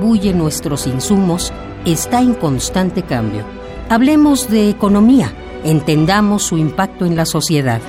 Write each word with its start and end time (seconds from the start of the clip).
distribuye 0.00 0.32
nuestros 0.32 0.86
insumos 0.86 1.52
está 1.84 2.20
en 2.20 2.32
constante 2.34 3.02
cambio. 3.02 3.44
Hablemos 3.88 4.48
de 4.48 4.70
economía, 4.70 5.32
entendamos 5.64 6.44
su 6.44 6.56
impacto 6.56 7.04
en 7.04 7.16
la 7.16 7.26
sociedad. 7.26 7.80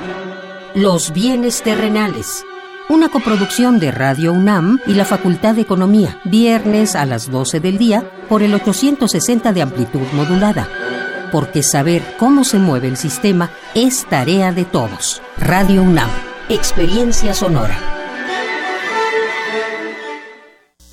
Los 0.73 1.13
bienes 1.13 1.61
terrenales. 1.61 2.43
Una 2.89 3.09
coproducción 3.09 3.79
de 3.79 3.91
Radio 3.91 4.33
UNAM 4.33 4.79
y 4.87 4.95
la 4.95 5.05
Facultad 5.05 5.53
de 5.53 5.61
Economía, 5.61 6.19
viernes 6.23 6.95
a 6.95 7.05
las 7.05 7.29
12 7.29 7.59
del 7.59 7.77
día 7.77 8.09
por 8.27 8.41
el 8.41 8.55
860 8.55 9.53
de 9.53 9.61
amplitud 9.61 10.07
modulada. 10.13 10.67
Porque 11.31 11.61
saber 11.61 12.01
cómo 12.17 12.43
se 12.43 12.57
mueve 12.57 12.87
el 12.87 12.97
sistema 12.97 13.51
es 13.75 14.07
tarea 14.09 14.51
de 14.51 14.65
todos. 14.65 15.21
Radio 15.37 15.83
UNAM, 15.83 16.09
experiencia 16.49 17.35
sonora. 17.35 17.98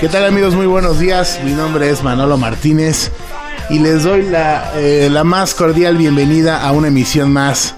¿Qué 0.00 0.08
tal 0.08 0.24
amigos? 0.24 0.54
Muy 0.54 0.64
buenos 0.64 0.98
días. 0.98 1.38
Mi 1.44 1.52
nombre 1.52 1.90
es 1.90 2.02
Manolo 2.02 2.38
Martínez 2.38 3.10
y 3.68 3.80
les 3.80 4.02
doy 4.02 4.22
la, 4.22 4.72
eh, 4.76 5.10
la 5.12 5.24
más 5.24 5.52
cordial 5.52 5.98
bienvenida 5.98 6.66
a 6.66 6.72
una 6.72 6.88
emisión 6.88 7.30
más 7.30 7.74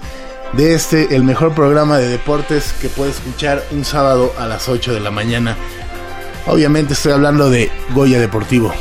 de 0.53 0.73
este, 0.73 1.17
el 1.17 1.25
mejor 1.25 1.53
programa 1.53 1.97
de 1.97 2.07
deportes 2.07 2.73
que 2.79 2.87
puede 2.87 3.11
escuchar 3.11 3.61
un 3.71 3.83
sábado 3.83 4.33
a 4.39 4.47
las 4.47 4.69
8 4.69 4.93
de 4.93 5.01
la 5.01 5.11
mañana. 5.11 5.57
Obviamente 6.47 6.93
estoy 6.93 7.11
hablando 7.11 7.49
de 7.49 7.69
Goya 7.93 8.21
Deportivo. 8.21 8.73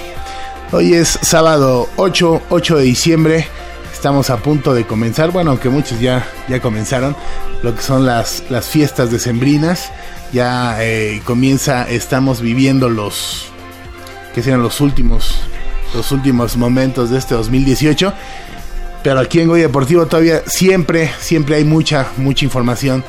Hoy 0.70 0.94
es 0.94 1.18
sábado 1.20 1.88
8, 1.96 2.42
8 2.48 2.76
de 2.76 2.82
diciembre. 2.84 3.48
Estamos 4.02 4.30
a 4.30 4.38
punto 4.38 4.74
de 4.74 4.84
comenzar, 4.84 5.30
bueno, 5.30 5.52
aunque 5.52 5.68
muchos 5.68 6.00
ya, 6.00 6.26
ya 6.48 6.60
comenzaron, 6.60 7.14
lo 7.62 7.72
que 7.72 7.82
son 7.82 8.04
las, 8.04 8.42
las 8.50 8.68
fiestas 8.68 9.12
decembrinas. 9.12 9.92
Ya 10.32 10.76
eh, 10.80 11.22
comienza, 11.24 11.88
estamos 11.88 12.40
viviendo 12.40 12.88
los, 12.88 13.44
que 14.34 14.42
serán 14.42 14.60
los 14.60 14.80
últimos, 14.80 15.36
los 15.94 16.10
últimos 16.10 16.56
momentos 16.56 17.10
de 17.10 17.18
este 17.18 17.36
2018. 17.36 18.12
Pero 19.04 19.20
aquí 19.20 19.38
en 19.38 19.46
Goya 19.46 19.68
Deportivo 19.68 20.06
todavía 20.06 20.42
siempre, 20.48 21.08
siempre 21.20 21.54
hay 21.54 21.64
mucha, 21.64 22.08
mucha 22.16 22.44
información. 22.44 23.04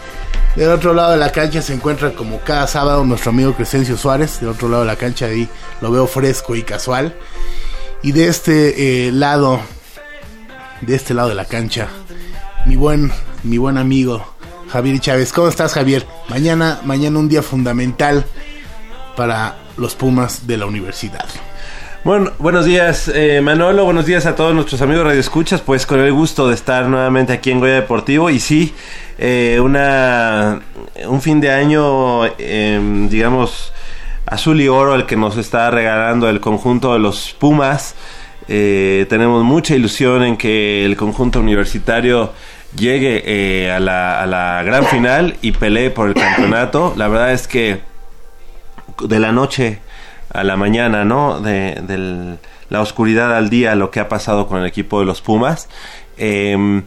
Del 0.56 0.70
otro 0.70 0.94
lado 0.94 1.14
de 1.14 1.18
la 1.18 1.32
cancha 1.32 1.64
se 1.64 1.74
encuentra 1.74 2.12
como 2.12 2.40
cada 2.42 2.68
sábado 2.68 3.04
nuestro 3.04 3.32
amigo 3.32 3.56
Crescencio 3.56 3.98
Suárez. 3.98 4.42
Del 4.42 4.50
otro 4.50 4.70
lado 4.70 4.84
de 4.84 4.90
la 4.90 4.96
cancha 4.96 5.26
ahí 5.26 5.50
lo 5.82 5.90
veo 5.90 6.06
fresco 6.06 6.56
y 6.56 6.62
casual. 6.62 7.16
Y 8.04 8.12
de 8.12 8.28
este 8.28 9.08
eh, 9.08 9.12
lado, 9.12 9.60
de 10.86 10.96
este 10.96 11.14
lado 11.14 11.30
de 11.30 11.36
la 11.36 11.46
cancha, 11.46 11.88
mi 12.66 12.76
buen, 12.76 13.12
mi 13.44 13.58
buen 13.58 13.78
amigo 13.78 14.26
Javier 14.70 15.00
Chávez. 15.00 15.32
¿Cómo 15.32 15.48
estás, 15.48 15.74
Javier? 15.74 16.06
Mañana, 16.30 16.80
mañana 16.84 17.20
un 17.20 17.30
día 17.30 17.42
fundamental 17.42 18.26
para 19.16 19.58
los 19.78 19.96
Pumas 19.96 20.48
de 20.48 20.58
la 20.58 20.66
universidad. 20.66 21.26
Bueno, 22.04 22.32
buenos 22.38 22.66
días 22.66 23.10
eh, 23.14 23.40
Manolo, 23.42 23.86
buenos 23.86 24.06
días 24.06 24.26
a 24.26 24.36
todos 24.36 24.54
nuestros 24.54 24.82
amigos 24.82 25.06
radioescuchas, 25.06 25.62
pues 25.62 25.86
con 25.86 26.02
el 26.02 26.12
gusto 26.12 26.50
de 26.50 26.56
estar 26.56 26.88
nuevamente 26.88 27.32
aquí 27.32 27.50
en 27.52 27.62
Goya 27.62 27.76
Deportivo 27.76 28.30
y 28.30 28.42
sí, 28.42 28.74
eh, 29.18 29.60
una 29.64 30.62
un 31.08 31.22
fin 31.22 31.40
de 31.40 31.50
año, 31.50 32.26
eh, 32.38 33.08
digamos, 33.10 33.72
azul 34.26 34.60
y 34.60 34.68
oro 34.68 34.96
el 34.96 35.06
que 35.06 35.16
nos 35.16 35.38
está 35.38 35.72
regalando 35.72 36.28
el 36.28 36.42
conjunto 36.42 36.92
de 36.94 37.00
los 37.00 37.34
Pumas. 37.40 37.96
Eh, 38.48 39.06
tenemos 39.10 39.44
mucha 39.44 39.76
ilusión 39.76 40.24
en 40.24 40.38
que 40.38 40.86
el 40.86 40.96
conjunto 40.98 41.40
universitario 41.40 42.32
llegue 42.76 43.24
eh, 43.26 43.72
a, 43.72 43.80
la, 43.80 44.22
a 44.22 44.26
la 44.26 44.64
gran 44.64 44.86
final 44.86 45.36
y 45.42 45.52
pelee 45.54 45.90
por 45.92 46.08
el 46.10 46.14
campeonato. 46.16 46.94
La 46.98 47.08
verdad 47.08 47.32
es 47.34 47.48
que 47.48 47.80
de 49.02 49.20
la 49.20 49.32
noche 49.32 49.80
a 50.32 50.44
la 50.44 50.58
mañana, 50.58 51.06
¿no? 51.06 51.40
De, 51.40 51.82
del- 51.88 52.38
la 52.70 52.82
oscuridad 52.82 53.36
al 53.38 53.50
día, 53.52 53.76
lo 53.76 53.92
que 53.92 54.00
ha 54.00 54.10
pasado 54.10 54.48
con 54.48 54.60
el 54.62 54.66
equipo 54.66 55.00
de 55.00 55.06
los 55.06 55.22
Pumas. 55.22 55.70
Eh, 56.18 56.82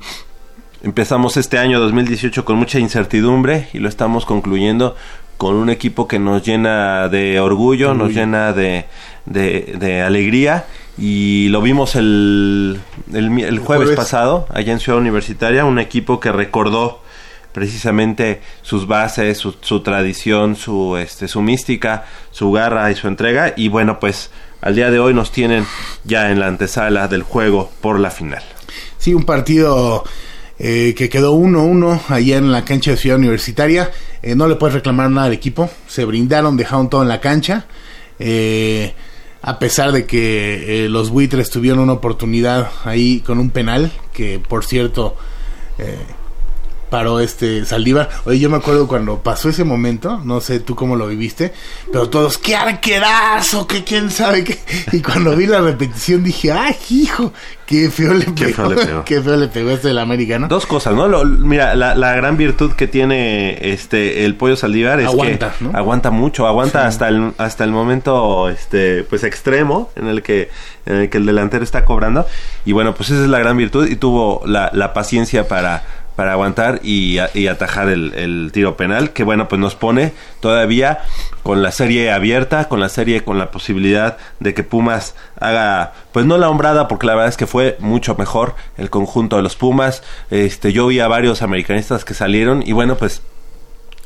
empezamos 0.83 1.37
este 1.37 1.59
año 1.59 1.79
2018 1.81 2.45
con 2.45 2.57
mucha 2.57 2.79
incertidumbre 2.81 3.69
y 3.73 3.79
lo 3.79 3.89
estamos 3.89 4.25
concluyendo 4.25 4.97
con 5.37 5.55
un 5.55 5.71
equipo 5.71 6.09
que 6.09 6.19
nos 6.19 6.43
llena 6.45 7.09
de 7.09 7.39
orgullo, 7.41 7.95
nos 7.95 8.13
llena 8.13 8.53
de, 8.53 8.87
de- 9.27 9.77
de 9.79 10.03
alegría 10.03 10.65
y 10.99 11.49
lo 11.49 11.61
vimos 11.61 11.95
el, 11.97 12.81
el, 13.13 13.25
el 13.25 13.59
jueves, 13.59 13.61
jueves. 13.61 13.97
pasado 13.97 14.47
allá 14.51 14.73
en 14.73 14.81
Ciudad 14.81 15.01
Universitaria, 15.01 15.65
un 15.65 15.79
equipo 15.79 16.21
que 16.21 16.33
recordó 16.33 17.03
precisamente 17.53 18.43
sus 18.61 18.87
bases, 18.87 19.39
su, 19.39 19.55
su 19.61 19.81
tradición, 19.81 20.57
su, 20.57 20.97
este, 20.99 21.27
su 21.27 21.41
mística, 21.41 22.05
su 22.31 22.53
garra 22.53 22.91
y 22.91 22.95
su 22.95 23.09
entrega. 23.09 23.55
Y 23.57 23.69
bueno, 23.69 23.99
pues 23.99 24.31
al 24.61 24.75
día 24.75 24.91
de 24.91 24.99
hoy 24.99 25.15
nos 25.15 25.33
tienen 25.33 25.65
ya 26.05 26.31
en 26.31 26.41
la 26.41 26.49
antesala 26.49 27.09
del 27.09 27.23
juego 27.23 27.71
por 27.81 27.99
la 27.99 28.11
final. 28.11 28.43
Sí, 28.99 29.15
un 29.15 29.25
partido 29.25 30.05
eh, 30.59 30.95
que 30.97 31.09
quedó 31.09 31.35
1-1 31.35 32.01
allá 32.09 32.37
en 32.37 32.53
la 32.53 32.65
cancha 32.65 32.91
de 32.91 32.97
Ciudad 32.97 33.19
Universitaria. 33.19 33.91
Eh, 34.23 34.35
no 34.35 34.49
le 34.49 34.57
puedes 34.57 34.75
reclamar 34.75 35.11
nada 35.11 35.29
al 35.29 35.33
equipo. 35.33 35.71
Se 35.87 36.05
brindaron, 36.05 36.57
dejaron 36.57 36.91
todo 36.91 37.03
en 37.03 37.09
la 37.09 37.21
cancha. 37.21 37.67
Eh, 38.19 38.95
a 39.43 39.59
pesar 39.59 39.93
de 39.93 40.07
que 40.07 40.85
eh, 40.85 40.89
los 40.89 41.11
buitres 41.11 41.51
tuvieron 41.51 41.81
una 41.81 41.93
oportunidad 41.93 42.71
ahí 42.85 43.21
con 43.21 43.39
un 43.39 43.51
penal, 43.51 43.93
que 44.13 44.39
por 44.39 44.65
cierto, 44.65 45.17
eh, 45.79 45.99
paró 46.91 47.21
este 47.21 47.65
Saldívar. 47.65 48.09
Oye, 48.25 48.39
yo 48.39 48.51
me 48.51 48.57
acuerdo 48.57 48.87
cuando 48.89 49.19
pasó 49.23 49.49
ese 49.49 49.65
momento, 49.65 50.21
no 50.25 50.41
sé 50.41 50.61
tú 50.61 50.75
cómo 50.75 50.97
lo 50.97 51.07
viviste, 51.09 51.53
pero 51.93 52.09
todos, 52.09 52.39
¡qué 52.39 52.57
arquerazo! 52.57 53.67
que 53.67 53.85
quién 53.85 54.11
sabe 54.11 54.45
qué? 54.45 54.59
Y 54.93 55.01
cuando 55.03 55.35
vi 55.37 55.47
la 55.47 55.61
repetición 55.61 56.23
dije, 56.25 56.53
¡ay, 56.53 56.77
hijo! 56.91 57.33
¡Qué 57.67 57.91
feo 57.91 58.15
le 58.15 58.27
pegó! 58.27 58.35
Qué 58.37 58.53
feo 58.55 58.69
le 58.69 58.77
pegó. 58.77 59.05
¡Qué 59.05 59.21
feo 59.23 59.37
le 59.37 59.49
pegó 59.49 59.71
este 59.71 59.89
del 59.89 59.99
americano! 59.99 60.47
Dos 60.49 60.67
cosas, 60.67 60.95
¿no? 60.95 61.09
Lo- 61.09 61.25
mira, 61.25 61.75
la, 61.75 61.95
la 61.97 62.15
gran 62.15 62.37
virtud 62.37 62.73
que 62.73 62.87
tiene 62.87 63.59
este 63.73 64.25
el 64.25 64.37
pollo 64.37 64.57
Saldívar 64.57 65.01
es 65.01 65.07
Aguanta, 65.09 65.53
que 65.59 65.65
¿no? 65.65 65.71
aguanta 65.77 66.11
mucho, 66.11 66.47
aguanta 66.47 66.87
hasta 66.87 67.09
el 67.09 67.33
hasta 67.39 67.65
el 67.65 67.71
momento 67.73 68.49
este 68.49 69.03
pues 69.05 69.25
extremo 69.25 69.91
en 69.97 70.07
el 70.07 70.23
que 70.23 70.49
en 70.87 70.97
el 70.97 71.11
que 71.11 71.19
el 71.19 71.27
delantero 71.27 71.65
está 71.65 71.85
cobrando 71.85 72.27
y 72.65 72.71
bueno, 72.73 72.95
pues 72.95 73.11
esa 73.11 73.23
es 73.23 73.29
la 73.29 73.39
gran 73.41 73.57
virtud 73.57 73.89
y 73.89 73.97
tuvo 73.97 74.43
la, 74.47 74.71
la 74.73 74.93
paciencia 74.93 75.49
para 75.49 75.85
para 76.17 76.33
aguantar 76.33 76.81
y, 76.83 77.19
y 77.35 77.47
atajar 77.47 77.89
el, 77.89 78.15
el 78.15 78.51
tiro 78.53 78.77
penal, 78.77 79.11
que 79.11 79.23
bueno, 79.23 79.49
pues 79.49 79.61
nos 79.61 79.75
pone 79.77 80.13
todavía 80.41 81.01
con 81.43 81.63
la 81.63 81.71
serie 81.71 82.11
abierta, 82.11 82.69
con 82.69 82.81
la 82.81 82.89
serie 82.89 83.23
con 83.23 83.39
la 83.39 83.51
posibilidad 83.51 84.17
de 84.41 84.55
que 84.55 84.65
Pumas 84.65 85.15
haga, 85.39 85.93
pues 86.13 86.27
no 86.27 86.39
la 86.39 86.49
hombrada, 86.49 86.89
porque 86.89 87.07
la 87.07 87.15
verdad 87.15 87.29
es 87.29 87.37
que 87.37 87.47
fue 87.47 87.77
mucho 87.79 88.17
mejor 88.17 88.55
el 88.77 88.91
conjunto 88.91 89.37
de 89.37 89.43
los 89.43 89.55
Pumas. 89.55 90.03
Este, 90.31 90.73
yo 90.73 90.87
vi 90.89 91.01
a 91.01 91.09
varios 91.09 91.43
americanistas 91.43 92.05
que 92.05 92.15
salieron 92.15 92.63
y 92.67 92.73
bueno, 92.73 92.97
pues 92.97 93.23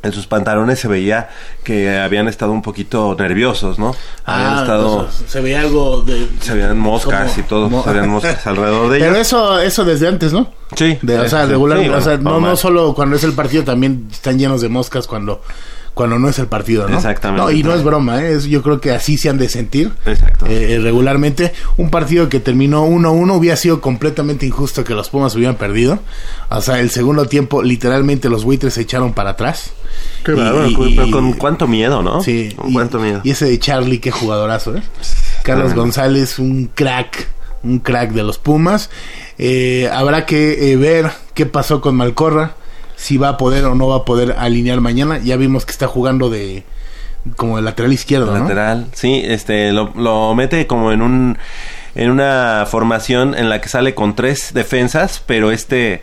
en 0.03 0.11
sus 0.13 0.25
pantalones 0.27 0.79
se 0.79 0.87
veía 0.87 1.29
que 1.63 1.99
habían 1.99 2.27
estado 2.27 2.51
un 2.51 2.61
poquito 2.61 3.15
nerviosos, 3.17 3.77
¿no? 3.79 3.95
habían 4.25 4.53
Ah, 4.57 4.61
estado, 4.61 4.97
pues, 5.05 5.29
se 5.31 5.41
veía 5.41 5.61
algo 5.61 6.01
de... 6.01 6.27
se 6.39 6.53
veían 6.55 6.77
moscas 6.79 7.29
como- 7.31 7.39
y 7.39 7.43
todo, 7.43 7.69
mo- 7.69 7.83
se 7.83 7.89
veían 7.91 8.09
moscas 8.09 8.47
alrededor 8.47 8.89
de 8.91 8.99
Pero 8.99 9.11
ellos. 9.15 9.27
eso, 9.27 9.59
eso 9.59 9.85
desde 9.85 10.07
antes, 10.07 10.33
¿no? 10.33 10.49
Sí, 10.75 10.97
De, 11.01 11.19
o 11.19 11.27
sea, 11.29 11.45
regular, 11.45 11.79
sí, 11.79 11.89
o 11.89 12.01
sea, 12.01 12.17
no, 12.17 12.39
no 12.39 12.55
solo 12.55 12.93
cuando 12.95 13.15
es 13.17 13.23
el 13.23 13.33
partido, 13.33 13.63
también 13.63 14.07
están 14.11 14.39
llenos 14.39 14.61
de 14.61 14.69
moscas 14.69 15.05
cuando, 15.05 15.41
cuando 15.93 16.17
no 16.17 16.29
es 16.29 16.39
el 16.39 16.47
partido, 16.47 16.87
¿no? 16.87 16.95
Exactamente. 16.95 17.41
No, 17.43 17.51
y 17.51 17.63
no 17.63 17.73
es 17.73 17.83
broma, 17.83 18.23
¿eh? 18.23 18.33
Es- 18.35 18.45
yo 18.45 18.61
creo 18.63 18.79
que 18.79 18.91
así 18.91 19.17
se 19.17 19.29
han 19.29 19.37
de 19.37 19.49
sentir. 19.49 19.91
Exacto. 20.05 20.45
eh, 20.47 20.79
regularmente. 20.81 21.53
Un 21.77 21.89
partido 21.89 22.29
que 22.29 22.39
terminó 22.39 22.85
1-1 22.85 23.35
hubiera 23.35 23.55
sido 23.57 23.81
completamente 23.81 24.45
injusto 24.45 24.83
que 24.83 24.93
los 24.93 25.09
Pumas 25.09 25.35
hubieran 25.35 25.55
perdido. 25.55 25.99
O 26.49 26.61
sea, 26.61 26.79
el 26.79 26.89
segundo 26.89 27.25
tiempo, 27.25 27.61
literalmente 27.61 28.29
los 28.29 28.43
buitres 28.43 28.73
se 28.75 28.81
echaron 28.81 29.13
para 29.13 29.31
atrás. 29.31 29.71
Qué 30.23 30.31
Y- 30.31 30.35
bárbaro, 30.35 30.67
y- 30.67 30.95
pero 30.95 31.07
y- 31.07 31.11
con 31.11 31.33
cuánto 31.33 31.67
miedo, 31.67 32.01
¿no? 32.01 32.21
Sí, 32.23 32.53
Con 32.55 32.69
y, 32.69 32.73
cuánto 32.73 32.99
miedo. 32.99 33.21
y 33.23 33.31
ese 33.31 33.45
de 33.45 33.59
Charlie, 33.59 33.99
qué 33.99 34.11
jugadorazo, 34.11 34.75
¿eh? 34.77 34.83
Carlos. 35.43 35.73
González, 35.73 36.39
un 36.39 36.69
crack, 36.73 37.27
un 37.63 37.79
crack 37.79 38.11
de 38.11 38.23
los 38.23 38.37
Pumas. 38.37 38.89
Eh, 39.37 39.89
habrá 39.91 40.25
que 40.25 40.71
eh, 40.71 40.77
ver 40.77 41.09
qué 41.33 41.45
pasó 41.45 41.81
con 41.81 41.95
Malcorra, 41.95 42.55
si 43.01 43.17
va 43.17 43.29
a 43.29 43.37
poder 43.37 43.65
o 43.65 43.73
no 43.73 43.87
va 43.87 43.97
a 43.97 44.05
poder 44.05 44.35
alinear 44.37 44.79
mañana. 44.79 45.17
Ya 45.17 45.35
vimos 45.35 45.65
que 45.65 45.71
está 45.71 45.87
jugando 45.87 46.29
de 46.29 46.63
como 47.35 47.57
de 47.57 47.63
lateral 47.63 47.91
izquierdo, 47.93 48.31
¿no? 48.31 48.39
lateral, 48.39 48.87
sí, 48.93 49.21
este 49.23 49.71
lo, 49.71 49.91
lo 49.95 50.33
mete 50.35 50.67
como 50.67 50.91
en 50.91 51.01
un 51.01 51.37
en 51.95 52.09
una 52.09 52.65
formación 52.69 53.35
en 53.35 53.49
la 53.49 53.59
que 53.59 53.69
sale 53.69 53.95
con 53.95 54.15
tres 54.15 54.53
defensas, 54.53 55.21
pero 55.25 55.51
este 55.51 56.01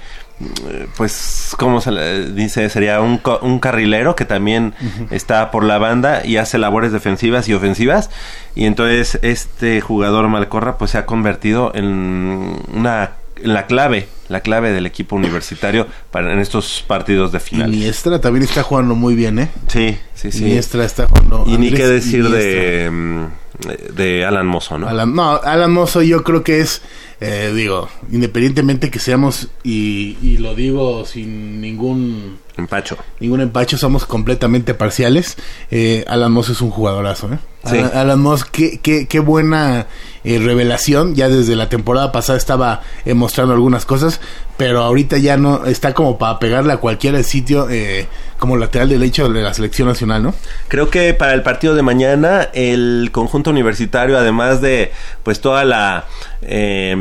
eh, 0.71 0.87
pues 0.97 1.55
como 1.57 1.81
se 1.81 1.93
le 1.93 2.33
dice 2.33 2.69
sería 2.69 3.01
un, 3.01 3.21
un 3.43 3.59
carrilero 3.61 4.17
que 4.17 4.25
también 4.25 4.75
está 5.11 5.53
por 5.53 5.65
la 5.65 5.79
banda 5.79 6.25
y 6.25 6.37
hace 6.37 6.59
labores 6.59 6.93
defensivas 6.93 7.49
y 7.49 7.55
ofensivas 7.55 8.11
y 8.55 8.67
entonces 8.67 9.19
este 9.23 9.81
jugador 9.81 10.29
Malcorra 10.29 10.79
pues 10.79 10.93
se 10.93 10.99
ha 10.99 11.07
convertido 11.07 11.73
en 11.75 12.57
una 12.73 13.13
en 13.41 13.55
la 13.55 13.67
clave 13.67 14.09
la 14.29 14.41
clave 14.41 14.73
del 14.73 14.87
equipo 14.87 15.17
universitario 15.17 15.87
para 16.11 16.33
en 16.33 16.39
estos 16.39 16.85
partidos 16.87 17.33
de 17.33 17.41
final 17.41 17.73
Iniestra 17.75 18.21
también 18.21 18.45
está 18.45 18.63
jugando 18.63 18.95
muy 18.95 19.15
bien, 19.15 19.39
¿eh? 19.39 19.49
sí 19.69 19.97
sí 20.15 20.31
sí 20.33 20.45
Iniestra 20.45 20.85
está 20.85 21.07
jugando. 21.09 21.45
y 21.47 21.57
ni 21.59 21.71
qué 21.73 21.87
decir 21.87 22.29
de, 22.29 22.91
mm, 22.91 23.95
de 23.97 24.25
Alan 24.25 24.47
Mozo, 24.47 24.79
¿no? 24.79 24.89
Alan, 24.89 25.15
no, 25.15 25.33
Alan 25.43 25.73
Mozo 25.73 26.03
yo 26.03 26.23
creo 26.23 26.45
que 26.45 26.61
es, 26.61 26.83
eh, 27.21 27.53
digo, 27.55 27.89
independientemente 28.13 28.91
que 28.91 28.99
seamos, 29.01 29.49
y, 29.65 30.17
y 30.23 30.37
lo 30.39 30.55
digo 30.55 31.05
sin 31.05 31.61
ningún 31.61 32.39
Empacho. 32.57 32.97
ningún 33.21 33.41
empacho, 33.41 33.79
somos 33.79 34.05
completamente 34.05 34.75
parciales. 34.75 35.37
Eh, 35.71 36.05
Alan 36.09 36.33
Moss 36.33 36.49
es 36.51 36.61
un 36.61 36.71
jugadorazo, 36.71 37.33
¿eh? 37.33 37.39
Sí. 37.65 37.79
Alan, 37.79 37.91
Alan 37.95 38.21
Moss, 38.21 38.45
qué, 38.45 38.81
qué, 38.83 39.07
qué 39.07 39.21
buena 39.21 39.87
eh, 40.29 40.39
revelación. 40.39 41.15
Ya 41.15 41.31
desde 41.31 41.57
la 41.57 41.71
temporada 41.71 42.13
pasada 42.13 42.37
estaba 42.37 42.83
eh, 43.07 43.15
mostrando 43.15 43.55
algunas 43.55 43.87
cosas, 43.87 44.21
pero 44.59 44.83
ahorita 44.83 45.17
ya 45.17 45.39
no 45.39 45.65
está 45.65 45.95
como 45.95 46.19
para 46.19 46.39
pegarle 46.39 46.75
a 46.75 46.77
cualquier 46.77 47.25
sitio 47.25 47.71
eh, 47.71 48.07
como 48.39 48.59
lateral 48.59 48.91
derecho 48.91 49.27
de 49.31 49.41
la 49.41 49.55
selección 49.55 49.89
nacional, 49.89 50.23
¿no? 50.23 50.35
Creo 50.69 50.91
que 50.91 51.15
para 51.15 51.33
el 51.33 51.43
partido 51.43 51.75
de 51.75 51.81
mañana 51.81 52.51
el 52.53 53.09
conjunto 53.11 53.49
universitario, 53.49 54.19
además 54.19 54.61
de 54.61 54.93
pues 55.23 55.41
toda 55.41 55.65
la 55.65 56.05
eh, 56.43 56.95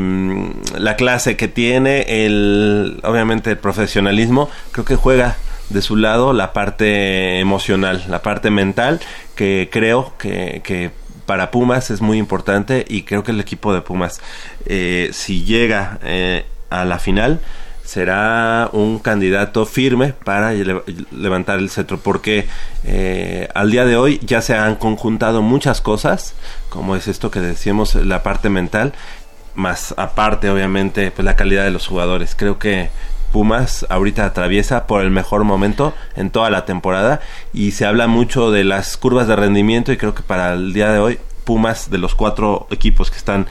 la 0.78 0.96
clase 0.96 1.36
que 1.36 1.48
tiene, 1.48 2.24
el 2.24 2.98
obviamente 3.04 3.50
el 3.50 3.58
profesionalismo, 3.58 4.48
creo 4.72 4.86
que 4.86 4.96
juega 4.96 5.36
de 5.68 5.82
su 5.82 5.96
lado 5.96 6.32
la 6.32 6.54
parte 6.54 7.40
emocional, 7.40 8.04
la 8.08 8.22
parte 8.22 8.48
mental, 8.50 9.00
que 9.34 9.68
creo 9.70 10.14
que, 10.16 10.62
que 10.64 10.92
para 11.28 11.50
Pumas 11.50 11.90
es 11.90 12.00
muy 12.00 12.16
importante 12.16 12.86
y 12.88 13.02
creo 13.02 13.22
que 13.22 13.32
el 13.32 13.40
equipo 13.40 13.74
de 13.74 13.82
Pumas, 13.82 14.18
eh, 14.64 15.10
si 15.12 15.44
llega 15.44 15.98
eh, 16.02 16.46
a 16.70 16.86
la 16.86 16.98
final, 16.98 17.40
será 17.84 18.70
un 18.72 18.98
candidato 18.98 19.66
firme 19.66 20.14
para 20.24 20.52
le- 20.52 20.82
levantar 21.12 21.58
el 21.58 21.68
cetro 21.68 21.98
porque 21.98 22.46
eh, 22.84 23.46
al 23.54 23.70
día 23.70 23.84
de 23.84 23.96
hoy 23.98 24.20
ya 24.24 24.40
se 24.40 24.54
han 24.54 24.76
conjuntado 24.76 25.42
muchas 25.42 25.82
cosas 25.82 26.32
como 26.70 26.96
es 26.96 27.08
esto 27.08 27.30
que 27.30 27.40
decíamos 27.40 27.94
la 27.94 28.22
parte 28.22 28.48
mental 28.48 28.94
más 29.54 29.92
aparte 29.98 30.48
obviamente 30.48 31.10
pues 31.10 31.26
la 31.26 31.36
calidad 31.36 31.64
de 31.64 31.70
los 31.72 31.86
jugadores. 31.86 32.34
Creo 32.34 32.58
que 32.58 32.88
Pumas 33.32 33.86
ahorita 33.88 34.24
atraviesa 34.24 34.86
por 34.86 35.02
el 35.02 35.10
mejor 35.10 35.44
momento 35.44 35.94
en 36.16 36.30
toda 36.30 36.50
la 36.50 36.64
temporada 36.64 37.20
y 37.52 37.72
se 37.72 37.84
habla 37.86 38.06
mucho 38.06 38.50
de 38.50 38.64
las 38.64 38.96
curvas 38.96 39.28
de 39.28 39.36
rendimiento 39.36 39.92
y 39.92 39.96
creo 39.96 40.14
que 40.14 40.22
para 40.22 40.54
el 40.54 40.72
día 40.72 40.90
de 40.92 40.98
hoy 40.98 41.18
Pumas 41.44 41.90
de 41.90 41.98
los 41.98 42.14
cuatro 42.14 42.66
equipos 42.70 43.10
que 43.10 43.16
están 43.16 43.46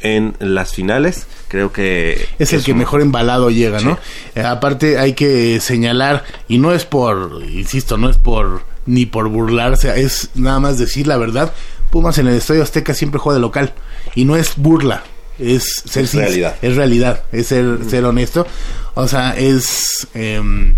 en 0.00 0.34
las 0.38 0.72
finales 0.74 1.26
creo 1.48 1.72
que 1.72 2.28
es 2.38 2.52
el 2.52 2.62
que 2.62 2.72
un- 2.72 2.78
mejor 2.78 3.00
embalado 3.00 3.50
llega, 3.50 3.80
¿no? 3.80 3.98
Eh, 4.34 4.42
aparte 4.42 4.98
hay 4.98 5.14
que 5.14 5.58
señalar, 5.60 6.24
y 6.46 6.58
no 6.58 6.72
es 6.72 6.84
por, 6.84 7.42
insisto, 7.48 7.96
no 7.96 8.08
es 8.10 8.16
por 8.18 8.62
ni 8.86 9.06
por 9.06 9.28
burlarse, 9.28 10.00
es 10.00 10.30
nada 10.34 10.60
más 10.60 10.78
decir 10.78 11.06
la 11.06 11.16
verdad. 11.16 11.52
Pumas 11.90 12.18
en 12.18 12.26
el 12.28 12.34
Estadio 12.34 12.62
Azteca 12.62 12.92
siempre 12.94 13.18
juega 13.18 13.36
de 13.36 13.40
local 13.42 13.72
y 14.14 14.24
no 14.24 14.36
es 14.36 14.52
burla, 14.56 15.02
es 15.38 15.82
ser 15.88 16.04
Es 16.04 16.14
realidad. 16.14 16.56
es 16.62 16.76
realidad, 16.76 17.22
es 17.32 17.46
ser, 17.48 17.78
ser 17.88 18.04
honesto. 18.04 18.46
O 18.94 19.06
sea, 19.08 19.36
es 19.38 20.06
em, 20.14 20.74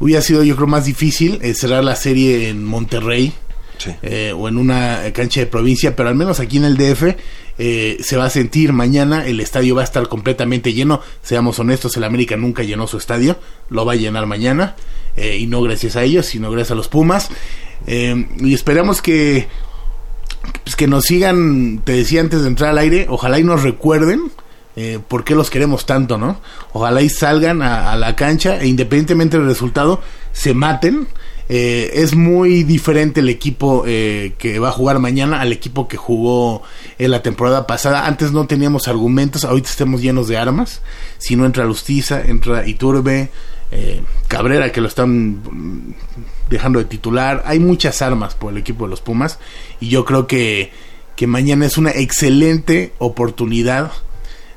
hubiera 0.00 0.22
sido 0.22 0.42
yo 0.42 0.56
creo 0.56 0.66
más 0.66 0.84
difícil 0.84 1.38
eh, 1.42 1.54
cerrar 1.54 1.84
la 1.84 1.96
serie 1.96 2.48
en 2.48 2.64
Monterrey 2.64 3.32
Sí. 3.78 3.92
eh, 4.02 4.34
o 4.36 4.46
en 4.46 4.58
una 4.58 5.06
eh, 5.06 5.12
cancha 5.12 5.40
de 5.40 5.46
provincia, 5.46 5.96
pero 5.96 6.10
al 6.10 6.14
menos 6.14 6.38
aquí 6.38 6.58
en 6.58 6.64
el 6.64 6.76
DF 6.76 7.16
eh, 7.56 7.96
se 8.02 8.16
va 8.18 8.26
a 8.26 8.30
sentir 8.30 8.74
mañana, 8.74 9.26
el 9.26 9.40
estadio 9.40 9.74
va 9.74 9.80
a 9.80 9.84
estar 9.84 10.06
completamente 10.06 10.74
lleno, 10.74 11.00
seamos 11.22 11.58
honestos, 11.60 11.96
el 11.96 12.04
América 12.04 12.36
nunca 12.36 12.62
llenó 12.62 12.86
su 12.86 12.98
estadio, 12.98 13.38
lo 13.70 13.86
va 13.86 13.94
a 13.94 13.96
llenar 13.96 14.26
mañana, 14.26 14.76
eh, 15.16 15.38
y 15.38 15.46
no 15.46 15.62
gracias 15.62 15.96
a 15.96 16.02
ellos, 16.02 16.26
sino 16.26 16.50
gracias 16.50 16.72
a 16.72 16.74
los 16.74 16.88
Pumas, 16.88 17.30
Eh, 17.86 18.26
y 18.40 18.52
esperamos 18.52 19.00
que, 19.00 19.46
pues 20.64 20.76
que 20.76 20.86
nos 20.86 21.04
sigan, 21.04 21.80
te 21.84 21.92
decía 21.92 22.20
antes 22.20 22.42
de 22.42 22.48
entrar 22.48 22.70
al 22.70 22.78
aire, 22.78 23.06
ojalá 23.08 23.38
y 23.38 23.44
nos 23.44 23.62
recuerden. 23.62 24.30
Eh, 24.76 25.00
por 25.06 25.24
qué 25.24 25.34
los 25.34 25.50
queremos 25.50 25.84
tanto, 25.84 26.16
¿no? 26.16 26.40
Ojalá 26.72 27.02
y 27.02 27.08
salgan 27.08 27.60
a, 27.60 27.96
la 27.96 28.14
cancha 28.14 28.60
e 28.60 28.68
independientemente 28.68 29.36
del 29.36 29.46
resultado, 29.46 30.00
se 30.32 30.54
maten. 30.54 31.08
Eh, 31.52 31.90
es 31.94 32.14
muy 32.14 32.62
diferente 32.62 33.18
el 33.18 33.28
equipo 33.28 33.82
eh, 33.84 34.34
que 34.38 34.60
va 34.60 34.68
a 34.68 34.72
jugar 34.72 35.00
mañana 35.00 35.40
al 35.40 35.52
equipo 35.52 35.88
que 35.88 35.96
jugó 35.96 36.62
en 36.98 37.10
la 37.10 37.22
temporada 37.22 37.66
pasada. 37.66 38.06
Antes 38.06 38.30
no 38.30 38.46
teníamos 38.46 38.86
argumentos, 38.86 39.44
ahorita 39.44 39.68
estamos 39.68 40.00
llenos 40.00 40.28
de 40.28 40.38
armas. 40.38 40.80
Si 41.18 41.34
no 41.34 41.44
entra 41.44 41.64
Lustiza, 41.64 42.22
entra 42.22 42.66
Iturbe, 42.68 43.30
eh, 43.72 44.00
Cabrera 44.28 44.70
que 44.70 44.80
lo 44.80 44.88
están 44.88 45.96
dejando 46.50 46.78
de 46.78 46.84
titular. 46.84 47.42
Hay 47.46 47.58
muchas 47.60 48.02
armas 48.02 48.34
por 48.34 48.52
el 48.52 48.58
equipo 48.58 48.84
de 48.84 48.90
los 48.90 49.00
Pumas 49.00 49.38
y 49.80 49.88
yo 49.88 50.04
creo 50.04 50.26
que, 50.26 50.70
que 51.16 51.26
mañana 51.26 51.64
es 51.64 51.78
una 51.78 51.90
excelente 51.92 52.92
oportunidad 52.98 53.90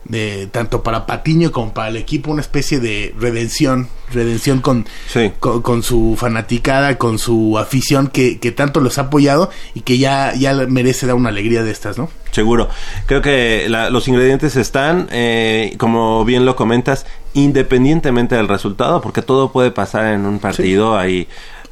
de 0.06 0.48
tanto 0.52 0.84
para 0.84 1.06
Patiño 1.06 1.54
como 1.54 1.74
para 1.74 1.88
el 1.88 1.96
equipo 1.96 2.30
una 2.30 2.42
especie 2.42 2.82
de 2.82 3.16
redención, 3.18 3.88
redención 4.12 4.60
con, 4.60 4.86
Sí. 5.08 5.32
con, 5.40 5.62
con 5.62 5.82
su 5.82 6.18
fanaticada, 6.20 6.98
con 6.98 7.18
su 7.20 7.58
afición 7.58 8.08
que, 8.08 8.38
que 8.38 8.52
tanto 8.52 8.82
los 8.82 8.98
ha 8.98 9.04
apoyado 9.04 9.50
y 9.74 9.80
que 9.80 9.98
ya, 10.00 10.34
ya 10.36 10.54
merece 10.68 11.08
dar 11.08 11.16
una 11.16 11.30
alegría 11.30 11.64
de 11.64 11.72
estas, 11.72 11.98
¿no? 11.98 12.10
Seguro. 12.32 12.68
Creo 13.06 13.22
que 13.22 13.68
la- 13.70 13.90
los 13.90 14.10
ingredientes 14.10 14.58
están, 14.58 15.08
eh, 15.12 15.74
como 15.78 16.26
bien 16.26 16.46
lo 16.46 16.58
comentas, 16.58 17.06
independientemente 17.34 18.36
del 18.36 18.50
resultado, 18.50 19.00
porque 19.00 19.22
todo 19.22 19.54
puede 19.54 19.72
pasar 19.72 20.08
en 20.14 20.26
un 20.26 20.40
partido. 20.40 20.98
Hay, 20.98 21.30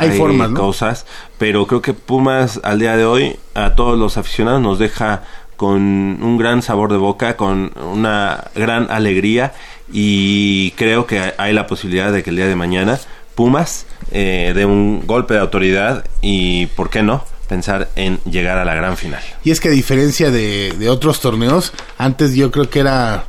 Hay 0.09 0.17
formas, 0.17 0.49
¿no? 0.51 0.59
cosas, 0.59 1.05
pero 1.37 1.67
creo 1.67 1.81
que 1.81 1.93
Pumas 1.93 2.59
al 2.63 2.79
día 2.79 2.95
de 2.97 3.05
hoy 3.05 3.35
a 3.53 3.75
todos 3.75 3.97
los 3.97 4.17
aficionados 4.17 4.61
nos 4.61 4.79
deja 4.79 5.23
con 5.57 5.77
un 5.81 6.37
gran 6.37 6.61
sabor 6.61 6.91
de 6.91 6.97
boca, 6.97 7.37
con 7.37 7.71
una 7.93 8.45
gran 8.55 8.89
alegría 8.89 9.53
y 9.91 10.71
creo 10.71 11.05
que 11.05 11.33
hay- 11.37 11.53
la 11.53 11.67
posibilidad 11.67 12.11
de 12.11 12.23
que 12.23 12.29
el 12.31 12.35
día 12.37 12.47
de 12.47 12.55
mañana 12.55 12.99
Pumas 13.35 13.85
eh, 14.11 14.51
dé 14.55 14.65
un 14.65 15.03
golpe 15.05 15.33
de 15.35 15.39
autoridad 15.39 16.03
y, 16.21 16.65
¿por 16.67 16.89
qué 16.89 17.01
no?, 17.03 17.23
pensar 17.47 17.89
en 17.97 18.17
llegar 18.23 18.57
a 18.57 18.63
la 18.65 18.73
gran 18.75 18.95
final. 18.97 19.21
Y 19.43 19.51
es 19.51 19.59
que 19.59 19.67
a 19.67 19.71
diferencia 19.71 20.31
de, 20.31 20.73
de 20.79 20.89
otros 20.89 21.19
torneos, 21.19 21.73
antes 21.97 22.33
yo 22.33 22.49
creo 22.49 22.69
que 22.69 22.79
era, 22.79 23.25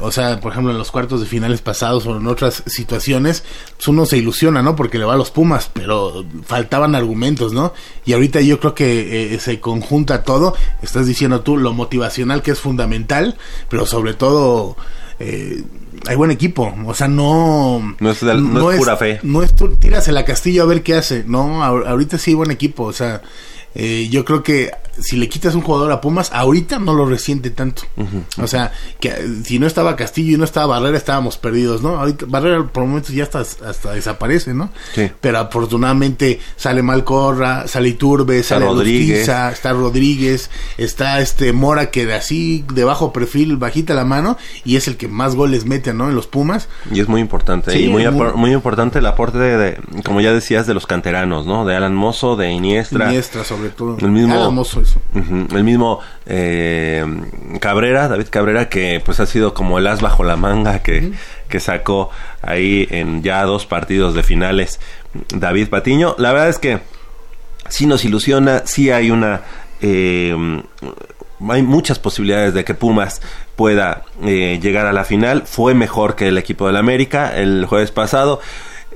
o 0.00 0.10
sea, 0.12 0.40
por 0.40 0.52
ejemplo 0.52 0.72
en 0.72 0.78
los 0.78 0.90
cuartos 0.90 1.20
de 1.20 1.26
finales 1.26 1.60
pasados 1.62 2.06
o 2.06 2.16
en 2.16 2.26
otras 2.26 2.62
situaciones, 2.66 3.44
pues 3.76 3.88
uno 3.88 4.06
se 4.06 4.18
ilusiona, 4.18 4.62
¿no? 4.62 4.76
Porque 4.76 4.98
le 4.98 5.04
va 5.04 5.14
a 5.14 5.16
los 5.16 5.30
Pumas, 5.30 5.70
pero 5.72 6.24
faltaban 6.44 6.94
argumentos, 6.94 7.52
¿no? 7.52 7.72
Y 8.04 8.12
ahorita 8.12 8.40
yo 8.40 8.60
creo 8.60 8.74
que 8.74 9.34
eh, 9.34 9.38
se 9.40 9.60
conjunta 9.60 10.22
todo, 10.22 10.54
estás 10.82 11.06
diciendo 11.06 11.40
tú, 11.40 11.56
lo 11.56 11.72
motivacional 11.72 12.42
que 12.42 12.50
es 12.52 12.60
fundamental, 12.60 13.36
pero 13.68 13.86
sobre 13.86 14.14
todo... 14.14 14.76
eh, 15.18 15.62
hay 16.06 16.14
buen 16.14 16.30
equipo, 16.30 16.72
o 16.86 16.94
sea, 16.94 17.08
no... 17.08 17.96
No 17.98 18.10
es 18.10 18.20
del- 18.20 18.52
no 18.52 18.70
es 18.70 18.78
pura 18.78 18.96
fe. 18.98 19.18
No 19.22 19.42
es 19.42 19.56
tú 19.56 19.74
tiras 19.76 20.06
la 20.08 20.24
Castillo 20.26 20.62
a 20.62 20.66
ver 20.66 20.82
qué 20.82 20.94
hace. 20.94 21.24
No, 21.26 21.64
ahor- 21.64 21.86
ahorita 21.88 22.18
sí 22.18 22.32
hay 22.32 22.34
buen 22.34 22.50
equipo. 22.50 22.84
O 22.84 22.92
sea, 22.92 23.22
eh, 23.74 24.06
yo 24.10 24.24
creo 24.26 24.42
que 24.42 24.70
si 25.00 25.16
le 25.16 25.28
quitas 25.28 25.54
un 25.54 25.62
jugador 25.62 25.90
a 25.92 26.00
Pumas, 26.00 26.30
ahorita 26.32 26.78
no 26.78 26.94
lo 26.94 27.06
resiente 27.06 27.50
tanto. 27.50 27.82
O 28.38 28.46
sea, 28.46 28.72
que 29.00 29.08
eh, 29.08 29.14
si 29.44 29.58
no 29.58 29.66
estaba 29.66 29.96
Castillo 29.96 30.34
y 30.34 30.38
no 30.38 30.44
estaba 30.44 30.78
Barrera, 30.78 30.96
estábamos 30.96 31.36
perdidos, 31.38 31.82
¿no? 31.82 31.96
Ahorita 31.98 32.26
Barrera 32.28 32.64
por 32.66 32.84
momentos 32.86 33.12
ya 33.12 33.24
hasta, 33.24 33.40
hasta 33.40 33.92
desaparece, 33.92 34.54
¿no? 34.54 34.70
Sí. 34.94 35.10
Pero 35.20 35.38
afortunadamente 35.38 36.40
sale 36.56 36.82
Malcorra, 36.82 37.66
sale 37.68 37.88
Iturbe, 37.90 38.38
Está 38.38 38.54
sale 38.56 38.66
Rodríguez. 38.66 39.18
Lustiza, 39.18 39.50
está 39.52 39.72
Rodríguez, 39.72 40.50
está 40.78 41.20
este 41.20 41.52
Mora 41.52 41.90
que 41.90 42.06
de 42.06 42.14
así 42.14 42.64
de 42.72 42.84
bajo 42.84 43.12
perfil, 43.12 43.56
bajita 43.56 43.94
la 43.94 44.04
mano 44.04 44.36
y 44.64 44.76
es 44.76 44.88
el 44.88 44.96
que 44.96 45.08
más 45.08 45.34
goles 45.34 45.64
mete, 45.66 45.92
¿no? 45.92 46.08
En 46.08 46.14
los 46.14 46.26
Pumas. 46.26 46.68
Y 46.90 47.00
es 47.00 47.08
muy 47.08 47.20
importante. 47.20 47.72
Sí, 47.72 47.84
y 47.84 47.88
muy, 47.88 48.06
muy- 48.10 48.52
importante 48.56 49.00
el 49.00 49.06
aporte 49.06 49.36
de, 49.38 49.56
de, 49.58 50.02
como 50.04 50.20
ya 50.20 50.32
decías, 50.32 50.66
de 50.66 50.72
los 50.74 50.86
canteranos, 50.86 51.44
¿no? 51.46 51.66
De 51.66 51.74
Alan 51.76 51.94
Mozo, 51.94 52.36
de 52.36 52.50
Iniestra. 52.50 53.08
Iniestra, 53.08 53.44
sobre 53.44 53.68
todo. 53.70 53.98
El 54.00 54.10
mismo- 54.10 54.34
Ah, 54.34 54.50
El 55.14 55.64
mismo 55.64 56.00
eh, 56.26 57.04
Cabrera, 57.60 58.08
David 58.08 58.26
Cabrera, 58.30 58.68
que 58.68 59.00
pues 59.04 59.20
ha 59.20 59.26
sido 59.26 59.54
como 59.54 59.78
el 59.78 59.86
as 59.86 60.00
bajo 60.00 60.24
la 60.24 60.36
manga 60.36 60.82
que, 60.82 61.12
que 61.48 61.60
sacó 61.60 62.10
ahí 62.42 62.86
en 62.90 63.22
ya 63.22 63.42
dos 63.44 63.66
partidos 63.66 64.14
de 64.14 64.22
finales 64.22 64.80
David 65.34 65.68
Patiño. 65.68 66.14
La 66.18 66.32
verdad 66.32 66.48
es 66.48 66.58
que 66.58 66.80
sí 67.68 67.86
nos 67.86 68.04
ilusiona, 68.04 68.62
sí 68.66 68.90
hay 68.90 69.10
una... 69.10 69.42
eh, 69.80 70.62
hay 71.48 71.62
muchas 71.62 71.98
posibilidades 71.98 72.54
de 72.54 72.64
que 72.64 72.74
Pumas 72.74 73.20
pueda 73.56 74.04
eh, 74.22 74.58
llegar 74.62 74.86
a 74.86 74.92
la 74.92 75.04
final. 75.04 75.42
Fue 75.46 75.74
mejor 75.74 76.16
que 76.16 76.28
el 76.28 76.38
equipo 76.38 76.66
del 76.66 76.76
América 76.76 77.36
el 77.36 77.66
jueves 77.66 77.90
pasado. 77.90 78.40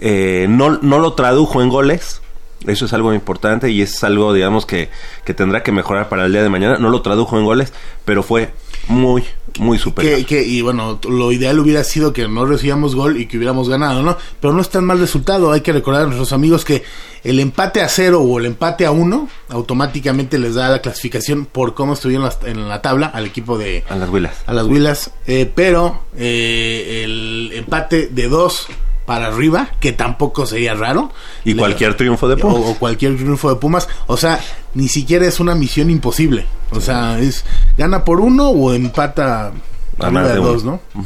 Eh, 0.00 0.46
no, 0.48 0.78
no 0.80 0.98
lo 0.98 1.12
tradujo 1.12 1.60
en 1.60 1.68
goles. 1.68 2.22
Eso 2.66 2.84
es 2.84 2.92
algo 2.92 3.14
importante 3.14 3.70
y 3.70 3.80
es 3.82 4.04
algo, 4.04 4.34
digamos, 4.34 4.66
que, 4.66 4.90
que 5.24 5.32
tendrá 5.34 5.62
que 5.62 5.72
mejorar 5.72 6.08
para 6.10 6.26
el 6.26 6.32
día 6.32 6.42
de 6.42 6.50
mañana. 6.50 6.76
No 6.78 6.90
lo 6.90 7.00
tradujo 7.00 7.38
en 7.38 7.44
goles, 7.44 7.72
pero 8.04 8.22
fue 8.22 8.52
muy, 8.88 9.24
muy 9.58 9.78
superior. 9.78 10.16
Que, 10.18 10.24
que, 10.26 10.42
y 10.46 10.60
bueno, 10.60 10.98
lo 11.08 11.32
ideal 11.32 11.58
hubiera 11.58 11.82
sido 11.84 12.12
que 12.12 12.28
no 12.28 12.44
recibíamos 12.44 12.94
gol 12.94 13.18
y 13.18 13.26
que 13.26 13.38
hubiéramos 13.38 13.68
ganado, 13.70 14.02
¿no? 14.02 14.16
Pero 14.40 14.52
no 14.52 14.60
es 14.60 14.68
tan 14.68 14.84
mal 14.84 14.98
resultado. 14.98 15.52
Hay 15.52 15.62
que 15.62 15.72
recordar 15.72 16.02
a 16.02 16.06
nuestros 16.06 16.32
amigos 16.34 16.64
que 16.66 16.82
el 17.24 17.40
empate 17.40 17.80
a 17.80 17.88
cero 17.88 18.20
o 18.20 18.38
el 18.38 18.44
empate 18.46 18.84
a 18.84 18.90
uno 18.90 19.28
automáticamente 19.48 20.38
les 20.38 20.54
da 20.54 20.68
la 20.68 20.80
clasificación 20.82 21.46
por 21.46 21.74
cómo 21.74 21.94
estuvieron 21.94 22.24
las- 22.24 22.38
en 22.44 22.68
la 22.68 22.82
tabla 22.82 23.06
al 23.06 23.26
equipo 23.26 23.56
de 23.56 23.84
A 23.88 23.96
las 23.96 24.08
huilas. 24.10 24.36
a 24.46 24.52
las 24.52 24.66
Huilas. 24.66 25.10
Eh, 25.26 25.50
pero 25.54 26.02
eh, 26.16 27.02
el 27.04 27.52
empate 27.54 28.08
de 28.08 28.28
dos 28.28 28.66
para 29.10 29.26
arriba, 29.26 29.70
que 29.80 29.90
tampoco 29.90 30.46
sería 30.46 30.74
raro. 30.74 31.10
Y 31.44 31.54
Le- 31.54 31.58
cualquier 31.58 31.96
triunfo 31.96 32.28
de 32.28 32.36
Pumas. 32.36 32.58
O, 32.58 32.70
o 32.70 32.74
cualquier 32.76 33.16
triunfo 33.16 33.48
de 33.52 33.56
Pumas. 33.56 33.88
O 34.06 34.16
sea, 34.16 34.38
ni 34.74 34.86
siquiera 34.86 35.26
es 35.26 35.40
una 35.40 35.56
misión 35.56 35.90
imposible. 35.90 36.46
O 36.70 36.80
sea, 36.80 37.18
es 37.18 37.44
gana 37.76 38.04
por 38.04 38.20
uno 38.20 38.50
o 38.50 38.72
empata 38.72 39.46
A 39.46 40.06
arriba 40.06 40.10
más 40.12 40.28
de, 40.28 40.36
dos, 40.36 40.62
uno. 40.62 40.80
¿no? 40.94 41.02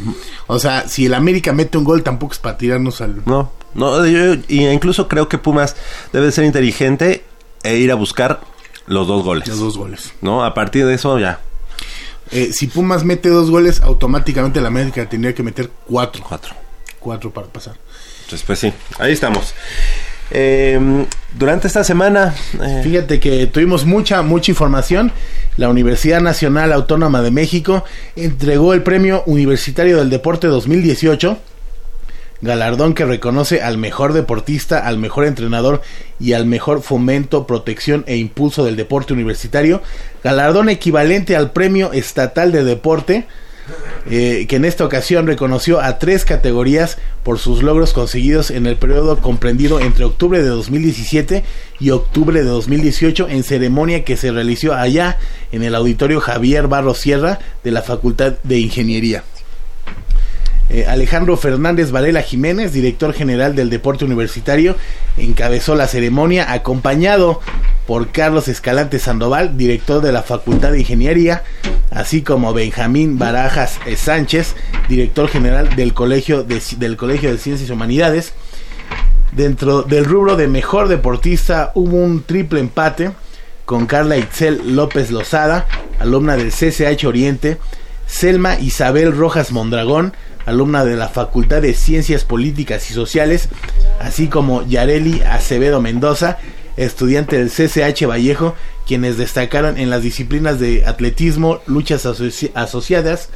O 0.49 0.58
sea, 0.58 0.87
si 0.87 1.06
el 1.06 1.14
América 1.14 1.54
mete 1.54 1.78
un 1.78 1.84
gol, 1.84 2.02
tampoco 2.02 2.34
es 2.34 2.38
para 2.40 2.58
tirarnos 2.58 3.00
al... 3.00 3.23
No, 3.25 3.50
no, 3.73 4.04
yo, 4.04 4.34
y 4.49 4.66
incluso 4.66 5.08
creo 5.08 5.26
que 5.30 5.38
Pumas 5.38 5.75
debe 6.12 6.30
ser 6.30 6.44
inteligente 6.44 7.25
e 7.62 7.78
ir 7.78 7.90
a 7.90 7.94
buscar 7.94 8.40
los 8.87 9.06
dos 9.08 9.25
goles. 9.25 9.49
Los 9.49 9.61
dos 9.61 9.78
goles. 9.78 10.12
¿No? 10.20 10.44
A 10.44 10.52
partir 10.52 10.84
de 10.84 10.92
eso 10.92 11.18
ya, 11.18 11.40
Eh, 12.32 12.50
si 12.52 12.66
Pumas 12.66 13.02
mete 13.02 13.30
dos 13.30 13.49
goles, 13.50 13.80
automáticamente 13.80 14.58
el 14.58 14.66
América 14.66 15.08
tendría 15.08 15.34
que 15.34 15.42
meter 15.42 15.70
cuatro. 15.87 16.23
cuatro. 16.28 16.54
Cuatro 17.00 17.30
para 17.30 17.46
pasar. 17.49 17.76
Pues 18.43 18.59
sí, 18.59 18.73
ahí 18.99 19.12
estamos. 19.12 19.55
Eh, 20.31 21.07
durante 21.38 21.67
esta 21.67 21.85
semana, 21.85 22.35
eh, 22.62 22.81
Fíjate 22.83 23.21
que 23.21 23.47
tuvimos 23.47 23.85
mucha, 23.85 24.23
mucha 24.23 24.50
información. 24.50 25.12
La 25.57 25.69
Universidad 25.69 26.21
Nacional 26.21 26.73
Autónoma 26.73 27.23
de 27.23 27.31
México 27.31 27.85
entregó 28.17 28.75
el 28.75 28.83
Premio 28.83 29.23
Universitario 29.26 29.99
del 29.99 30.11
Deporte 30.11 30.47
2018, 30.47 31.38
galardón 32.41 32.95
que 32.95 33.05
reconoce 33.05 33.62
al 33.62 33.79
mejor 33.79 34.12
deportista, 34.12 34.87
al 34.87 34.99
mejor 34.99 35.25
entrenador 35.25 35.83
y 36.19 36.33
al 36.33 36.47
mejor 36.47 36.83
fomento, 36.83 37.47
protección 37.47 38.05
e 38.07 38.17
impulso 38.17 38.64
del 38.64 38.76
deporte 38.76 39.12
universitario, 39.12 39.83
galardón 40.23 40.69
equivalente 40.69 41.37
al 41.37 41.53
Premio 41.53 41.93
Estatal 41.93 42.53
de 42.53 42.64
Deporte, 42.64 43.26
eh, 44.11 44.47
que 44.49 44.56
en 44.56 44.64
esta 44.64 44.85
ocasión 44.85 45.26
reconoció 45.26 45.80
a 45.80 45.99
tres 45.99 46.25
categorías 46.25 46.99
por 47.23 47.38
sus 47.38 47.62
logros 47.62 47.92
conseguidos 47.92 48.50
en 48.50 48.66
el 48.66 48.76
periodo 48.76 49.18
comprendido 49.18 49.80
entre 49.80 50.04
octubre 50.04 50.42
de 50.42 50.49
2017 50.49 51.44
y 51.80 51.90
octubre 51.90 52.42
de 52.42 52.49
2018 52.49 53.28
en 53.28 53.42
ceremonia 53.42 54.04
que 54.04 54.16
se 54.16 54.30
realizó 54.30 54.75
allá 54.75 55.18
en 55.52 55.62
el 55.62 55.75
auditorio 55.75 56.21
Javier 56.21 56.68
Barro 56.68 56.94
Sierra 56.94 57.38
de 57.62 57.71
la 57.71 57.83
Facultad 57.83 58.35
de 58.42 58.59
Ingeniería. 58.59 59.25
Eh, 60.75 60.87
Alejandro 60.88 61.37
Fernández 61.37 61.93
Varela 61.93 62.21
Jiménez, 62.21 62.73
director 62.73 63.12
general 63.12 63.54
del 63.54 63.71
Deporte 63.71 64.04
Universitario, 64.04 64.75
encabezó 65.16 65.76
la 65.76 65.87
ceremonia 65.87 66.52
acompañado 66.52 67.40
por 67.87 68.11
Carlos 68.11 68.49
Escalante 68.49 68.99
Sandoval, 68.99 69.57
director 69.57 70.02
de 70.02 70.11
la 70.11 70.25
Facultad 70.25 70.73
de 70.73 70.81
Ingeniería, 70.81 71.45
así 71.93 72.23
como 72.23 72.52
Benjamín 72.52 73.21
Barajas 73.21 73.78
eh, 73.87 73.95
Sánchez, 73.95 74.57
director 74.88 75.28
general 75.28 75.76
del 75.76 75.95
Colegio 75.95 76.43
de, 76.43 76.61
del 76.78 76.97
Colegio 76.97 77.31
de 77.31 77.38
Ciencias 77.38 77.71
y 77.71 77.73
Humanidades. 77.73 78.33
Dentro 79.31 79.83
del 79.83 80.04
rubro 80.04 80.35
de 80.35 80.49
mejor 80.49 80.88
deportista 80.88 81.71
hubo 81.76 81.99
un 81.99 82.25
triple 82.25 82.59
empate 82.59 83.12
con 83.64 83.87
Carla 83.87 84.16
Itzel 84.16 84.75
López 84.75 85.12
Lozada, 85.12 85.69
alumna 86.00 86.37
del 86.37 86.50
CCH 86.50 87.04
Oriente, 87.04 87.59
Selma 88.07 88.59
Isabel 88.59 89.16
Rojas 89.16 89.52
Mondragón, 89.52 90.14
alumna 90.46 90.84
de 90.84 90.96
la 90.96 91.08
Facultad 91.08 91.62
de 91.62 91.74
Ciencias 91.74 92.24
Políticas 92.24 92.90
y 92.90 92.94
Sociales, 92.94 93.48
así 94.00 94.28
como 94.28 94.66
Yareli 94.66 95.22
Acevedo 95.22 95.80
Mendoza, 95.80 96.38
estudiante 96.76 97.36
del 97.38 97.50
CCH 97.50 98.06
Vallejo, 98.06 98.54
quienes 98.86 99.16
destacaron 99.16 99.78
en 99.78 99.90
las 99.90 100.02
disciplinas 100.02 100.58
de 100.60 100.84
atletismo, 100.86 101.60
luchas 101.66 102.04
asoci- 102.04 102.50
asociadas 102.54 103.30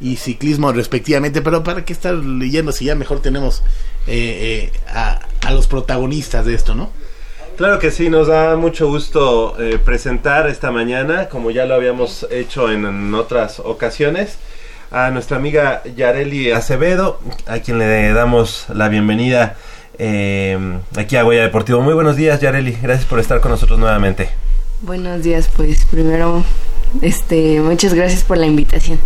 y 0.00 0.16
ciclismo 0.16 0.72
respectivamente, 0.72 1.40
pero 1.40 1.64
para 1.64 1.84
qué 1.84 1.92
estar 1.92 2.14
leyendo 2.14 2.72
si 2.72 2.84
ya 2.86 2.94
mejor 2.94 3.20
tenemos 3.20 3.62
eh, 4.06 4.70
eh, 4.72 4.78
a, 4.88 5.20
los 5.52 5.66
protagonistas 5.66 6.46
de 6.46 6.54
esto, 6.54 6.74
¿no? 6.74 6.90
Claro 7.56 7.78
que 7.78 7.90
sí, 7.92 8.10
nos 8.10 8.26
da 8.26 8.56
mucho 8.56 8.88
gusto 8.88 9.56
eh, 9.60 9.78
presentar 9.82 10.48
esta 10.48 10.72
mañana, 10.72 11.28
como 11.28 11.50
ya 11.52 11.66
lo 11.66 11.74
habíamos 11.74 12.26
hecho 12.30 12.70
en 12.70 13.14
otras 13.14 13.60
ocasiones, 13.60 14.38
a 14.94 15.10
nuestra 15.10 15.36
amiga 15.38 15.82
Yareli 15.96 16.52
Acevedo, 16.52 17.18
a 17.46 17.58
quien 17.58 17.78
le 17.78 18.12
damos 18.12 18.66
la 18.72 18.88
bienvenida 18.88 19.56
eh, 19.98 20.56
aquí 20.96 21.16
a 21.16 21.24
Goya 21.24 21.42
Deportivo. 21.42 21.80
Muy 21.80 21.94
buenos 21.94 22.14
días, 22.14 22.40
Yareli, 22.40 22.78
gracias 22.80 23.04
por 23.04 23.18
estar 23.18 23.40
con 23.40 23.50
nosotros 23.50 23.76
nuevamente. 23.76 24.28
Buenos 24.82 25.24
días, 25.24 25.50
pues 25.56 25.84
primero, 25.86 26.44
este, 27.02 27.60
muchas 27.60 27.92
gracias 27.92 28.22
por 28.22 28.38
la 28.38 28.46
invitación. 28.46 29.00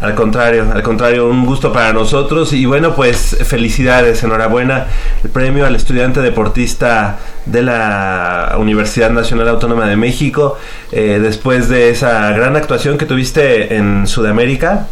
Al 0.00 0.14
contrario, 0.14 0.66
al 0.72 0.82
contrario, 0.82 1.28
un 1.28 1.44
gusto 1.44 1.72
para 1.72 1.92
nosotros 1.92 2.52
y 2.54 2.64
bueno, 2.64 2.94
pues 2.94 3.36
felicidades, 3.44 4.22
enhorabuena, 4.22 4.86
el 5.22 5.30
premio 5.30 5.66
al 5.66 5.76
estudiante 5.76 6.20
deportista 6.20 7.18
de 7.46 7.62
la 7.62 8.56
Universidad 8.58 9.10
Nacional 9.10 9.48
Autónoma 9.48 9.86
de 9.86 9.96
México, 9.96 10.56
eh, 10.92 11.18
después 11.22 11.68
de 11.68 11.90
esa 11.90 12.30
gran 12.32 12.56
actuación 12.56 12.96
que 12.96 13.04
tuviste 13.06 13.76
en 13.76 14.06
Sudamérica 14.06 14.86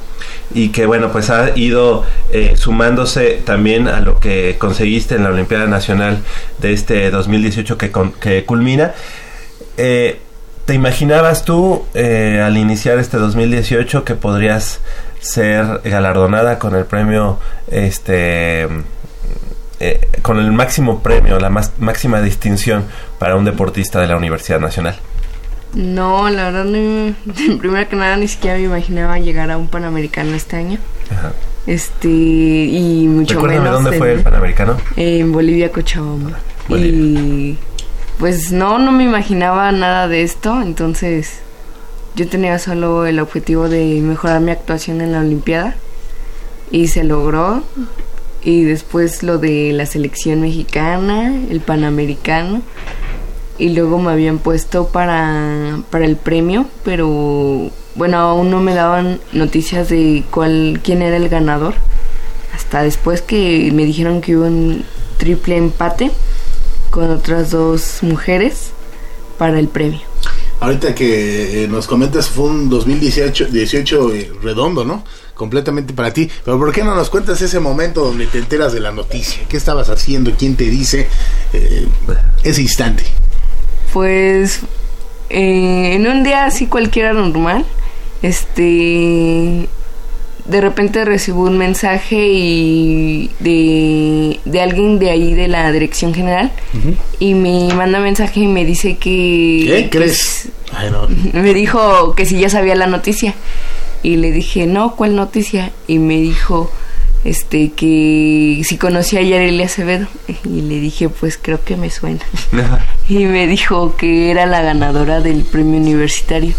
y 0.55 0.69
que 0.71 0.85
bueno, 0.87 1.11
pues 1.11 1.31
ha 1.31 1.57
ido 1.57 2.05
eh, 2.33 2.55
sumándose 2.57 3.41
también 3.45 3.89
a 3.89 4.01
lo 4.01 4.19
que 4.21 4.57
conseguiste 4.59 5.15
en 5.15 5.25
la 5.25 5.31
Olimpiada 5.31 5.67
Nacional 5.67 6.19
de 6.59 6.73
este 6.75 7.11
2018 7.11 7.79
que, 7.79 7.91
con- 7.91 8.13
que 8.13 8.45
culmina. 8.45 8.93
Eh, 9.77 10.21
¿Te 10.69 10.75
imaginabas 10.75 11.47
tú 11.47 11.87
eh, 11.95 12.43
al 12.45 12.59
iniciar 12.59 12.99
este 12.99 13.17
2018 13.17 14.05
que 14.05 14.15
podrías 14.15 14.81
ser 15.19 15.81
galardonada 15.83 16.59
con 16.59 16.75
el 16.75 16.85
premio, 16.85 17.39
este, 17.69 18.65
eh, 19.81 20.09
con 20.21 20.39
el 20.39 20.53
máximo 20.53 21.03
premio, 21.03 21.39
la 21.39 21.49
más, 21.49 21.73
máxima 21.79 22.21
distinción 22.21 22.85
para 23.19 23.37
un 23.37 23.47
deportista 23.47 23.99
de 24.03 24.09
la 24.09 24.19
Universidad 24.19 24.61
Nacional? 24.61 24.97
No, 25.73 26.29
la 26.29 26.51
verdad, 26.51 26.65
no, 26.67 27.15
primero 27.59 27.89
que 27.89 27.97
nada, 27.97 28.19
ni 28.19 28.29
siquiera 28.29 28.59
me 28.59 28.65
imaginaba 28.65 29.19
llegar 29.19 29.51
a 29.51 29.57
un 29.57 29.69
Panamericano 29.69 30.35
este 30.35 30.57
año. 30.57 30.79
Ajá. 31.11 31.33
Este, 31.67 32.09
y 32.09 33.07
mucho 33.09 33.37
Recuérdame 33.37 33.63
menos 33.63 33.83
dónde 33.83 33.97
fue 33.97 34.13
el 34.13 34.21
Panamericano. 34.21 34.77
En 34.97 35.33
Bolivia, 35.33 35.73
Cochabamba. 35.73 36.39
Bolivia. 36.69 36.91
Y 36.91 37.59
pues 38.19 38.51
no, 38.51 38.79
no 38.79 38.91
me 38.91 39.05
imaginaba 39.05 39.71
nada 39.73 40.09
de 40.09 40.23
esto, 40.23 40.61
entonces 40.61 41.41
yo 42.17 42.29
tenía 42.29 42.59
solo 42.59 43.07
el 43.07 43.21
objetivo 43.21 43.69
de 43.69 44.01
mejorar 44.01 44.41
mi 44.41 44.51
actuación 44.51 45.01
en 45.01 45.13
la 45.13 45.21
Olimpiada 45.21 45.77
y 46.71 46.89
se 46.89 47.05
logró. 47.05 47.63
Y 48.43 48.63
después 48.65 49.23
lo 49.23 49.39
de 49.39 49.73
la 49.73 49.87
selección 49.87 50.41
mexicana, 50.41 51.33
el 51.49 51.61
Panamericano. 51.61 52.63
Y 53.57 53.71
luego 53.71 53.99
me 53.99 54.13
habían 54.13 54.39
puesto 54.39 54.89
para, 54.89 55.81
para 55.91 56.05
el 56.05 56.17
premio, 56.17 56.67
pero 56.85 57.71
bueno, 57.95 58.19
aún 58.19 58.51
no 58.51 58.61
me 58.61 58.75
daban 58.75 59.21
noticias 59.33 59.89
de 59.89 60.25
cuál, 60.31 60.81
quién 60.83 61.03
era 61.03 61.17
el 61.17 61.29
ganador. 61.29 61.75
Hasta 62.55 62.83
después 62.83 63.23
que 63.23 63.71
me 63.73 63.85
dijeron 63.85 64.21
que 64.21 64.37
hubo 64.37 64.47
un 64.47 64.85
triple 65.19 65.57
empate 65.57 66.11
con 66.91 67.11
otras 67.11 67.51
dos 67.51 67.99
mujeres 68.03 68.71
para 69.39 69.59
el 69.59 69.69
premio. 69.69 70.01
Ahorita 70.61 70.95
que 70.95 71.65
eh, 71.65 71.69
nos 71.69 71.87
comentas 71.87 72.29
fue 72.29 72.47
un 72.47 72.69
2018 72.69 73.47
18 73.47 74.15
eh, 74.15 74.33
redondo, 74.43 74.85
¿no? 74.85 75.05
Completamente 75.35 75.93
para 75.95 76.13
ti. 76.13 76.29
Pero 76.45 76.59
¿por 76.59 76.73
qué 76.73 76.83
no 76.83 76.97
nos 76.97 77.11
cuentas 77.11 77.41
ese 77.41 77.61
momento 77.61 78.05
donde 78.05 78.27
te 78.27 78.39
enteras 78.39 78.73
de 78.73 78.81
la 78.81 78.91
noticia? 78.91 79.43
¿Qué 79.49 79.57
estabas 79.57 79.89
haciendo? 79.89 80.33
¿Quién 80.37 80.57
te 80.57 80.65
dice? 80.65 81.09
Eh, 81.53 81.87
ese 82.43 82.63
instante. 82.63 83.05
Pues 83.93 84.61
en 85.29 86.07
un 86.09 86.25
día 86.25 86.47
así 86.47 86.67
cualquiera 86.67 87.13
normal, 87.13 87.65
este, 88.23 89.69
de 90.49 90.63
repente 90.63 91.05
recibo 91.05 91.43
un 91.43 91.59
mensaje 91.59 92.17
y 92.33 93.31
de, 93.39 94.41
de 94.47 94.61
alguien 94.61 94.99
de 94.99 95.11
ahí 95.11 95.35
de 95.35 95.47
la 95.47 95.71
dirección 95.71 96.15
general 96.15 96.51
y 97.19 97.35
me 97.35 97.73
manda 97.75 98.01
mensaje 98.01 98.41
y 98.41 98.47
me 98.47 98.65
dice 98.65 98.97
que 98.97 99.65
¿Qué 99.67 99.89
crees? 99.91 100.49
Ay, 100.73 100.91
no. 100.91 101.07
me 101.35 101.53
dijo 101.53 102.15
que 102.15 102.25
si 102.25 102.39
ya 102.41 102.49
sabía 102.49 102.75
la 102.75 102.87
noticia 102.87 103.35
y 104.03 104.17
le 104.17 104.33
dije 104.33 104.67
no 104.67 104.97
cuál 104.97 105.17
noticia 105.17 105.71
y 105.87 105.99
me 105.99 106.19
dijo 106.19 106.73
este 107.25 107.73
que 107.73 108.63
si 108.65 108.79
conocía 108.79 109.21
a 109.21 109.23
Yareli 109.23 109.63
Acevedo 109.63 110.07
y 110.45 110.63
le 110.63 110.81
dije 110.81 111.11
pues 111.11 111.39
creo 111.41 111.63
que 111.63 111.77
me 111.77 111.91
suena 111.91 112.25
y 113.09 113.19
me 113.27 113.47
dijo 113.47 113.97
que 113.97 114.31
era 114.31 114.47
la 114.47 114.63
ganadora 114.63 115.21
del 115.21 115.43
premio 115.43 115.79
universitario 115.79 116.55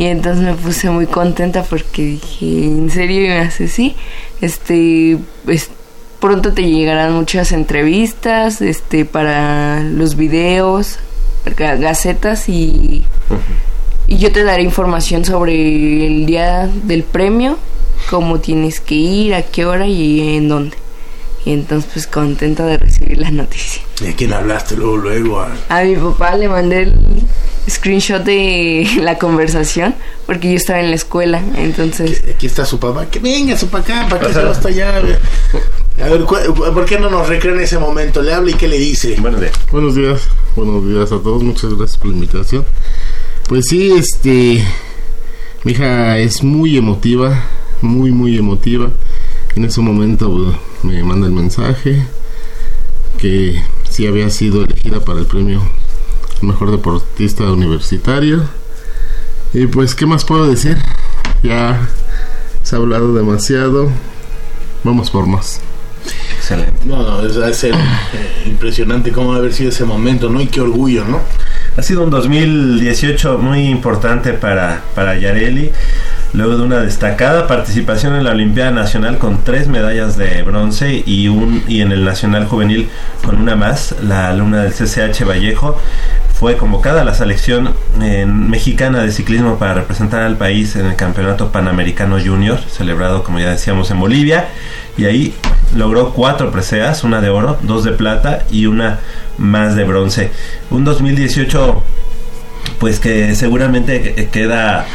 y 0.00 0.06
entonces 0.06 0.42
me 0.42 0.54
puse 0.54 0.88
muy 0.90 1.06
contenta 1.06 1.62
porque 1.62 2.02
dije 2.02 2.64
en 2.64 2.90
serio 2.90 3.24
y 3.24 3.28
me 3.28 3.38
hace 3.40 3.68
sí 3.68 3.94
este 4.40 5.18
pues, 5.44 5.68
pronto 6.20 6.52
te 6.54 6.62
llegarán 6.62 7.12
muchas 7.12 7.52
entrevistas 7.52 8.62
este 8.62 9.04
para 9.04 9.80
los 9.82 10.16
videos 10.16 10.98
ga- 11.56 11.78
gacetas 11.78 12.48
y 12.48 13.04
y 14.06 14.16
yo 14.18 14.32
te 14.32 14.42
daré 14.42 14.62
información 14.62 15.24
sobre 15.24 16.06
el 16.06 16.26
día 16.26 16.68
del 16.84 17.04
premio, 17.04 17.58
cómo 18.10 18.40
tienes 18.40 18.80
que 18.80 18.96
ir, 18.96 19.34
a 19.34 19.42
qué 19.42 19.64
hora 19.66 19.86
y 19.86 20.36
en 20.36 20.48
dónde. 20.48 20.76
Y 21.44 21.52
entonces 21.52 21.88
pues 21.92 22.06
contenta 22.08 22.66
de 22.66 22.76
recibir 22.78 23.18
la 23.18 23.30
noticia. 23.30 23.82
¿De 24.00 24.12
quién 24.16 24.32
hablaste 24.32 24.74
luego, 24.76 24.96
luego? 24.96 25.40
A- 25.42 25.52
A 25.68 25.84
mi 25.84 25.94
papá 25.94 26.34
le 26.36 26.48
mandé 26.48 26.82
el 26.82 26.94
screenshot 27.68 28.22
de 28.22 28.88
la 29.00 29.18
conversación 29.18 29.94
porque 30.26 30.50
yo 30.50 30.56
estaba 30.56 30.80
en 30.80 30.90
la 30.90 30.96
escuela, 30.96 31.42
entonces 31.56 32.22
Aquí 32.34 32.46
está 32.46 32.64
su 32.64 32.78
papá. 32.78 33.06
Que 33.06 33.18
venga 33.18 33.56
su 33.56 33.66
papá 33.66 33.78
acá, 33.80 34.06
para 34.08 34.26
que 34.26 34.32
se 34.32 34.42
va 34.42 34.50
hasta 34.50 34.68
allá. 34.68 34.96
A 34.96 36.08
ver, 36.08 36.24
¿por 36.24 36.84
qué 36.84 36.98
no 36.98 37.10
nos 37.10 37.28
recrean 37.28 37.60
ese 37.60 37.78
momento? 37.78 38.22
Le 38.22 38.32
habla 38.32 38.50
y 38.52 38.54
qué 38.54 38.68
le 38.68 38.78
dice. 38.78 39.16
Buenos 39.70 39.94
días, 39.94 40.22
buenos 40.56 40.86
días 40.86 41.12
a 41.12 41.20
todos, 41.22 41.42
muchas 41.42 41.74
gracias 41.74 41.98
por 41.98 42.08
la 42.08 42.14
invitación. 42.14 42.64
Pues 43.48 43.66
sí, 43.68 43.92
este, 43.92 44.64
mi 45.64 45.72
hija 45.72 46.18
es 46.18 46.44
muy 46.44 46.76
emotiva, 46.76 47.44
muy, 47.82 48.12
muy 48.12 48.38
emotiva. 48.38 48.90
En 49.56 49.64
ese 49.64 49.80
momento 49.80 50.30
pues, 50.30 50.56
me 50.84 51.02
manda 51.02 51.26
el 51.26 51.32
mensaje 51.32 52.06
que 53.18 53.60
sí 53.90 54.06
había 54.06 54.30
sido 54.30 54.62
elegida 54.62 55.00
para 55.00 55.18
el 55.18 55.26
premio 55.26 55.60
mejor 56.42 56.70
deportista 56.70 57.44
universitario. 57.44 58.44
Y 59.52 59.66
pues, 59.66 59.94
¿qué 59.94 60.06
más 60.06 60.24
puedo 60.24 60.48
decir? 60.48 60.78
Ya 61.42 61.88
se 62.62 62.76
ha 62.76 62.78
hablado 62.78 63.14
demasiado, 63.14 63.90
vamos 64.84 65.10
por 65.10 65.26
más. 65.26 65.60
excelente. 66.36 66.84
No, 66.84 67.02
no, 67.02 67.26
es, 67.26 67.36
es 67.36 67.64
eh, 67.64 67.72
impresionante 68.46 69.12
cómo 69.12 69.30
va 69.30 69.36
a 69.36 69.38
haber 69.38 69.52
sido 69.52 69.70
ese 69.70 69.84
momento, 69.84 70.28
¿no? 70.28 70.40
Y 70.40 70.46
qué 70.46 70.60
orgullo, 70.60 71.04
¿no? 71.04 71.20
Ha 71.76 71.82
sido 71.82 72.04
un 72.04 72.10
2018 72.10 73.38
muy 73.38 73.68
importante 73.68 74.32
para, 74.32 74.82
para 74.94 75.18
Yareli, 75.18 75.70
luego 76.32 76.56
de 76.56 76.62
una 76.62 76.78
destacada 76.80 77.46
participación 77.46 78.14
en 78.14 78.24
la 78.24 78.30
Olimpiada 78.30 78.70
Nacional 78.70 79.18
con 79.18 79.42
tres 79.42 79.66
medallas 79.68 80.16
de 80.16 80.42
bronce 80.42 81.02
y, 81.04 81.28
un, 81.28 81.62
y 81.66 81.80
en 81.80 81.90
el 81.92 82.04
Nacional 82.04 82.46
Juvenil 82.46 82.88
con 83.24 83.36
una 83.40 83.56
más, 83.56 83.96
la 84.02 84.28
alumna 84.28 84.62
del 84.62 84.72
CCH 84.72 85.24
Vallejo. 85.26 85.76
Fue 86.34 86.56
convocada 86.56 87.02
a 87.02 87.04
la 87.04 87.12
selección 87.14 87.74
eh, 88.00 88.24
mexicana 88.26 89.02
de 89.02 89.12
ciclismo 89.12 89.58
para 89.58 89.74
representar 89.74 90.22
al 90.22 90.36
país 90.38 90.74
en 90.76 90.86
el 90.86 90.96
Campeonato 90.96 91.52
Panamericano 91.52 92.16
Junior, 92.18 92.58
celebrado 92.70 93.22
como 93.24 93.38
ya 93.40 93.50
decíamos 93.50 93.90
en 93.90 94.00
Bolivia, 94.00 94.46
y 94.96 95.04
ahí 95.04 95.34
logró 95.76 96.12
cuatro 96.14 96.50
preseas, 96.50 97.04
una 97.04 97.20
de 97.20 97.28
oro, 97.28 97.58
dos 97.62 97.84
de 97.84 97.92
plata 97.92 98.44
y 98.50 98.64
una 98.66 99.00
más 99.36 99.74
de 99.76 99.84
bronce. 99.84 100.30
Un 100.70 100.84
2018 100.84 101.82
pues 102.78 103.00
que 103.00 103.34
seguramente 103.34 104.00
que- 104.14 104.28
queda 104.28 104.86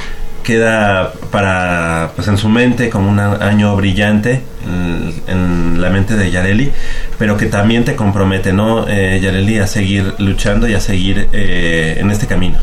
queda 0.46 1.12
para 1.32 2.12
pues 2.16 2.28
en 2.28 2.38
su 2.38 2.48
mente 2.48 2.90
como 2.90 3.10
un 3.10 3.20
año 3.20 3.76
brillante 3.76 4.42
en, 4.66 5.14
en 5.28 5.82
la 5.82 5.90
mente 5.90 6.16
de 6.16 6.32
Yareli 6.32 6.72
pero 7.18 7.36
que 7.36 7.48
también 7.48 7.84
te 7.84 7.96
compromete 7.96 8.54
no 8.54 8.88
eh, 8.88 9.20
Yareli 9.22 9.60
a 9.60 9.68
seguir 9.68 10.14
luchando 10.20 10.68
y 10.68 10.74
a 10.76 10.80
seguir 10.80 11.28
eh, 11.34 11.98
en 12.00 12.12
este 12.12 12.28
camino 12.28 12.60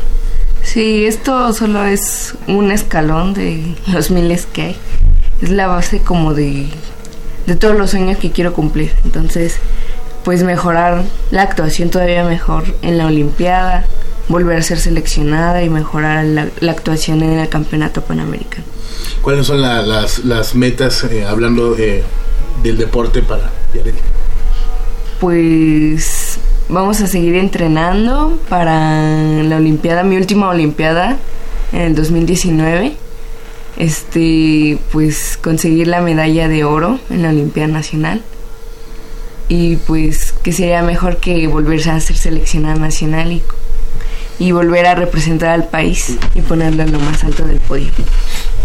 sí, 0.63 1.05
esto 1.05 1.53
solo 1.53 1.85
es 1.85 2.35
un 2.47 2.71
escalón 2.71 3.33
de 3.33 3.75
los 3.91 4.09
miles 4.09 4.45
que 4.45 4.61
hay. 4.61 4.77
Es 5.41 5.49
la 5.49 5.67
base 5.67 5.99
como 5.99 6.33
de, 6.33 6.67
de 7.45 7.55
todos 7.55 7.77
los 7.77 7.91
sueños 7.91 8.17
que 8.17 8.31
quiero 8.31 8.53
cumplir. 8.53 8.91
Entonces, 9.03 9.57
pues 10.23 10.43
mejorar 10.43 11.03
la 11.31 11.43
actuación 11.43 11.89
todavía 11.89 12.23
mejor 12.23 12.63
en 12.81 12.97
la 12.97 13.07
Olimpiada, 13.07 13.85
volver 14.29 14.57
a 14.57 14.61
ser 14.61 14.79
seleccionada 14.79 15.63
y 15.63 15.69
mejorar 15.69 16.25
la, 16.25 16.47
la 16.59 16.71
actuación 16.71 17.21
en 17.23 17.39
el 17.39 17.49
Campeonato 17.49 18.01
Panamericano. 18.01 18.63
¿Cuáles 19.21 19.47
son 19.47 19.61
la- 19.61 19.81
las, 19.81 20.19
las 20.25 20.55
metas, 20.55 21.03
eh, 21.05 21.25
hablando 21.25 21.75
eh, 21.77 22.03
del 22.63 22.77
deporte 22.77 23.21
para 23.21 23.51
Yareli? 23.73 23.97
Pues 25.19 26.37
vamos 26.69 26.99
a 27.01 27.07
seguir 27.07 27.35
entrenando 27.35 28.37
para 28.49 29.01
la 29.43 29.57
Olimpiada, 29.57 30.03
mi 30.03 30.17
última 30.17 30.49
Olimpiada 30.49 31.17
en 31.71 31.81
el 31.81 31.95
2019. 31.95 32.95
Este, 33.77 34.77
pues 34.91 35.37
conseguir 35.41 35.87
la 35.87 36.01
medalla 36.01 36.47
de 36.47 36.63
oro 36.63 36.99
en 37.09 37.23
la 37.23 37.29
Olimpiada 37.29 37.69
Nacional. 37.69 38.21
Y 39.49 39.77
pues 39.77 40.33
que 40.43 40.51
sería 40.51 40.81
mejor 40.83 41.17
que 41.17 41.47
volverse 41.47 41.89
a 41.91 41.99
ser 41.99 42.17
seleccionada 42.17 42.75
nacional 42.75 43.31
y, 43.31 43.41
y 44.39 44.51
volver 44.51 44.85
a 44.85 44.95
representar 44.95 45.49
al 45.49 45.65
país 45.65 46.17
y 46.35 46.41
ponerlo 46.41 46.83
en 46.83 46.91
lo 46.91 46.99
más 46.99 47.23
alto 47.23 47.45
del 47.45 47.59
podio. 47.59 47.91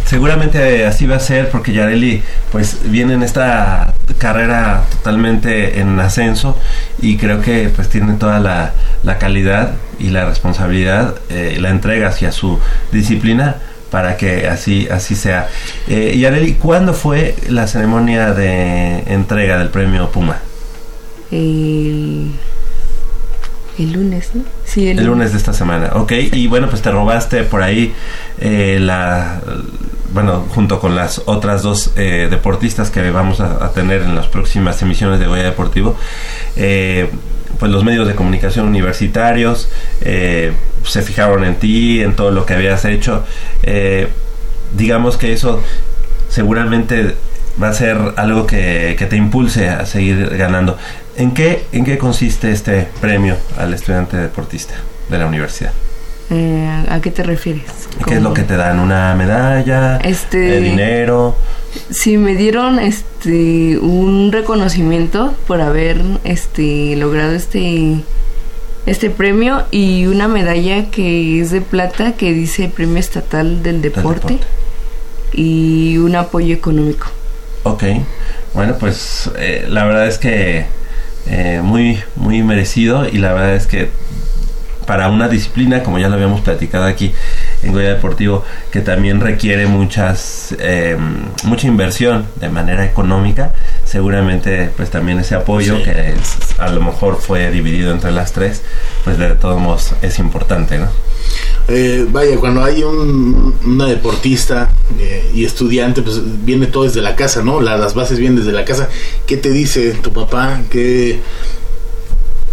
seguramente 0.04 0.86
así 0.86 1.06
va 1.06 1.16
a 1.16 1.20
ser 1.20 1.50
porque 1.50 1.72
Yareli 1.72 2.22
pues 2.50 2.78
viene 2.84 3.14
en 3.14 3.22
esta 3.22 3.94
carrera 4.16 4.84
totalmente 4.90 5.80
en 5.80 6.00
ascenso 6.00 6.56
y 7.00 7.16
creo 7.18 7.42
que 7.42 7.70
pues 7.74 7.88
tiene 7.88 8.14
toda 8.14 8.40
la, 8.40 8.72
la 9.02 9.18
calidad 9.18 9.74
y 9.98 10.08
la 10.10 10.24
responsabilidad 10.26 11.14
eh, 11.28 11.58
la 11.60 11.70
entrega 11.70 12.08
hacia 12.08 12.32
su 12.32 12.58
disciplina 12.90 13.56
para 13.90 14.16
que 14.16 14.46
así 14.48 14.86
así 14.90 15.16
sea. 15.16 15.48
Eh, 15.86 16.16
Yareli, 16.18 16.54
¿cuándo 16.54 16.92
fue 16.92 17.34
la 17.48 17.66
ceremonia 17.66 18.34
de 18.34 19.04
entrega 19.06 19.58
del 19.58 19.70
premio 19.70 20.10
Puma? 20.10 20.38
El, 21.30 22.32
el 23.84 23.92
lunes, 23.92 24.30
¿no? 24.34 24.42
Sí, 24.64 24.88
El 24.88 25.04
lunes 25.04 25.32
de 25.32 25.38
esta 25.38 25.52
semana, 25.52 25.90
ok. 25.94 26.12
Y 26.32 26.46
bueno, 26.46 26.68
pues 26.68 26.82
te 26.82 26.90
robaste 26.90 27.42
por 27.44 27.62
ahí 27.62 27.94
eh, 28.40 28.78
la... 28.80 29.40
Bueno, 30.12 30.46
junto 30.50 30.80
con 30.80 30.96
las 30.96 31.22
otras 31.26 31.62
dos 31.62 31.92
eh, 31.96 32.28
deportistas 32.30 32.90
que 32.90 33.10
vamos 33.10 33.40
a, 33.40 33.64
a 33.64 33.72
tener 33.72 34.02
en 34.02 34.14
las 34.14 34.26
próximas 34.26 34.80
emisiones 34.80 35.20
de 35.20 35.26
Goya 35.26 35.44
Deportivo, 35.44 35.96
eh, 36.56 37.10
pues 37.58 37.70
los 37.70 37.84
medios 37.84 38.08
de 38.08 38.14
comunicación 38.14 38.66
universitarios 38.66 39.68
se 40.00 41.02
fijaron 41.02 41.44
en 41.44 41.56
ti, 41.56 42.00
en 42.00 42.14
todo 42.14 42.30
lo 42.30 42.46
que 42.46 42.54
habías 42.54 42.84
hecho. 42.84 43.24
Digamos 44.76 45.16
que 45.16 45.32
eso 45.32 45.62
seguramente 46.30 47.16
va 47.62 47.68
a 47.68 47.72
ser 47.72 47.98
algo 48.16 48.46
que, 48.46 48.94
que 48.98 49.06
te 49.06 49.16
impulse 49.16 49.68
a 49.68 49.86
seguir 49.86 50.28
ganando. 50.36 50.76
¿En 51.16 51.32
qué, 51.32 51.64
¿En 51.72 51.84
qué 51.84 51.98
consiste 51.98 52.50
este 52.52 52.86
premio 53.00 53.36
al 53.58 53.74
estudiante 53.74 54.16
deportista 54.16 54.74
de 55.08 55.18
la 55.18 55.26
universidad? 55.26 55.72
Eh, 56.30 56.68
¿A 56.90 57.00
qué 57.00 57.10
te 57.10 57.22
refieres? 57.22 57.64
¿Qué 58.06 58.14
es 58.16 58.22
lo 58.22 58.34
que 58.34 58.42
te 58.42 58.56
dan? 58.56 58.78
¿Una 58.80 59.14
medalla? 59.14 59.96
Este- 59.98 60.58
eh, 60.58 60.60
¿Dinero? 60.60 61.34
Sí, 61.90 62.18
me 62.18 62.34
dieron 62.34 62.78
este 62.78 63.78
un 63.78 64.30
reconocimiento 64.32 65.34
por 65.46 65.60
haber 65.60 66.00
este 66.24 66.96
logrado 66.96 67.32
este 67.32 67.96
este 68.86 69.10
premio 69.10 69.64
y 69.70 70.06
una 70.06 70.28
medalla 70.28 70.90
que 70.90 71.40
es 71.40 71.50
de 71.50 71.60
plata 71.60 72.12
que 72.12 72.32
dice 72.32 72.68
Premio 72.74 72.98
Estatal 72.98 73.62
del 73.62 73.82
Deporte, 73.82 74.34
deporte. 74.34 74.46
y 75.32 75.98
un 75.98 76.16
apoyo 76.16 76.54
económico. 76.54 77.06
Ok, 77.68 77.84
bueno, 78.54 78.76
pues 78.80 79.30
eh, 79.36 79.66
la 79.68 79.84
verdad 79.84 80.08
es 80.08 80.16
que 80.16 80.64
eh, 81.26 81.60
muy, 81.62 82.02
muy 82.16 82.42
merecido 82.42 83.06
y 83.06 83.18
la 83.18 83.34
verdad 83.34 83.56
es 83.56 83.66
que 83.66 83.90
para 84.88 85.08
una 85.08 85.28
disciplina, 85.28 85.82
como 85.82 85.98
ya 85.98 86.08
lo 86.08 86.14
habíamos 86.14 86.40
platicado 86.40 86.84
aquí 86.86 87.12
en 87.62 87.72
Goya 87.72 87.90
Deportivo, 87.90 88.42
que 88.72 88.80
también 88.80 89.20
requiere 89.20 89.66
muchas, 89.66 90.56
eh, 90.58 90.96
mucha 91.44 91.66
inversión 91.66 92.24
de 92.36 92.48
manera 92.48 92.86
económica, 92.86 93.52
seguramente 93.84 94.70
pues 94.76 94.90
también 94.90 95.18
ese 95.20 95.34
apoyo 95.34 95.76
Sí. 95.76 95.82
que 95.84 95.90
es- 96.14 96.58
a 96.58 96.68
lo 96.70 96.80
mejor 96.80 97.18
fue 97.20 97.50
dividido 97.50 97.92
entre 97.92 98.10
las 98.12 98.32
tres, 98.32 98.62
pues 99.04 99.18
de 99.18 99.28
todos 99.34 99.60
modos 99.60 99.92
es 100.02 100.18
importante, 100.18 100.78
¿no? 100.78 100.88
Eh, 101.68 102.06
vaya, 102.10 102.36
cuando 102.38 102.64
hay 102.64 102.82
un, 102.82 103.54
una 103.66 103.84
deportista 103.84 104.70
eh, 104.98 105.30
y 105.34 105.44
estudiante, 105.44 106.00
pues 106.00 106.22
viene 106.46 106.66
todo 106.66 106.84
desde 106.84 107.02
la 107.02 107.14
casa, 107.14 107.42
¿no? 107.42 107.60
La- 107.60 107.76
las 107.76 107.92
bases 107.92 108.18
vienen 108.18 108.38
desde 108.38 108.52
la 108.52 108.64
casa. 108.64 108.88
¿Qué 109.26 109.36
te 109.36 109.50
dice 109.50 109.90
tu 110.02 110.10
papá? 110.14 110.62
¿Qué, 110.70 111.20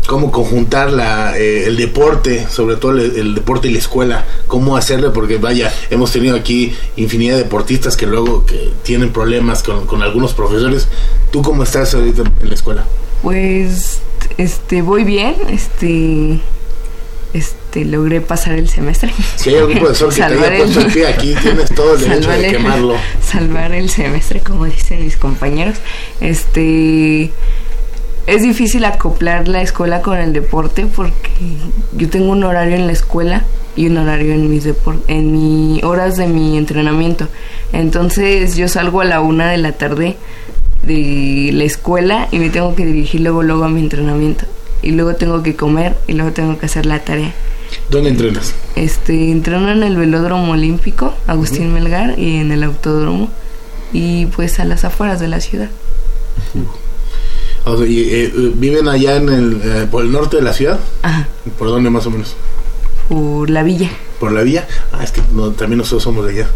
¿Cómo 0.08 0.32
conjuntar 0.32 0.92
la, 0.92 1.38
eh, 1.38 1.66
el 1.66 1.78
deporte, 1.78 2.48
sobre 2.50 2.76
todo 2.76 2.92
el, 2.92 3.16
el 3.18 3.36
deporte 3.36 3.68
y 3.68 3.72
la 3.72 3.80
escuela? 3.80 4.26
¿Cómo 4.48 4.78
hacerle? 4.78 5.10
Porque 5.10 5.38
vaya, 5.38 5.74
hemos 5.90 6.12
tenido 6.12 6.36
aquí 6.36 6.76
infinidad 6.96 7.38
de 7.38 7.44
deportistas 7.44 7.98
que 7.98 8.06
luego 8.06 8.46
que 8.46 8.72
tienen 8.84 9.12
problemas 9.12 9.64
con, 9.64 9.88
con 9.88 10.04
algunos 10.04 10.34
profesores. 10.34 10.88
¿Tú 11.32 11.42
cómo 11.42 11.64
estás 11.64 11.94
ahorita 11.96 12.22
en 12.42 12.50
la 12.50 12.56
escuela? 12.56 12.86
Pues 13.24 14.00
este 14.38 14.82
voy 14.84 15.04
bien, 15.06 15.36
este 15.50 16.40
este 17.34 17.84
logré 17.84 18.22
pasar 18.22 18.54
el 18.54 18.70
semestre. 18.70 19.12
Si 19.36 19.50
hay 19.50 19.56
algún 19.58 19.80
profesor 19.80 20.10
que 20.10 20.16
te 20.16 20.22
Salvar 20.22 20.54
haya 20.54 20.64
puesto 20.64 20.80
el- 20.82 20.86
el 20.88 20.94
pie 20.94 21.08
aquí, 21.08 21.36
tienes 21.42 21.70
todo 21.76 21.96
el 21.96 22.02
derecho 22.02 22.30
de 22.30 22.46
el- 22.48 22.52
quemarlo. 22.58 22.96
Salvar 23.22 23.72
el 23.74 23.90
semestre, 23.90 24.40
como 24.42 24.66
dicen 24.66 25.04
mis 25.04 25.18
compañeros. 25.18 25.78
Este 26.22 27.32
es 28.28 28.42
difícil 28.42 28.86
acoplar 28.86 29.48
la 29.48 29.62
escuela 29.62 30.02
con 30.02 30.18
el 30.18 30.34
deporte 30.34 30.86
porque 30.88 31.32
yo 31.96 32.10
tengo 32.10 32.32
un 32.32 32.44
horario 32.44 32.76
en 32.76 32.88
la 32.88 32.94
escuela 32.94 33.44
y 33.76 33.88
un 33.88 33.98
horario 33.98 34.34
en 34.34 34.50
mis 34.50 34.68
en 35.08 35.32
mi 35.32 35.82
horas 35.84 36.16
de 36.18 36.28
mi 36.28 36.58
entrenamiento. 36.58 37.28
Entonces 37.74 38.56
yo 38.56 38.68
salgo 38.68 39.02
a 39.02 39.06
la 39.06 39.22
una 39.22 39.50
de 39.50 39.58
la 39.58 39.74
tarde 39.74 40.16
de 40.84 41.52
la 41.54 41.64
escuela 41.64 42.28
y 42.32 42.40
me 42.40 42.50
tengo 42.50 42.76
que 42.76 42.86
dirigir 42.86 43.22
luego 43.22 43.44
luego 43.44 43.64
a 43.64 43.70
mi 43.70 43.82
entrenamiento 43.82 44.46
y 44.82 44.92
luego 44.92 45.16
tengo 45.16 45.44
que 45.44 45.56
comer 45.56 45.96
y 46.08 46.14
luego 46.14 46.32
tengo 46.32 46.58
que 46.58 46.68
hacer 46.68 46.86
la 46.86 47.00
tarea. 47.00 47.34
¿Dónde 47.90 48.10
entrenas? 48.10 48.54
Este, 48.76 49.32
entreno 49.32 49.72
en 49.72 49.84
el 49.84 49.98
velódromo 49.98 50.54
olímpico, 50.54 51.14
Agustín 51.28 51.74
Melgar, 51.74 52.18
y 52.20 52.38
en 52.38 52.52
el 52.52 52.64
autódromo, 52.64 53.30
y 53.94 54.28
pues 54.28 54.60
a 54.60 54.66
las 54.66 54.86
afueras 54.86 55.20
de 55.20 55.28
la 55.28 55.40
ciudad. 55.40 55.70
O 57.66 57.78
sea, 57.78 57.86
y, 57.88 58.00
eh, 58.12 58.32
¿Viven 58.56 58.88
allá 58.88 59.16
en 59.18 59.30
el, 59.30 59.62
eh, 59.64 59.88
por 59.90 60.04
el 60.04 60.12
norte 60.12 60.38
de 60.38 60.44
la 60.44 60.54
ciudad? 60.54 60.80
Ajá, 61.02 61.28
¿Por 61.58 61.68
dónde 61.70 61.90
más 61.90 62.06
o 62.06 62.12
menos? 62.12 62.36
por 63.10 63.50
la 63.52 63.62
villa. 63.64 63.90
¿Por 64.20 64.32
la 64.32 64.42
villa? 64.42 64.68
Ah, 64.92 65.04
es 65.04 65.12
que 65.12 65.22
no, 65.34 65.52
también 65.52 65.78
nosotros 65.78 66.02
somos 66.04 66.26
de 66.26 66.32
allá. 66.34 66.48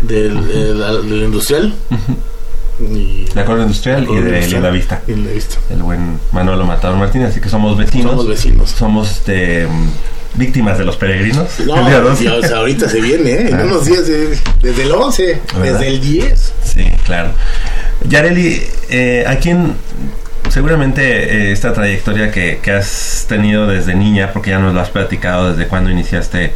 Del, 0.00 0.38
eh, 0.50 0.72
la- 0.74 0.92
del 0.94 1.24
industrial. 1.24 1.74
Y, 2.80 3.24
De 3.34 3.40
acuerdo 3.40 3.62
industrial 3.62 4.04
y 4.04 4.06
de 4.06 4.12
Industrial. 4.20 4.50
Linda 4.50 4.70
Vista. 4.70 5.02
la 5.68 5.74
el 5.74 5.82
buen 5.82 6.18
Manolo 6.32 6.64
Matador 6.64 6.96
Martínez, 6.96 7.30
así 7.30 7.40
que 7.40 7.48
somos 7.48 7.76
vecinos. 7.76 8.10
Somos 8.12 8.28
vecinos. 8.28 8.70
Somos 8.70 9.10
este, 9.10 9.66
víctimas 10.34 10.78
de 10.78 10.84
los 10.84 10.96
peregrinos. 10.96 11.48
No, 11.66 11.76
el 11.80 11.86
día 11.86 12.00
12. 12.00 12.24
ya, 12.24 12.34
o 12.36 12.42
sea, 12.42 12.56
ahorita 12.58 12.88
se 12.88 13.00
viene, 13.00 13.30
¿eh? 13.32 13.48
En 13.48 13.60
Ah. 13.60 13.64
unos 13.64 13.84
días, 13.84 14.06
de- 14.06 14.38
desde 14.62 14.82
el 14.84 14.92
11, 14.92 15.40
¿Verdad? 15.56 15.72
desde 15.72 15.88
el 15.88 16.00
10. 16.00 16.52
Sí, 16.64 16.84
claro. 17.04 17.32
Yareli, 18.08 18.62
eh, 18.90 19.24
¿a 19.26 19.36
quién 19.38 19.72
seguramente 20.58 21.02
eh, 21.02 21.52
esta 21.52 21.72
trayectoria 21.72 22.32
que, 22.32 22.58
que 22.60 22.72
has 22.72 23.26
tenido 23.28 23.68
desde 23.68 23.94
niña, 23.94 24.32
porque 24.32 24.50
ya 24.50 24.58
nos 24.58 24.74
lo 24.74 24.80
has 24.80 24.90
platicado 24.90 25.50
desde 25.52 25.68
cuando 25.68 25.88
iniciaste 25.88 26.52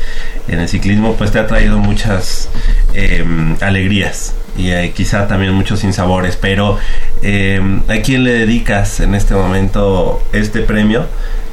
en 0.49 0.59
el 0.59 0.69
ciclismo, 0.69 1.15
pues 1.15 1.31
te 1.31 1.39
ha 1.39 1.47
traído 1.47 1.79
muchas 1.79 2.49
eh, 2.95 3.25
alegrías 3.61 4.35
y 4.57 4.73
eh, 4.73 4.93
quizá 4.93 5.29
también 5.29 5.53
muchos 5.53 5.79
sinsabores, 5.79 6.35
pero 6.35 6.79
eh, 7.23 7.61
¿a 7.87 8.03
quién 8.03 8.25
le 8.25 8.33
dedicas 8.33 8.99
en 8.99 9.15
este 9.15 9.35
momento 9.35 10.21
este 10.33 10.63
premio? 10.63 11.07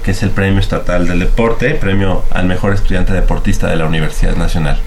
que 0.03 0.11
es 0.11 0.23
el 0.23 0.31
Premio 0.31 0.59
Estatal 0.59 1.07
del 1.07 1.19
Deporte, 1.19 1.75
premio 1.75 2.23
al 2.31 2.45
mejor 2.45 2.73
estudiante 2.73 3.13
deportista 3.13 3.67
de 3.67 3.75
la 3.75 3.85
Universidad 3.85 4.35
Nacional. 4.37 4.79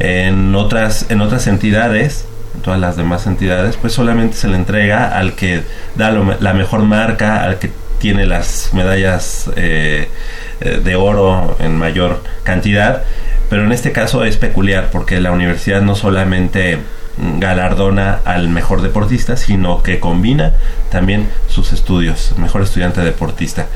En 0.00 0.54
otras, 0.54 1.06
en 1.10 1.20
otras 1.20 1.46
entidades, 1.46 2.24
en 2.24 2.37
todas 2.62 2.80
las 2.80 2.96
demás 2.96 3.26
entidades, 3.26 3.76
pues 3.76 3.92
solamente 3.92 4.36
se 4.36 4.48
le 4.48 4.56
entrega 4.56 5.16
al 5.16 5.34
que 5.34 5.62
da 5.94 6.10
lo 6.10 6.36
la 6.40 6.52
mejor 6.52 6.82
marca, 6.82 7.44
al 7.44 7.58
que 7.58 7.70
tiene 7.98 8.26
las 8.26 8.70
medallas 8.72 9.50
eh, 9.56 10.08
eh, 10.60 10.80
de 10.82 10.96
oro 10.96 11.56
en 11.60 11.76
mayor 11.76 12.22
cantidad, 12.44 13.02
pero 13.50 13.64
en 13.64 13.72
este 13.72 13.92
caso 13.92 14.24
es 14.24 14.36
peculiar 14.36 14.90
porque 14.92 15.20
la 15.20 15.32
universidad 15.32 15.82
no 15.82 15.94
solamente 15.94 16.78
galardona 17.38 18.20
al 18.24 18.48
mejor 18.48 18.82
deportista, 18.82 19.36
sino 19.36 19.82
que 19.82 19.98
combina 19.98 20.54
también 20.90 21.28
sus 21.48 21.72
estudios, 21.72 22.34
mejor 22.38 22.62
estudiante 22.62 23.00
deportista. 23.00 23.66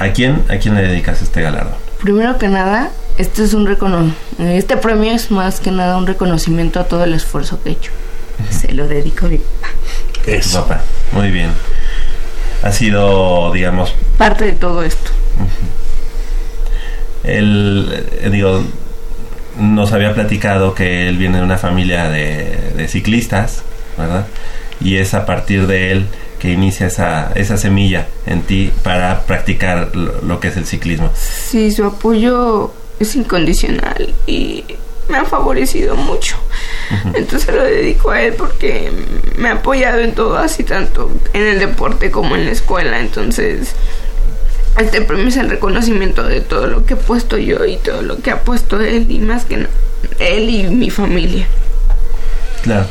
¿A 0.00 0.08
quién, 0.08 0.42
a 0.48 0.56
quién 0.56 0.74
le 0.74 0.82
dedicas 0.82 1.22
este 1.22 1.42
galardón? 1.42 1.74
Primero 2.00 2.38
que 2.38 2.48
nada, 2.48 2.90
este 3.18 3.44
es 3.44 3.54
un 3.54 3.66
recono 3.66 4.12
este 4.38 4.76
premio 4.76 5.10
es 5.10 5.30
más 5.32 5.58
que 5.58 5.72
nada 5.72 5.96
un 5.96 6.06
reconocimiento 6.06 6.78
a 6.78 6.84
todo 6.84 7.02
el 7.04 7.12
esfuerzo 7.12 7.60
que 7.62 7.70
he 7.70 7.72
hecho. 7.72 7.90
Se 8.50 8.72
lo 8.72 8.86
dedico 8.88 9.26
a 9.26 9.28
mi 9.30 9.38
papá. 9.38 9.68
Eso. 10.26 10.62
papá. 10.66 10.82
Muy 11.12 11.30
bien. 11.30 11.50
Ha 12.62 12.72
sido, 12.72 13.52
digamos, 13.52 13.94
Parte 14.16 14.46
de 14.46 14.52
todo 14.52 14.82
esto. 14.82 15.10
él, 17.24 18.04
eh, 18.20 18.30
digo, 18.30 18.62
nos 19.58 19.92
había 19.92 20.14
platicado 20.14 20.74
que 20.74 21.08
él 21.08 21.16
viene 21.18 21.38
de 21.38 21.44
una 21.44 21.58
familia 21.58 22.08
de, 22.08 22.56
de 22.76 22.88
ciclistas, 22.88 23.62
¿verdad? 23.96 24.26
Y 24.80 24.96
es 24.96 25.14
a 25.14 25.26
partir 25.26 25.66
de 25.66 25.92
él 25.92 26.06
que 26.38 26.50
inicia 26.52 26.86
esa, 26.86 27.32
esa 27.34 27.56
semilla 27.56 28.06
en 28.26 28.42
ti 28.42 28.70
para 28.84 29.22
practicar 29.22 29.90
lo, 29.96 30.20
lo 30.22 30.40
que 30.40 30.48
es 30.48 30.56
el 30.56 30.66
ciclismo. 30.66 31.10
Sí, 31.16 31.72
su 31.72 31.84
apoyo 31.84 32.72
es 33.00 33.16
incondicional 33.16 34.14
y 34.26 34.64
me 35.08 35.16
ha 35.18 35.24
favorecido 35.24 35.96
mucho. 35.96 36.36
Entonces 37.14 37.54
lo 37.54 37.62
dedico 37.64 38.10
a 38.10 38.22
él 38.22 38.34
porque 38.34 38.90
me 39.36 39.48
ha 39.48 39.52
apoyado 39.54 40.00
en 40.00 40.14
todo, 40.14 40.36
así 40.38 40.64
tanto 40.64 41.10
en 41.32 41.46
el 41.46 41.58
deporte 41.58 42.10
como 42.10 42.34
en 42.36 42.44
la 42.46 42.52
escuela. 42.52 43.00
Entonces, 43.00 43.72
este 44.78 45.00
premio 45.02 45.28
es 45.28 45.36
el 45.36 45.50
reconocimiento 45.50 46.22
de 46.22 46.40
todo 46.40 46.66
lo 46.66 46.84
que 46.86 46.94
he 46.94 46.96
puesto 46.96 47.36
yo 47.38 47.64
y 47.64 47.76
todo 47.78 48.02
lo 48.02 48.18
que 48.18 48.30
ha 48.30 48.42
puesto 48.42 48.80
él 48.80 49.10
y 49.10 49.18
más 49.18 49.44
que 49.44 49.56
na- 49.58 49.68
él 50.18 50.48
y 50.50 50.62
mi 50.64 50.90
familia. 50.90 51.46
Claro. 52.62 52.86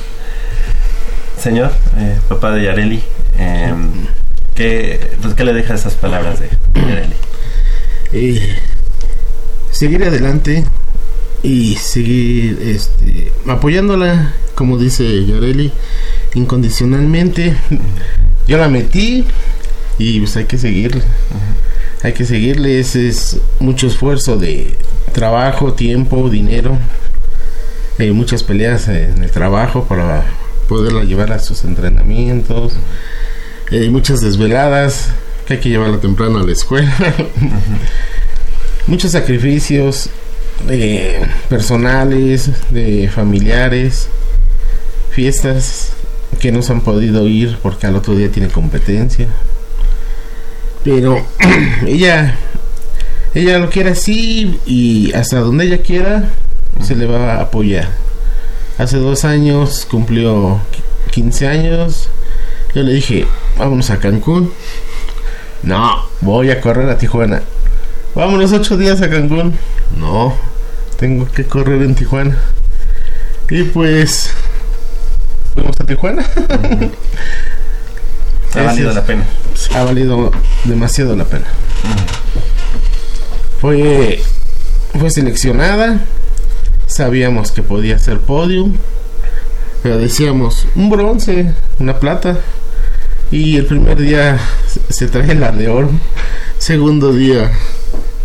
Señor, 1.41 1.71
eh, 1.97 2.17
papá 2.27 2.51
de 2.51 2.63
Yareli, 2.63 3.03
eh, 3.37 3.73
¿qué, 4.55 5.11
pues, 5.21 5.33
¿qué 5.35 5.43
le 5.43 5.53
deja 5.53 5.75
esas 5.75 5.93
palabras 5.93 6.39
de 6.39 6.49
Yareli? 6.75 7.15
Eh, 8.11 8.57
seguir 9.71 10.03
adelante 10.03 10.63
y 11.43 11.75
seguir 11.75 12.59
este, 12.61 13.31
apoyándola, 13.47 14.33
como 14.55 14.77
dice 14.77 15.25
Yareli, 15.25 15.71
incondicionalmente. 16.33 17.55
Yo 18.47 18.57
la 18.57 18.69
metí 18.69 19.25
y 19.97 20.19
pues 20.19 20.35
hay 20.37 20.45
que 20.45 20.57
seguirle. 20.57 21.01
Hay 22.03 22.13
que 22.13 22.25
seguirle, 22.25 22.79
ese 22.79 23.07
es 23.07 23.39
mucho 23.59 23.87
esfuerzo 23.87 24.37
de 24.37 24.75
trabajo, 25.13 25.73
tiempo, 25.73 26.29
dinero, 26.29 26.77
eh, 27.97 28.11
muchas 28.11 28.43
peleas 28.43 28.87
en 28.87 29.23
el 29.23 29.31
trabajo 29.31 29.85
para 29.85 30.23
poderla 30.69 31.03
llevar 31.03 31.31
a 31.31 31.39
sus 31.39 31.63
entrenamientos, 31.63 32.73
eh, 33.71 33.89
muchas 33.89 34.21
desveladas, 34.21 35.09
que 35.47 35.55
hay 35.55 35.59
que 35.59 35.69
llevarla 35.69 35.99
temprano 35.99 36.37
a 36.37 36.43
la 36.43 36.51
escuela, 36.51 36.93
muchos 38.87 39.13
sacrificios 39.13 40.11
eh, 40.69 41.25
personales, 41.49 42.51
de 42.69 43.09
familiares, 43.09 44.09
fiestas 45.11 45.93
que 46.39 46.51
no 46.51 46.61
se 46.61 46.73
han 46.73 46.81
podido 46.81 47.27
ir 47.27 47.57
porque 47.61 47.87
al 47.87 47.95
otro 47.95 48.15
día 48.15 48.31
tiene 48.31 48.49
competencia. 48.49 49.27
Pero 50.83 51.25
ella 51.85 52.37
ella 53.37 53.59
lo 53.59 53.69
quiere 53.69 53.91
así 53.91 54.59
y 54.65 55.13
hasta 55.13 55.39
donde 55.39 55.65
ella 55.65 55.81
quiera 55.83 56.29
se 56.81 56.95
le 56.95 57.05
va 57.05 57.33
a 57.33 57.41
apoyar. 57.41 57.87
Hace 58.79 58.97
dos 58.97 59.25
años 59.25 59.87
cumplió 59.89 60.59
15 61.11 61.47
años. 61.47 62.09
Yo 62.73 62.81
le 62.81 62.93
dije, 62.93 63.27
vámonos 63.57 63.89
a 63.89 63.97
Cancún. 63.99 64.51
No, 65.61 66.03
voy 66.21 66.49
a 66.49 66.61
correr 66.61 66.89
a 66.89 66.97
Tijuana. 66.97 67.41
Vámonos 68.15 68.53
ocho 68.53 68.75
días 68.75 69.01
a 69.01 69.09
Cancún. 69.09 69.53
No, 69.95 70.35
tengo 70.99 71.27
que 71.31 71.45
correr 71.45 71.81
en 71.83 71.95
Tijuana. 71.95 72.37
Y 73.49 73.63
pues, 73.63 74.31
fuimos 75.53 75.79
a 75.79 75.85
Tijuana. 75.85 76.25
Ha 78.55 78.63
valido 78.63 78.91
la 78.91 79.03
pena. 79.05 79.23
Ha 79.75 79.83
valido 79.83 80.31
demasiado 80.63 81.15
la 81.15 81.25
pena. 81.25 81.45
Fue, 83.61 84.21
fue 84.97 85.11
seleccionada. 85.11 85.99
Sabíamos 86.87 87.51
que 87.51 87.61
podía 87.61 87.99
ser 87.99 88.19
podium. 88.19 88.73
Pero 89.83 89.99
decíamos, 89.99 90.65
un 90.75 90.89
bronce, 90.89 91.53
una 91.79 91.99
plata. 91.99 92.39
Y 93.29 93.57
el 93.57 93.65
primer 93.65 93.99
día 93.99 94.39
se- 94.67 94.81
se 94.93 95.07
trae 95.07 95.35
la 95.35 95.51
de 95.51 95.67
oro. 95.67 95.91
Segundo 96.57 97.13
día 97.13 97.51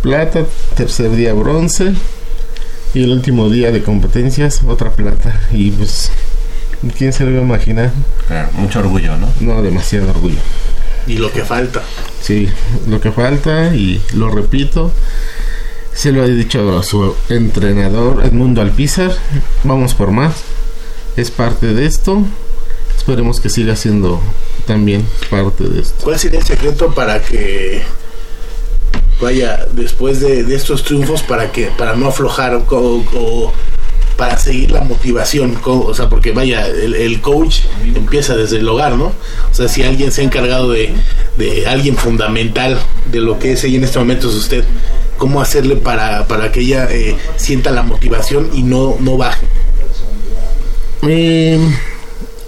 plata. 0.03 0.45
Tercer 0.75 1.15
día 1.15 1.33
bronce. 1.33 1.93
Y 2.93 3.05
el 3.05 3.11
último 3.11 3.49
día 3.49 3.71
de 3.71 3.81
competencias, 3.81 4.61
otra 4.67 4.91
plata. 4.91 5.41
Y 5.51 5.71
pues, 5.71 6.11
¿quién 6.95 7.11
se 7.11 7.23
lo 7.23 7.31
iba 7.31 7.39
a 7.39 7.43
imaginar? 7.43 7.91
Claro, 8.27 8.49
mucho 8.53 8.79
orgullo, 8.79 9.17
¿no? 9.17 9.29
No, 9.39 9.63
demasiado 9.63 10.11
orgullo. 10.11 10.37
Y 11.07 11.17
lo 11.17 11.31
que 11.31 11.43
falta. 11.43 11.81
Sí, 12.21 12.47
lo 12.87 13.01
que 13.01 13.11
falta, 13.11 13.73
y 13.73 13.99
lo 14.13 14.29
repito, 14.29 14.91
se 15.93 16.11
lo 16.11 16.23
he 16.23 16.29
dicho 16.29 16.77
a 16.77 16.83
su 16.83 17.15
entrenador 17.29 18.23
Edmundo 18.23 18.61
Alpizar, 18.61 19.11
vamos 19.63 19.95
por 19.95 20.11
más, 20.11 20.35
es 21.17 21.31
parte 21.31 21.73
de 21.73 21.85
esto, 21.85 22.23
esperemos 22.95 23.39
que 23.39 23.49
siga 23.49 23.75
siendo 23.75 24.21
también 24.65 25.05
parte 25.29 25.65
de 25.65 25.81
esto. 25.81 25.95
¿Cuál 26.03 26.19
sería 26.19 26.39
el 26.39 26.45
secreto 26.45 26.93
para 26.93 27.21
que 27.21 27.81
vaya 29.21 29.65
después 29.73 30.19
de, 30.19 30.43
de 30.43 30.55
estos 30.55 30.83
triunfos 30.83 31.23
para 31.23 31.51
que 31.51 31.67
para 31.77 31.95
no 31.95 32.07
aflojar 32.07 32.61
o, 32.69 33.53
para 34.17 34.37
seguir 34.37 34.71
la 34.71 34.81
motivación 34.81 35.57
o 35.63 35.93
sea 35.93 36.09
porque 36.09 36.31
vaya 36.31 36.67
el, 36.67 36.93
el 36.93 37.21
coach 37.21 37.61
empieza 37.95 38.35
desde 38.35 38.57
el 38.57 38.67
hogar 38.67 38.95
no 38.95 39.05
o 39.05 39.53
sea 39.53 39.67
si 39.67 39.83
alguien 39.83 40.11
se 40.11 40.21
ha 40.21 40.23
encargado 40.23 40.71
de, 40.71 40.93
de 41.37 41.65
alguien 41.67 41.95
fundamental 41.97 42.79
de 43.11 43.21
lo 43.21 43.39
que 43.39 43.53
es 43.53 43.63
ella 43.63 43.77
en 43.77 43.83
este 43.85 43.99
momento 43.99 44.29
es 44.29 44.35
usted 44.35 44.63
cómo 45.17 45.41
hacerle 45.41 45.77
para, 45.77 46.27
para 46.27 46.51
que 46.51 46.61
ella 46.61 46.87
eh, 46.91 47.15
sienta 47.37 47.71
la 47.71 47.83
motivación 47.83 48.49
y 48.53 48.63
no 48.63 48.97
no 48.99 49.17
baje 49.17 49.45
Eh, 51.05 51.59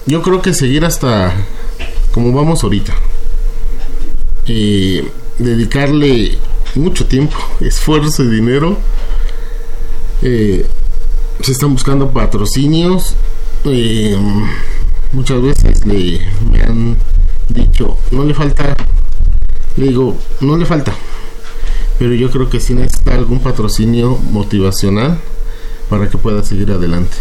yo 0.05 0.21
creo 0.21 0.41
que 0.41 0.53
seguir 0.53 0.85
hasta 0.85 1.33
como 2.11 2.31
vamos 2.31 2.63
ahorita. 2.63 2.93
Eh, 4.47 5.05
dedicarle 5.37 6.37
mucho 6.79 7.05
tiempo, 7.05 7.37
esfuerzo 7.59 8.23
y 8.23 8.29
dinero. 8.29 8.77
Eh, 10.21 10.65
se 11.41 11.51
están 11.51 11.73
buscando 11.73 12.11
patrocinios. 12.11 13.15
Eh, 13.65 14.17
muchas 15.11 15.41
veces 15.41 15.85
le, 15.85 16.21
han 16.63 16.97
dicho, 17.49 17.97
no 18.11 18.23
le 18.23 18.33
falta. 18.33 18.75
Le 19.77 19.87
digo, 19.87 20.17
no 20.41 20.57
le 20.57 20.65
falta. 20.65 20.93
Pero 21.99 22.13
yo 22.13 22.29
creo 22.29 22.49
que 22.49 22.59
sí 22.59 22.73
necesita 22.73 23.13
algún 23.13 23.39
patrocinio 23.39 24.17
motivacional 24.31 25.19
para 25.89 26.09
que 26.09 26.17
pueda 26.17 26.43
seguir 26.43 26.71
adelante. 26.71 27.15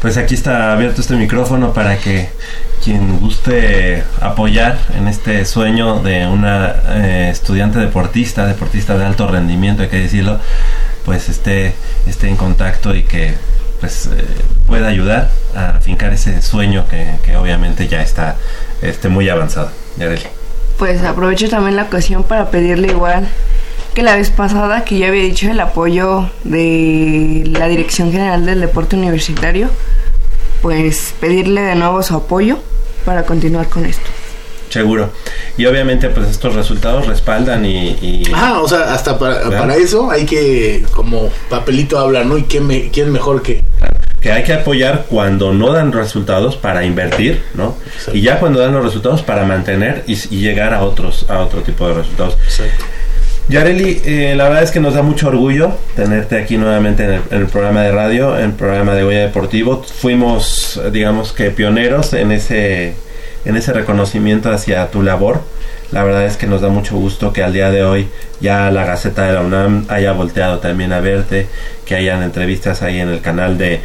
Pues 0.00 0.16
aquí 0.16 0.34
está 0.34 0.72
abierto 0.72 1.00
este 1.00 1.14
micrófono 1.14 1.72
para 1.72 1.96
que 1.98 2.28
quien 2.82 3.18
guste 3.18 4.04
apoyar 4.20 4.78
en 4.96 5.08
este 5.08 5.44
sueño 5.46 6.00
de 6.00 6.26
una 6.26 6.74
eh, 6.90 7.28
estudiante 7.30 7.78
deportista, 7.78 8.46
deportista 8.46 8.98
de 8.98 9.06
alto 9.06 9.26
rendimiento, 9.26 9.82
hay 9.82 9.88
que 9.88 10.00
decirlo, 10.00 10.38
pues 11.04 11.28
esté, 11.28 11.74
esté 12.06 12.28
en 12.28 12.36
contacto 12.36 12.94
y 12.94 13.04
que 13.04 13.34
pues 13.80 14.06
eh, 14.06 14.24
pueda 14.66 14.88
ayudar 14.88 15.30
a 15.56 15.80
fincar 15.80 16.12
ese 16.12 16.42
sueño 16.42 16.86
que, 16.88 17.14
que 17.22 17.36
obviamente 17.36 17.88
ya 17.88 18.02
está 18.02 18.36
este, 18.82 19.08
muy 19.08 19.28
avanzado. 19.28 19.70
Yareli. 19.96 20.26
Pues 20.78 21.02
aprovecho 21.02 21.48
también 21.48 21.76
la 21.76 21.84
ocasión 21.84 22.24
para 22.24 22.50
pedirle 22.50 22.88
igual 22.88 23.28
que 23.94 24.02
la 24.02 24.16
vez 24.16 24.30
pasada 24.30 24.84
que 24.84 24.98
yo 24.98 25.06
había 25.06 25.22
dicho 25.22 25.50
el 25.50 25.60
apoyo 25.60 26.28
de 26.42 27.44
la 27.46 27.68
Dirección 27.68 28.10
General 28.12 28.44
del 28.44 28.60
Deporte 28.60 28.96
Universitario, 28.96 29.68
pues 30.62 31.14
pedirle 31.20 31.60
de 31.62 31.74
nuevo 31.74 32.02
su 32.02 32.14
apoyo 32.14 32.58
para 33.04 33.24
continuar 33.24 33.68
con 33.68 33.84
esto. 33.86 34.02
Seguro. 34.70 35.10
Y 35.56 35.66
obviamente 35.66 36.08
pues 36.08 36.28
estos 36.28 36.54
resultados 36.54 37.06
respaldan 37.06 37.64
y... 37.64 37.90
y- 38.00 38.22
ah 38.34 38.58
o 38.60 38.68
sea 38.68 38.92
hasta 38.92 39.16
para, 39.18 39.76
eso 39.76 40.10
hay 40.10 40.24
que 40.24 40.84
como 40.92 41.28
papelito 41.48 41.98
habla 41.98 42.24
no 42.24 42.36
y 42.38 42.44
quién, 42.44 42.66
me, 42.66 42.90
quién 42.90 43.12
mejor 43.12 43.42
que 43.42 43.62
que 44.20 44.32
hay 44.32 44.42
que 44.42 44.54
apoyar 44.54 45.04
cuando 45.08 45.52
no 45.52 45.70
dan 45.70 45.92
resultados 45.92 46.56
para 46.56 46.82
invertir, 46.86 47.42
¿no? 47.52 47.76
Exacto. 47.86 48.16
Y 48.16 48.22
ya 48.22 48.40
cuando 48.40 48.58
dan 48.58 48.72
los 48.72 48.82
resultados 48.82 49.20
para 49.22 49.44
mantener 49.44 50.02
y, 50.06 50.14
y 50.34 50.40
llegar 50.40 50.72
a 50.72 50.82
otros 50.82 51.26
a 51.28 51.40
otro 51.40 51.60
tipo 51.60 51.86
de 51.86 51.92
resultados. 51.92 52.38
Exacto. 52.42 52.84
Yareli, 53.48 54.00
eh, 54.06 54.34
la 54.36 54.44
verdad 54.44 54.62
es 54.62 54.70
que 54.70 54.80
nos 54.80 54.94
da 54.94 55.02
mucho 55.02 55.28
orgullo 55.28 55.76
tenerte 55.96 56.40
aquí 56.40 56.56
nuevamente 56.56 57.04
en 57.04 57.10
el, 57.10 57.20
en 57.30 57.40
el 57.42 57.46
programa 57.46 57.82
de 57.82 57.92
radio, 57.92 58.38
en 58.38 58.44
el 58.46 58.52
programa 58.52 58.94
de 58.94 59.02
Goya 59.02 59.20
Deportivo. 59.20 59.82
Fuimos, 59.82 60.80
digamos 60.92 61.32
que 61.32 61.50
pioneros 61.50 62.14
en 62.14 62.32
ese, 62.32 62.94
en 63.44 63.56
ese 63.56 63.72
reconocimiento 63.74 64.50
hacia 64.50 64.90
tu 64.90 65.02
labor. 65.02 65.42
La 65.92 66.02
verdad 66.02 66.24
es 66.24 66.38
que 66.38 66.46
nos 66.46 66.62
da 66.62 66.70
mucho 66.70 66.96
gusto 66.96 67.34
que 67.34 67.42
al 67.42 67.52
día 67.52 67.70
de 67.70 67.84
hoy 67.84 68.08
ya 68.40 68.70
la 68.70 68.84
Gaceta 68.84 69.26
de 69.26 69.34
la 69.34 69.42
UNAM 69.42 69.84
haya 69.88 70.12
volteado 70.12 70.58
también 70.58 70.92
a 70.94 71.00
verte, 71.00 71.46
que 71.84 71.94
hayan 71.94 72.22
entrevistas 72.22 72.80
ahí 72.80 72.98
en 72.98 73.10
el 73.10 73.20
canal 73.20 73.58
de, 73.58 73.80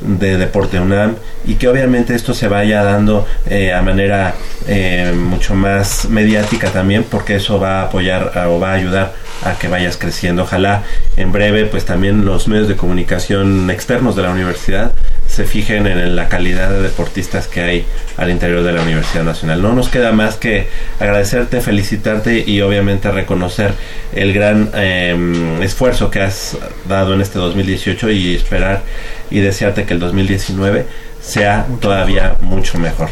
de 0.00 0.36
Deporte 0.36 0.80
UNAM 0.80 1.16
y 1.46 1.54
que 1.54 1.68
obviamente 1.68 2.14
esto 2.14 2.34
se 2.34 2.48
vaya 2.48 2.82
dando 2.82 3.26
eh, 3.48 3.72
a 3.72 3.82
manera 3.82 4.34
eh, 4.66 5.12
mucho 5.16 5.54
más 5.54 6.08
mediática 6.08 6.70
también 6.70 7.04
porque 7.04 7.36
eso 7.36 7.60
va 7.60 7.80
a 7.80 7.84
apoyar 7.84 8.32
o 8.48 8.58
va 8.58 8.72
a 8.72 8.74
ayudar 8.74 9.12
a 9.44 9.54
que 9.58 9.68
vayas 9.68 9.96
creciendo 9.96 10.42
ojalá 10.42 10.82
en 11.16 11.32
breve 11.32 11.66
pues 11.66 11.84
también 11.84 12.24
los 12.24 12.48
medios 12.48 12.68
de 12.68 12.76
comunicación 12.76 13.70
externos 13.70 14.16
de 14.16 14.22
la 14.22 14.30
universidad 14.30 14.92
se 15.26 15.44
fijen 15.44 15.86
en 15.86 16.14
la 16.14 16.28
calidad 16.28 16.70
de 16.70 16.82
deportistas 16.82 17.48
que 17.48 17.60
hay 17.60 17.86
al 18.16 18.30
interior 18.30 18.62
de 18.62 18.72
la 18.72 18.82
Universidad 18.82 19.24
Nacional. 19.24 19.60
No 19.60 19.72
nos 19.72 19.88
queda 19.88 20.12
más 20.12 20.36
que 20.36 20.68
agradecerte, 21.00 21.60
felicitarte 21.60 22.44
y 22.46 22.60
obviamente 22.60 23.10
reconocer 23.10 23.72
el 24.14 24.32
gran 24.32 24.70
eh, 24.74 25.58
esfuerzo 25.62 26.10
que 26.10 26.20
has 26.20 26.56
dado 26.88 27.14
en 27.14 27.20
este 27.20 27.38
2018 27.38 28.10
y 28.10 28.36
esperar 28.36 28.82
y 29.30 29.40
desearte 29.40 29.84
que 29.84 29.94
el 29.94 30.00
2019 30.00 30.86
sea 31.20 31.66
todavía 31.80 32.36
mucho 32.40 32.78
mejor. 32.78 33.08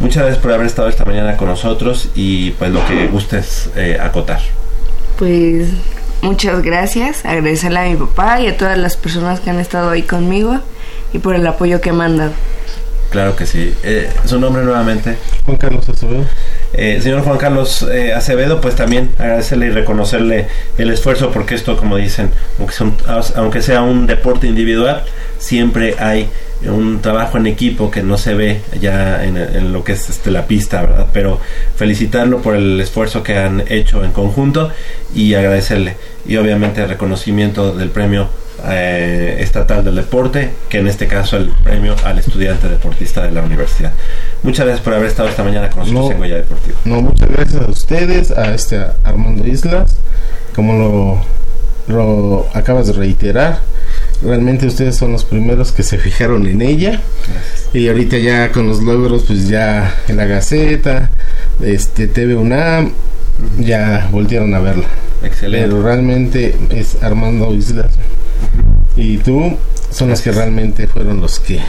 Muchas 0.00 0.24
gracias 0.24 0.42
por 0.42 0.52
haber 0.52 0.66
estado 0.66 0.88
esta 0.88 1.04
mañana 1.04 1.36
con 1.36 1.48
nosotros 1.48 2.08
y 2.14 2.50
pues 2.52 2.70
lo 2.70 2.84
que 2.86 3.06
gustes 3.06 3.70
eh, 3.76 3.98
acotar. 4.00 4.40
Pues 5.18 5.68
muchas 6.22 6.62
gracias, 6.62 7.24
agradecerle 7.24 7.78
a 7.78 7.84
mi 7.84 7.96
papá 7.96 8.40
y 8.40 8.48
a 8.48 8.56
todas 8.56 8.76
las 8.78 8.96
personas 8.96 9.40
que 9.40 9.50
han 9.50 9.60
estado 9.60 9.90
ahí 9.90 10.02
conmigo 10.02 10.58
y 11.12 11.18
por 11.18 11.36
el 11.36 11.46
apoyo 11.46 11.80
que 11.80 11.92
me 11.92 12.04
han 12.04 12.16
dado. 12.16 12.32
Claro 13.12 13.36
que 13.36 13.44
sí. 13.44 13.74
Eh, 13.84 14.08
Su 14.24 14.40
nombre 14.40 14.64
nuevamente. 14.64 15.16
Juan 15.44 15.58
Carlos 15.58 15.86
Acevedo. 15.86 16.24
Eh, 16.72 16.98
señor 17.02 17.20
Juan 17.20 17.36
Carlos 17.36 17.86
eh, 17.92 18.14
Acevedo, 18.14 18.62
pues 18.62 18.74
también 18.74 19.10
agradecerle 19.18 19.66
y 19.66 19.70
reconocerle 19.70 20.48
el 20.78 20.90
esfuerzo 20.90 21.30
porque 21.30 21.54
esto, 21.54 21.76
como 21.76 21.98
dicen, 21.98 22.30
aunque 22.58 22.72
sea 22.72 22.86
un, 22.86 22.96
aunque 23.36 23.60
sea 23.60 23.82
un 23.82 24.06
deporte 24.06 24.46
individual, 24.46 25.04
siempre 25.38 25.94
hay 25.98 26.30
un 26.62 27.02
trabajo 27.02 27.36
en 27.36 27.48
equipo 27.48 27.90
que 27.90 28.02
no 28.02 28.16
se 28.16 28.32
ve 28.32 28.62
ya 28.80 29.22
en, 29.22 29.36
en 29.36 29.74
lo 29.74 29.84
que 29.84 29.92
es 29.92 30.08
este, 30.08 30.30
la 30.30 30.46
pista, 30.46 30.80
¿verdad? 30.80 31.08
Pero 31.12 31.38
felicitarlo 31.76 32.40
por 32.40 32.56
el 32.56 32.80
esfuerzo 32.80 33.22
que 33.22 33.36
han 33.36 33.62
hecho 33.68 34.02
en 34.04 34.12
conjunto 34.12 34.70
y 35.14 35.34
agradecerle. 35.34 35.96
Y 36.26 36.36
obviamente 36.38 36.80
el 36.82 36.88
reconocimiento 36.88 37.74
del 37.74 37.90
premio 37.90 38.30
eh, 38.68 39.36
estatal 39.40 39.84
del 39.84 39.96
deporte, 39.96 40.50
que 40.68 40.78
en 40.78 40.86
este 40.88 41.06
caso 41.06 41.36
el 41.36 41.48
premio 41.64 41.94
al 42.04 42.18
estudiante 42.18 42.68
deportista 42.68 43.22
de 43.22 43.32
la 43.32 43.42
universidad. 43.42 43.92
Muchas 44.42 44.66
gracias 44.66 44.84
por 44.84 44.94
haber 44.94 45.08
estado 45.08 45.28
esta 45.28 45.42
mañana 45.44 45.68
con 45.70 45.80
nosotros 45.80 46.04
No. 46.06 46.12
en 46.12 46.18
Goya 46.18 46.36
Deportivo. 46.36 46.76
No, 46.84 47.02
muchas 47.02 47.28
gracias 47.28 47.62
a 47.62 47.66
ustedes, 47.70 48.30
a 48.30 48.54
este 48.54 48.80
Armando 49.04 49.46
Islas, 49.46 49.96
como 50.54 50.74
lo, 51.88 51.94
lo 51.94 52.46
acabas 52.54 52.86
de 52.88 52.92
reiterar. 52.94 53.60
Realmente 54.22 54.66
ustedes 54.66 54.96
son 54.96 55.12
los 55.12 55.24
primeros 55.24 55.72
que 55.72 55.82
se 55.82 55.98
fijaron 55.98 56.46
en 56.46 56.62
ella. 56.62 57.00
Y 57.72 57.88
ahorita 57.88 58.18
ya 58.18 58.52
con 58.52 58.68
los 58.68 58.80
logros, 58.82 59.24
pues 59.26 59.48
ya 59.48 59.96
en 60.08 60.16
la 60.16 60.26
Gaceta, 60.26 61.10
este 61.60 62.06
TV 62.06 62.36
UNAM, 62.36 62.92
ya 63.58 64.08
voltearon 64.10 64.54
a 64.54 64.60
verla. 64.60 64.86
Excelente. 65.22 65.68
Pero 65.68 65.82
realmente 65.82 66.56
es 66.70 67.02
Armando 67.02 67.54
Islas. 67.54 67.92
Y 68.96 69.18
tú 69.18 69.56
son 69.90 70.10
los 70.10 70.20
que 70.20 70.32
realmente 70.32 70.86
fueron 70.86 71.20
los 71.20 71.38
que 71.38 71.60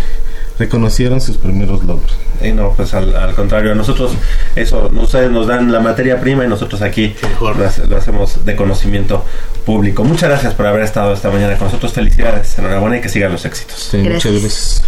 reconocieron 0.59 1.19
sus 1.21 1.37
primeros 1.37 1.83
logros. 1.83 2.15
Y 2.41 2.51
no, 2.51 2.73
pues 2.73 2.93
al, 2.93 3.15
al 3.15 3.33
contrario, 3.35 3.71
a 3.71 3.75
nosotros 3.75 4.11
eso, 4.55 4.91
ustedes 4.93 5.31
nos 5.31 5.47
dan 5.47 5.71
la 5.71 5.79
materia 5.79 6.19
prima 6.19 6.43
y 6.45 6.47
nosotros 6.47 6.81
aquí 6.81 7.15
lo, 7.39 7.53
lo 7.53 7.97
hacemos 7.97 8.45
de 8.45 8.55
conocimiento 8.55 9.23
público. 9.65 10.03
Muchas 10.03 10.29
gracias 10.29 10.53
por 10.53 10.65
haber 10.67 10.83
estado 10.83 11.13
esta 11.13 11.29
mañana 11.29 11.57
con 11.57 11.67
nosotros. 11.67 11.93
Felicidades, 11.93 12.57
enhorabuena 12.59 12.97
y 12.97 13.01
que 13.01 13.09
sigan 13.09 13.31
los 13.31 13.45
éxitos. 13.45 13.77
Sí, 13.77 13.97
muchas 13.97 14.31
gracias. 14.31 14.83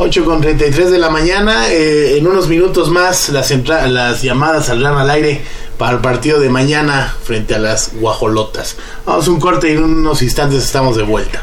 8 0.00 0.24
con 0.24 0.40
33 0.40 0.92
de 0.92 0.98
la 0.98 1.10
mañana. 1.10 1.68
eh, 1.70 2.18
en 2.18 2.26
unos 2.28 2.46
minutos 2.46 2.88
más 2.88 3.30
las, 3.30 3.50
las 3.50 4.22
llamadas 4.22 4.66
saldrán 4.66 4.96
al 4.96 5.10
aire 5.10 5.42
para 5.76 5.96
el 5.96 5.98
partido 5.98 6.38
de 6.38 6.48
mañana 6.48 7.16
frente 7.24 7.56
a 7.56 7.58
las 7.58 7.94
guajolotas. 7.94 8.76
Vamos 9.04 9.26
a 9.26 9.30
un 9.32 9.40
corte 9.40 9.70
y 9.70 9.72
en 9.72 9.82
unos 9.82 10.22
instantes 10.22 10.62
estamos 10.62 10.96
de 10.96 11.02
vuelta. 11.02 11.42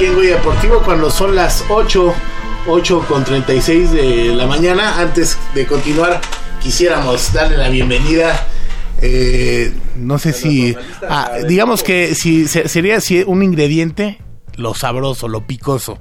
Aquí 0.00 0.06
en 0.06 0.14
Goya 0.14 0.36
Deportivo 0.36 0.82
cuando 0.82 1.10
son 1.10 1.34
las 1.34 1.62
8, 1.68 2.14
8 2.68 3.04
con 3.06 3.22
36 3.22 3.90
de 3.92 4.34
la 4.34 4.46
mañana. 4.46 4.98
Antes 4.98 5.38
de 5.54 5.66
continuar, 5.66 6.22
quisiéramos 6.62 7.32
darle 7.34 7.58
la 7.58 7.68
bienvenida. 7.68 8.46
eh, 9.02 9.72
no 9.96 10.18
sé 10.18 10.32
si. 10.32 10.74
ah, 11.08 11.32
digamos 11.46 11.82
que 11.82 12.14
si 12.14 12.48
se- 12.48 12.68
sería 12.68 13.00
si 13.02 13.22
un 13.26 13.42
ingrediente, 13.42 14.18
lo 14.56 14.74
sabroso, 14.74 15.28
lo 15.28 15.46
picoso. 15.46 15.98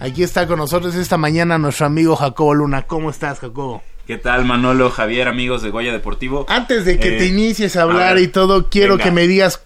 Aquí 0.00 0.22
está 0.24 0.46
con 0.48 0.58
nosotros 0.58 0.94
esta 0.96 1.16
mañana 1.16 1.58
nuestro 1.58 1.86
amigo 1.86 2.16
Jacobo 2.16 2.54
Luna. 2.54 2.86
¿Cómo 2.86 3.08
estás, 3.10 3.38
Jacobo? 3.40 3.82
¿Qué 4.06 4.16
tal, 4.18 4.46
Manolo, 4.46 4.90
Javier, 4.90 5.28
amigos 5.28 5.62
de 5.62 5.70
Goya 5.70 5.92
Deportivo? 5.92 6.44
Antes 6.48 6.84
de 6.84 6.98
que 6.98 7.14
Eh, 7.16 7.18
te 7.18 7.26
inicies 7.26 7.76
a 7.76 7.82
hablar 7.82 8.14
ver, 8.14 8.24
y 8.24 8.28
todo, 8.28 8.68
quiero 8.68 8.94
venga. 8.94 9.04
que 9.04 9.10
me 9.12 9.26
digas. 9.26 9.60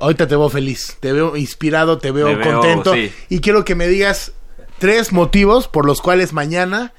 Ahorita 0.00 0.26
te 0.28 0.36
veo 0.36 0.48
feliz, 0.48 0.96
te 1.00 1.12
veo 1.12 1.36
inspirado, 1.36 1.98
te 1.98 2.10
veo 2.10 2.40
contento. 2.40 2.94
sí. 2.94 3.10
Y 3.28 3.40
quiero 3.40 3.64
que 3.64 3.74
me 3.74 3.88
digas 3.88 4.32
tres 4.78 5.12
motivos 5.12 5.68
por 5.68 5.86
los 5.86 6.00
cuales 6.00 6.32
mañana 6.32 6.92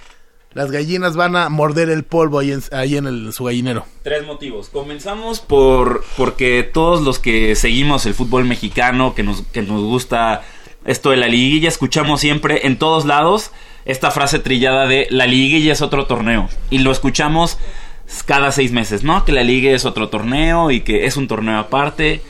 las 0.53 0.71
gallinas 0.71 1.15
van 1.15 1.35
a 1.35 1.47
morder 1.49 1.89
el 1.89 2.03
polvo 2.03 2.39
ahí 2.39 2.51
en, 2.51 2.63
ahí 2.71 2.97
en 2.97 3.05
el- 3.05 3.31
su 3.33 3.43
gallinero. 3.45 3.85
Tres 4.03 4.25
motivos. 4.25 4.69
Comenzamos 4.69 5.39
por 5.39 6.03
porque 6.17 6.63
todos 6.63 7.01
los 7.01 7.19
que 7.19 7.55
seguimos 7.55 8.05
el 8.05 8.13
fútbol 8.15 8.45
mexicano, 8.45 9.13
que 9.15 9.23
nos, 9.23 9.43
que 9.43 9.61
nos 9.61 9.81
gusta 9.83 10.41
esto 10.85 11.11
de 11.11 11.17
la 11.17 11.27
liguilla, 11.27 11.69
escuchamos 11.69 12.19
siempre 12.19 12.65
en 12.67 12.77
todos 12.79 13.05
lados 13.05 13.51
esta 13.85 14.11
frase 14.11 14.39
trillada 14.39 14.87
de 14.87 15.07
la 15.09 15.25
liguilla 15.27 15.71
es 15.73 15.81
otro 15.81 16.05
torneo. 16.05 16.49
Y 16.69 16.79
lo 16.79 16.91
escuchamos 16.91 17.57
cada 18.25 18.51
seis 18.51 18.71
meses, 18.71 19.03
¿no? 19.03 19.23
Que 19.23 19.31
la 19.31 19.43
liga 19.43 19.71
es 19.71 19.85
otro 19.85 20.09
torneo 20.09 20.71
y 20.71 20.81
que 20.81 21.05
es 21.05 21.15
un 21.15 21.27
torneo 21.27 21.59
aparte. 21.59 22.21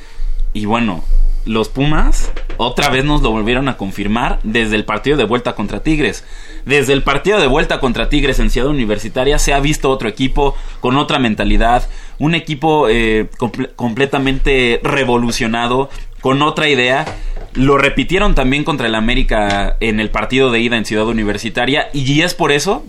Y 0.54 0.66
bueno, 0.66 1.04
los 1.46 1.70
Pumas 1.70 2.32
otra 2.58 2.90
vez 2.90 3.06
nos 3.06 3.22
lo 3.22 3.32
volvieron 3.32 3.70
a 3.70 3.78
confirmar 3.78 4.40
desde 4.44 4.76
el 4.76 4.84
partido 4.86 5.16
de 5.18 5.24
vuelta 5.24 5.54
contra 5.54 5.82
Tigres. 5.82 6.26
Desde 6.66 6.94
el 6.94 7.04
partido 7.04 7.40
de 7.40 7.48
vuelta 7.48 7.80
contra 7.80 8.10
Tigres 8.10 8.40
en 8.40 8.50
Ciudad 8.50 8.70
Universitaria 8.70 9.40
se 9.40 9.54
ha 9.54 9.60
visto 9.60 9.90
otro 9.90 10.10
equipo 10.10 10.56
con 10.82 10.98
otra 10.98 11.18
mentalidad, 11.18 11.88
un 12.20 12.36
equipo 12.36 12.90
eh, 12.90 13.30
comple- 13.38 13.74
completamente 13.76 14.82
revolucionado, 14.84 15.90
con 16.20 16.42
otra 16.42 16.68
idea. 16.68 17.06
Lo 17.54 17.78
repitieron 17.78 18.36
también 18.36 18.64
contra 18.64 18.88
el 18.88 18.96
América 18.96 19.78
en 19.80 20.00
el 20.00 20.10
partido 20.10 20.52
de 20.52 20.60
ida 20.60 20.78
en 20.78 20.86
Ciudad 20.86 21.08
Universitaria 21.08 21.90
y 21.94 22.22
es 22.22 22.34
por 22.34 22.52
eso 22.52 22.86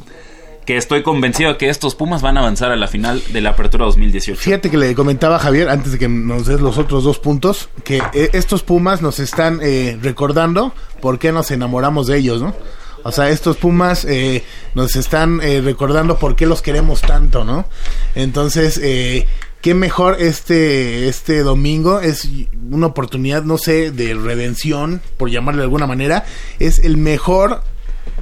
que 0.66 0.76
estoy 0.76 1.02
convencido 1.02 1.52
de 1.52 1.58
que 1.58 1.68
estos 1.68 1.94
Pumas 1.94 2.22
van 2.22 2.36
a 2.36 2.40
avanzar 2.40 2.70
a 2.70 2.76
la 2.76 2.86
final 2.86 3.22
de 3.32 3.40
la 3.40 3.50
Apertura 3.50 3.86
2018. 3.86 4.40
Fíjate 4.40 4.70
que 4.70 4.76
le 4.76 4.94
comentaba 4.94 5.36
a 5.36 5.38
Javier, 5.38 5.68
antes 5.68 5.92
de 5.92 5.98
que 5.98 6.08
nos 6.08 6.46
des 6.46 6.60
los 6.60 6.78
otros 6.78 7.04
dos 7.04 7.18
puntos, 7.18 7.68
que 7.84 8.02
eh, 8.12 8.30
estos 8.32 8.62
Pumas 8.62 9.02
nos 9.02 9.18
están 9.18 9.60
eh, 9.62 9.98
recordando 10.00 10.74
por 11.00 11.18
qué 11.18 11.32
nos 11.32 11.50
enamoramos 11.50 12.06
de 12.06 12.18
ellos, 12.18 12.40
¿no? 12.40 12.54
O 13.02 13.12
sea, 13.12 13.30
estos 13.30 13.56
Pumas 13.56 14.04
eh, 14.04 14.44
nos 14.74 14.96
están 14.96 15.40
eh, 15.42 15.60
recordando 15.60 16.18
por 16.18 16.36
qué 16.36 16.46
los 16.46 16.62
queremos 16.62 17.00
tanto, 17.00 17.44
¿no? 17.44 17.66
Entonces, 18.14 18.78
eh, 18.82 19.26
qué 19.62 19.74
mejor 19.74 20.16
este, 20.20 21.08
este 21.08 21.40
domingo 21.40 22.00
es 22.00 22.28
una 22.70 22.88
oportunidad, 22.88 23.42
no 23.42 23.58
sé, 23.58 23.90
de 23.90 24.14
redención, 24.14 25.00
por 25.16 25.30
llamarle 25.30 25.60
de 25.60 25.64
alguna 25.64 25.86
manera. 25.86 26.24
Es 26.58 26.80
el 26.80 26.96
mejor 26.96 27.62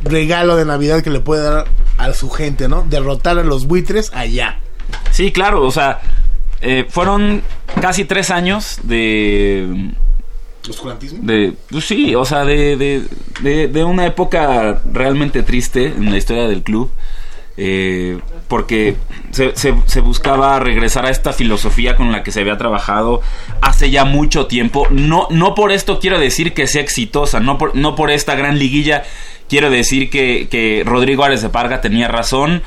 regalo 0.03 0.57
de 0.57 0.65
Navidad 0.65 1.03
que 1.03 1.11
le 1.11 1.21
puede 1.21 1.43
dar 1.43 1.67
a 1.99 2.13
su 2.13 2.31
gente, 2.31 2.69
¿no? 2.69 2.85
Derrotar 2.89 3.39
a 3.39 3.43
los 3.45 3.67
buitres 3.67 4.11
allá. 4.15 4.59
Sí, 5.11 5.33
claro, 5.33 5.63
o 5.63 5.71
sea, 5.71 6.01
eh, 6.61 6.87
fueron 6.89 7.43
casi 7.81 8.05
tres 8.05 8.31
años 8.31 8.79
de... 8.83 9.93
¿Oscurantismo? 10.69 11.21
De, 11.23 11.55
pues 11.71 11.87
sí, 11.87 12.15
o 12.15 12.25
sea, 12.25 12.45
de, 12.45 12.77
de, 12.77 13.03
de, 13.41 13.69
de 13.69 13.85
una 13.85 14.05
época 14.07 14.83
realmente 14.93 15.43
triste 15.43 15.87
en 15.87 16.11
la 16.11 16.19
historia 16.19 16.47
del 16.47 16.63
club. 16.63 16.91
eh, 17.57 18.19
porque 18.49 18.97
se, 19.33 19.55
se- 19.57 19.75
se 19.87 20.01
buscaba 20.01 20.59
regresar 20.61 21.05
a 21.07 21.11
esta 21.11 21.33
filosofía 21.33 21.97
con 21.97 22.13
la 22.13 22.23
que 22.23 22.31
se 22.33 22.41
había 22.41 22.57
trabajado 22.57 23.21
hace 23.61 23.91
ya 23.91 24.05
mucho 24.05 24.47
tiempo. 24.47 24.87
No, 24.91 25.27
no 25.31 25.55
por 25.55 25.73
esto 25.73 25.99
quiero 26.01 26.19
decir 26.19 26.55
que 26.55 26.67
sea 26.67 26.81
exitosa, 26.83 27.41
no 27.41 27.59
por, 27.59 27.75
no 27.77 27.95
por 27.95 28.11
esta 28.11 28.35
gran 28.37 28.59
liguilla 28.59 29.05
quiero 29.49 29.71
decir 29.71 30.11
que, 30.11 30.49
que 30.51 30.83
Rodrigo 30.87 31.25
Ares 31.25 31.43
de 31.43 31.49
Parga 31.49 31.81
tenía 31.81 32.09
razón 32.09 32.63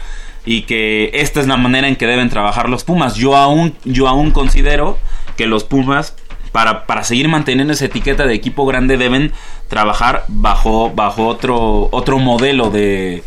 y 0.46 0.64
que 0.64 1.12
esta 1.14 1.40
es 1.40 1.48
la 1.48 1.58
manera 1.58 1.88
en 1.88 1.96
que 1.96 2.08
deben 2.08 2.30
trabajar 2.30 2.70
los 2.70 2.84
Pumas. 2.84 3.16
Yo 3.16 3.36
aún, 3.36 3.76
yo 3.86 4.08
aún 4.08 4.32
considero 4.32 4.98
que 5.38 5.46
los 5.48 5.64
Pumas 5.64 6.16
para, 6.52 6.86
para 6.86 7.04
seguir 7.04 7.30
manteniendo 7.30 7.74
esa 7.74 7.86
etiqueta 7.86 8.26
de 8.26 8.34
equipo 8.34 8.66
grande 8.66 8.98
deben 8.98 9.32
trabajar 9.70 10.26
bajo, 10.28 10.90
bajo 10.94 11.28
otro, 11.28 11.88
otro 11.92 12.20
modelo 12.20 12.70
de, 12.70 13.24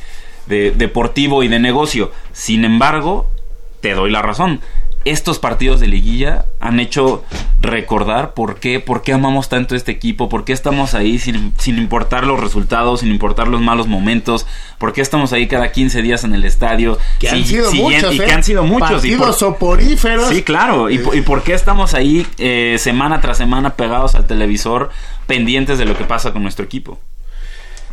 de- 0.46 0.72
deportivo 0.72 1.42
y 1.42 1.48
de 1.48 1.58
negocio. 1.60 2.12
Sin 2.32 2.64
embargo, 2.64 3.30
te 3.80 3.94
doy 3.94 4.10
la 4.10 4.20
razón. 4.22 4.60
Estos 5.04 5.38
partidos 5.38 5.80
de 5.80 5.86
liguilla 5.86 6.46
han 6.60 6.80
hecho 6.80 7.24
recordar 7.60 8.34
por 8.34 8.56
qué, 8.60 8.80
por 8.80 9.02
qué 9.02 9.12
amamos 9.12 9.48
tanto 9.48 9.74
este 9.74 9.92
equipo, 9.92 10.28
por 10.28 10.44
qué 10.44 10.52
estamos 10.52 10.94
ahí 10.94 11.18
sin, 11.18 11.52
sin 11.58 11.76
importar 11.78 12.26
los 12.26 12.40
resultados, 12.40 13.00
sin 13.00 13.10
importar 13.10 13.48
los 13.48 13.60
malos 13.60 13.86
momentos, 13.86 14.46
por 14.78 14.92
qué 14.92 15.00
estamos 15.02 15.32
ahí 15.32 15.46
cada 15.46 15.72
15 15.72 16.00
días 16.02 16.24
en 16.24 16.34
el 16.34 16.44
estadio. 16.44 16.98
Que 17.18 17.28
han 17.28 17.44
sido 17.44 17.70
muchos, 17.72 18.14
y 18.14 18.20
¿eh? 18.20 18.24
que 18.24 18.32
han 18.32 18.44
sido 18.44 18.64
muchos. 18.64 18.88
y 18.90 18.92
Partidos 19.10 19.26
por- 19.26 19.34
soporíferos. 19.34 20.28
Sí, 20.28 20.42
claro. 20.42 20.88
¿Y, 20.90 20.98
por- 20.98 21.14
y 21.16 21.20
por 21.20 21.42
qué 21.42 21.54
estamos 21.54 21.94
ahí 21.94 22.26
eh, 22.38 22.76
semana 22.78 23.20
tras 23.20 23.36
semana 23.38 23.76
pegados 23.76 24.14
al 24.14 24.26
televisor, 24.26 24.90
pendientes 25.26 25.78
de 25.78 25.84
lo 25.84 25.96
que 25.98 26.04
pasa 26.04 26.32
con 26.32 26.42
nuestro 26.42 26.64
equipo? 26.64 26.98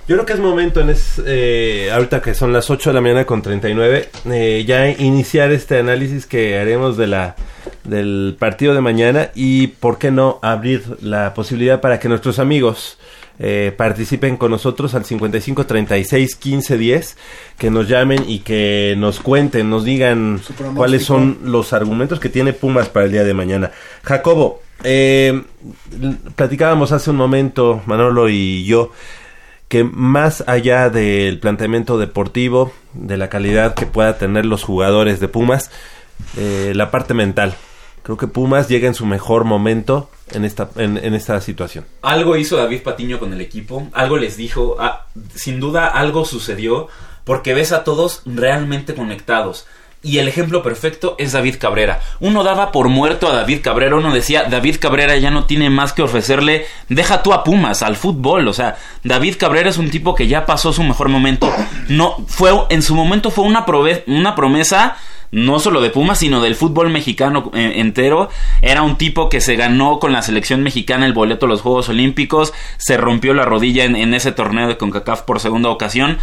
Yo 0.08 0.16
creo 0.16 0.26
que 0.26 0.34
es 0.34 0.40
momento 0.40 0.82
en 0.82 0.90
es, 0.90 1.22
eh, 1.26 1.90
ahorita 1.94 2.22
que 2.22 2.34
son 2.34 2.52
las 2.52 2.70
8 2.70 2.90
de 2.90 2.94
la 2.94 3.02
mañana 3.02 3.26
con 3.26 3.42
39, 3.42 4.10
eh, 4.26 4.64
ya 4.68 4.90
iniciar 4.90 5.52
este 5.52 5.78
análisis 5.78 6.26
que 6.26 6.58
haremos 6.58 6.98
de 6.98 7.08
la 7.08 7.36
del 7.84 8.36
partido 8.38 8.74
de 8.74 8.82
mañana 8.82 9.32
y 9.36 9.68
por 9.68 9.98
qué 9.98 10.12
no 10.12 10.40
abrir 10.42 10.98
la 11.02 11.34
posibilidad 11.34 11.82
para 11.82 12.00
que 12.00 12.10
nuestros 12.10 12.40
amigos 12.40 12.98
eh, 13.40 13.74
participen 13.76 14.38
con 14.38 14.52
nosotros 14.52 14.94
al 14.94 15.06
55 15.06 15.66
36 15.66 16.36
15 16.36 16.78
10, 16.78 17.18
que 17.58 17.72
nos 17.72 17.88
llamen 17.88 18.24
y 18.28 18.40
que 18.40 18.96
nos 18.98 19.20
cuenten, 19.20 19.70
nos 19.70 19.84
digan 19.84 20.42
cuáles 20.76 21.06
son 21.06 21.40
los 21.46 21.74
argumentos 21.74 22.20
que 22.20 22.30
tiene 22.30 22.54
Pumas 22.54 22.90
para 22.90 23.06
el 23.06 23.12
día 23.12 23.24
de 23.24 23.34
mañana. 23.34 23.72
Jacobo, 24.04 24.62
eh, 24.84 25.42
platicábamos 26.36 26.92
hace 26.92 27.10
un 27.10 27.18
momento, 27.18 27.82
Manolo 27.88 28.30
y 28.30 28.64
yo, 28.66 28.92
que 29.72 29.86
más 29.86 30.44
allá 30.48 30.90
del 30.90 31.40
planteamiento 31.40 31.98
deportivo, 31.98 32.74
de 32.92 33.16
la 33.16 33.30
calidad 33.30 33.74
que 33.74 33.86
pueda 33.86 34.18
tener 34.18 34.46
los 34.46 34.64
jugadores 34.66 35.22
de 35.22 35.30
Pumas, 35.30 35.72
eh, 36.36 36.74
la 36.76 36.92
parte 36.92 37.14
mental. 37.14 37.56
Creo 38.04 38.18
que 38.18 38.28
Pumas 38.28 38.68
llega 38.68 38.90
en 38.90 38.96
su 38.96 39.06
mejor 39.06 39.46
momento 39.46 40.10
en 40.32 40.44
esta, 40.44 40.70
en, 40.76 40.98
esta 41.16 41.40
situación. 41.40 41.86
Algo 42.02 42.36
hizo 42.36 42.58
David 42.58 42.84
Patiño 42.84 43.18
con 43.18 43.32
el 43.32 43.40
equipo, 43.40 43.88
algo 43.94 44.18
les 44.18 44.36
dijo, 44.36 44.76
ah, 44.78 45.06
sin 45.36 45.62
duda 45.62 45.88
algo 45.88 46.26
sucedió, 46.26 46.90
porque 47.24 47.54
ves 47.54 47.72
a 47.72 47.86
todos 47.86 48.24
realmente 48.26 48.94
conectados. 48.94 49.68
Y 50.04 50.18
el 50.18 50.28
ejemplo 50.28 50.64
perfecto 50.64 51.16
es 51.20 51.32
David 51.34 51.58
Cabrera. 51.60 52.02
Uno 52.20 52.44
daba 52.44 52.72
por 52.72 52.90
muerto 52.90 53.28
a 53.28 53.34
David 53.36 53.60
Cabrera, 53.62 53.96
uno 53.96 54.12
decía, 54.12 54.46
David 54.46 54.78
Cabrera 54.80 55.16
ya 55.18 55.30
no 55.30 55.46
tiene 55.46 55.70
más 55.70 55.94
que 55.94 56.02
ofrecerle, 56.02 56.66
deja 56.90 57.22
tú 57.22 57.34
a 57.34 57.44
Pumas, 57.44 57.84
al 57.84 57.96
fútbol. 57.96 58.48
O 58.48 58.54
sea, 58.54 58.78
David 59.04 59.36
Cabrera 59.38 59.70
es 59.70 59.78
un 59.78 59.92
tipo 59.92 60.16
que 60.16 60.28
ya 60.28 60.48
pasó 60.48 60.74
su 60.74 60.82
mejor 60.84 61.10
momento. 61.10 61.54
No, 61.88 62.18
fue, 62.28 62.52
en 62.70 62.82
su 62.82 62.96
momento 62.96 63.30
fue 63.30 63.44
una, 63.46 63.64
prove- 63.64 64.04
una 64.08 64.34
promesa 64.34 64.98
no 65.32 65.60
solo 65.60 65.82
de 65.82 65.90
Pumas, 65.90 66.20
sino 66.20 66.42
del 66.42 66.56
fútbol 66.56 66.90
mexicano 66.90 67.52
eh, 67.54 67.74
entero. 67.78 68.30
Era 68.62 68.84
un 68.84 68.98
tipo 68.98 69.30
que 69.30 69.42
se 69.42 69.56
ganó 69.56 70.00
con 70.00 70.12
la 70.12 70.22
selección 70.22 70.62
mexicana 70.62 71.06
el 71.06 71.14
boleto 71.14 71.46
a 71.46 71.50
los 71.50 71.62
Juegos 71.62 71.90
Olímpicos, 71.90 72.54
se 72.78 72.98
rompió 72.98 73.34
la 73.34 73.46
rodilla 73.46 73.86
en, 73.86 74.14
ese 74.14 74.32
torneo 74.32 74.68
de 74.68 74.78
CONCACAF 74.78 75.22
por 75.22 75.40
segunda 75.40 75.70
ocasión 75.70 76.18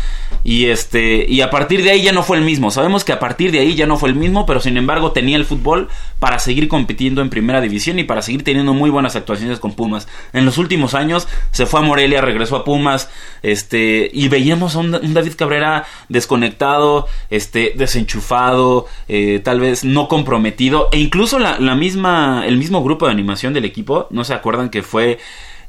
y 0.44 0.66
este 0.66 1.24
y 1.26 1.40
a 1.40 1.50
partir 1.50 1.82
de 1.82 1.90
ahí 1.90 2.02
ya 2.02 2.12
no 2.12 2.22
fue 2.22 2.36
el 2.36 2.44
mismo. 2.44 2.70
Sabemos 2.70 3.04
que 3.04 3.12
a 3.12 3.18
partir 3.18 3.50
de 3.50 3.60
ahí 3.60 3.74
ya 3.74 3.86
no 3.86 3.96
fue 3.96 4.10
el 4.10 4.14
mismo, 4.14 4.44
pero 4.44 4.60
sin 4.60 4.76
embargo 4.76 5.12
tenía 5.12 5.36
el 5.36 5.46
fútbol 5.46 5.88
para 6.18 6.38
seguir 6.38 6.68
compitiendo 6.68 7.22
en 7.22 7.30
Primera 7.30 7.60
División 7.60 7.98
y 7.98 8.04
para 8.04 8.22
seguir 8.22 8.44
teniendo 8.44 8.74
muy 8.74 8.90
buenas 8.90 9.16
actuaciones 9.16 9.58
con 9.58 9.72
Pumas. 9.72 10.06
En 10.32 10.44
los 10.44 10.58
últimos 10.58 10.94
años 10.94 11.28
se 11.50 11.66
fue 11.66 11.80
a 11.80 11.82
Morelia, 11.82 12.20
regresó 12.20 12.56
a 12.56 12.64
Pumas, 12.64 13.08
este 13.42 14.10
y 14.12 14.28
veíamos 14.28 14.76
a 14.76 14.80
un, 14.80 14.94
un 14.94 15.14
David 15.14 15.32
Cabrera 15.36 15.86
desconectado, 16.08 17.06
este 17.30 17.72
desenchufado, 17.76 18.86
eh, 19.08 19.40
tal 19.44 19.60
vez 19.60 19.84
no 19.84 20.08
comprometido. 20.08 20.88
E 20.92 20.98
incluso 20.98 21.38
la, 21.38 21.58
la 21.60 21.74
misma 21.74 22.44
el 22.46 22.56
mismo 22.58 22.82
grupo 22.82 23.06
de 23.06 23.12
animación 23.12 23.52
del 23.54 23.64
equipo, 23.64 24.06
no 24.10 24.24
se 24.24 24.34
acuerdan 24.34 24.70
que 24.70 24.82
fue 24.82 25.18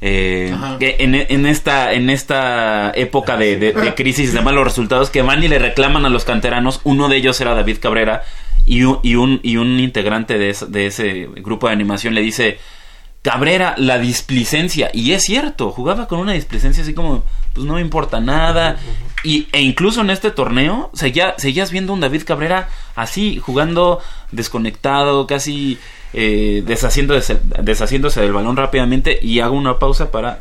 eh, 0.02 0.54
en, 0.98 1.14
en 1.14 1.46
esta 1.46 1.92
en 1.92 2.08
esta 2.10 2.90
época 2.94 3.36
de, 3.36 3.56
de- 3.58 3.72
de 3.72 3.94
crisis 3.94 4.32
de 4.32 4.40
malos 4.40 4.64
resultados 4.64 5.10
que 5.10 5.20
van 5.22 5.42
y 5.44 5.48
le 5.48 5.58
reclaman 5.58 6.06
a 6.06 6.08
los 6.08 6.24
canteranos 6.24 6.80
uno 6.84 7.08
de 7.10 7.16
ellos 7.18 7.38
era 7.40 7.54
David 7.54 7.76
Cabrera 7.80 8.22
y 8.66 8.82
un, 8.84 8.98
y 9.02 9.14
un, 9.16 9.40
y 9.42 9.56
un 9.56 9.78
integrante 9.80 10.38
de, 10.38 10.50
ese- 10.50 10.66
de 10.66 10.86
ese 10.86 11.28
grupo 11.36 11.66
de 11.66 11.74
animación 11.74 12.14
le 12.14 12.22
dice 12.22 12.58
Cabrera, 13.22 13.74
la 13.76 13.98
displicencia, 13.98 14.90
y 14.94 15.12
es 15.12 15.24
cierto, 15.24 15.70
jugaba 15.72 16.08
con 16.08 16.20
una 16.20 16.32
displicencia 16.32 16.82
así 16.82 16.94
como, 16.94 17.22
pues 17.52 17.66
no 17.66 17.74
me 17.74 17.82
importa 17.82 18.18
nada, 18.18 18.78
y, 19.22 19.46
e 19.52 19.60
incluso 19.60 20.00
en 20.00 20.08
este 20.08 20.30
torneo 20.30 20.90
seguía, 20.94 21.34
seguías 21.36 21.70
viendo 21.70 21.92
un 21.92 22.00
David 22.00 22.22
Cabrera 22.24 22.70
así, 22.96 23.38
jugando 23.38 24.00
desconectado, 24.32 25.26
casi 25.26 25.78
eh, 26.14 26.62
deshaciéndose, 26.66 27.38
deshaciéndose 27.62 28.22
del 28.22 28.32
balón 28.32 28.56
rápidamente, 28.56 29.18
y 29.20 29.40
hago 29.40 29.54
una 29.54 29.78
pausa 29.78 30.10
para 30.10 30.40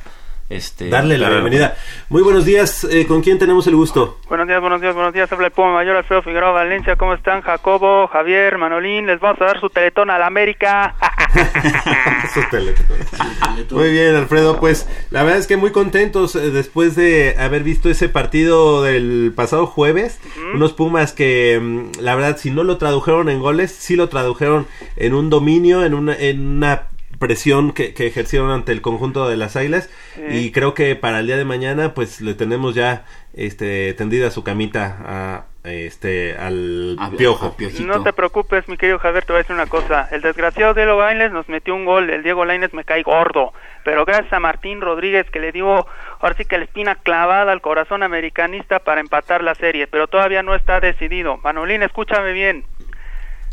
este 0.49 0.89
Darle 0.89 1.17
la 1.17 1.29
bienvenida. 1.29 1.75
Muy 2.09 2.23
buenos 2.23 2.43
días, 2.43 2.83
eh, 2.83 3.05
¿con 3.05 3.21
quién 3.21 3.37
tenemos 3.37 3.67
el 3.67 3.75
gusto? 3.75 4.17
Buenos 4.27 4.47
días, 4.47 4.59
buenos 4.59 4.81
días, 4.81 4.95
buenos 4.95 5.13
días. 5.13 5.31
Habla 5.31 5.47
el 5.47 5.51
Puma 5.51 5.73
Mayor 5.73 5.95
Alfredo 5.95 6.23
Figueroa 6.23 6.51
Valencia. 6.51 6.95
¿Cómo 6.95 7.13
están? 7.13 7.41
Jacobo, 7.41 8.07
Javier, 8.07 8.57
Manolín. 8.57 9.05
Les 9.05 9.19
vamos 9.19 9.39
a 9.41 9.45
dar 9.45 9.59
su 9.59 9.69
teletón 9.69 10.09
a 10.09 10.17
la 10.17 10.25
América. 10.25 10.95
Muy 13.71 13.91
bien, 13.91 14.15
Alfredo. 14.15 14.59
Pues 14.59 14.87
la 15.11 15.23
verdad 15.23 15.39
es 15.39 15.47
que 15.47 15.57
muy 15.57 15.71
contentos 15.71 16.35
eh, 16.35 16.51
después 16.51 16.95
de 16.95 17.35
haber 17.37 17.63
visto 17.63 17.89
ese 17.89 18.09
partido 18.09 18.83
del 18.83 19.33
pasado 19.35 19.67
jueves. 19.67 20.19
Unos 20.53 20.73
Pumas 20.73 21.13
que, 21.13 21.59
mm, 21.61 22.01
la 22.01 22.15
verdad, 22.15 22.37
si 22.37 22.51
no 22.51 22.63
lo 22.63 22.77
tradujeron 22.77 23.29
en 23.29 23.39
goles, 23.39 23.71
sí 23.71 23.95
lo 23.95 24.09
tradujeron 24.09 24.67
en 24.95 25.13
un 25.13 25.29
dominio, 25.29 25.85
en 25.85 25.93
una, 25.93 26.15
en 26.15 26.57
una 26.57 26.88
presión 27.19 27.73
que, 27.73 27.93
que 27.93 28.07
ejercieron 28.07 28.49
ante 28.51 28.71
el 28.71 28.81
conjunto 28.81 29.27
de 29.29 29.37
las 29.37 29.55
Águilas. 29.55 29.89
Sí. 30.15 30.21
Y 30.29 30.51
creo 30.51 30.73
que 30.73 30.95
para 30.95 31.19
el 31.19 31.27
día 31.27 31.37
de 31.37 31.45
mañana, 31.45 31.93
pues 31.93 32.21
le 32.21 32.33
tenemos 32.33 32.73
ya 32.75 33.05
este, 33.33 33.93
tendida 33.93 34.31
su 34.31 34.43
camita 34.43 34.97
a, 35.05 35.45
este, 35.69 36.35
al 36.37 36.95
A- 36.99 37.11
piojo. 37.11 37.47
a 37.47 37.57
Piojito. 37.57 37.83
No 37.97 38.03
te 38.03 38.13
preocupes, 38.13 38.67
mi 38.67 38.77
querido 38.77 38.97
Javier, 38.99 39.23
te 39.25 39.33
voy 39.33 39.39
a 39.39 39.43
decir 39.43 39.53
una 39.55 39.67
cosa. 39.67 40.07
El 40.11 40.21
desgraciado 40.21 40.73
Diego 40.73 40.99
Lainez 40.99 41.31
nos 41.31 41.47
metió 41.49 41.75
un 41.75 41.85
gol. 41.85 42.09
El 42.09 42.23
Diego 42.23 42.45
Lainez 42.45 42.73
me 42.73 42.83
cae 42.85 43.03
gordo. 43.03 43.53
Pero 43.83 44.05
gracias 44.05 44.31
a 44.33 44.39
Martín 44.39 44.81
Rodríguez 44.81 45.29
que 45.31 45.39
le 45.39 45.51
dio 45.51 45.85
ahora 46.19 46.35
sí 46.37 46.45
que 46.45 46.57
la 46.57 46.65
espina 46.65 46.95
clavada 46.95 47.51
al 47.51 47.61
corazón 47.61 48.03
americanista 48.03 48.79
para 48.79 49.01
empatar 49.01 49.43
la 49.43 49.55
serie. 49.55 49.87
Pero 49.87 50.07
todavía 50.07 50.43
no 50.43 50.55
está 50.55 50.79
decidido. 50.79 51.37
Manolín, 51.37 51.81
escúchame 51.83 52.33
bien. 52.33 52.65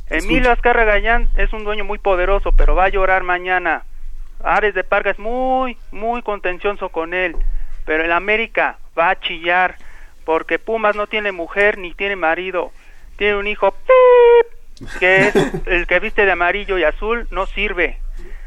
Emilio 0.08 0.52
Azcarra 0.52 0.84
Gallán 0.84 1.28
es 1.36 1.52
un 1.52 1.64
dueño 1.64 1.84
muy 1.84 1.98
poderoso, 1.98 2.52
pero 2.52 2.74
va 2.74 2.84
a 2.84 2.88
llorar 2.90 3.24
mañana. 3.24 3.84
Ares 4.42 4.74
de 4.74 4.84
Parga 4.84 5.10
es 5.10 5.18
muy, 5.18 5.76
muy 5.90 6.22
contencioso 6.22 6.90
con 6.90 7.12
él, 7.12 7.36
pero 7.84 8.04
el 8.04 8.12
América 8.12 8.78
va 8.96 9.10
a 9.10 9.18
chillar 9.18 9.76
porque 10.24 10.58
Pumas 10.58 10.94
no 10.94 11.06
tiene 11.06 11.32
mujer 11.32 11.78
ni 11.78 11.92
tiene 11.92 12.16
marido, 12.16 12.70
tiene 13.16 13.36
un 13.36 13.46
hijo 13.46 13.72
¡pip! 13.72 14.98
que 15.00 15.28
es 15.28 15.34
el 15.66 15.86
que 15.86 16.00
viste 16.00 16.24
de 16.24 16.32
amarillo 16.32 16.78
y 16.78 16.84
azul 16.84 17.26
no 17.30 17.46
sirve. 17.46 17.98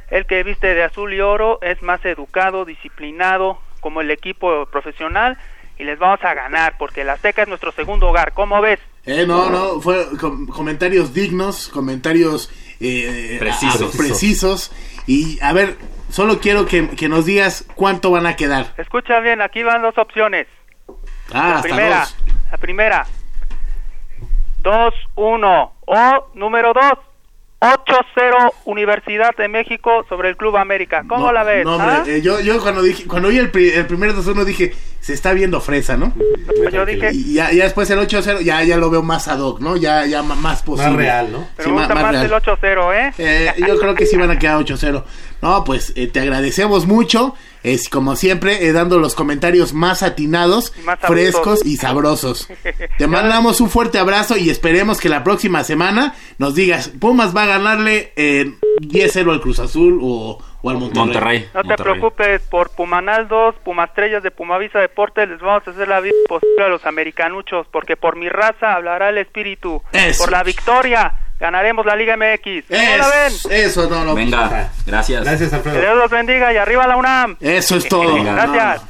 El 0.10 0.26
que 0.26 0.44
viste 0.44 0.74
de 0.74 0.84
azul 0.84 1.14
y 1.14 1.22
oro 1.22 1.60
es 1.62 1.82
más 1.82 2.04
educado, 2.06 2.66
disciplinado, 2.66 3.60
como 3.80 4.02
el 4.02 4.12
equipo 4.12 4.66
profesional 4.68 5.38
y 5.78 5.84
les 5.84 5.98
vamos 5.98 6.24
a 6.24 6.34
ganar 6.34 6.78
porque 6.78 7.02
el 7.02 7.10
Azteca 7.10 7.44
es 7.44 7.48
nuestro 7.48 7.72
segundo 7.72 8.10
hogar. 8.10 8.34
¿Cómo 8.34 8.60
ves? 8.62 8.80
Eh, 9.12 9.26
no, 9.26 9.50
no, 9.50 9.82
fue 9.82 10.06
com- 10.20 10.46
comentarios 10.48 11.14
dignos, 11.14 11.68
comentarios 11.70 12.52
eh, 12.80 13.38
Precisos. 13.40 13.96
a- 13.96 13.98
precisos. 13.98 14.72
Y 15.08 15.40
a 15.42 15.52
ver, 15.54 15.78
solo 16.12 16.40
quiero 16.40 16.66
que, 16.68 16.90
que 16.90 17.10
nos 17.10 17.26
digas 17.26 17.66
cuánto 17.76 18.12
van 18.12 18.28
a 18.28 18.36
quedar. 18.36 18.74
Escucha 18.78 19.20
bien, 19.22 19.42
aquí 19.42 19.64
van 19.64 19.82
dos 19.82 19.98
opciones. 19.98 20.46
Ah, 21.32 21.50
la 21.50 21.56
hasta 21.56 21.62
primera, 21.64 22.00
dos. 22.02 22.16
la 22.52 22.58
primera. 22.58 23.08
2-1 24.64 25.72
o 25.86 26.30
número 26.36 26.74
2. 26.74 26.84
8-0 27.62 28.54
Universidad 28.66 29.36
de 29.36 29.50
México 29.50 30.06
sobre 30.08 30.30
el 30.30 30.38
Club 30.38 30.56
América. 30.56 31.04
¿Cómo 31.10 31.26
No, 31.28 31.34
la 31.34 31.44
ves? 31.44 31.66
no, 31.66 31.76
hombre, 31.76 31.92
ah? 31.92 32.04
eh, 32.08 32.22
yo, 32.22 32.40
yo 32.40 32.62
cuando 32.62 32.82
dije, 32.82 33.06
cuando 33.06 33.28
vi 33.28 33.38
el, 33.38 33.52
pri- 33.52 33.72
el 33.72 33.86
primer 33.86 34.14
2-1 34.14 34.46
dije, 34.46 34.74
se 35.00 35.14
está 35.14 35.34
viendo 35.34 35.62
fresa, 35.62 35.98
¿no? 35.98 36.14
Yo 36.72 36.86
dije, 36.86 37.12
Y 37.14 37.34
ya, 37.34 37.52
ya 37.52 37.64
después 37.64 37.90
el 37.90 38.00
8-0, 38.00 38.42
ya, 38.42 38.64
ya 38.64 38.78
lo 38.78 38.90
veo 38.90 39.02
más 39.02 39.28
ad 39.28 39.40
hoc, 39.40 39.60
¿no? 39.60 39.78
Ya, 39.78 40.06
ya 40.06 40.22
más 40.22 40.62
posible. 40.64 40.98
real, 40.98 41.32
¿no? 41.32 41.48
pero 41.56 41.70
me 41.70 41.80
gusta 41.80 41.96
más, 41.96 42.16
el 42.16 42.32
8-0, 42.32 42.94
¿eh? 42.96 43.14
Eh, 43.18 43.54
yo 43.68 43.80
creo 43.80 43.96
que 43.96 44.06
sí 44.06 44.18
van 44.18 44.32
a 44.32 44.40
quedar 44.40 44.58
8-0. 44.60 45.04
No, 45.42 45.64
pues 45.64 45.94
eh, 45.96 46.08
te 46.08 46.20
agradecemos 46.20 46.86
mucho. 46.86 47.36
Es 47.64 47.90
como 47.90 48.16
siempre, 48.16 48.66
eh, 48.68 48.72
dando 48.72 49.00
los 49.00 49.16
comentarios 49.16 49.74
más 49.74 50.02
atinados, 50.04 50.74
Y 50.80 50.82
más 50.84 51.00
sabrosos. 51.00 51.32
frescos 51.32 51.66
y 51.66 51.76
sabrosos. 51.78 52.48
Te 52.98 53.08
mandamos 53.08 53.60
un 53.62 53.70
fuerte 53.70 53.98
abrazo 54.00 54.38
y 54.38 54.50
esperemos 54.50 55.00
que 55.00 55.10
la 55.10 55.24
próxima 55.24 55.64
semana 55.64 56.16
nos 56.38 56.56
digas, 56.56 56.90
Pumas 57.00 57.36
va 57.36 57.44
a 57.44 57.48
ganarle 57.48 58.14
eh, 58.16 58.54
10-0 58.82 59.32
al 59.32 59.42
Cruz 59.42 59.60
Azul 59.60 60.00
o, 60.02 60.42
o 60.62 60.70
al 60.70 60.78
Monterrey. 60.78 61.06
Monterrey. 61.06 61.50
No 61.54 61.64
te 61.64 61.82
preocupes, 61.84 62.42
por 62.44 62.70
Pumanaldos, 62.72 63.56
Pumastrellas 63.64 64.24
de 64.24 64.32
Pumavisa 64.32 64.80
Deportes, 64.80 65.28
les 65.28 65.40
vamos 65.40 65.68
a 65.68 65.72
hacer 65.72 65.88
la 65.88 66.00
vida 66.00 66.16
posible 66.28 66.64
a 66.64 66.70
los 66.70 66.86
americanuchos, 66.86 67.68
porque 67.72 67.98
por 67.98 68.16
mi 68.16 68.30
raza 68.30 68.74
hablará 68.74 69.10
el 69.10 69.18
espíritu. 69.18 69.82
Eso. 69.92 70.24
Por 70.24 70.32
la 70.32 70.44
victoria, 70.44 71.14
ganaremos 71.40 71.86
la 71.86 71.96
Liga 71.96 72.16
MX. 72.18 72.66
¿Cómo 72.68 72.98
la 72.98 73.08
ven? 73.08 73.28
Es- 73.28 73.46
eso, 73.46 73.90
no, 73.90 74.04
no. 74.06 74.16
Venga, 74.16 74.72
gracias. 74.86 75.24
Gracias, 75.24 75.50
Que 75.50 75.56
Alfredo. 75.56 75.80
Dios 75.82 75.98
los 75.98 76.12
bendiga 76.12 76.52
y 76.54 76.58
arriba 76.58 76.86
la 76.88 76.98
UNAM. 76.98 77.38
Eso 77.40 77.76
es 77.78 77.88
todo. 77.88 78.16
Venga. 78.16 78.34
Gracias. 78.46 78.82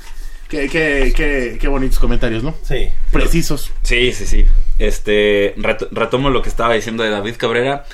Qué, 0.47 0.67
qué, 0.67 1.13
qué, 1.15 1.57
qué 1.61 1.67
bonitos 1.67 1.99
comentarios, 1.99 2.41
¿no? 2.43 2.55
Sí. 2.63 2.89
Precisos. 3.11 3.71
Sí, 3.83 4.11
sí, 4.13 4.25
sí. 4.25 4.45
Este, 4.79 5.55
ret- 5.57 5.87
retomo 5.91 6.31
lo 6.31 6.41
que 6.41 6.49
estaba 6.49 6.73
diciendo 6.73 7.03
de 7.03 7.11
David 7.11 7.35
Cabrera. 7.37 7.85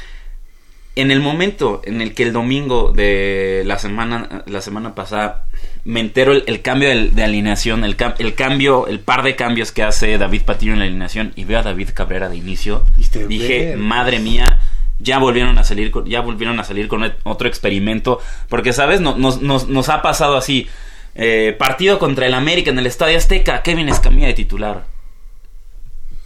En 0.96 1.12
el 1.12 1.20
momento 1.20 1.82
en 1.84 2.00
el 2.00 2.14
que 2.16 2.24
el 2.24 2.32
domingo 2.32 2.94
de 2.94 3.64
la 3.66 3.78
semana, 3.78 4.44
la 4.46 4.62
semana 4.62 4.96
pasada 4.96 5.44
me 5.86 6.00
entero 6.00 6.32
el, 6.34 6.44
el 6.48 6.62
cambio 6.62 6.90
de, 6.90 7.24
alineación, 7.24 7.84
el, 7.84 7.96
el 8.20 8.34
cambio, 8.36 8.88
el 8.88 9.00
par 9.00 9.22
de 9.24 9.36
cambios 9.36 9.72
que 9.72 9.84
hace 9.84 10.18
David 10.18 10.42
Patiño 10.42 10.74
en 10.74 10.80
la 10.80 10.86
alineación 10.86 11.32
y 11.36 11.44
veo 11.46 11.60
a 11.60 11.64
David 11.64 11.90
Cabrera 11.94 12.28
de 12.28 12.36
inicio, 12.38 12.84
dije, 13.28 13.76
madre 13.78 14.20
mía, 14.20 14.60
ya 15.00 15.20
volvieron 15.20 15.58
a 15.60 15.64
salir 15.64 15.92
con, 15.92 16.06
ya 16.08 16.22
volvieron 16.22 16.60
a 16.60 16.64
salir 16.64 16.88
con 16.88 17.14
otro 17.24 17.48
experimento, 17.48 18.20
porque 18.50 18.74
sabes, 18.74 19.00
No- 19.00 19.16
nos, 19.16 19.42
nos, 19.42 19.68
nos 19.70 19.90
ha 19.90 20.02
pasado 20.02 20.36
así, 20.38 20.68
eh, 21.14 21.56
partido 21.58 22.00
contra 22.00 22.26
el 22.26 22.34
América 22.34 22.72
en 22.72 22.80
el 22.80 22.88
Estadio 22.88 23.18
Azteca, 23.18 23.62
Kevin 23.62 23.88
Escamilla 23.90 24.28
de 24.28 24.34
titular. 24.34 24.86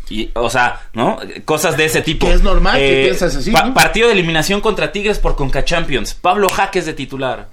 Y, 0.09 0.31
o 0.33 0.49
sea, 0.49 0.81
¿no? 0.93 1.19
Cosas 1.45 1.77
de 1.77 1.85
ese 1.85 2.01
tipo. 2.01 2.25
Eh, 2.25 2.29
Que 2.29 2.35
es 2.35 2.41
normal 2.43 2.79
que 2.79 3.01
piensas 3.03 3.35
así, 3.35 3.51
pa- 3.51 3.65
¿no? 3.65 3.73
Partido 3.75 4.07
de 4.07 4.13
eliminación 4.13 4.59
contra 4.59 4.91
Tigres 4.91 5.19
por 5.19 5.35
Conca 5.35 5.63
Champions. 5.63 6.15
Pablo 6.15 6.47
Jaques 6.49 6.85
de 6.87 6.93
titular. 6.93 7.49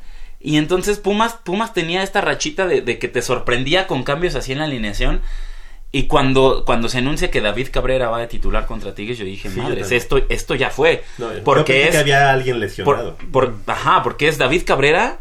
Y 0.47 0.59
entonces 0.59 1.01
Pumas, 1.01 1.35
Pumas 1.43 1.75
tenía 1.75 2.05
esta 2.05 2.21
rachita 2.21 2.69
de, 2.69 2.81
de 2.81 3.01
que 3.01 3.09
te 3.09 3.21
sorprendía 3.21 3.89
con 3.89 4.05
cambios 4.05 4.37
así 4.37 4.53
en 4.53 4.59
la 4.61 4.67
alineación. 4.67 5.21
Y 5.91 6.05
cuando, 6.05 6.63
cuando 6.65 6.89
se 6.89 6.99
anuncia 6.99 7.33
que 7.33 7.41
David 7.41 7.69
Cabrera 7.73 8.11
va 8.11 8.21
de 8.21 8.29
titular 8.29 8.65
contra 8.67 8.95
Tigres, 8.95 9.19
yo 9.19 9.25
dije, 9.25 9.51
Sí, 9.51 9.59
madres, 9.61 9.91
esto, 9.91 10.21
esto 10.29 10.55
ya 10.55 10.71
fue. 10.71 11.03
No, 11.19 11.33
yo 11.35 11.43
porque 11.43 11.73
pensé 11.73 11.89
es, 11.89 11.91
que 11.95 11.99
había 11.99 12.31
alguien 12.31 12.57
por, 12.57 12.61
lesionado. 12.63 13.17
por- 13.33 13.55
ajá, 13.67 14.05
porque 14.05 14.29
es 14.29 14.39
David 14.39 14.63
Cabrera 14.65 15.19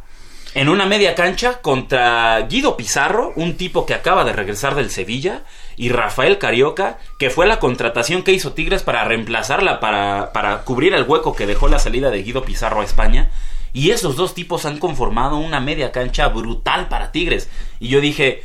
en 0.54 0.70
una 0.70 0.86
media 0.86 1.16
cancha 1.16 1.60
contra 1.60 2.40
Guido 2.42 2.78
Pizarro, 2.78 3.34
un 3.36 3.58
tipo 3.58 3.88
que 3.88 3.96
acaba 3.96 4.26
de 4.26 4.34
regresar 4.34 4.76
del 4.76 4.92
Sevilla, 4.92 5.42
y 5.76 5.90
Rafael 5.90 6.38
Carioca, 6.38 7.00
que 7.18 7.32
fue 7.32 7.48
la 7.48 7.58
contratación 7.58 8.22
que 8.22 8.32
hizo 8.32 8.54
Tigres 8.54 8.84
para 8.84 9.04
reemplazarla, 9.06 9.80
para, 9.80 10.32
para 10.34 10.60
cubrir 10.60 10.94
el 10.94 11.04
hueco 11.04 11.36
que 11.36 11.48
dejó 11.48 11.68
la 11.68 11.80
salida 11.80 12.12
de 12.12 12.22
Guido 12.22 12.44
Pizarro 12.44 12.82
a 12.82 12.86
España. 12.86 13.32
Y 13.76 13.92
esos 13.92 14.16
dos 14.16 14.34
tipos 14.34 14.66
han 14.66 14.80
conformado 14.80 15.36
una 15.36 15.60
media 15.60 15.92
cancha 15.92 16.30
brutal 16.30 16.88
para 16.88 17.12
Tigres. 17.12 17.50
Y 17.82 17.90
yo 17.90 18.00
dije, 18.00 18.42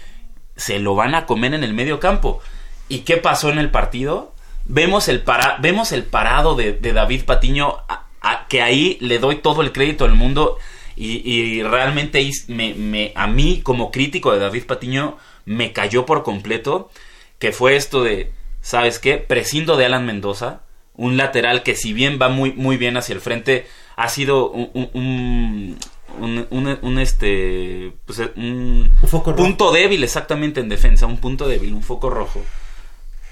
se 0.57 0.81
lo 0.81 0.97
van 0.97 1.15
a 1.15 1.25
comer 1.25 1.55
en 1.55 1.63
el 1.63 1.73
medio 1.73 2.01
campo. 2.01 2.41
¿Y 2.89 2.99
qué 3.01 3.17
pasó 3.17 3.49
en 3.51 3.59
el 3.59 3.71
partido? 3.71 4.35
Vemos 4.65 5.07
el, 5.09 5.23
para, 5.23 5.57
vemos 5.61 5.93
el 5.93 6.03
parado 6.03 6.57
de, 6.57 6.73
David 6.73 7.25
Patiño, 7.27 7.77
a- 7.89 8.47
que 8.49 8.61
ahí 8.61 8.99
le 9.01 9.21
doy 9.21 9.37
todo 9.37 9.63
el 9.63 9.71
crédito 9.71 10.05
del 10.05 10.17
mundo. 10.17 10.59
Y, 10.97 11.23
y 11.31 11.63
realmente 11.63 12.29
me, 12.49 12.75
me- 12.75 13.13
a 13.15 13.29
mí, 13.29 13.61
como 13.63 13.93
crítico 13.93 14.33
de 14.33 14.41
David 14.41 14.65
Patiño, 14.65 15.17
me 15.45 15.73
cayó 15.73 16.05
por 16.07 16.25
completo. 16.25 16.91
Que 17.39 17.53
fue 17.53 17.77
esto 17.77 18.03
de, 18.03 18.33
¿sabes 18.61 18.99
qué? 18.99 19.17
Prescindo 19.19 19.77
de 19.77 19.87
Alan 19.87 20.05
Mendoza, 20.07 20.63
un 20.95 21.17
lateral 21.17 21.63
que, 21.63 21.77
si 21.77 21.93
bien 21.93 22.19
va 22.21 22.29
muy, 22.29 22.53
muy 22.53 22.77
bien 22.77 22.97
hacia 22.97 23.15
el 23.15 23.21
frente, 23.21 23.67
ha 24.03 24.09
sido 24.09 24.51
un, 24.51 24.71
un- 24.95 25.77
un- 26.19 26.47
un- 26.51 26.79
un- 26.83 26.99
este 26.99 27.93
pues, 28.07 28.21
un, 28.37 28.91
rojo. 29.03 29.35
punto 29.37 29.73
débil 29.73 30.03
exactamente 30.05 30.61
en 30.61 30.69
defensa, 30.69 31.07
un 31.07 31.19
punto 31.19 31.47
débil, 31.49 31.75
un 31.75 31.83
foco 31.83 32.11
rojo. 32.11 32.43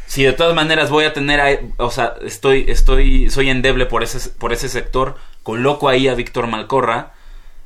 Si 0.07 0.23
de 0.23 0.33
todas 0.33 0.55
maneras 0.55 0.91
voy 0.91 1.05
a 1.05 1.13
tener, 1.13 1.41
a- 1.41 1.59
o 1.85 1.91
sea, 1.91 2.15
estoy, 2.25 2.65
estoy, 2.69 3.29
soy 3.31 3.51
endeble 3.51 3.87
por 3.87 4.03
ese, 4.03 4.31
por 4.31 4.53
ese 4.53 4.69
sector, 4.69 5.17
coloco 5.43 5.89
ahí 5.89 6.09
a 6.09 6.15
Víctor 6.15 6.47
Malcorra. 6.47 7.13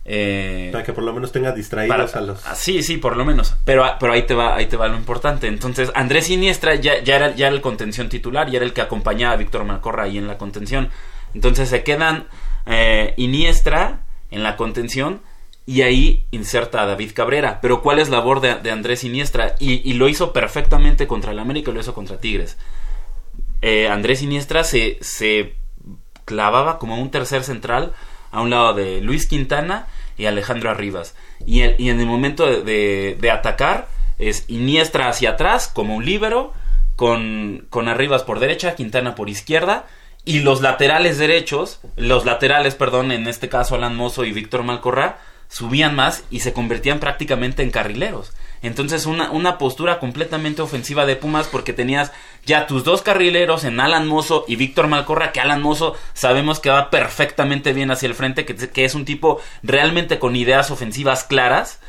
eh, 0.05 0.71
Para 0.73 0.83
que 0.83 0.93
por 0.93 1.05
lo 1.05 1.13
menos 1.13 1.31
tenga 1.31 1.53
distraídos 1.53 2.11
para- 2.11 2.25
a 2.25 2.27
los... 2.27 2.45
ah, 2.47 2.55
sí, 2.57 2.83
sí, 2.83 2.97
por 2.97 3.17
lo 3.17 3.25
menos. 3.25 3.55
Pero, 3.65 3.85
pero 4.01 4.13
ahí 4.13 4.23
te 4.25 4.35
va, 4.35 4.57
ahí 4.57 4.67
te 4.67 4.77
va 4.77 4.89
lo 4.89 4.97
importante. 4.97 5.47
Entonces, 5.47 5.93
Andrés 5.95 6.27
Siniestra 6.27 6.75
ya, 6.75 7.01
ya, 7.05 7.15
era, 7.17 7.35
ya 7.37 7.47
era 7.47 7.55
el 7.55 7.63
contención 7.63 8.09
titular, 8.09 8.51
ya 8.51 8.57
era 8.57 8.65
el 8.65 8.73
que 8.73 8.81
acompañaba 8.81 9.35
a 9.35 9.37
Víctor 9.37 9.65
Malcorra 9.65 10.05
ahí 10.05 10.19
en 10.19 10.27
la 10.27 10.39
contención. 10.39 10.89
Entonces 11.35 11.69
se 11.69 11.85
quedan 11.85 12.27
eh, 12.67 13.15
Iniestra 13.17 14.05
en 14.31 14.43
la 14.43 14.57
contención 14.57 15.21
y 15.67 15.83
ahí 15.83 16.27
inserta 16.33 16.83
a 16.83 16.87
David 16.87 17.13
Cabrera. 17.15 17.61
Pero 17.61 17.83
¿cuál 17.83 17.99
es 17.99 18.09
la 18.09 18.19
labor 18.19 18.41
de, 18.41 18.71
Andrés 18.71 19.05
Iniestra? 19.05 19.55
Y, 19.61 19.93
lo 19.95 20.09
hizo 20.09 20.33
perfectamente 20.33 21.07
contra 21.07 21.33
el 21.33 21.39
América 21.39 21.71
y 21.71 21.75
lo 21.75 21.81
hizo 21.81 21.95
contra 21.95 22.19
Tigres. 22.19 22.59
Eh, 23.61 23.89
Andrés 23.89 24.23
Iniestra 24.23 24.65
se, 24.65 24.99
se 25.01 25.55
clavaba 26.25 26.79
como 26.79 27.01
un 27.01 27.11
tercer 27.11 27.45
central 27.45 27.93
a 28.33 28.41
un 28.41 28.51
lado 28.51 28.75
de 28.75 29.01
Luis 29.01 29.27
Quintana 29.27 29.87
y 30.19 30.27
Alejandro 30.27 30.71
Arribas. 30.71 31.15
Y, 31.47 31.61
el- 31.61 31.77
y 31.81 31.91
en 31.91 32.01
el 32.01 32.07
momento 32.07 32.47
de, 32.47 32.63
de- 32.63 33.17
de 33.21 33.31
atacar 33.31 33.89
es 34.19 34.45
Iniestra 34.49 35.09
hacia 35.09 35.31
atrás 35.31 35.69
como 35.73 35.95
un 35.97 36.05
líbero, 36.05 36.53
con, 36.97 37.67
con 37.71 37.89
Arribas 37.89 38.23
por 38.25 38.39
derecha, 38.41 38.75
Quintana 38.75 39.15
por 39.15 39.29
izquierda. 39.29 39.87
Y 40.25 40.41
los 40.41 40.61
laterales 40.61 41.19
derechos, 41.19 41.81
los 41.97 42.25
laterales, 42.25 42.77
perdón, 42.77 43.11
en 43.11 43.27
este 43.27 43.49
caso 43.49 43.75
Alan 43.75 43.97
Mozo 43.97 44.25
y 44.25 44.33
Víctor 44.33 44.63
Malcorra, 44.63 45.19
subían 45.49 45.95
más 45.97 46.25
y 46.31 46.41
se 46.41 46.53
convertían 46.53 47.01
prácticamente 47.01 47.63
en 47.63 47.71
carrileros. 47.71 48.33
Entonces 48.63 49.07
una, 49.07 49.33
una 49.33 49.59
postura 49.59 49.99
completamente 49.99 50.63
ofensiva 50.63 51.05
de 51.05 51.17
Pumas 51.17 51.49
porque 51.49 51.73
tenías 51.73 52.13
ya 52.47 52.69
tus 52.69 52.85
dos 52.85 53.03
carrileros 53.03 53.65
en 53.65 53.81
Alan 53.81 54.07
Mozo 54.07 54.45
y 54.47 54.55
Víctor 54.55 54.87
Malcorra, 54.87 55.33
que 55.33 55.41
Alan 55.41 55.61
Mozo 55.61 55.95
sabemos 56.15 56.61
que 56.61 56.71
va 56.71 56.89
perfectamente 56.89 57.73
bien 57.73 57.91
hacia 57.91 58.07
el 58.07 58.15
frente, 58.15 58.47
que, 58.47 58.55
que 58.55 58.85
es 58.85 58.95
un 58.95 59.05
tipo 59.05 59.41
realmente 59.65 60.21
con 60.21 60.37
ideas 60.37 60.71
ofensivas 60.71 61.25
claras. 61.25 61.81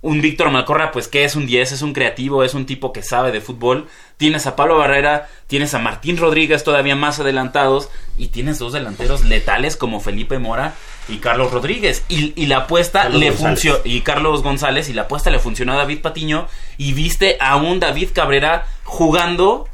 Un 0.00 0.20
Víctor 0.20 0.50
Malcorra, 0.50 0.90
pues 0.90 1.08
que 1.08 1.24
es 1.24 1.36
un 1.36 1.46
10, 1.46 1.72
es 1.72 1.82
un 1.82 1.92
creativo, 1.92 2.42
es 2.42 2.54
un 2.54 2.66
tipo 2.66 2.92
que 2.92 3.02
sabe 3.02 3.30
de 3.30 3.40
fútbol. 3.40 3.88
Tienes 4.16 4.46
a 4.46 4.56
Pablo 4.56 4.78
Barrera, 4.78 5.28
tienes 5.46 5.74
a 5.74 5.78
Martín 5.78 6.16
Rodríguez 6.16 6.62
todavía 6.64 6.94
más 6.94 7.18
adelantados 7.20 7.90
y 8.16 8.28
tienes 8.28 8.58
dos 8.58 8.72
delanteros 8.72 9.24
letales 9.24 9.76
como 9.76 10.00
Felipe 10.00 10.38
Mora 10.38 10.74
y 11.08 11.18
Carlos 11.18 11.52
Rodríguez. 11.52 12.04
Y, 12.08 12.32
y 12.40 12.46
la 12.46 12.58
apuesta 12.58 13.02
Carlos 13.02 13.20
le 13.20 13.32
funcionó, 13.32 13.78
y 13.84 14.00
Carlos 14.02 14.42
González, 14.42 14.88
y 14.88 14.92
la 14.92 15.02
apuesta 15.02 15.30
le 15.30 15.38
funcionó 15.38 15.72
a 15.72 15.76
David 15.76 16.00
Patiño 16.00 16.48
y 16.78 16.92
viste 16.92 17.36
a 17.40 17.56
un 17.56 17.80
David 17.80 18.10
Cabrera 18.12 18.66
jugando 18.84 19.68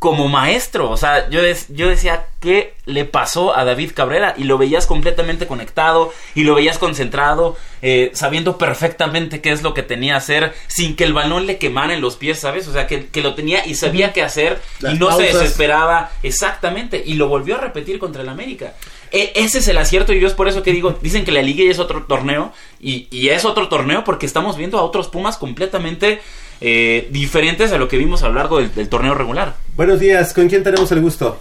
como 0.00 0.26
maestro. 0.28 0.90
O 0.90 0.96
sea, 0.96 1.28
yo, 1.30 1.40
des- 1.42 1.66
yo 1.68 1.86
decía, 1.88 2.24
¿qué 2.40 2.74
le 2.86 3.04
pasó 3.04 3.56
a 3.56 3.64
David 3.64 3.92
Cabrera? 3.94 4.34
Y 4.36 4.44
lo 4.44 4.58
veías 4.58 4.86
completamente 4.86 5.46
conectado 5.46 6.12
y 6.34 6.42
lo 6.44 6.54
veías 6.56 6.78
concentrado, 6.78 7.56
eh, 7.82 8.10
sabiendo 8.14 8.58
perfectamente 8.58 9.40
qué 9.42 9.52
es 9.52 9.62
lo 9.62 9.74
que 9.74 9.82
tenía 9.84 10.14
que 10.14 10.16
hacer, 10.16 10.54
sin 10.66 10.96
que 10.96 11.04
el 11.04 11.12
balón 11.12 11.46
le 11.46 11.58
quemara 11.58 11.94
en 11.94 12.00
los 12.00 12.16
pies, 12.16 12.40
¿sabes? 12.40 12.66
O 12.66 12.72
sea, 12.72 12.86
que, 12.88 13.06
que 13.06 13.20
lo 13.22 13.34
tenía 13.34 13.64
y 13.66 13.74
sabía 13.76 14.12
qué 14.12 14.22
hacer 14.22 14.60
Las 14.80 14.94
y 14.94 14.98
no 14.98 15.08
se 15.16 15.24
desesperaba. 15.44 16.10
Exactamente. 16.22 17.02
Y 17.04 17.14
lo 17.14 17.28
volvió 17.28 17.56
a 17.56 17.60
repetir 17.60 17.98
contra 17.98 18.22
el 18.22 18.28
América. 18.30 18.72
E- 19.12 19.32
ese 19.34 19.58
es 19.58 19.68
el 19.68 19.76
acierto 19.76 20.12
y 20.14 20.20
yo 20.20 20.26
es 20.26 20.34
por 20.34 20.48
eso 20.48 20.62
que 20.62 20.72
digo, 20.72 20.96
dicen 21.02 21.24
que 21.26 21.32
la 21.32 21.42
liga 21.42 21.62
ya 21.64 21.70
es 21.70 21.78
otro 21.78 22.04
torneo 22.04 22.52
y, 22.80 23.06
y 23.10 23.28
es 23.28 23.44
otro 23.44 23.68
torneo 23.68 24.02
porque 24.04 24.24
estamos 24.24 24.56
viendo 24.56 24.78
a 24.78 24.82
otros 24.82 25.08
Pumas 25.08 25.36
completamente 25.36 26.20
eh, 26.62 27.08
diferentes 27.10 27.72
a 27.72 27.78
lo 27.78 27.88
que 27.88 27.96
vimos 27.98 28.22
a 28.22 28.28
lo 28.28 28.34
largo 28.34 28.58
del, 28.60 28.72
del 28.74 28.88
torneo 28.88 29.14
regular. 29.14 29.56
Buenos 29.76 30.00
días, 30.00 30.34
¿con 30.34 30.48
quién 30.48 30.62
tenemos 30.62 30.90
el 30.92 31.00
gusto? 31.00 31.40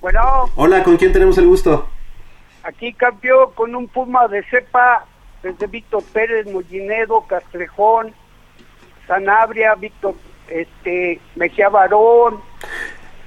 Bueno, 0.00 0.20
Hola, 0.56 0.82
¿con 0.82 0.96
quién 0.96 1.12
tenemos 1.12 1.38
el 1.38 1.46
gusto? 1.46 1.88
aquí 2.62 2.92
cambió 2.92 3.50
con 3.54 3.74
un 3.74 3.88
Puma 3.88 4.28
de 4.28 4.42
cepa 4.44 5.04
desde 5.42 5.66
Víctor 5.66 6.02
Pérez, 6.12 6.46
Mollinedo, 6.52 7.24
Castrejón, 7.26 8.12
Sanabria, 9.06 9.74
Víctor 9.74 10.14
este, 10.48 11.18
Mejía 11.36 11.70
Barón, 11.70 12.40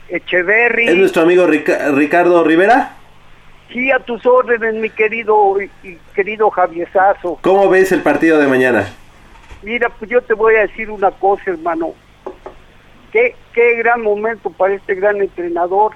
Echeverry. 0.10 0.88
¿Es 0.90 0.96
nuestro 0.96 1.24
amigo 1.24 1.48
Rica- 1.48 1.90
Ricardo 1.92 2.44
Rivera? 2.44 2.98
Sí, 3.74 3.90
a 3.92 4.00
tus 4.00 4.24
órdenes, 4.28 4.76
mi 4.76 4.90
querido 4.92 5.60
y, 5.60 5.72
y 5.88 5.98
querido 6.14 6.50
Javiesazo. 6.52 7.40
¿Cómo 7.42 7.68
ves 7.70 7.92
el 7.92 8.02
partido 8.02 8.38
de 8.38 8.48
mañana? 8.48 8.94
Mira, 9.64 9.90
pues 9.90 10.12
yo 10.12 10.22
te 10.22 10.34
voy 10.36 10.56
a 10.56 10.62
decir 10.62 10.92
una 10.92 11.10
cosa, 11.12 11.44
hermano. 11.48 11.94
Qué, 13.12 13.36
qué 13.54 13.76
gran 13.76 14.02
momento 14.02 14.50
para 14.50 14.74
este 14.74 14.96
gran 14.96 15.18
entrenador 15.22 15.94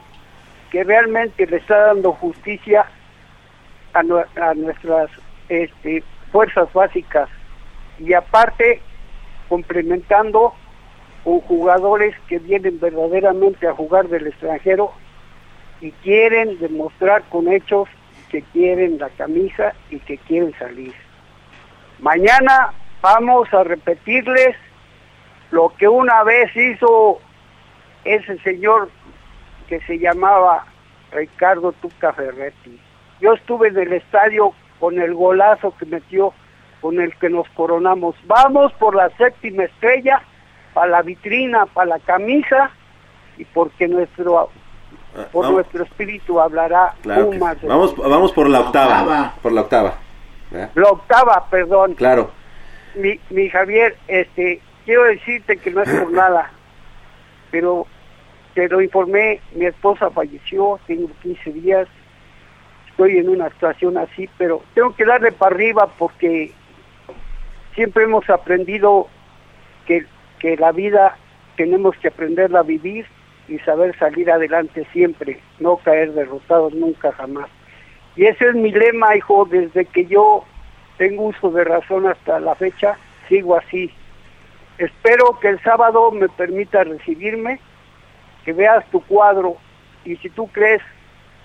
que 0.71 0.83
realmente 0.83 1.45
le 1.47 1.57
está 1.57 1.87
dando 1.87 2.11
justicia 2.13 2.85
a, 3.93 4.03
nue- 4.03 4.25
a 4.41 4.53
nuestras 4.53 5.09
este, 5.47 6.03
fuerzas 6.31 6.71
básicas 6.73 7.29
y 7.99 8.13
aparte 8.13 8.81
complementando 9.47 10.53
con 11.23 11.39
jugadores 11.41 12.15
que 12.27 12.39
vienen 12.39 12.79
verdaderamente 12.79 13.67
a 13.67 13.73
jugar 13.73 14.09
del 14.09 14.27
extranjero 14.27 14.91
y 15.81 15.91
quieren 15.91 16.59
demostrar 16.59 17.23
con 17.29 17.47
hechos 17.51 17.87
que 18.29 18.41
quieren 18.41 18.97
la 18.97 19.09
camisa 19.09 19.73
y 19.89 19.99
que 19.99 20.17
quieren 20.17 20.53
salir. 20.59 20.93
Mañana 21.99 22.73
vamos 23.01 23.53
a 23.53 23.63
repetirles 23.63 24.55
lo 25.55 25.71
que 25.77 25.87
una 25.87 26.21
vez 26.25 26.53
hizo 26.53 27.19
ese 28.03 28.37
señor 28.39 28.89
que 29.69 29.79
se 29.87 29.97
llamaba 29.97 30.65
Ricardo 31.13 31.71
Tuca 31.71 32.11
Ferretti. 32.11 32.77
Yo 33.21 33.33
estuve 33.33 33.69
en 33.69 33.77
el 33.77 33.93
estadio 33.93 34.53
con 34.81 34.99
el 34.99 35.13
golazo 35.13 35.73
que 35.77 35.85
metió, 35.85 36.33
con 36.81 36.99
el 36.99 37.15
que 37.15 37.29
nos 37.29 37.47
coronamos. 37.51 38.15
Vamos 38.27 38.73
por 38.73 38.95
la 38.95 39.09
séptima 39.11 39.63
estrella, 39.63 40.21
para 40.73 40.87
la 40.87 41.01
vitrina, 41.03 41.67
para 41.67 41.91
la 41.91 41.99
camisa 41.99 42.71
y 43.37 43.45
porque 43.45 43.87
nuestro 43.87 44.49
por 45.31 45.43
vamos. 45.43 45.51
nuestro 45.55 45.85
espíritu 45.85 46.41
hablará 46.41 46.93
Claro 47.01 47.29
Pumas 47.29 47.61
Vamos, 47.61 47.95
vamos 47.95 48.33
por 48.33 48.49
la 48.49 48.59
octava. 48.59 49.03
Octava. 49.03 49.33
Por 49.41 49.51
la 49.53 49.61
octava. 49.61 49.93
¿verdad? 50.51 50.69
La 50.75 50.89
octava, 50.89 51.45
perdón. 51.49 51.93
Claro. 51.93 52.29
Mi, 52.95 53.17
mi 53.29 53.49
Javier, 53.49 53.95
este, 54.09 54.61
quiero 54.85 55.03
decirte 55.03 55.57
que 55.57 55.71
no 55.71 55.81
es 55.81 55.89
por 55.89 56.11
nada, 56.11 56.51
pero 57.51 57.87
te 58.53 58.69
lo 58.69 58.81
informé, 58.81 59.41
mi 59.53 59.65
esposa 59.65 60.09
falleció, 60.11 60.79
tengo 60.87 61.09
15 61.21 61.51
días, 61.51 61.87
estoy 62.89 63.17
en 63.17 63.29
una 63.29 63.49
situación 63.49 63.97
así, 63.97 64.29
pero 64.37 64.63
tengo 64.73 64.95
que 64.95 65.05
darle 65.05 65.31
para 65.31 65.53
arriba 65.53 65.87
porque 65.97 66.51
siempre 67.73 68.05
hemos 68.05 68.29
aprendido 68.29 69.07
que, 69.85 70.05
que 70.39 70.55
la 70.55 70.71
vida 70.71 71.17
tenemos 71.57 71.97
que 71.97 72.07
aprenderla 72.07 72.59
a 72.59 72.63
vivir 72.63 73.05
y 73.47 73.59
saber 73.59 73.97
salir 73.97 74.31
adelante 74.31 74.87
siempre, 74.93 75.39
no 75.59 75.77
caer 75.77 76.13
derrotados 76.13 76.73
nunca 76.73 77.11
jamás. 77.11 77.49
Y 78.15 78.25
ese 78.25 78.47
es 78.47 78.55
mi 78.55 78.71
lema, 78.71 79.15
hijo, 79.15 79.45
desde 79.45 79.85
que 79.85 80.05
yo 80.05 80.45
tengo 80.97 81.23
uso 81.23 81.51
de 81.51 81.65
razón 81.65 82.07
hasta 82.07 82.39
la 82.39 82.55
fecha, 82.55 82.97
sigo 83.27 83.57
así. 83.57 83.91
Espero 84.77 85.39
que 85.39 85.49
el 85.49 85.61
sábado 85.63 86.11
me 86.11 86.27
permita 86.29 86.83
recibirme, 86.83 87.59
que 88.43 88.53
veas 88.53 88.85
tu 88.91 89.01
cuadro 89.01 89.57
y 90.03 90.17
si 90.17 90.29
tú 90.29 90.47
crees 90.47 90.81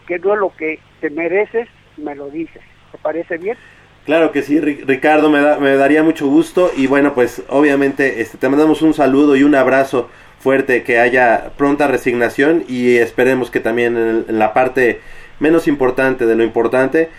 que 0.06 0.18
no 0.18 0.34
es 0.34 0.40
lo 0.40 0.54
que 0.56 0.80
te 1.00 1.10
mereces, 1.10 1.68
me 1.96 2.14
lo 2.14 2.28
dices. 2.30 2.62
¿Te 2.92 2.98
parece 2.98 3.38
bien? 3.38 3.56
Claro 4.04 4.32
que 4.32 4.42
sí, 4.42 4.58
Ri- 4.60 4.84
Ricardo, 4.84 5.30
me, 5.30 5.40
da- 5.40 5.58
me 5.58 5.76
daría 5.76 6.02
mucho 6.02 6.26
gusto 6.26 6.72
y 6.76 6.86
bueno, 6.88 7.14
pues 7.14 7.42
obviamente 7.48 8.20
este, 8.20 8.38
te 8.38 8.48
mandamos 8.48 8.82
un 8.82 8.94
saludo 8.94 9.36
y 9.36 9.44
un 9.44 9.54
abrazo 9.54 10.10
fuerte, 10.40 10.82
que 10.82 10.98
haya 10.98 11.52
pronta 11.56 11.86
resignación 11.86 12.64
y 12.66 12.96
esperemos 12.96 13.50
que 13.50 13.60
también 13.60 13.96
en, 13.96 14.24
en 14.28 14.38
la 14.38 14.52
parte 14.54 15.00
menos 15.38 15.68
importante 15.68 16.26
de 16.26 16.34
lo 16.34 16.42
importante, 16.42 17.10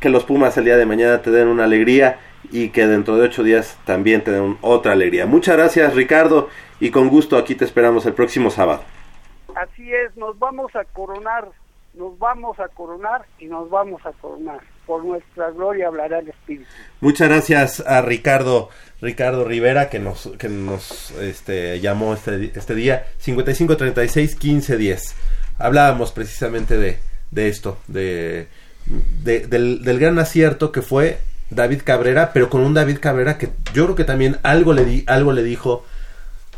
que 0.00 0.08
los 0.08 0.24
Pumas 0.24 0.56
el 0.56 0.64
día 0.64 0.76
de 0.76 0.86
mañana 0.86 1.20
te 1.20 1.30
den 1.30 1.48
una 1.48 1.64
alegría 1.64 2.18
y 2.52 2.70
que 2.70 2.86
dentro 2.86 3.16
de 3.16 3.24
ocho 3.26 3.42
días 3.42 3.78
también 3.84 4.22
te 4.24 4.30
den 4.30 4.58
otra 4.60 4.92
alegría. 4.92 5.26
Muchas 5.26 5.56
gracias 5.56 5.94
Ricardo 5.94 6.48
y 6.80 6.90
con 6.90 7.08
gusto 7.08 7.36
aquí 7.38 7.54
te 7.54 7.64
esperamos 7.64 8.06
el 8.06 8.14
próximo 8.14 8.50
sábado. 8.50 8.82
Así 9.54 9.90
es, 9.92 10.14
nos 10.16 10.38
vamos 10.38 10.74
a 10.76 10.84
coronar, 10.84 11.48
nos 11.94 12.18
vamos 12.18 12.58
a 12.60 12.68
coronar 12.68 13.24
y 13.38 13.46
nos 13.46 13.70
vamos 13.70 14.04
a 14.04 14.12
coronar. 14.12 14.60
Por 14.86 15.04
nuestra 15.04 15.50
gloria 15.50 15.88
hablará 15.88 16.20
el 16.20 16.28
Espíritu. 16.28 16.68
Muchas 17.00 17.28
gracias 17.28 17.80
a 17.80 18.02
Ricardo 18.02 18.68
Ricardo 19.00 19.44
Rivera 19.44 19.88
que 19.90 19.98
nos 19.98 20.30
que 20.38 20.48
nos 20.48 21.10
este, 21.12 21.80
llamó 21.80 22.14
este, 22.14 22.52
este 22.54 22.74
día 22.74 23.06
55 23.18 23.76
36 23.76 24.36
15 24.36 24.76
10. 24.76 25.16
Hablábamos 25.58 26.12
precisamente 26.12 26.76
de, 26.78 26.98
de 27.30 27.48
esto, 27.48 27.78
de, 27.88 28.46
de- 29.24 29.46
del, 29.48 29.82
del 29.82 29.98
gran 29.98 30.18
acierto 30.18 30.70
que 30.70 30.82
fue 30.82 31.18
David 31.50 31.82
Cabrera, 31.84 32.32
pero 32.32 32.50
con 32.50 32.60
un 32.60 32.74
David 32.74 32.98
Cabrera 33.00 33.38
que 33.38 33.50
yo 33.72 33.84
creo 33.84 33.96
que 33.96 34.04
también 34.04 34.38
algo 34.42 34.72
le 34.72 34.84
di, 34.84 35.04
algo 35.06 35.32
le 35.32 35.42
dijo, 35.42 35.84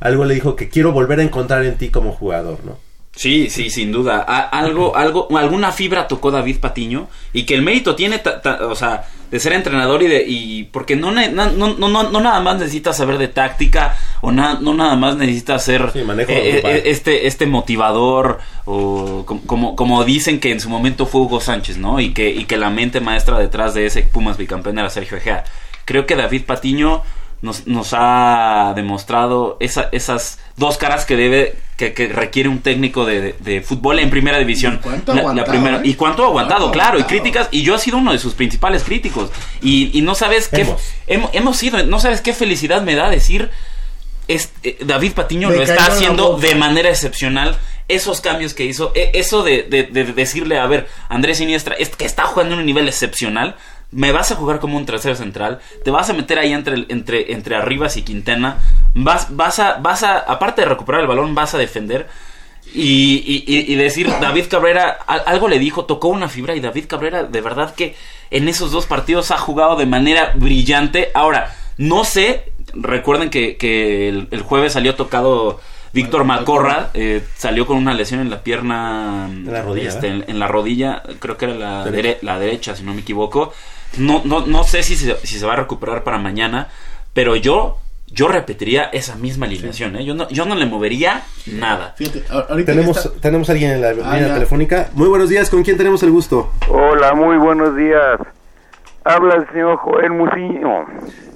algo 0.00 0.24
le 0.24 0.34
dijo 0.34 0.56
que 0.56 0.68
quiero 0.68 0.92
volver 0.92 1.20
a 1.20 1.24
encontrar 1.24 1.64
en 1.64 1.76
ti 1.76 1.90
como 1.90 2.12
jugador, 2.12 2.58
¿no? 2.64 2.78
Sí, 3.18 3.50
sí, 3.50 3.68
sin 3.68 3.90
duda. 3.90 4.24
A- 4.28 4.48
algo, 4.48 4.94
algo, 4.96 5.26
alguna 5.36 5.72
fibra 5.72 6.06
tocó 6.06 6.30
David 6.30 6.58
Patiño 6.60 7.08
y 7.32 7.42
que 7.42 7.54
el 7.56 7.62
mérito 7.62 7.96
tiene, 7.96 8.18
ta- 8.20 8.40
ta- 8.40 8.64
o 8.68 8.76
sea, 8.76 9.08
de 9.28 9.40
ser 9.40 9.54
entrenador 9.54 10.02
y 10.04 10.06
de, 10.06 10.24
y 10.24 10.64
porque 10.64 10.94
no, 10.94 11.10
no, 11.10 11.28
no, 11.50 11.74
no, 11.76 11.88
no 12.04 12.20
nada 12.20 12.38
más 12.40 12.58
necesitas 12.60 12.96
saber 12.96 13.18
de 13.18 13.26
táctica 13.26 13.96
o 14.20 14.30
na- 14.30 14.58
no 14.60 14.72
nada 14.72 14.94
más 14.94 15.16
necesitas 15.16 15.64
ser 15.64 15.90
eh, 16.32 16.60
eh, 16.76 16.82
este, 16.86 17.26
este 17.26 17.46
motivador 17.46 18.38
o 18.66 19.24
com- 19.26 19.40
como, 19.46 19.74
como 19.74 20.04
dicen 20.04 20.38
que 20.38 20.52
en 20.52 20.60
su 20.60 20.68
momento 20.70 21.04
fue 21.04 21.22
Hugo 21.22 21.40
Sánchez, 21.40 21.76
¿no? 21.76 21.98
Y 21.98 22.14
que, 22.14 22.30
y 22.30 22.44
que 22.44 22.56
la 22.56 22.70
mente 22.70 23.00
maestra 23.00 23.36
detrás 23.40 23.74
de 23.74 23.86
ese 23.86 24.02
Pumas 24.02 24.36
bicampeón 24.36 24.78
era 24.78 24.90
Sergio 24.90 25.16
Egea. 25.16 25.42
Creo 25.84 26.06
que 26.06 26.14
David 26.14 26.44
Patiño 26.44 27.02
nos, 27.42 27.66
nos 27.66 27.88
ha 27.92 28.72
demostrado 28.76 29.56
esa- 29.60 29.88
esas 29.92 30.38
dos 30.56 30.78
caras 30.78 31.04
que 31.04 31.16
debe 31.16 31.56
que, 31.78 31.94
que 31.94 32.08
requiere 32.08 32.50
un 32.50 32.58
técnico 32.58 33.06
de, 33.06 33.20
de- 33.22 33.34
de 33.38 33.60
fútbol 33.62 34.00
en 34.00 34.10
primera 34.10 34.36
división. 34.38 34.80
cuánto 34.82 35.12
La- 35.14 35.22
la 35.22 35.28
aguantado, 35.30 35.50
primera- 35.52 35.76
eh? 35.78 35.80
y 35.84 35.94
cuánto 35.94 36.24
ha 36.24 36.26
aguantado, 36.26 36.60
Cuánto 36.64 36.72
claro, 36.78 36.98
y 36.98 37.04
críticas, 37.04 37.48
y 37.52 37.62
yo 37.62 37.76
he 37.76 37.78
sido 37.78 37.96
uno 37.96 38.12
de 38.12 38.18
sus 38.18 38.34
principales 38.34 38.82
críticos. 38.84 39.30
Y, 39.62 39.96
y 39.96 40.02
no 40.02 40.14
sabes 40.14 40.48
qué 40.48 40.62
Hemos. 41.06 41.30
hemos, 41.32 41.56
sido, 41.56 41.82
no 41.86 42.00
sabes 42.00 42.20
qué 42.20 42.34
felicidad 42.34 42.82
me 42.82 42.94
da 42.96 43.08
decir 43.08 43.48
es- 44.26 44.52
eh, 44.64 44.76
David 44.84 45.12
Patiño 45.12 45.48
Me 45.48 45.56
lo 45.56 45.62
está 45.62 45.86
haciendo 45.86 46.36
de 46.36 46.54
manera 46.56 46.90
excepcional. 46.90 47.56
Esos 47.86 48.20
cambios 48.20 48.52
que 48.52 48.66
hizo, 48.66 48.92
e- 48.94 49.12
eso 49.14 49.42
de, 49.42 49.62
de- 49.62 49.84
de 49.84 50.04
decirle, 50.12 50.58
a 50.58 50.66
ver, 50.66 50.88
Andrés 51.08 51.38
Siniestra, 51.38 51.74
es 51.76 51.88
que 51.88 52.04
está 52.04 52.24
jugando 52.24 52.52
en 52.54 52.60
un 52.60 52.66
nivel 52.66 52.86
excepcional, 52.88 53.56
me 53.90 54.12
vas 54.12 54.30
a 54.32 54.34
jugar 54.36 54.60
como 54.60 54.76
un 54.76 54.84
tercero 54.86 55.14
central, 55.14 55.60
te 55.84 55.90
vas 55.90 56.10
a 56.10 56.12
meter 56.12 56.38
ahí 56.38 56.52
entre, 56.52 56.84
entre, 56.88 57.32
entre 57.32 57.56
Arribas 57.56 57.96
y 57.96 58.02
Quintana, 58.02 58.58
vas, 58.94 59.34
vas, 59.34 59.58
a, 59.60 59.74
vas 59.78 60.02
a, 60.02 60.18
aparte 60.18 60.60
de 60.62 60.68
recuperar 60.68 61.00
el 61.00 61.06
balón, 61.06 61.34
vas 61.34 61.54
a 61.54 61.58
defender. 61.58 62.06
Y, 62.74 63.44
y- 63.46 63.72
y- 63.72 63.74
decir, 63.76 64.10
David 64.20 64.44
Cabrera, 64.50 64.98
al- 65.06 65.22
algo 65.24 65.48
le 65.48 65.58
dijo, 65.58 65.86
tocó 65.86 66.08
una 66.08 66.28
fibra 66.28 66.54
y 66.54 66.60
David 66.60 66.84
Cabrera 66.86 67.22
de 67.24 67.40
verdad 67.40 67.74
que 67.74 67.96
en 68.30 68.46
esos 68.46 68.70
dos 68.72 68.84
partidos 68.84 69.30
ha 69.30 69.38
jugado 69.38 69.76
de 69.76 69.86
manera 69.86 70.32
brillante. 70.34 71.10
Ahora, 71.14 71.54
no 71.78 72.04
sé, 72.04 72.52
recuerden 72.74 73.30
que, 73.30 73.56
que 73.56 74.10
el, 74.10 74.28
el 74.32 74.42
jueves 74.42 74.74
salió 74.74 74.96
tocado 74.96 75.60
Víctor 75.94 76.24
Macorra, 76.24 76.90
eh, 76.92 77.24
salió 77.38 77.64
con 77.66 77.78
una 77.78 77.94
lesión 77.94 78.20
en 78.20 78.28
la 78.28 78.42
pierna, 78.42 79.28
En 79.30 79.50
la 79.50 79.62
rodilla, 79.62 79.88
este, 79.88 80.08
¿verdad? 80.10 80.24
en, 80.28 80.30
en 80.34 80.38
la 80.38 80.48
rodilla, 80.48 81.02
creo 81.20 81.38
que 81.38 81.46
era 81.46 81.54
la, 81.54 81.84
Derecha. 81.86 82.18
dere- 82.18 82.18
la 82.22 82.38
derecha, 82.38 82.76
si 82.76 82.82
no 82.82 82.92
me 82.92 83.00
equivoco. 83.00 83.54
No, 83.96 84.22
no, 84.24 84.46
no 84.46 84.64
sé 84.64 84.82
si 84.82 84.96
se, 84.96 85.16
si 85.26 85.38
se 85.38 85.46
va 85.46 85.54
a 85.54 85.56
recuperar 85.56 86.04
para 86.04 86.18
mañana, 86.18 86.68
pero 87.14 87.34
yo 87.36 87.78
yo 88.10 88.26
repetiría 88.28 88.84
esa 88.84 89.16
misma 89.16 89.44
alineación, 89.46 89.96
¿eh? 89.96 90.04
Yo 90.04 90.14
no, 90.14 90.28
yo 90.30 90.46
no 90.46 90.54
le 90.54 90.64
movería 90.66 91.22
nada. 91.46 91.92
Fíjate, 91.96 92.24
ahorita 92.30 92.72
Tenemos, 92.72 92.96
está- 93.04 93.20
tenemos 93.20 93.48
a 93.48 93.52
alguien 93.52 93.72
en 93.72 93.80
la 93.82 93.92
línea 93.92 94.28
ya. 94.28 94.34
telefónica. 94.34 94.88
Muy 94.94 95.08
buenos 95.08 95.28
días, 95.28 95.50
¿con 95.50 95.62
quién 95.62 95.76
tenemos 95.76 96.02
el 96.02 96.10
gusto? 96.10 96.50
Hola, 96.68 97.14
muy 97.14 97.36
buenos 97.36 97.76
días. 97.76 98.18
Habla 99.04 99.34
el 99.36 99.48
señor 99.50 99.76
Joel 99.76 100.10
Muciño. 100.10 100.86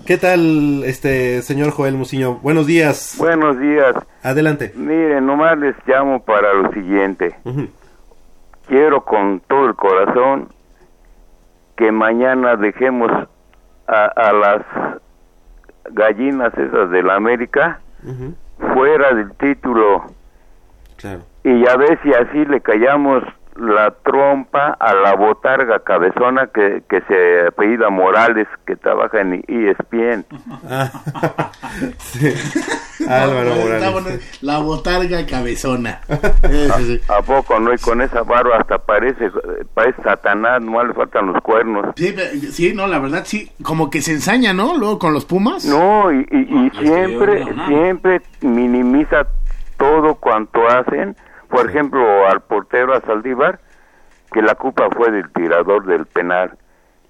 ¿Qué 0.06 0.16
tal, 0.18 0.82
este 0.84 1.42
señor 1.42 1.70
Joel 1.72 1.94
Muciño? 1.94 2.34
Buenos 2.42 2.66
días. 2.66 3.14
Buenos 3.18 3.58
días. 3.60 3.94
Adelante. 4.22 4.72
Miren, 4.74 5.26
nomás 5.26 5.58
les 5.58 5.74
llamo 5.86 6.24
para 6.24 6.52
lo 6.54 6.72
siguiente. 6.72 7.34
Quiero 8.66 9.04
con 9.04 9.40
todo 9.40 9.66
el 9.66 9.74
corazón 9.74 10.48
que 11.76 11.90
mañana 11.92 12.56
dejemos 12.56 13.10
a, 13.88 14.04
a 14.04 14.32
las 14.32 14.62
gallinas 15.90 16.52
esas 16.56 16.90
de 16.90 17.02
la 17.02 17.14
América 17.16 17.80
fuera 18.74 19.12
del 19.14 19.32
título 19.36 20.04
Claro. 20.96 21.20
y 21.44 21.66
a 21.68 21.76
ver 21.76 21.98
si 22.02 22.12
así 22.14 22.44
le 22.44 22.60
callamos 22.60 23.24
la 23.56 23.90
trompa 24.02 24.76
a 24.80 24.94
la 24.94 25.14
botarga 25.14 25.80
cabezona 25.80 26.46
que, 26.46 26.82
que 26.88 27.00
se 27.02 27.46
apellida 27.48 27.90
Morales 27.90 28.46
que 28.66 28.76
trabaja 28.76 29.20
en 29.20 29.44
ESPN. 29.48 30.24
Sí. 31.98 32.34
Álvaro 33.12 33.50
Está 33.50 33.90
Morales. 33.90 34.38
La 34.42 34.58
botarga 34.58 35.26
cabezona. 35.26 36.00
¿A, 37.08 37.16
a 37.18 37.22
poco 37.22 37.58
no? 37.60 37.72
Y 37.74 37.78
con 37.78 38.00
esa 38.02 38.22
barba 38.22 38.56
hasta 38.58 38.78
parece, 38.78 39.30
parece 39.74 40.02
Satanás, 40.02 40.60
no 40.62 40.84
le 40.84 40.94
faltan 40.94 41.26
los 41.32 41.42
cuernos. 41.42 41.86
Sí, 41.96 42.14
sí, 42.52 42.72
no, 42.74 42.86
la 42.86 42.98
verdad 42.98 43.22
sí, 43.24 43.50
como 43.62 43.90
que 43.90 44.02
se 44.02 44.12
ensaña, 44.12 44.52
¿no? 44.52 44.76
Luego 44.76 44.98
con 44.98 45.12
los 45.12 45.24
Pumas. 45.24 45.64
No, 45.64 46.12
y, 46.12 46.26
y- 46.30 46.66
y 46.66 46.70
siempre, 46.86 47.44
yo 47.44 47.52
no. 47.52 47.66
siempre 47.68 48.22
minimiza 48.40 49.26
todo 49.76 50.14
cuanto 50.16 50.66
hacen. 50.68 51.16
Por 51.48 51.68
ejemplo, 51.68 52.26
al 52.28 52.40
portero 52.40 52.94
a 52.94 53.00
Saldívar, 53.02 53.60
que 54.32 54.40
la 54.42 54.54
culpa 54.54 54.88
fue 54.90 55.10
del 55.10 55.30
tirador 55.32 55.84
del 55.86 56.06
penal. 56.06 56.56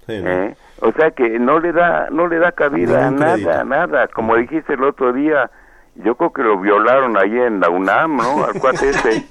¿eh? 0.09 0.53
O 0.81 0.91
sea 0.91 1.11
que 1.11 1.39
no 1.39 1.59
le 1.59 1.71
da, 1.71 2.07
no 2.11 2.27
le 2.27 2.39
da 2.39 2.51
cabida 2.51 3.07
a 3.07 3.09
Ningún 3.09 3.19
nada, 3.21 3.33
crédito. 3.35 3.63
nada. 3.65 4.07
Como 4.09 4.35
dijiste 4.35 4.73
el 4.73 4.83
otro 4.83 5.13
día, 5.13 5.49
yo 5.95 6.15
creo 6.15 6.33
que 6.33 6.41
lo 6.43 6.59
violaron 6.59 7.17
ahí 7.17 7.31
en 7.37 7.59
la 7.59 7.69
UNAM, 7.69 8.17
¿no? 8.17 8.45
Al 8.45 8.53
cuate 8.59 8.89
este, 8.89 9.23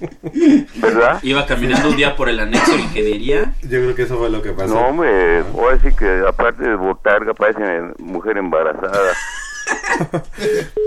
¿verdad? 0.80 1.18
Iba 1.22 1.44
caminando 1.46 1.88
un 1.90 1.96
día 1.96 2.14
por 2.16 2.28
el 2.28 2.38
anexo 2.40 2.72
de 2.76 2.82
ingeniería. 2.82 3.52
Yo 3.62 3.68
creo 3.68 3.94
que 3.94 4.02
eso 4.02 4.16
fue 4.18 4.30
lo 4.30 4.40
que 4.42 4.52
pasó. 4.52 4.74
No, 4.74 4.88
hombre, 4.88 5.38
ahora 5.54 5.78
sí 5.82 5.88
que 5.96 6.22
aparte 6.26 6.62
de 6.62 6.74
botarga 6.76 7.34
parece 7.34 7.60
mujer 7.98 8.36
embarazada. 8.38 9.12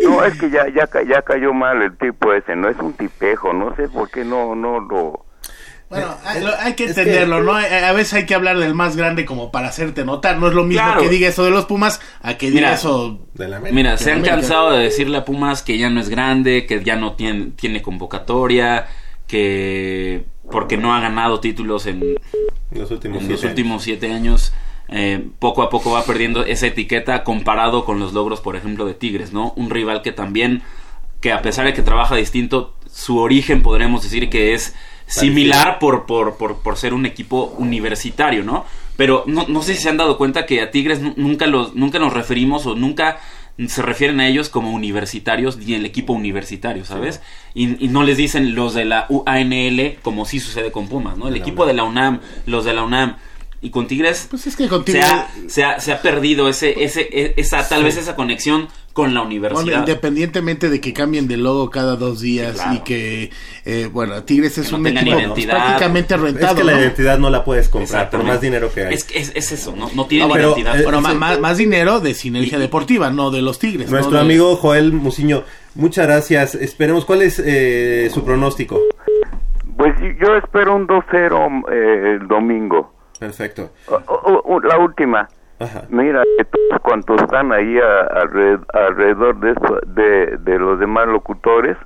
No, 0.03 0.23
es 0.23 0.37
que 0.39 0.49
ya, 0.49 0.67
ya, 0.69 0.87
ca- 0.87 1.03
ya 1.03 1.21
cayó 1.21 1.53
mal 1.53 1.81
el 1.81 1.97
tipo 1.97 2.33
ese, 2.33 2.55
no 2.55 2.67
es 2.69 2.77
un 2.79 2.93
tipejo, 2.93 3.53
no 3.53 3.75
sé 3.75 3.87
por 3.89 4.09
qué 4.09 4.23
no, 4.25 4.55
no 4.55 4.79
lo... 4.79 5.25
Bueno, 5.89 6.15
hay, 6.25 6.41
lo- 6.41 6.55
hay 6.59 6.73
que 6.73 6.85
entenderlo, 6.85 7.43
¿no? 7.43 7.53
A 7.53 7.61
a 7.63 7.91
veces 7.93 8.13
hay 8.15 8.25
que 8.25 8.33
hablar 8.33 8.57
del 8.57 8.73
más 8.73 8.95
grande 8.95 9.23
como 9.25 9.51
para 9.51 9.67
hacerte 9.67 10.03
notar. 10.03 10.37
No 10.39 10.47
es 10.47 10.53
lo 10.53 10.63
mismo 10.63 10.83
Claro. 10.83 11.01
que 11.01 11.09
diga 11.09 11.27
eso 11.27 11.43
de 11.43 11.51
los 11.51 11.65
Pumas 11.65 12.01
a 12.21 12.35
que 12.37 12.47
diga 12.47 12.61
Mira, 12.61 12.73
eso 12.73 13.19
de 13.35 13.47
la 13.47 13.57
América. 13.57 13.75
Mira, 13.75 13.97
se 13.97 14.11
han 14.11 14.23
cansado 14.23 14.71
de 14.71 14.79
decirle 14.83 15.17
a 15.17 15.25
Pumas 15.25 15.61
que 15.61 15.77
ya 15.77 15.89
no 15.89 15.99
es 16.01 16.09
grande, 16.09 16.65
que 16.65 16.83
ya 16.83 16.95
no 16.95 17.13
tiene, 17.13 17.51
tiene 17.55 17.81
convocatoria, 17.83 18.87
que 19.27 20.25
porque 20.51 20.77
no 20.77 20.93
ha 20.95 20.99
ganado 21.01 21.39
títulos 21.39 21.85
en 21.85 22.15
los 22.71 22.91
últimos 22.91 23.21
en 23.21 23.29
los 23.29 23.39
siete 23.39 23.47
últimos 23.47 23.83
siete 23.83 24.11
años. 24.13 24.53
eh, 24.87 25.27
poco 25.39 25.63
a 25.63 25.69
poco 25.71 25.91
va 25.91 26.03
perdiendo 26.03 26.45
esa 26.45 26.67
etiqueta 26.67 27.23
comparado 27.23 27.85
con 27.85 27.99
los 27.99 28.13
logros, 28.13 28.39
por 28.39 28.55
ejemplo, 28.55 28.85
de 28.85 28.93
Tigres, 28.93 29.33
¿no? 29.33 29.51
Un 29.55 29.71
rival 29.71 30.03
que 30.03 30.11
también, 30.11 30.61
que 31.21 31.31
a 31.31 31.41
pesar 31.41 31.65
de 31.65 31.73
que 31.73 31.81
trabaja 31.81 32.15
distinto, 32.15 32.75
su 32.91 33.17
origen 33.17 33.63
podremos 33.63 34.03
decir 34.03 34.29
que 34.29 34.53
es 34.53 34.75
similar 35.07 35.79
por, 35.79 36.05
por, 36.05 36.35
por, 36.37 36.57
por 36.61 36.77
ser 36.77 36.93
un 36.93 37.05
equipo 37.05 37.55
universitario, 37.57 38.43
¿no? 38.43 38.65
Pero 38.97 39.23
no, 39.27 39.45
no 39.47 39.61
sé 39.61 39.75
si 39.75 39.83
se 39.83 39.89
han 39.89 39.97
dado 39.97 40.17
cuenta 40.17 40.45
que 40.45 40.61
a 40.61 40.71
Tigres 40.71 41.01
nu- 41.01 41.13
nunca, 41.17 41.47
los, 41.47 41.75
nunca 41.75 41.99
nos 41.99 42.13
referimos 42.13 42.65
o 42.65 42.75
nunca 42.75 43.19
se 43.67 43.81
refieren 43.81 44.19
a 44.19 44.27
ellos 44.27 44.49
como 44.49 44.71
universitarios 44.71 45.57
ni 45.57 45.73
el 45.75 45.85
equipo 45.85 46.11
universitario, 46.13 46.83
¿sabes? 46.85 47.21
Y, 47.53 47.83
y 47.85 47.87
no 47.87 48.03
les 48.03 48.17
dicen 48.17 48.55
los 48.55 48.73
de 48.73 48.83
la 48.85 49.05
UANL 49.09 49.97
como 50.01 50.25
sí 50.25 50.39
sucede 50.39 50.71
con 50.71 50.87
Pumas, 50.87 51.17
¿no? 51.17 51.27
El 51.29 51.35
equipo 51.37 51.63
UNAM. 51.63 51.67
de 51.67 51.73
la 51.73 51.83
UNAM, 51.83 52.19
los 52.47 52.65
de 52.65 52.73
la 52.73 52.83
UNAM 52.83 53.15
y 53.61 53.69
con 53.69 53.87
Tigres 53.87 54.27
Pues 54.29 54.45
es 54.47 54.55
que 54.57 54.67
con 54.67 54.85
se, 54.85 55.01
ha, 55.01 55.29
se, 55.47 55.63
ha, 55.63 55.79
se 55.79 55.93
ha 55.93 56.01
perdido 56.01 56.49
ese, 56.49 56.83
ese, 56.83 57.01
e- 57.11 57.33
esa, 57.37 57.67
tal 57.67 57.79
Sí. 57.79 57.85
vez 57.85 57.97
esa 57.97 58.15
conexión 58.15 58.67
con 58.95 59.13
la 59.13 59.19
Bueno, 59.19 59.27
universidad. 59.27 59.79
independientemente 59.79 60.69
de 60.69 60.79
que 60.79 60.93
cambien 60.93 61.27
de 61.27 61.35
logo 61.35 61.69
cada 61.69 61.97
dos 61.97 62.21
días 62.21 62.53
claro. 62.55 62.75
y 62.75 62.79
que, 62.79 63.29
eh, 63.65 63.89
bueno, 63.91 64.23
Tigres 64.23 64.57
es 64.57 64.71
no 64.71 64.77
un 64.77 64.87
equipo 64.87 65.17
prácticamente 65.49 66.15
rentado. 66.15 66.53
Es 66.53 66.57
que 66.57 66.63
la 66.63 66.71
¿no? 66.71 66.79
identidad 66.79 67.19
no 67.19 67.29
la 67.29 67.43
puedes 67.43 67.67
comprar 67.67 68.09
por 68.09 68.23
más 68.23 68.39
dinero 68.39 68.71
que 68.73 68.85
hay. 68.85 68.93
Es, 68.93 69.05
es, 69.13 69.33
es 69.35 69.51
eso, 69.51 69.75
¿no? 69.75 69.89
No 69.93 70.05
tiene 70.05 70.23
No, 70.23 70.29
bueno, 70.29 70.47
identidad. 70.47 70.79
eh, 70.79 70.83
bueno, 70.83 71.01
más, 71.01 71.39
más 71.41 71.57
dinero 71.57 71.99
de 71.99 72.13
sinergia 72.13 72.57
deportiva, 72.57 73.11
no 73.11 73.31
de 73.31 73.41
los 73.41 73.59
Tigres. 73.59 73.91
Nuestro 73.91 74.17
amigo 74.17 74.55
Joel 74.55 74.93
Muciño, 74.93 75.43
muchas 75.75 76.07
gracias. 76.07 76.55
Esperemos, 76.55 77.03
¿cuál 77.03 77.21
es 77.21 77.37
eh, 77.45 78.09
su 78.13 78.23
pronóstico? 78.23 78.79
Pues 79.75 79.93
yo 80.21 80.37
espero 80.37 80.73
un 80.73 80.87
2-0 80.87 81.63
eh, 81.69 82.17
el 82.21 82.27
domingo. 82.29 82.93
Perfecto. 83.19 83.71
O- 83.87 83.95
o- 84.07 84.41
o- 84.55 84.59
la 84.61 84.77
última. 84.77 85.27
Mira, 85.89 86.23
que 86.37 86.45
todos 86.45 86.81
cuantos 86.81 87.21
están 87.21 87.51
ahí 87.53 87.77
a- 87.77 88.07
alrededor 88.73 89.39
de, 89.39 89.51
eso- 89.51 89.79
de, 89.87 90.37
de 90.37 90.59
los 90.59 90.79
demás 90.79 91.07
locutores, 91.07 91.77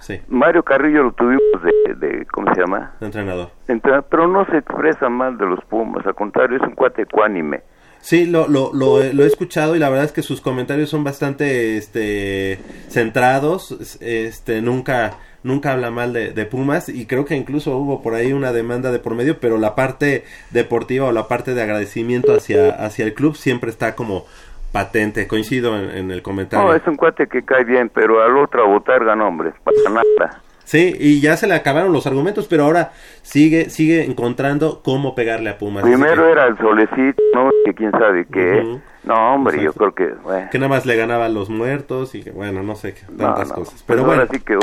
Sí. 0.00 0.20
Mario 0.26 0.64
Carrillo 0.64 1.04
lo 1.04 1.12
tuvimos 1.12 1.42
de, 1.62 1.94
de 1.94 2.26
¿cómo 2.26 2.52
se 2.52 2.60
llama? 2.60 2.92
Entrenador. 3.00 3.50
Entra- 3.68 4.02
pero 4.02 4.26
no 4.26 4.44
se 4.46 4.56
expresa 4.58 5.08
mal 5.08 5.38
de 5.38 5.46
los 5.46 5.64
Pumas, 5.66 6.04
al 6.04 6.16
contrario, 6.16 6.56
es 6.56 6.62
un 6.64 6.74
cuate 6.74 7.02
ecuánime. 7.02 7.60
Sí, 8.00 8.26
lo, 8.26 8.48
lo, 8.48 8.72
lo, 8.74 9.00
he- 9.00 9.12
lo 9.14 9.22
he 9.22 9.28
escuchado 9.28 9.76
y 9.76 9.78
la 9.78 9.88
verdad 9.88 10.06
es 10.06 10.10
que 10.12 10.22
sus 10.22 10.40
comentarios 10.40 10.90
son 10.90 11.04
bastante 11.04 11.76
este, 11.76 12.58
centrados. 12.88 13.98
Este, 14.00 14.60
nunca, 14.60 15.12
nunca 15.42 15.72
habla 15.72 15.90
mal 15.90 16.12
de, 16.12 16.32
de 16.32 16.46
Pumas 16.46 16.88
y 16.88 17.06
creo 17.06 17.24
que 17.24 17.36
incluso 17.36 17.76
hubo 17.76 18.02
por 18.02 18.14
ahí 18.14 18.32
una 18.32 18.52
demanda 18.52 18.90
de 18.90 18.98
por 18.98 19.14
medio, 19.14 19.38
pero 19.38 19.58
la 19.58 19.74
parte 19.74 20.24
deportiva 20.50 21.06
o 21.06 21.12
la 21.12 21.28
parte 21.28 21.54
de 21.54 21.62
agradecimiento 21.62 22.34
hacia, 22.34 22.70
hacia 22.70 23.04
el 23.04 23.14
club 23.14 23.36
siempre 23.36 23.70
está 23.70 23.94
como 23.94 24.26
patente. 24.72 25.28
Coincido 25.28 25.76
en, 25.78 26.10
el 26.10 26.22
comentario. 26.22 26.66
No, 26.66 26.74
es 26.74 26.86
un 26.86 26.96
cuate 26.96 27.26
que 27.26 27.42
cae 27.42 27.64
bien, 27.64 27.90
pero 27.92 28.22
al 28.22 28.36
otro 28.36 28.64
a 28.64 28.66
botarga, 28.66 29.14
no, 29.14 29.28
hombre, 29.28 29.52
para 29.62 29.76
nada. 29.90 30.42
Sí, 30.72 30.96
y 30.98 31.20
ya 31.20 31.36
se 31.36 31.46
le 31.46 31.52
acabaron 31.52 31.92
los 31.92 32.06
argumentos, 32.06 32.46
pero 32.48 32.64
ahora 32.64 32.92
sigue 33.20 33.68
sigue 33.68 34.04
encontrando 34.04 34.80
cómo 34.82 35.14
pegarle 35.14 35.50
a 35.50 35.58
Pumas. 35.58 35.82
Primero 35.84 36.26
era 36.32 36.46
el 36.46 36.56
solecito, 36.56 37.22
¿no? 37.34 37.50
Que 37.66 37.74
quién 37.74 37.90
sabe 37.90 38.26
qué. 38.32 38.62
Ujú. 38.64 38.80
No, 39.04 39.34
hombre, 39.34 39.56
yo 39.58 39.70
Exacto. 39.72 39.92
creo 39.92 40.14
que... 40.14 40.14
bueno. 40.22 40.48
que 40.50 40.58
nada 40.58 40.70
más 40.70 40.86
le 40.86 40.96
ganaba 40.96 41.26
a 41.26 41.28
los 41.28 41.50
muertos 41.50 42.14
y 42.14 42.22
que 42.22 42.30
bueno, 42.30 42.62
no 42.62 42.74
sé, 42.74 42.94
qué, 42.94 43.00
No, 43.10 43.18
tantas 43.34 43.48
no, 43.50 43.54
cosas. 43.56 43.72
pues 43.74 43.84
Pero 43.86 44.04
bueno, 44.04 44.22
ahora 44.22 44.32
sí 44.32 44.40
que 44.40 44.56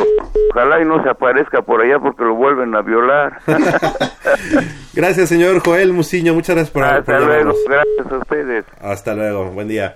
ojalá 0.51 0.81
y 0.81 0.85
no 0.85 1.03
se 1.03 1.09
aparezca 1.09 1.61
por 1.61 1.81
allá 1.81 1.99
porque 1.99 2.23
lo 2.23 2.33
vuelven 2.33 2.73
a 2.73 2.81
violar. 2.81 3.39
gracias 4.93 5.29
señor 5.29 5.59
Joel 5.63 5.93
Muciño, 5.93 6.33
muchas 6.33 6.55
gracias 6.55 6.71
por, 6.73 6.85
Hasta 6.85 7.03
por 7.03 7.15
luego, 7.21 7.31
llamarnos. 7.31 7.57
gracias 7.67 8.11
a 8.11 8.17
ustedes. 8.17 8.65
Hasta 8.81 9.13
luego, 9.13 9.51
buen 9.51 9.67
día. 9.67 9.95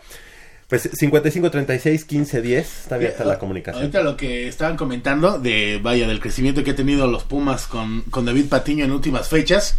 Pues 0.73 0.89
55 0.91 1.51
36 1.51 2.03
15 2.03 2.41
10, 2.41 2.79
está 2.81 2.95
abierta 2.95 3.23
la 3.25 3.37
comunicación. 3.37 3.83
Ahorita 3.83 4.01
lo 4.01 4.17
que 4.17 4.47
estaban 4.47 4.75
comentando 4.75 5.37
de, 5.37 5.79
vaya, 5.79 6.07
del 6.07 6.19
crecimiento 6.19 6.63
que 6.63 6.71
ha 6.71 6.75
tenido 6.75 7.05
los 7.05 7.25
Pumas 7.25 7.67
con, 7.67 8.01
con 8.09 8.25
David 8.25 8.49
Patiño 8.49 8.83
en 8.83 8.91
últimas 8.91 9.27
fechas. 9.29 9.75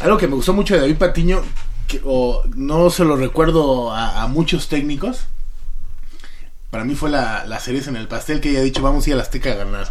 Algo 0.00 0.18
que 0.18 0.28
me 0.28 0.36
gustó 0.36 0.52
mucho 0.52 0.74
de 0.74 0.80
David 0.82 0.98
Patiño, 0.98 1.42
que, 1.88 2.00
o 2.04 2.44
no 2.54 2.88
se 2.90 3.04
lo 3.04 3.16
recuerdo 3.16 3.90
a, 3.90 4.22
a 4.22 4.28
muchos 4.28 4.68
técnicos, 4.68 5.24
para 6.70 6.84
mí 6.84 6.94
fue 6.94 7.10
la, 7.10 7.44
la 7.44 7.58
cereza 7.58 7.90
en 7.90 7.96
el 7.96 8.06
pastel 8.06 8.40
que 8.40 8.50
haya 8.50 8.62
dicho 8.62 8.80
vamos 8.80 9.04
a 9.04 9.10
ir 9.10 9.14
al 9.14 9.22
Azteca 9.22 9.50
a 9.50 9.56
ganar. 9.56 9.88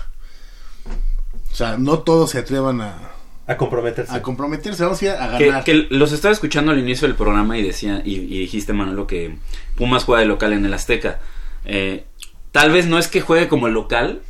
O 1.51 1.55
sea, 1.55 1.75
no 1.75 1.99
todos 1.99 2.29
se 2.29 2.37
atrevan 2.37 2.79
a, 2.79 3.11
a 3.51 3.57
comprometerse. 3.57 4.13
A 4.13 4.21
comprometerse, 4.21 4.83
vamos 4.83 5.01
a 5.01 5.05
ir 5.05 5.11
a 5.11 5.37
Que, 5.37 5.45
ganar. 5.47 5.63
que 5.63 5.87
los 5.89 6.11
estaba 6.11 6.31
escuchando 6.33 6.71
al 6.71 6.79
inicio 6.79 7.07
del 7.07 7.15
programa 7.15 7.57
y 7.57 7.63
decía 7.63 8.01
y, 8.05 8.15
y 8.15 8.39
dijiste 8.39 8.73
Manolo 8.73 9.07
que 9.07 9.35
Pumas 9.75 10.03
juega 10.03 10.21
de 10.21 10.27
local 10.27 10.53
en 10.53 10.65
el 10.65 10.73
Azteca. 10.73 11.19
Eh, 11.65 12.05
tal 12.51 12.71
vez 12.71 12.87
no 12.87 12.97
es 12.99 13.07
que 13.07 13.21
juegue 13.21 13.47
como 13.47 13.67
el 13.67 13.73
local, 13.73 14.21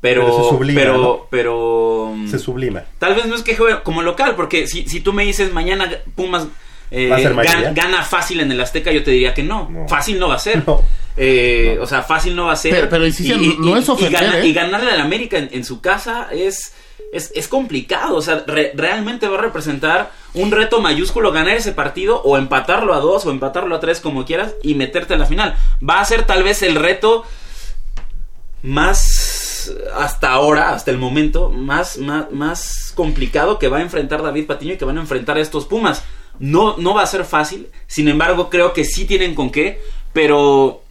pero 0.00 0.22
Pero 0.26 0.36
se 0.44 0.50
sublima, 0.50 0.80
pero, 0.80 0.98
¿no? 0.98 1.26
pero, 1.30 2.14
Se 2.30 2.38
sublima. 2.38 2.82
tal 2.98 3.14
vez 3.14 3.26
no 3.26 3.34
es 3.34 3.42
que 3.42 3.56
juegue 3.56 3.82
como 3.82 4.02
local, 4.02 4.34
porque 4.36 4.66
si, 4.66 4.86
si 4.88 5.00
tú 5.00 5.12
me 5.12 5.24
dices 5.24 5.52
mañana 5.52 5.88
Pumas 6.14 6.46
eh, 6.90 7.08
¿Va 7.08 7.16
a 7.16 7.18
ser 7.20 7.32
gan- 7.32 7.34
mayoría? 7.36 7.72
gana 7.72 8.02
fácil 8.04 8.38
en 8.40 8.52
el 8.52 8.60
Azteca, 8.60 8.92
yo 8.92 9.02
te 9.02 9.10
diría 9.10 9.34
que 9.34 9.42
no, 9.42 9.86
fácil 9.88 10.18
no 10.20 10.28
va 10.28 10.36
a 10.36 10.38
ser. 10.38 10.62
Eh, 11.18 11.78
O 11.80 11.86
sea, 11.86 12.02
fácil 12.02 12.36
no 12.36 12.44
va 12.44 12.52
a 12.52 12.56
ser. 12.56 12.72
Pero- 12.72 12.88
pero, 12.90 13.06
insisto, 13.06 13.38
no 13.58 13.74
es 13.78 13.88
ofender, 13.88 14.20
gana- 14.20 14.38
¿eh? 14.40 14.46
y 14.48 14.52
ganarle 14.52 14.90
al 14.90 15.00
América 15.00 15.38
en, 15.38 15.48
en 15.50 15.64
su 15.64 15.80
casa 15.80 16.28
es 16.30 16.74
es, 17.16 17.32
es 17.34 17.48
complicado. 17.48 18.16
O 18.16 18.22
sea, 18.22 18.44
re- 18.46 18.72
realmente 18.74 19.28
va 19.28 19.38
a 19.38 19.42
representar 19.42 20.12
un 20.34 20.50
reto 20.50 20.80
mayúsculo 20.80 21.32
ganar 21.32 21.56
ese 21.56 21.72
partido 21.72 22.20
o 22.22 22.36
empatarlo 22.36 22.94
a 22.94 23.00
dos 23.00 23.26
o 23.26 23.30
empatarlo 23.30 23.74
a 23.74 23.80
tres, 23.80 24.00
como 24.00 24.24
quieras, 24.24 24.54
y 24.62 24.74
meterte 24.74 25.14
a 25.14 25.18
la 25.18 25.26
final. 25.26 25.56
Va 25.86 26.00
a 26.00 26.04
ser 26.04 26.24
tal 26.26 26.42
vez 26.42 26.62
el 26.62 26.74
reto 26.74 27.24
más 28.62 29.72
hasta 29.96 30.30
ahora, 30.30 30.72
hasta 30.72 30.90
el 30.90 30.98
momento, 30.98 31.50
más, 31.50 31.98
más, 31.98 32.30
más 32.30 32.92
complicado 32.94 33.58
que 33.58 33.68
va 33.68 33.78
a 33.78 33.82
enfrentar 33.82 34.22
David 34.22 34.46
Patiño 34.46 34.74
y 34.74 34.76
que 34.76 34.84
van 34.84 34.98
a 34.98 35.00
enfrentar 35.00 35.38
estos 35.38 35.66
Pumas. 35.66 36.04
No, 36.38 36.76
no 36.76 36.94
va 36.94 37.02
a 37.02 37.06
ser 37.06 37.24
fácil, 37.24 37.68
sin 37.86 38.08
embargo, 38.08 38.50
creo 38.50 38.72
que 38.72 38.84
sí 38.84 39.06
tienen 39.06 39.34
con 39.34 39.50
qué, 39.50 39.80
pero 40.12 40.82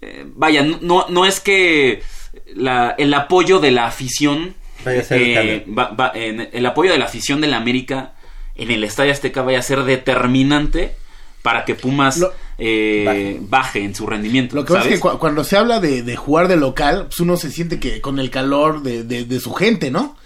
eh, 0.00 0.26
vaya, 0.34 0.62
no, 0.62 1.06
no 1.08 1.24
es 1.24 1.40
que 1.40 2.02
el 2.44 3.14
apoyo 3.14 3.60
de 3.60 3.70
la 3.70 3.86
afición, 3.86 4.54
Vaya 4.84 5.00
a 5.00 5.04
ser 5.04 5.20
el 5.22 5.36
eh, 5.48 5.64
va- 5.76 5.90
va- 5.90 6.12
en- 6.14 6.48
el 6.52 6.66
apoyo 6.66 6.90
de 6.92 6.98
la 6.98 7.04
afición 7.06 7.40
de 7.40 7.48
la 7.48 7.56
América 7.58 8.12
en 8.54 8.70
el 8.70 8.84
Estadio 8.84 9.12
Azteca 9.12 9.42
vaya 9.42 9.58
a 9.58 9.62
ser 9.62 9.82
determinante 9.84 10.94
para 11.42 11.64
que 11.64 11.74
Pumas 11.74 12.24
eh, 12.58 13.38
baje. 13.42 13.82
en 13.82 13.94
su 13.94 14.06
rendimiento. 14.06 14.54
Lo 14.54 14.64
que 14.64 14.72
pasa 14.74 14.88
es 14.88 14.94
que 14.94 15.00
cu- 15.00 15.18
cuando 15.18 15.42
se 15.44 15.56
habla 15.56 15.80
de, 15.80 16.02
de 16.02 16.16
jugar 16.16 16.46
de 16.48 16.56
local, 16.56 17.06
pues 17.06 17.18
uno 17.20 17.36
se 17.36 17.50
siente 17.50 17.80
que 17.80 18.00
con 18.00 18.18
el 18.18 18.30
calor 18.30 18.82
de, 18.82 19.02
de- 19.04 19.24
de 19.24 19.40
su 19.40 19.52
gente, 19.52 19.90
¿no? 19.90 20.16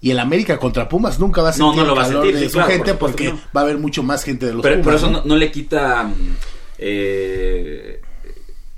Y 0.00 0.10
el 0.10 0.18
América 0.20 0.58
contra 0.58 0.88
Pumas 0.88 1.18
nunca 1.18 1.42
va 1.42 1.48
a 1.50 1.56
No, 1.56 1.68
sentir 1.72 1.80
no 1.82 1.84
lo 1.86 1.92
el 1.92 1.98
va 1.98 2.02
a 2.02 2.06
calor 2.08 2.22
sentir, 2.24 2.40
de 2.40 2.46
sí, 2.46 2.50
su 2.50 2.58
claro, 2.58 2.66
por 2.68 2.74
gente 2.76 2.90
supuesto 2.92 3.06
porque 3.16 3.24
que 3.24 3.32
no. 3.32 3.40
va 3.56 3.60
a 3.60 3.64
haber 3.64 3.78
mucho 3.78 4.02
más 4.02 4.24
gente 4.24 4.46
de 4.46 4.52
los 4.54 4.62
pero, 4.62 4.74
Pumas. 4.76 4.84
pero 4.86 4.96
eso 4.96 5.06
¿no? 5.10 5.18
no, 5.20 5.24
no 5.24 5.36
le 5.36 5.50
quita 5.50 6.02
mm, 6.04 6.36
eh, 6.78 8.00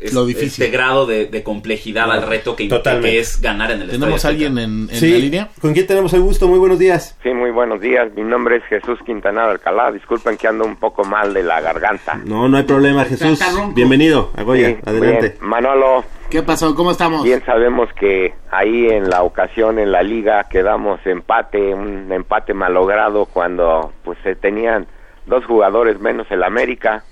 es- 0.07 0.13
Lo 0.15 0.27
difícil. 0.27 0.65
este 0.65 0.69
grado 0.77 1.07
de, 1.07 1.27
de 1.27 1.43
complejidad 1.43 2.11
al 2.11 2.23
reto 2.27 2.55
que, 2.57 2.69
que 2.69 3.19
es 3.19 3.41
ganar 3.41 3.71
en 3.71 3.83
el 3.83 3.91
¿Tenemos 3.91 4.17
Estadio 4.17 4.47
alguien 4.49 4.59
en, 4.59 4.89
en 4.91 4.97
Sí, 4.97 5.11
la 5.13 5.19
línea? 5.19 5.49
¿Con 5.61 5.73
quién 5.73 5.87
tenemos 5.87 6.13
el 6.13 6.21
gusto? 6.21 6.47
Muy 6.49 6.59
buenos 6.59 6.79
días. 6.79 7.17
Sí, 7.23 7.31
muy 7.31 7.51
buenos 7.51 7.81
días. 7.81 8.13
Mi 8.15 8.23
nombre 8.23 8.57
es 8.57 8.65
Jesús 8.65 8.99
Quintanar 9.05 9.49
Alcalá. 9.49 9.93
Disculpen 9.93 10.37
que 10.37 10.47
ando 10.49 10.65
un 10.65 10.77
poco 10.77 11.05
mal 11.05 11.33
de 11.35 11.43
la 11.43 11.61
garganta. 11.61 12.21
No, 12.25 12.49
no 12.49 12.57
hay 12.57 12.65
problema, 12.65 13.05
Jesús. 13.05 13.41
Bienvenido 13.75 14.31
a 14.37 14.43
Goya. 14.43 14.69
Sí, 14.69 14.77
Adelante. 14.85 15.29
bien. 15.31 15.49
Manolo, 15.49 16.05
¿Qué 16.31 16.43
pasó? 16.43 16.75
¿Cómo 16.75 16.91
estamos? 16.91 17.23
bien 17.23 17.43
sabemos 17.45 17.89
que 17.99 18.35
ahí 18.51 18.87
en 18.89 19.09
la 19.09 19.23
ocasión 19.23 19.79
en 19.79 19.93
la 19.93 20.03
liga 20.03 20.45
quedamos 20.51 20.99
empate, 21.07 21.73
un 21.75 22.11
empate 22.11 22.55
malogrado 22.55 23.27
cuando 23.27 23.93
pues 24.05 24.19
se 24.25 24.35
tenían 24.35 24.87
dos 25.27 25.45
jugadores 25.45 26.01
menos 26.01 26.27
el 26.31 26.43
América 26.43 27.05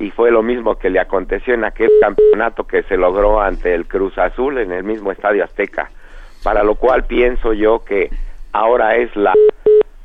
y 0.00 0.10
fue 0.10 0.30
lo 0.30 0.42
mismo 0.42 0.76
que 0.76 0.90
le 0.90 1.00
aconteció 1.00 1.54
en 1.54 1.64
aquel 1.64 1.90
campeonato 2.00 2.66
que 2.66 2.84
se 2.84 2.96
logró 2.96 3.40
ante 3.40 3.74
el 3.74 3.86
Cruz 3.86 4.16
Azul 4.16 4.58
en 4.58 4.72
el 4.72 4.84
mismo 4.84 5.10
Estadio 5.10 5.42
Azteca. 5.42 5.90
Para 6.44 6.62
lo 6.62 6.76
cual 6.76 7.04
pienso 7.04 7.52
yo 7.52 7.84
que 7.84 8.10
ahora 8.52 8.96
es 8.96 9.14
la 9.16 9.34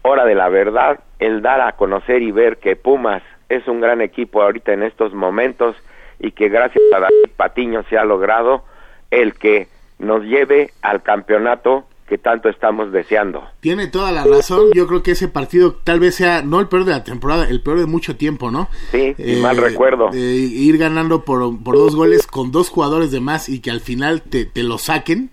hora 0.01 0.25
de 0.25 0.35
la 0.35 0.49
verdad, 0.49 0.99
el 1.19 1.41
dar 1.41 1.61
a 1.61 1.73
conocer 1.73 2.23
y 2.23 2.31
ver 2.31 2.57
que 2.57 2.75
Pumas 2.75 3.21
es 3.49 3.67
un 3.67 3.81
gran 3.81 4.01
equipo 4.01 4.41
ahorita 4.41 4.73
en 4.73 4.81
estos 4.81 5.13
momentos 5.13 5.75
y 6.19 6.31
que 6.31 6.49
gracias 6.49 6.83
a 6.95 6.99
David 6.99 7.31
Patiño 7.37 7.83
se 7.83 7.97
ha 7.97 8.03
logrado 8.03 8.63
el 9.11 9.35
que 9.35 9.67
nos 9.99 10.23
lleve 10.23 10.71
al 10.81 11.03
campeonato 11.03 11.85
que 12.13 12.19
tanto 12.19 12.47
estamos 12.47 12.91
deseando. 12.91 13.43
Tiene 13.59 13.87
toda 13.87 14.11
la 14.11 14.23
razón. 14.23 14.67
Yo 14.75 14.85
creo 14.85 15.01
que 15.01 15.11
ese 15.11 15.27
partido 15.27 15.73
tal 15.83 15.99
vez 15.99 16.13
sea 16.13 16.43
no 16.43 16.59
el 16.59 16.67
peor 16.67 16.85
de 16.85 16.91
la 16.91 17.03
temporada, 17.03 17.47
el 17.49 17.59
peor 17.61 17.79
de 17.79 17.87
mucho 17.87 18.15
tiempo, 18.17 18.51
¿no? 18.51 18.69
Sí, 18.91 19.15
y 19.17 19.31
Eh, 19.33 19.39
mal 19.41 19.57
recuerdo. 19.57 20.11
eh, 20.13 20.17
ir 20.19 20.77
ganando 20.77 21.25
por, 21.25 21.63
por 21.63 21.75
dos 21.75 21.95
goles 21.95 22.27
con 22.27 22.51
dos 22.51 22.69
jugadores 22.69 23.09
de 23.09 23.19
más 23.19 23.49
y 23.49 23.61
que 23.61 23.71
al 23.71 23.81
final 23.81 24.21
te, 24.21 24.45
te 24.45 24.61
lo 24.61 24.77
saquen. 24.77 25.31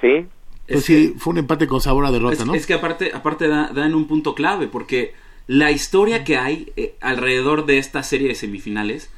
Sí. 0.00 0.26
Pues 0.68 0.78
Es 0.78 0.84
sí, 0.84 1.14
fue 1.18 1.32
un 1.32 1.38
empate 1.38 1.66
con 1.66 1.80
sabor 1.80 2.04
a 2.06 2.12
derrota, 2.12 2.34
Es, 2.34 2.46
¿no? 2.46 2.54
es 2.54 2.66
que 2.66 2.74
aparte, 2.74 3.10
aparte 3.12 3.48
da, 3.48 3.72
da 3.74 3.84
en 3.84 3.96
un 3.96 4.06
punto 4.06 4.36
clave, 4.36 4.68
porque 4.68 5.12
la 5.48 5.72
historia 5.72 6.22
que 6.22 6.36
hay 6.36 6.72
eh, 6.76 6.94
alrededor 7.00 7.66
de 7.66 7.78
esta 7.78 8.04
serie 8.04 8.28
de 8.28 8.36
semifinales, 8.36 9.10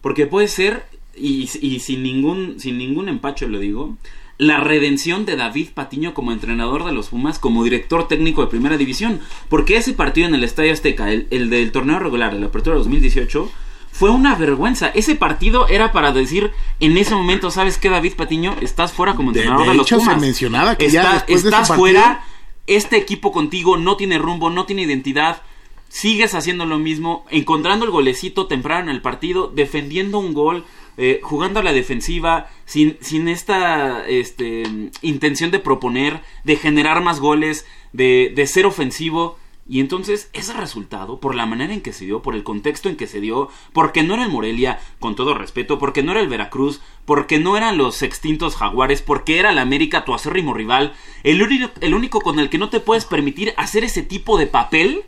porque 0.00 0.28
puede 0.28 0.46
ser, 0.46 0.84
y, 1.16 1.50
y 1.60 1.80
sin 1.80 2.04
ningún, 2.04 2.60
sin 2.60 2.78
ningún 2.78 3.08
empacho 3.08 3.48
lo 3.48 3.58
digo, 3.58 3.96
la 4.38 4.60
redención 4.60 5.24
de 5.24 5.36
David 5.36 5.68
Patiño 5.74 6.12
como 6.12 6.30
entrenador 6.32 6.84
de 6.84 6.92
los 6.92 7.08
Pumas, 7.08 7.38
como 7.38 7.64
director 7.64 8.06
técnico 8.08 8.42
de 8.42 8.48
primera 8.48 8.76
división, 8.76 9.20
porque 9.48 9.76
ese 9.78 9.92
partido 9.94 10.28
en 10.28 10.34
el 10.34 10.44
Estadio 10.44 10.72
Azteca, 10.72 11.10
el, 11.10 11.26
el 11.30 11.48
del 11.48 11.72
torneo 11.72 11.98
regular 11.98 12.34
de 12.34 12.40
la 12.40 12.46
Apertura 12.46 12.76
2018, 12.76 13.50
fue 13.92 14.10
una 14.10 14.34
vergüenza. 14.34 14.88
Ese 14.88 15.14
partido 15.16 15.68
era 15.68 15.90
para 15.90 16.12
decir 16.12 16.50
en 16.80 16.98
ese 16.98 17.14
momento, 17.14 17.50
¿sabes 17.50 17.78
qué, 17.78 17.88
David 17.88 18.12
Patiño? 18.14 18.54
Estás 18.60 18.92
fuera 18.92 19.14
como 19.14 19.32
De- 19.32 19.38
entrenador 19.40 19.66
de 19.66 19.72
de, 19.72 19.76
los 19.78 19.86
hecho, 19.86 19.98
se 20.00 20.04
Pumas. 20.04 20.20
mencionaba 20.20 20.76
que 20.76 20.90
ya 20.90 21.00
Está- 21.14 21.26
de 21.26 21.32
ese 21.34 21.48
estás 21.48 21.68
partido- 21.68 21.76
fuera, 21.78 22.24
este 22.66 22.98
equipo 22.98 23.32
contigo 23.32 23.78
no 23.78 23.96
tiene 23.96 24.18
rumbo, 24.18 24.50
no 24.50 24.66
tiene 24.66 24.82
identidad. 24.82 25.40
Sigues 25.88 26.34
haciendo 26.34 26.66
lo 26.66 26.78
mismo, 26.78 27.24
encontrando 27.30 27.86
el 27.86 27.90
golecito 27.90 28.48
temprano 28.48 28.90
en 28.90 28.96
el 28.96 29.00
partido, 29.00 29.50
defendiendo 29.54 30.18
un 30.18 30.34
gol, 30.34 30.64
eh, 30.96 31.20
jugando 31.22 31.60
a 31.60 31.62
la 31.62 31.72
defensiva, 31.72 32.48
sin, 32.64 32.96
sin 33.00 33.28
esta 33.28 34.06
este, 34.06 34.62
intención 35.02 35.50
de 35.50 35.58
proponer, 35.58 36.22
de 36.44 36.56
generar 36.56 37.02
más 37.02 37.20
goles, 37.20 37.66
de, 37.92 38.32
de 38.34 38.46
ser 38.46 38.66
ofensivo. 38.66 39.38
Y 39.68 39.80
entonces 39.80 40.30
ese 40.32 40.52
resultado, 40.52 41.18
por 41.18 41.34
la 41.34 41.44
manera 41.44 41.74
en 41.74 41.80
que 41.80 41.92
se 41.92 42.04
dio, 42.04 42.22
por 42.22 42.36
el 42.36 42.44
contexto 42.44 42.88
en 42.88 42.96
que 42.96 43.08
se 43.08 43.20
dio, 43.20 43.48
porque 43.72 44.04
no 44.04 44.14
era 44.14 44.22
el 44.22 44.30
Morelia, 44.30 44.78
con 45.00 45.16
todo 45.16 45.34
respeto, 45.34 45.78
porque 45.78 46.04
no 46.04 46.12
era 46.12 46.20
el 46.20 46.28
Veracruz, 46.28 46.80
porque 47.04 47.40
no 47.40 47.56
eran 47.56 47.76
los 47.76 48.02
extintos 48.02 48.54
Jaguares, 48.54 49.02
porque 49.02 49.40
era 49.40 49.50
el 49.50 49.58
América, 49.58 50.04
tu 50.04 50.14
acérrimo 50.14 50.54
rival, 50.54 50.94
el 51.24 51.42
único, 51.42 51.70
el 51.80 51.94
único 51.94 52.20
con 52.20 52.38
el 52.38 52.48
que 52.48 52.58
no 52.58 52.70
te 52.70 52.78
puedes 52.78 53.06
permitir 53.06 53.54
hacer 53.56 53.82
ese 53.82 54.02
tipo 54.02 54.38
de 54.38 54.46
papel 54.46 55.02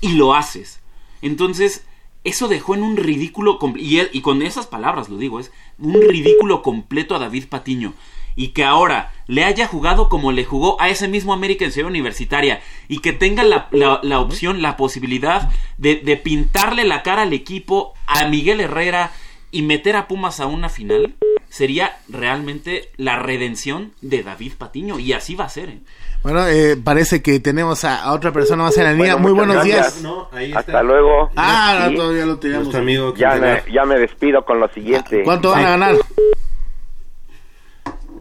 y 0.00 0.14
lo 0.14 0.34
haces. 0.34 0.80
Entonces, 1.22 1.86
eso 2.24 2.48
dejó 2.48 2.74
en 2.74 2.82
un 2.82 2.96
ridículo, 2.96 3.58
y, 3.76 4.00
y 4.16 4.20
con 4.20 4.42
esas 4.42 4.66
palabras 4.66 5.08
lo 5.08 5.16
digo, 5.18 5.40
es 5.40 5.50
un 5.78 6.00
ridículo 6.00 6.62
completo 6.62 7.14
a 7.14 7.18
David 7.18 7.46
Patiño. 7.48 7.94
Y 8.34 8.48
que 8.48 8.64
ahora 8.64 9.12
le 9.26 9.44
haya 9.44 9.66
jugado 9.66 10.08
como 10.08 10.32
le 10.32 10.46
jugó 10.46 10.80
a 10.80 10.88
ese 10.88 11.06
mismo 11.06 11.34
América 11.34 11.66
en 11.66 11.72
Ciudad 11.72 11.90
Universitaria 11.90 12.62
y 12.88 13.00
que 13.00 13.12
tenga 13.12 13.42
la, 13.42 13.68
la- 13.72 14.00
la 14.02 14.20
opción, 14.20 14.62
la 14.62 14.78
posibilidad 14.78 15.50
de, 15.76 15.96
de 15.96 16.16
pintarle 16.16 16.84
la 16.84 17.02
cara 17.02 17.22
al 17.22 17.34
equipo, 17.34 17.92
a 18.06 18.26
Miguel 18.28 18.60
Herrera 18.60 19.12
y 19.50 19.60
meter 19.60 19.96
a 19.96 20.08
Pumas 20.08 20.40
a 20.40 20.46
una 20.46 20.70
final, 20.70 21.14
sería 21.50 21.98
realmente 22.08 22.90
la 22.96 23.18
redención 23.18 23.92
de 24.00 24.22
David 24.22 24.54
Patiño. 24.56 24.98
Y 24.98 25.12
así 25.12 25.34
va 25.34 25.44
a 25.44 25.48
ser. 25.50 25.68
¿eh? 25.68 25.80
Bueno, 26.22 26.46
eh, 26.46 26.76
parece 26.82 27.20
que 27.20 27.40
tenemos 27.40 27.84
a, 27.84 28.02
a 28.04 28.12
otra 28.12 28.30
persona 28.32 28.62
más 28.62 28.76
en 28.78 28.84
la 28.84 28.92
línea. 28.92 29.14
Bueno, 29.14 29.22
Muy 29.28 29.32
buenos 29.32 29.56
gracias. 29.56 29.94
días. 30.00 30.02
No, 30.02 30.28
ahí 30.32 30.52
Hasta 30.54 30.82
luego. 30.82 31.30
Ah, 31.36 31.86
Sí. 31.88 31.94
no, 31.94 31.98
todavía 32.00 32.26
lo 32.26 32.38
teníamos. 32.38 32.64
Nuestro 32.66 32.82
amigo 32.82 33.14
Ya 33.16 33.34
me, 33.36 33.62
ya 33.72 33.84
me 33.84 33.98
despido 33.98 34.44
con 34.44 34.60
lo 34.60 34.68
siguiente. 34.68 35.22
¿Cuánto 35.24 35.50
van 35.50 35.64
a 35.64 35.70
ganar? 35.70 35.94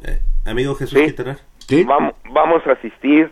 Eh, 0.04 0.20
amigo 0.46 0.74
Jesús 0.76 0.98
Sí. 1.00 1.06
Quintanar. 1.06 1.38
Vamos, 1.86 2.16
vamos 2.32 2.62
a 2.68 2.72
asistir 2.72 3.32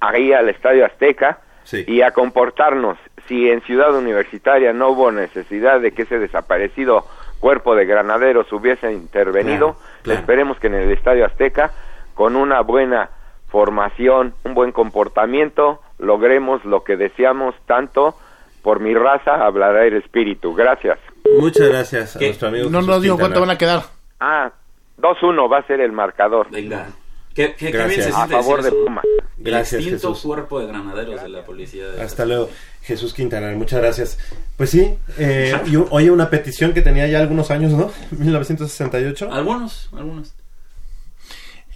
ahí 0.00 0.32
al 0.32 0.48
Estadio 0.48 0.86
Azteca 0.86 1.40
Sí. 1.64 1.84
y 1.86 2.00
a 2.02 2.12
comportarnos. 2.12 2.96
Si 3.28 3.48
en 3.50 3.60
Ciudad 3.62 3.94
Universitaria 3.94 4.72
no 4.72 4.90
hubo 4.90 5.12
necesidad 5.12 5.80
de 5.80 5.92
que 5.92 6.02
ese 6.02 6.18
desaparecido 6.18 7.06
cuerpo 7.40 7.74
de 7.74 7.84
granaderos 7.84 8.50
hubiese 8.52 8.92
intervenido, 8.92 9.74
Claro, 9.74 9.78
claro. 10.02 10.20
esperemos 10.20 10.58
que 10.58 10.68
en 10.68 10.74
el 10.74 10.90
Estadio 10.92 11.26
Azteca, 11.26 11.72
con 12.14 12.34
una 12.34 12.60
buena 12.62 13.10
formación, 13.48 14.34
un 14.44 14.54
buen 14.54 14.72
comportamiento, 14.72 15.80
logremos 15.98 16.64
lo 16.64 16.84
que 16.84 16.96
deseamos 16.96 17.54
tanto. 17.66 18.14
Por 18.62 18.80
mi 18.80 18.94
raza 18.94 19.46
hablará 19.46 19.84
el 19.86 19.94
espíritu. 19.96 20.52
Gracias. 20.54 20.98
Muchas 21.38 21.68
gracias 21.68 22.16
a 22.16 22.18
¿Qué? 22.18 22.26
nuestro 22.26 22.48
amigo 22.48 22.68
No 22.70 22.82
nos 22.82 23.00
digo 23.00 23.16
cuánto 23.18 23.40
van 23.40 23.50
a 23.50 23.58
quedar. 23.58 23.82
Ah, 24.18 24.50
2-1 24.98 25.52
va 25.52 25.58
a 25.58 25.66
ser 25.66 25.80
el 25.80 25.92
marcador. 25.92 26.50
Venga. 26.50 26.88
¿Qué, 27.34 27.54
qué, 27.54 27.66
qué 27.66 27.70
Gracias. 27.72 28.06
bien 28.06 28.12
se 28.12 28.20
A 28.22 28.26
favor 28.28 28.62
de? 28.62 28.72
Pumas. 28.72 29.04
Gracias, 29.36 29.74
el 29.74 29.78
extinto 29.92 30.08
Jesús. 30.14 30.24
cuerpo 30.26 30.58
de 30.60 30.66
granaderos 30.68 31.22
de 31.22 31.28
la 31.28 31.44
policía. 31.44 31.86
De 31.88 32.00
Hasta 32.00 32.24
luego, 32.24 32.48
Jesús 32.82 33.12
Quintanar, 33.12 33.54
muchas 33.56 33.80
gracias. 33.82 34.18
Pues 34.56 34.70
sí, 34.70 34.96
eh, 35.18 35.52
oye, 35.90 36.10
una 36.10 36.30
petición 36.30 36.72
que 36.72 36.80
tenía 36.80 37.06
ya 37.06 37.20
algunos 37.20 37.50
años, 37.50 37.72
¿no? 37.72 37.90
1968. 38.18 39.28
Algunos, 39.30 39.90
algunos. 39.94 40.34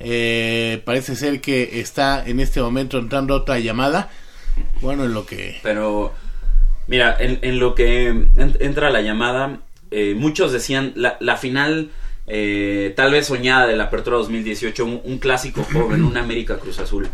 Eh, 0.01 0.80
parece 0.84 1.14
ser 1.14 1.40
que 1.40 1.78
está 1.80 2.26
en 2.26 2.40
este 2.40 2.61
momento 2.61 2.98
entrando 2.98 3.34
otra 3.34 3.59
llamada. 3.59 4.11
Bueno, 4.80 5.05
en 5.05 5.12
lo 5.14 5.26
que... 5.26 5.59
Pero, 5.62 6.12
mira, 6.88 7.16
en, 7.20 7.38
en 7.42 7.59
lo 7.59 7.74
que 7.74 8.07
en- 8.09 8.30
entra 8.61 8.90
la 8.90 9.03
llamada, 9.03 9.59
eh, 9.90 10.14
muchos 10.16 10.53
decían 10.53 10.92
la, 10.96 11.16
la 11.20 11.36
final 11.36 11.90
eh, 12.26 12.92
tal 12.96 13.12
vez 13.12 13.26
soñada 13.26 13.66
de 13.66 13.76
la 13.76 13.84
Apertura 13.84 14.16
2018, 14.16 14.84
un, 14.84 15.01
un 15.05 15.18
clásico 15.18 15.64
joven, 15.72 16.03
un 16.03 16.16
América 16.16 16.57
Cruz 16.59 16.78
Azul. 16.78 17.07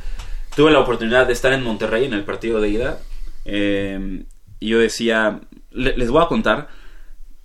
Tuve 0.55 0.71
la 0.71 0.79
oportunidad 0.81 1.27
de 1.27 1.33
estar 1.33 1.53
en 1.53 1.63
Monterrey 1.65 2.05
en 2.05 2.15
el 2.15 2.25
partido 2.25 2.61
de 2.61 2.69
ida. 2.69 2.99
eh, 3.45 4.23
y 4.59 4.69
yo 4.69 4.79
decía, 4.79 5.41
le- 5.71 5.97
les 5.99 6.09
voy 6.11 6.23
a 6.23 6.29
contar 6.29 6.69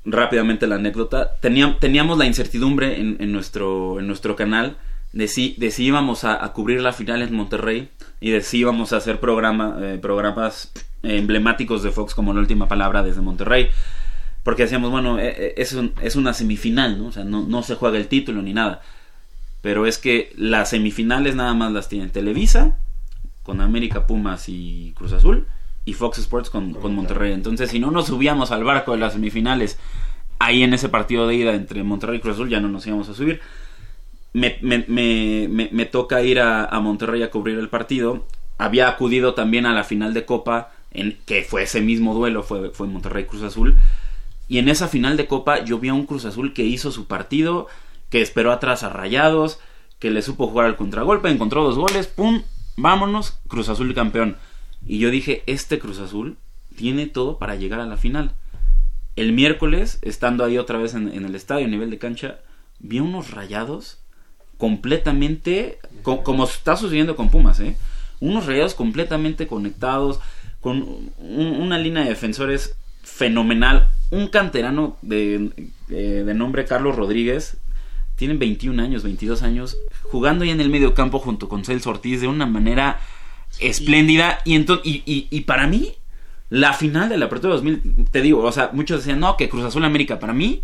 rápidamente 0.06 0.66
la 0.68 0.76
anécdota. 0.76 1.32
Teníam- 1.42 1.78
teníamos 1.80 2.18
la 2.18 2.26
incertidumbre 2.26 3.00
en, 3.00 3.18
en 3.20 3.32
nuestro, 3.32 4.00
en 4.00 4.08
nuestro 4.08 4.36
canal 4.36 4.78
de 5.14 5.28
si, 5.28 5.56
de 5.58 5.72
si 5.72 5.86
íbamos 5.86 6.24
a, 6.24 6.44
a 6.44 6.54
cubrir 6.54 6.82
la 6.82 6.94
final 6.94 7.22
en 7.22 7.34
Monterrey 7.34 7.90
y 8.20 8.32
de 8.32 8.42
si 8.42 8.60
íbamos 8.60 8.94
a 8.94 8.98
hacer 8.98 9.20
programa, 9.20 9.78
eh, 9.82 10.00
programas 10.02 10.72
emblemáticos 11.04 11.84
de 11.84 11.92
Fox 11.92 12.14
como 12.14 12.34
la 12.34 12.40
última 12.40 12.68
palabra 12.68 13.04
desde 13.04 13.22
Monterrey. 13.22 13.70
Porque 14.44 14.64
decíamos, 14.64 14.90
bueno, 14.92 15.20
eh, 15.20 15.34
eh, 15.38 15.54
es, 15.58 15.74
un- 15.74 15.94
es 16.02 16.16
una 16.16 16.34
semifinal, 16.34 16.98
¿no? 16.98 17.08
O 17.08 17.12
sea, 17.12 17.24
no, 17.24 17.44
no 17.48 17.62
se 17.64 17.76
juega 17.76 17.98
el 17.98 18.08
título 18.08 18.42
ni 18.42 18.54
nada. 18.54 18.82
Pero 19.62 19.86
es 19.86 19.98
que 20.00 20.34
las 20.38 20.70
semifinales 20.70 21.36
nada 21.36 21.54
más 21.54 21.72
las 21.72 21.90
tienen 21.90 22.10
Televisa, 22.10 22.78
con 23.44 23.62
América 23.62 24.08
Pumas 24.08 24.50
y 24.50 24.94
Cruz 24.96 25.14
Azul, 25.14 25.48
y 25.86 25.94
Fox 25.94 26.20
Sports 26.20 26.50
con, 26.50 26.74
con 26.74 26.96
Monterrey. 26.96 27.34
Entonces, 27.34 27.70
si 27.70 27.80
no 27.80 27.92
nos 27.92 28.08
subíamos 28.08 28.52
al 28.52 28.64
barco 28.64 28.94
de 28.94 28.98
las 29.00 29.14
semifinales, 29.14 29.78
ahí 30.40 30.64
en 30.64 30.74
ese 30.74 30.90
partido 30.90 31.28
de 31.28 31.36
ida 31.36 31.54
entre 31.54 31.84
Monterrey 31.84 32.18
y 32.18 32.22
Cruz 32.22 32.36
Azul, 32.36 32.50
ya 32.50 32.60
no 32.60 32.70
nos 32.70 32.86
íbamos 32.88 33.10
a 33.10 33.14
subir. 33.14 33.42
Me, 34.34 34.58
me- 34.62 34.86
me- 34.88 35.70
me- 35.72 35.86
toca 35.86 36.22
ir 36.22 36.40
a, 36.40 36.66
a 36.66 36.80
Monterrey 36.80 37.22
a 37.24 37.32
cubrir 37.32 37.60
el 37.60 37.70
partido. 37.70 38.26
Había 38.58 38.88
acudido 38.88 39.34
también 39.34 39.66
a 39.66 39.74
la 39.74 39.84
final 39.84 40.14
de 40.14 40.26
Copa, 40.26 40.72
en, 40.92 41.18
que 41.26 41.44
fue 41.44 41.64
ese 41.64 41.82
mismo 41.82 42.14
duelo, 42.14 42.44
fue, 42.44 42.70
fue 42.72 42.88
Monterrey 42.88 43.26
Cruz 43.26 43.44
Azul. 43.44 43.76
Y 44.48 44.60
en 44.60 44.70
esa 44.70 44.88
final 44.88 45.18
de 45.18 45.28
Copa 45.28 45.64
yo 45.64 45.80
vi 45.80 45.90
a 45.90 45.94
un 45.94 46.06
Cruz 46.06 46.26
Azul 46.26 46.54
que 46.54 46.64
hizo 46.64 46.92
su 46.92 47.08
partido, 47.08 47.68
que 48.10 48.22
esperó 48.22 48.52
atrás 48.52 48.84
a 48.84 48.90
Rayados, 48.90 49.60
que 50.00 50.12
le 50.12 50.22
supo 50.22 50.48
jugar 50.48 50.66
al 50.68 50.76
contragolpe, 50.78 51.30
encontró 51.30 51.64
dos 51.64 51.78
goles, 51.78 52.08
¡pum! 52.08 52.44
Vámonos, 52.78 53.40
Cruz 53.48 53.70
Azul 53.70 53.94
campeón. 53.94 54.38
Y 54.86 55.00
yo 55.00 55.10
dije, 55.10 55.44
este 55.46 55.78
Cruz 55.80 56.00
Azul 56.00 56.38
tiene 56.76 57.06
todo 57.08 57.38
para 57.38 57.56
llegar 57.56 57.80
a 57.80 57.86
la 57.86 57.98
final. 57.98 58.34
El 59.16 59.34
miércoles, 59.34 60.00
estando 60.02 60.44
ahí 60.44 60.58
otra 60.58 60.78
vez 60.78 60.94
en, 60.96 61.10
en 61.14 61.26
el 61.26 61.36
estadio, 61.36 61.66
a 61.66 61.70
nivel 61.70 61.90
de 61.90 61.98
cancha, 62.00 62.40
vi 62.80 63.00
unos 63.00 63.32
rayados 63.32 64.01
completamente, 64.62 65.80
co- 66.04 66.24
como 66.24 66.44
está 66.46 66.78
sucediendo 66.78 67.16
con 67.16 67.30
Pumas, 67.30 67.60
¿eh? 67.60 67.76
Unos 68.20 68.46
rayados 68.46 68.76
completamente 68.76 69.48
conectados, 69.48 70.20
con 70.62 70.82
un- 71.18 71.58
una 71.60 71.78
línea 71.80 72.04
de 72.04 72.10
defensores 72.10 72.76
fenomenal. 73.04 73.90
Un 74.12 74.28
canterano 74.28 74.98
de, 75.02 75.50
eh, 75.90 76.24
de 76.26 76.34
nombre 76.36 76.66
Carlos 76.66 76.96
Rodríguez, 76.96 77.58
tienen 78.16 78.38
21 78.38 78.80
años, 78.80 79.02
22 79.04 79.42
años, 79.42 79.78
jugando 80.04 80.44
ahí 80.44 80.52
en 80.52 80.62
el 80.62 80.70
medio 80.70 80.94
campo 80.94 81.18
junto 81.18 81.50
con 81.50 81.66
Celso 81.66 81.90
Ortiz 81.90 82.22
de 82.22 82.28
una 82.28 82.46
manera 82.46 83.00
espléndida. 83.60 84.40
Y, 84.46 84.58
y- 85.06 85.28
y 85.32 85.42
para 85.42 85.66
mí, 85.66 85.94
la 86.50 86.74
final 86.74 87.10
de 87.10 87.18
la 87.18 87.26
Apertura 87.26 87.54
2000, 87.56 88.06
te 88.12 88.22
digo, 88.22 88.44
o 88.44 88.52
sea, 88.52 88.70
muchos 88.74 89.00
decían, 89.00 89.20
no, 89.20 89.38
que 89.38 89.50
Cruz 89.50 89.64
Azul 89.66 89.84
América. 89.86 90.20
Para 90.20 90.34
mí, 90.34 90.62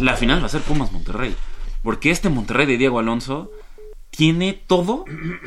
la 0.00 0.16
final 0.16 0.42
va 0.42 0.46
a 0.46 0.48
ser 0.48 0.62
Pumas 0.62 0.90
Monterrey. 0.90 1.34
Porque 1.82 2.10
este 2.10 2.28
Monterrey 2.28 2.66
de 2.66 2.76
Diego 2.76 2.98
Alonso 2.98 3.50
tiene 4.10 4.52
todo 4.66 5.04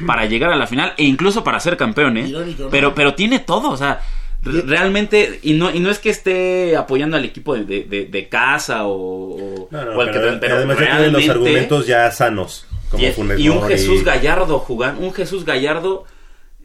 para 0.07 0.25
llegar 0.27 0.51
a 0.51 0.55
la 0.55 0.67
final 0.67 0.93
e 0.97 1.03
incluso 1.03 1.43
para 1.43 1.59
ser 1.59 1.77
campeón, 1.77 2.17
¿eh? 2.17 2.27
Irónico, 2.27 2.63
¿no? 2.63 2.69
Pero, 2.69 2.95
pero 2.95 3.15
tiene 3.15 3.39
todo, 3.39 3.69
o 3.71 3.77
sea, 3.77 4.01
re- 4.43 4.61
realmente, 4.61 5.39
y 5.43 5.53
no, 5.53 5.71
y 5.71 5.79
no 5.79 5.89
es 5.89 5.99
que 5.99 6.09
esté 6.09 6.77
apoyando 6.77 7.17
al 7.17 7.25
equipo 7.25 7.55
de, 7.55 7.65
de- 7.65 7.83
de- 7.83 8.05
de 8.05 8.29
casa 8.29 8.85
o, 8.85 8.93
o- 9.35 9.67
No, 9.71 9.83
no, 9.85 9.91
o 9.97 10.01
al 10.01 10.11
que- 10.11 10.19
pero, 10.19 10.39
pero 10.39 10.55
además 10.57 10.77
ya 10.79 10.85
tienen 10.85 10.97
los 11.13 11.21
realmente- 11.21 11.31
argumentos 11.31 11.87
ya 11.87 12.11
sanos. 12.11 12.65
Como 12.89 13.03
y, 13.05 13.11
Funes 13.11 13.39
y 13.39 13.49
un. 13.49 13.61
Jesús 13.63 14.03
Gallardo 14.03 14.59
jugando, 14.59 15.01
un 15.01 15.13
Jesús 15.13 15.43
Gallardo 15.45 16.05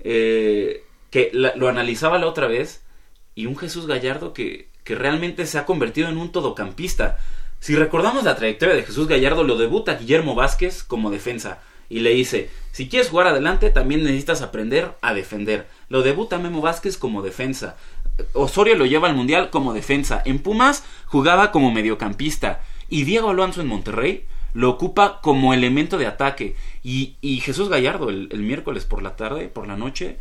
eh, 0.04 0.84
que 1.10 1.30
la- 1.32 1.54
lo 1.56 1.68
analizaba 1.68 2.18
la 2.18 2.26
otra 2.26 2.46
vez 2.46 2.82
y 3.34 3.46
un 3.46 3.56
Jesús 3.56 3.86
Gallardo 3.86 4.32
que, 4.32 4.68
que 4.84 4.94
realmente 4.94 5.46
se 5.46 5.58
ha 5.58 5.64
convertido 5.66 6.08
en 6.08 6.16
un 6.18 6.30
todocampista. 6.32 7.18
Si 7.60 7.74
recordamos 7.74 8.24
la 8.24 8.36
trayectoria 8.36 8.74
de 8.74 8.84
Jesús 8.84 9.08
Gallardo, 9.08 9.44
lo 9.44 9.56
debuta 9.56 9.94
Guillermo 9.94 10.34
Vázquez 10.34 10.82
como 10.82 11.10
defensa 11.10 11.60
y 11.88 12.00
le 12.00 12.10
dice, 12.10 12.50
si 12.72 12.88
quieres 12.88 13.10
jugar 13.10 13.28
adelante 13.28 13.70
también 13.70 14.02
necesitas 14.02 14.42
aprender 14.42 14.92
a 15.02 15.14
defender. 15.14 15.68
Lo 15.88 16.02
debuta 16.02 16.38
Memo 16.38 16.60
Vázquez 16.60 16.96
como 16.96 17.22
defensa. 17.22 17.76
Osorio 18.32 18.74
lo 18.76 18.86
lleva 18.86 19.08
al 19.08 19.16
Mundial 19.16 19.50
como 19.50 19.72
defensa. 19.72 20.22
En 20.24 20.40
Pumas 20.40 20.84
jugaba 21.06 21.52
como 21.52 21.70
mediocampista. 21.70 22.60
Y 22.88 23.04
Diego 23.04 23.30
Alonso 23.30 23.60
en 23.60 23.68
Monterrey 23.68 24.24
lo 24.52 24.70
ocupa 24.70 25.20
como 25.20 25.54
elemento 25.54 25.98
de 25.98 26.06
ataque. 26.06 26.56
Y, 26.82 27.16
y 27.20 27.40
Jesús 27.40 27.68
Gallardo 27.68 28.08
el, 28.10 28.28
el 28.32 28.40
miércoles 28.40 28.84
por 28.84 29.02
la 29.02 29.16
tarde, 29.16 29.48
por 29.48 29.68
la 29.68 29.76
noche, 29.76 30.18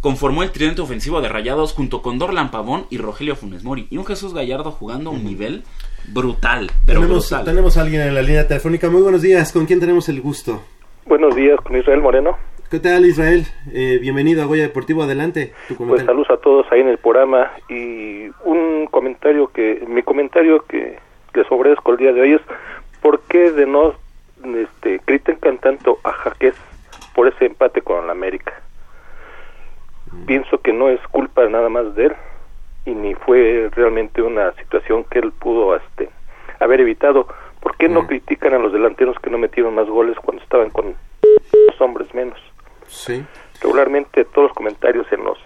conformó 0.00 0.42
el 0.42 0.52
tridente 0.52 0.82
ofensivo 0.82 1.20
de 1.20 1.28
Rayados 1.28 1.72
junto 1.72 2.02
con 2.02 2.18
Dorlan 2.18 2.50
Pavón 2.50 2.86
y 2.90 2.98
Rogelio 2.98 3.36
Funes 3.36 3.64
Mori. 3.64 3.86
Y 3.90 3.96
un 3.96 4.06
Jesús 4.06 4.34
Gallardo 4.34 4.70
jugando 4.70 5.10
a 5.10 5.12
un 5.14 5.24
nivel 5.24 5.64
brutal, 6.08 6.70
pero 6.86 7.00
tenemos, 7.00 7.30
brutal. 7.30 7.44
tenemos 7.44 7.76
a 7.76 7.82
alguien 7.82 8.02
en 8.02 8.14
la 8.14 8.22
línea 8.22 8.46
telefónica. 8.46 8.88
Muy 8.88 9.02
buenos 9.02 9.22
días. 9.22 9.52
¿Con 9.52 9.66
quién 9.66 9.80
tenemos 9.80 10.08
el 10.08 10.20
gusto? 10.20 10.62
Buenos 11.06 11.34
días, 11.34 11.60
con 11.60 11.76
Israel 11.76 12.00
Moreno. 12.00 12.36
¿Qué 12.70 12.80
tal, 12.80 13.06
Israel? 13.06 13.44
Eh, 13.72 13.98
bienvenido 14.00 14.42
a 14.42 14.46
Goya 14.46 14.64
Deportivo. 14.64 15.04
Adelante. 15.04 15.52
Tu 15.68 15.76
Pues 15.76 16.04
saludos 16.04 16.30
a 16.30 16.36
todos 16.38 16.66
ahí 16.72 16.80
en 16.80 16.88
el 16.88 16.98
programa 16.98 17.52
y 17.68 18.28
un 18.44 18.88
comentario 18.90 19.48
que, 19.48 19.84
mi 19.86 20.02
comentario 20.02 20.64
que 20.64 20.98
les 21.34 21.46
ofrezco 21.50 21.92
el 21.92 21.98
día 21.98 22.12
de 22.12 22.20
hoy 22.22 22.32
es 22.34 22.40
¿por 23.00 23.20
qué 23.28 23.52
de 23.52 23.66
no 23.66 23.94
este, 24.42 24.98
critican 25.04 25.58
tanto 25.58 26.00
a 26.02 26.10
Jaques 26.12 26.54
por 27.14 27.28
ese 27.28 27.46
empate 27.46 27.82
con 27.82 28.04
la 28.06 28.12
América? 28.12 28.52
Pienso 30.26 30.58
que 30.58 30.72
no 30.72 30.88
es 30.88 31.00
culpa 31.08 31.48
nada 31.48 31.68
más 31.68 31.94
de 31.94 32.06
él 32.06 32.12
y 32.86 32.94
ni 32.94 33.14
fue 33.14 33.68
realmente 33.72 34.22
una 34.22 34.52
situación 34.52 35.04
que 35.04 35.18
él 35.18 35.32
pudo 35.32 35.76
este, 35.76 36.08
haber 36.60 36.80
evitado. 36.80 37.26
¿Por 37.60 37.76
qué 37.76 37.88
no 37.88 38.06
critican 38.06 38.54
a 38.54 38.58
los 38.58 38.72
delanteros 38.72 39.18
que 39.18 39.28
no 39.28 39.38
metieron 39.38 39.74
más 39.74 39.88
goles 39.88 40.16
cuando 40.24 40.42
estaban 40.42 40.70
con 40.70 40.94
dos 41.22 41.80
hombres 41.80 42.14
menos? 42.14 42.38
Sí. 42.86 43.26
regularmente 43.60 44.24
todos 44.24 44.48
los 44.48 44.52
comentarios 44.56 45.10
en 45.10 45.24
los 45.24 45.38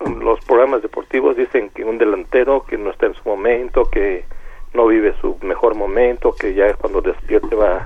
en 0.00 0.20
los 0.20 0.42
programas 0.44 0.82
deportivos 0.82 1.36
dicen 1.36 1.68
que 1.70 1.84
un 1.84 1.98
delantero 1.98 2.64
que 2.64 2.78
no 2.78 2.90
está 2.90 3.06
en 3.06 3.14
su 3.14 3.28
momento, 3.28 3.90
que 3.90 4.24
no 4.72 4.86
vive 4.86 5.14
su 5.20 5.36
mejor 5.42 5.74
momento, 5.74 6.34
que 6.34 6.54
ya 6.54 6.72
cuando 6.74 7.02
despierte 7.02 7.54
va 7.54 7.84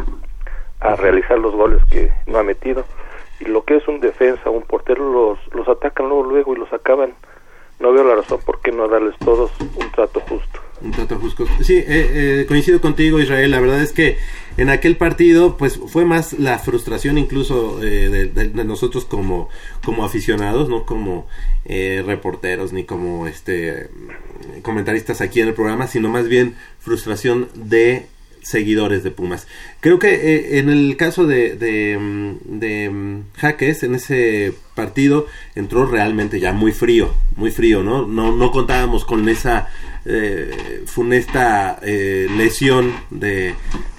a 0.80 0.96
realizar 0.96 1.38
los 1.38 1.54
goles 1.54 1.82
que 1.90 2.12
no 2.26 2.38
ha 2.38 2.42
metido. 2.42 2.84
Y 3.40 3.46
lo 3.46 3.64
que 3.64 3.76
es 3.76 3.88
un 3.88 4.00
defensa, 4.00 4.50
un 4.50 4.62
portero, 4.62 5.10
los, 5.10 5.54
los 5.54 5.68
atacan 5.68 6.08
luego, 6.08 6.22
luego 6.24 6.54
y 6.54 6.58
los 6.58 6.72
acaban. 6.72 7.14
No 7.80 7.92
veo 7.92 8.04
la 8.04 8.14
razón 8.16 8.40
por 8.44 8.60
qué 8.60 8.70
no 8.72 8.88
darles 8.88 9.16
todos 9.18 9.50
un 9.60 9.90
trato 9.92 10.20
justo. 10.20 10.60
Un 10.80 10.90
trato 10.92 11.18
justo. 11.18 11.44
Sí, 11.62 11.76
eh, 11.76 11.84
eh, 11.88 12.44
coincido 12.46 12.80
contigo, 12.80 13.18
Israel. 13.20 13.50
La 13.50 13.60
verdad 13.60 13.82
es 13.82 13.92
que 13.92 14.18
en 14.56 14.68
aquel 14.70 14.96
partido, 14.96 15.56
pues 15.56 15.78
fue 15.88 16.04
más 16.04 16.34
la 16.38 16.58
frustración 16.58 17.18
incluso 17.18 17.82
eh, 17.82 18.08
de, 18.08 18.26
de- 18.46 18.64
nosotros 18.64 19.04
como, 19.04 19.48
como 19.84 20.04
aficionados, 20.04 20.68
no 20.68 20.84
como 20.86 21.26
eh, 21.64 22.02
reporteros 22.06 22.72
ni 22.72 22.84
como 22.84 23.26
este 23.26 23.88
comentaristas 24.62 25.20
aquí 25.20 25.40
en 25.40 25.48
el 25.48 25.54
programa, 25.54 25.86
sino 25.86 26.08
más 26.08 26.28
bien 26.28 26.54
frustración 26.78 27.48
de 27.54 28.06
seguidores 28.44 29.02
de 29.02 29.10
Pumas. 29.10 29.46
Creo 29.80 29.98
que 29.98 30.14
eh, 30.14 30.58
en 30.58 30.68
el 30.68 30.96
caso 30.96 31.26
de, 31.26 31.56
de, 31.56 31.98
mm, 31.98 32.60
de, 32.60 32.90
mm, 32.90 33.22
Jaques, 33.36 33.82
en 33.82 33.94
ese 33.94 34.52
partido 34.74 35.26
entró 35.54 35.86
realmente 35.86 36.38
ya 36.40 36.52
muy 36.52 36.72
frío, 36.72 37.14
muy 37.36 37.50
frío, 37.50 37.82
¿no? 37.82 38.06
No, 38.06 38.36
no 38.36 38.50
contábamos 38.50 39.04
con 39.04 39.28
esa 39.28 39.68
eh, 40.04 40.82
funesta 40.86 41.78
eh, 41.82 42.28
lesión 42.36 42.92
de, 43.10 43.54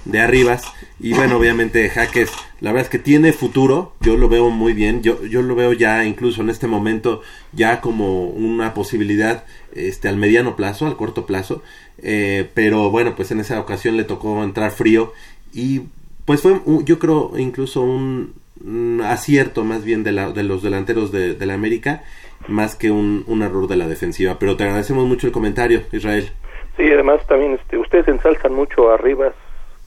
de 0.06 0.20
Arribas. 0.20 0.64
Y 1.00 1.14
bueno, 1.14 1.38
obviamente 1.38 1.90
Jaques, 1.90 2.32
la 2.62 2.72
verdad 2.72 2.86
es 2.86 2.90
que 2.90 3.00
tiene 3.00 3.34
futuro, 3.34 3.94
yo 4.02 4.16
lo 4.16 4.30
veo 4.30 4.50
muy 4.50 4.74
bien, 4.74 5.02
yo, 5.02 5.26
yo 5.26 5.42
lo 5.42 5.56
veo 5.56 5.74
ya 5.74 6.06
incluso 6.06 6.42
en 6.42 6.50
este 6.50 6.68
momento 6.68 7.22
ya 7.52 7.82
como 7.82 8.28
una 8.28 8.74
posibilidad 8.74 9.44
este, 9.76 10.08
al 10.08 10.18
mediano 10.18 10.56
plazo, 10.56 10.88
al 10.88 10.98
corto 10.98 11.26
plazo. 11.26 11.62
Eh, 12.02 12.50
pero 12.54 12.90
bueno, 12.90 13.16
pues 13.16 13.32
en 13.32 13.40
esa 13.40 13.60
ocasión 13.60 13.98
le 13.98 14.04
tocó 14.04 14.44
entrar 14.44 14.72
frío 14.72 15.14
y 15.54 15.84
pues 16.26 16.42
fue 16.42 16.60
yo 16.84 16.98
creo 17.00 17.32
incluso 17.38 17.82
un, 17.82 18.34
un 18.66 19.02
acierto 19.04 19.64
más 19.64 19.84
bien 19.84 20.04
de, 20.04 20.12
la, 20.12 20.32
de 20.32 20.44
los 20.44 20.64
delanteros 20.64 21.12
de, 21.12 21.36
de 21.36 21.46
la 21.46 21.54
América 21.54 22.04
más 22.48 22.76
que 22.76 22.92
un, 22.92 23.24
un 23.28 23.42
error 23.44 23.68
de 23.68 23.76
la 23.78 23.88
defensiva. 23.88 24.38
Pero 24.40 24.56
te 24.58 24.64
agradecemos 24.64 25.06
mucho 25.08 25.28
el 25.28 25.34
comentario, 25.34 25.82
Israel. 25.92 26.32
Sí, 26.78 26.84
además 26.92 27.26
también 27.28 27.54
este, 27.54 27.78
ustedes 27.78 28.08
ensalzan 28.08 28.54
mucho 28.54 28.92
a 28.92 28.98
Rivas, 28.98 29.34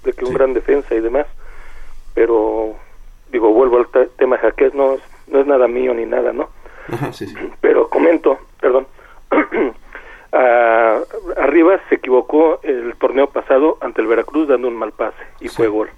de 0.05 0.13
que 0.13 0.25
un 0.25 0.33
gran 0.33 0.55
defensa 0.55 0.95
y 0.95 1.01
demás, 1.01 1.27
pero 2.15 2.75
digo, 3.31 3.53
vuelvo 3.53 3.79
al 3.79 3.89
te- 3.89 4.07
tema 4.19 4.39
Jaques, 4.39 4.75
no 4.75 4.97
no 5.27 5.41
es 5.41 5.47
nada 5.47 5.69
mío 5.69 5.93
ni 5.93 6.07
nada, 6.07 6.33
¿no? 6.33 6.49
Ajá, 6.91 7.13
sí, 7.13 7.27
sí. 7.27 7.35
Pero 7.61 7.91
comento, 7.91 8.39
perdón, 8.61 8.87
a, 10.33 11.01
a 11.37 11.47
Rivas 11.47 11.81
se 11.89 11.97
equivocó 11.97 12.61
el 12.63 12.95
torneo 12.97 13.29
pasado 13.29 13.79
ante 13.81 14.01
el 14.01 14.07
Veracruz 14.07 14.49
dando 14.49 14.69
un 14.69 14.77
mal 14.77 14.93
pase 14.93 15.23
y 15.41 15.49
fue 15.49 15.69
gol. 15.69 15.91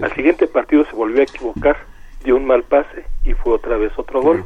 Al 0.00 0.12
siguiente 0.14 0.46
partido 0.46 0.84
se 0.86 0.92
volvió 0.92 1.20
a 1.20 1.24
equivocar, 1.24 1.76
dio 2.24 2.36
un 2.36 2.46
mal 2.46 2.62
pase 2.62 3.04
y 3.24 3.34
fue 3.34 3.52
otra 3.52 3.76
vez 3.76 3.92
otro 3.96 4.22
gol. 4.22 4.44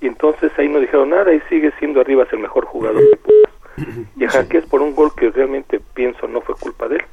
Y 0.00 0.06
entonces 0.06 0.52
ahí 0.58 0.68
no 0.68 0.80
dijeron 0.80 1.10
nada 1.10 1.32
y 1.32 1.40
sigue 1.48 1.72
siendo 1.78 2.00
Arribas 2.00 2.30
el 2.32 2.40
mejor 2.40 2.66
jugador 2.66 3.02
de 3.02 3.16
Pumas. 3.16 4.08
Y 4.16 4.24
a 4.24 4.30
Jaques 4.30 4.64
por 4.66 4.82
un 4.82 4.94
gol 4.94 5.12
que 5.16 5.30
realmente 5.30 5.80
pienso 5.94 6.28
no 6.28 6.40
fue 6.40 6.54
culpa 6.54 6.86
de 6.86 6.96
él, 6.96 7.04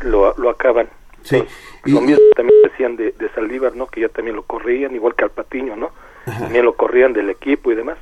lo, 0.00 0.34
lo 0.36 0.50
acaban. 0.50 0.88
Sí. 1.22 1.44
Lo 1.84 2.00
mismo 2.00 2.22
también 2.34 2.60
decían 2.62 2.96
de, 2.96 3.12
de 3.12 3.28
Saldívar, 3.30 3.76
¿no? 3.76 3.86
Que 3.86 4.00
ya 4.00 4.08
también 4.08 4.36
lo 4.36 4.42
corrían, 4.42 4.94
igual 4.94 5.14
que 5.14 5.24
al 5.24 5.30
Patiño, 5.30 5.76
¿no? 5.76 5.90
También 6.24 6.64
lo 6.64 6.74
corrían 6.74 7.12
del 7.12 7.30
equipo 7.30 7.70
y 7.70 7.76
demás. 7.76 7.98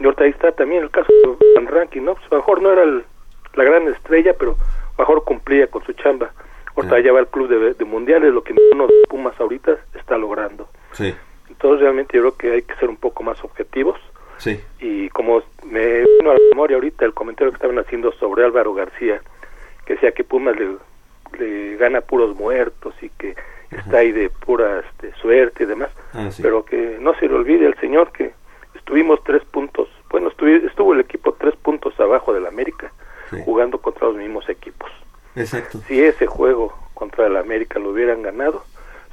Y 0.00 0.04
ahorita 0.04 0.24
ahí 0.24 0.30
está 0.30 0.52
también 0.52 0.82
el 0.82 0.90
caso 0.90 1.12
de 1.12 1.36
Van 1.54 1.66
Rankin, 1.66 2.04
¿no? 2.04 2.14
Pues 2.14 2.32
mejor 2.32 2.62
no 2.62 2.72
era 2.72 2.82
el- 2.82 3.04
la 3.54 3.64
gran 3.64 3.86
estrella, 3.88 4.34
pero 4.38 4.56
mejor 4.98 5.24
cumplía 5.24 5.66
con 5.66 5.84
su 5.84 5.92
chamba. 5.92 6.30
Ahorita 6.76 6.98
ya 7.00 7.12
va 7.12 7.18
al 7.18 7.28
club 7.28 7.48
de, 7.48 7.74
de 7.74 7.84
mundiales, 7.84 8.32
lo 8.32 8.42
que 8.42 8.54
ninguno 8.54 8.86
de 8.86 8.94
Pumas 9.08 9.38
ahorita 9.38 9.76
está 9.94 10.16
logrando. 10.16 10.68
Sí, 10.92 11.14
Entonces 11.48 11.80
realmente 11.82 12.16
yo 12.16 12.22
creo 12.22 12.36
que 12.36 12.52
hay 12.52 12.62
que 12.62 12.74
ser 12.76 12.88
un 12.88 12.96
poco 12.96 13.22
más 13.22 13.42
objetivos 13.44 13.98
sí. 14.38 14.58
y 14.78 15.08
como 15.10 15.42
me 15.66 16.00
vino 16.18 16.30
a 16.30 16.34
la 16.34 16.40
memoria 16.50 16.76
ahorita 16.76 17.04
el 17.04 17.12
comentario 17.12 17.50
que 17.52 17.56
estaban 17.56 17.78
haciendo 17.78 18.12
sobre 18.12 18.44
Álvaro 18.44 18.72
García, 18.72 19.20
que 19.84 19.94
decía 19.94 20.12
que 20.12 20.24
Pumas 20.24 20.56
le, 20.56 20.76
le 21.38 21.76
gana 21.76 22.00
puros 22.00 22.34
muertos 22.36 22.94
y 23.02 23.10
que 23.10 23.34
está 23.70 23.98
ahí 23.98 24.12
de 24.12 24.30
pura 24.30 24.80
este, 24.80 25.12
suerte 25.20 25.64
y 25.64 25.66
demás, 25.66 25.90
Ah, 26.14 26.30
sí. 26.30 26.40
pero 26.42 26.64
que 26.64 26.96
no 27.00 27.14
se 27.16 27.26
le 27.28 27.34
olvide 27.34 27.66
al 27.66 27.78
señor 27.78 28.10
que 28.12 28.32
estuvimos 28.90 29.22
tres 29.22 29.44
puntos, 29.44 29.88
bueno, 30.10 30.30
estuvi- 30.32 30.66
estuvo 30.66 30.92
el 30.94 31.00
equipo 31.00 31.32
tres 31.38 31.54
puntos 31.54 31.94
abajo 32.00 32.32
del 32.32 32.44
América, 32.46 32.92
jugando 33.44 33.78
contra 33.78 34.08
los 34.08 34.16
mismos 34.16 34.48
equipos. 34.48 34.90
Exacto. 35.36 35.78
Si 35.86 36.02
ese 36.02 36.26
juego 36.26 36.74
contra 36.94 37.28
el 37.28 37.36
América 37.36 37.78
lo 37.78 37.90
hubieran 37.90 38.20
ganado, 38.22 38.64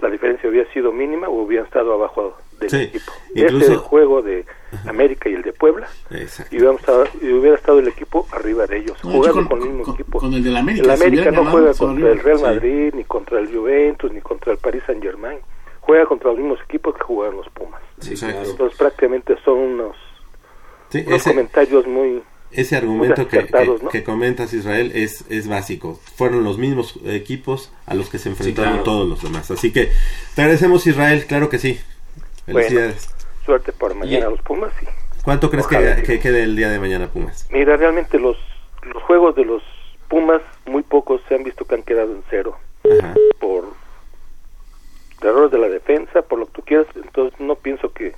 la 0.01 0.09
diferencia 0.09 0.49
hubiera 0.49 0.67
sido 0.73 0.91
mínima 0.91 1.27
o 1.29 1.43
hubieran 1.43 1.67
estado 1.67 1.93
abajo 1.93 2.35
del 2.59 2.71
Sí, 2.71 2.77
equipo. 2.77 3.11
incluso- 3.35 3.57
Ese 3.57 3.65
es 3.65 3.69
el 3.69 3.77
juego 3.77 4.23
de 4.23 4.45
América 4.87 5.29
y 5.29 5.35
el 5.35 5.43
de 5.43 5.53
Puebla, 5.53 5.87
Exacto. 6.09 6.55
y, 6.55 6.57
estado- 6.65 7.05
y 7.21 7.31
hubiera 7.33 7.55
estado 7.55 7.77
el 7.77 7.87
equipo 7.87 8.25
arriba 8.31 8.65
de 8.65 8.77
ellos, 8.79 8.97
No, 9.03 9.11
jugando 9.11 9.47
con- 9.47 9.59
con, 9.59 9.61
el 9.67 9.73
mismo 9.75 9.93
equipo. 9.93 10.17
con 10.19 10.33
el 10.33 10.43
del 10.43 10.57
América, 10.57 10.85
El 10.85 10.91
América 11.01 11.25
no 11.25 11.31
ganado, 11.43 11.51
juega 11.51 11.73
contra 11.75 12.11
el 12.11 12.19
Real 12.19 12.37
Sí. 12.39 12.43
Madrid, 12.43 12.93
ni 12.95 13.03
contra 13.03 13.39
el 13.39 13.55
Juventus, 13.55 14.11
ni 14.11 14.21
contra 14.21 14.53
el 14.53 14.57
Paris 14.57 14.81
Saint 14.87 15.03
Germain. 15.03 15.37
Juega 15.87 16.05
contra 16.05 16.29
los 16.29 16.37
mismos 16.37 16.59
equipos 16.65 16.93
que 16.95 17.01
juegan 17.03 17.37
los 17.37 17.49
Pumas. 17.49 17.81
Sí, 17.99 18.13
claro. 18.15 18.43
Entonces 18.43 18.77
prácticamente 18.77 19.35
son 19.43 19.57
unos, 19.57 19.95
Sí, 20.89 21.03
unos 21.07 21.21
ese- 21.21 21.29
comentarios 21.31 21.87
muy... 21.87 22.21
Ese 22.51 22.75
argumento 22.77 23.21
muy 23.23 23.29
que, 23.29 23.37
acertados, 23.39 23.79
que- 23.79 23.85
¿no? 23.85 23.89
que 23.91 24.03
comentas, 24.03 24.53
Israel, 24.53 24.91
es, 24.95 25.25
es 25.29 25.47
básico. 25.49 25.99
Fueron 26.15 26.43
los 26.43 26.57
mismos 26.57 26.97
equipos 27.05 27.73
a 27.85 27.93
los 27.95 28.09
que 28.09 28.19
se 28.19 28.29
enfrentaron 28.29 28.71
claro. 28.73 28.83
todos 28.83 29.07
los 29.09 29.21
demás. 29.23 29.49
Así 29.51 29.71
que 29.73 29.91
te 30.35 30.41
agradecemos, 30.41 30.85
Israel, 30.87 31.25
claro 31.25 31.49
que 31.49 31.57
sí. 31.57 31.79
Felicidades. 32.45 33.09
Suerte 33.45 33.71
para 33.73 33.93
mañana 33.95 34.27
Y- 34.27 34.31
los 34.31 34.41
Pumas. 34.41 34.71
y 34.81 34.85
¿Cuánto 35.23 35.49
crees 35.49 35.67
que, 35.67 36.03
que 36.05 36.19
quede 36.21 36.43
el 36.43 36.55
día 36.55 36.69
de 36.69 36.79
mañana, 36.79 37.07
Pumas? 37.07 37.47
Mira, 37.51 37.75
realmente 37.75 38.17
los, 38.19 38.37
los 38.93 39.01
juegos 39.03 39.35
de 39.35 39.43
los 39.45 39.61
Pumas, 40.09 40.41
muy 40.65 40.83
pocos 40.83 41.21
se 41.27 41.35
han 41.35 41.43
visto 41.43 41.65
que 41.65 41.75
han 41.75 41.83
quedado 41.83 42.13
en 42.13 42.23
cero. 42.29 42.57
Por 43.41 43.65
errores 45.21 45.51
de 45.51 45.57
la 45.57 45.69
defensa, 45.69 46.21
por 46.21 46.39
lo 46.39 46.45
que 46.47 46.51
tú 46.53 46.61
quieras. 46.63 46.87
Entonces 46.95 47.39
no 47.39 47.55
pienso 47.55 47.91
que... 47.93 48.13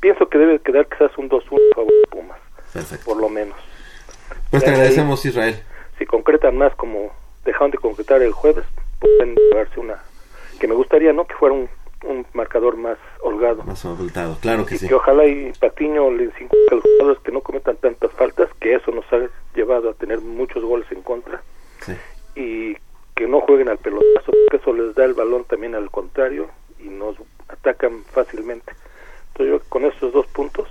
Pienso 0.00 0.28
que 0.28 0.38
debe 0.38 0.58
quedar 0.58 0.88
quizás 0.88 1.16
un 1.16 1.30
2-1 1.30 1.60
a 1.70 1.74
favor 1.76 1.92
de 1.92 2.06
Pumas. 2.10 2.38
Perfecto. 2.72 3.04
Por 3.04 3.20
lo 3.20 3.28
menos. 3.28 3.56
Pues 4.50 4.64
te 4.64 4.70
de 4.70 4.76
ahí, 4.76 4.80
agradecemos, 4.80 5.24
Israel. 5.24 5.62
Si 5.98 6.06
concretan 6.06 6.56
más 6.56 6.74
como 6.74 7.12
dejaron 7.44 7.70
de 7.70 7.78
concretar 7.78 8.20
el 8.22 8.32
jueves, 8.32 8.64
pueden 8.98 9.36
llevarse 9.36 9.78
una... 9.78 10.02
Que 10.58 10.66
me 10.66 10.74
gustaría, 10.74 11.12
¿no? 11.12 11.26
Que 11.26 11.34
fuera 11.34 11.54
un, 11.54 11.68
un 12.04 12.26
marcador 12.32 12.76
más 12.76 12.98
holgado. 13.20 13.62
Más 13.64 13.84
abultado, 13.84 14.36
claro 14.40 14.66
que 14.66 14.74
y 14.74 14.78
sí. 14.78 14.88
que 14.88 14.94
ojalá 14.94 15.26
y 15.26 15.52
Patiño 15.52 16.10
les 16.10 16.28
inculque 16.40 16.68
a 16.70 16.74
los 16.74 16.84
jugadores 16.84 17.22
que 17.22 17.32
no 17.32 17.40
cometan 17.40 17.76
tantas 17.76 18.12
faltas, 18.12 18.48
que 18.60 18.74
eso 18.74 18.90
nos 18.90 19.04
ha 19.12 19.28
llevado 19.54 19.90
a 19.90 19.94
tener 19.94 20.20
muchos 20.20 20.62
goles 20.64 20.86
en 20.90 21.02
contra. 21.02 21.42
Sí. 21.80 21.92
Y 22.34 22.76
que 23.22 23.28
no 23.28 23.40
jueguen 23.40 23.68
al 23.68 23.78
pelotazo, 23.78 24.32
porque 24.32 24.56
eso 24.56 24.72
les 24.72 24.94
da 24.96 25.04
el 25.04 25.14
balón 25.14 25.44
también 25.44 25.74
al 25.76 25.90
contrario 25.90 26.50
y 26.80 26.88
nos 26.88 27.14
atacan 27.48 28.02
fácilmente. 28.12 28.72
Entonces 29.28 29.60
yo 29.60 29.68
con 29.68 29.84
estos 29.84 30.12
dos 30.12 30.26
puntos 30.26 30.66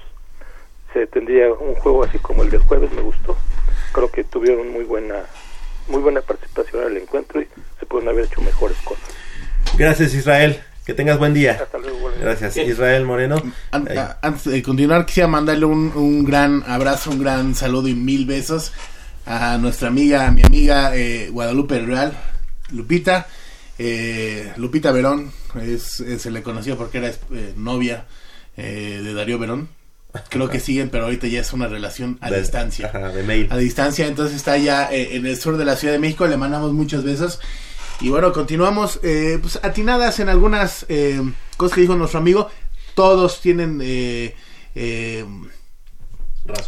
se 0.92 1.08
tendría 1.08 1.52
un 1.54 1.76
juego 1.76 2.04
así 2.04 2.18
como 2.20 2.44
el 2.44 2.50
del 2.50 2.60
jueves, 2.62 2.92
me 2.92 3.02
gustó. 3.02 3.38
Creo 3.94 4.12
que 4.12 4.24
tuvieron 4.26 4.70
muy 4.72 4.84
buena 4.84 5.24
muy 5.88 6.02
buena 6.02 6.22
participación 6.22 6.84
en 6.84 6.88
el 6.90 6.98
encuentro 7.04 7.42
y 7.42 7.48
se 7.80 7.86
pueden 7.86 8.08
haber 8.10 8.26
hecho 8.26 8.42
mejores 8.42 8.78
cosas. 8.84 9.10
Gracias, 9.78 10.14
Israel. 10.14 10.62
Que 10.86 10.94
tengas 10.94 11.18
buen 11.20 11.34
día. 11.34 11.58
Hasta 11.62 11.78
luego. 11.78 12.12
Gracias, 12.20 12.58
Israel 12.58 13.06
Moreno. 13.06 13.36
An- 13.72 13.88
Antes 14.22 14.46
de 14.46 14.62
continuar, 14.64 15.06
quisiera 15.06 15.28
mandarle 15.28 15.66
un, 15.66 15.92
un 15.96 16.26
gran 16.26 16.64
abrazo, 16.68 17.12
un 17.12 17.20
gran 17.24 17.56
saludo 17.56 17.88
y 17.88 17.94
mil 17.96 18.26
besos 18.26 18.74
a 19.26 19.58
nuestra 19.58 19.88
amiga, 19.90 20.28
a 20.28 20.32
mi 20.32 20.42
amiga 20.44 20.96
eh, 20.96 21.30
Guadalupe 21.32 21.80
Real, 21.80 22.14
Lupita. 22.72 23.28
Eh, 23.80 24.52
Lupita 24.58 24.92
Verón, 24.92 25.32
es, 25.62 26.00
eh, 26.02 26.20
se 26.20 26.30
le 26.32 26.44
conocía 26.44 26.76
porque 26.76 27.00
era 27.00 27.10
eh, 27.10 27.54
novia 27.58 28.06
eh, 28.58 29.02
de 29.04 29.14
Darío 29.14 29.40
Verón. 29.40 29.70
Creo 30.30 30.50
que 30.50 30.60
siguen, 30.60 30.90
pero 30.90 31.06
ahorita 31.06 31.28
ya 31.28 31.40
es 31.40 31.54
una 31.54 31.68
relación 31.68 32.18
a 32.22 32.30
De- 32.30 32.40
distancia. 32.42 32.88
ajá, 32.88 33.10
de 33.10 33.24
mail. 33.24 33.48
A 33.50 33.58
distancia, 33.58 34.08
entonces 34.08 34.36
está 34.36 34.58
ya 34.58 34.92
eh, 34.92 35.16
en 35.16 35.26
el 35.26 35.38
sur 35.38 35.56
de 35.58 35.64
la 35.66 35.78
Ciudad 35.78 35.94
de 35.94 36.00
México. 36.00 36.28
Le 36.28 36.36
mandamos 36.38 36.74
muchos 36.74 37.04
besos. 37.04 37.40
Y 38.02 38.10
bueno, 38.10 38.34
continuamos. 38.34 39.00
eh, 39.04 39.40
pues 39.42 39.60
atinadas 39.64 40.20
en 40.20 40.28
algunas 40.30 40.86
eh, 40.90 41.22
cosas 41.56 41.76
que 41.76 41.82
dijo 41.82 41.96
nuestro 41.96 42.20
amigo. 42.20 42.50
Todos 42.94 43.40
tienen 43.42 43.80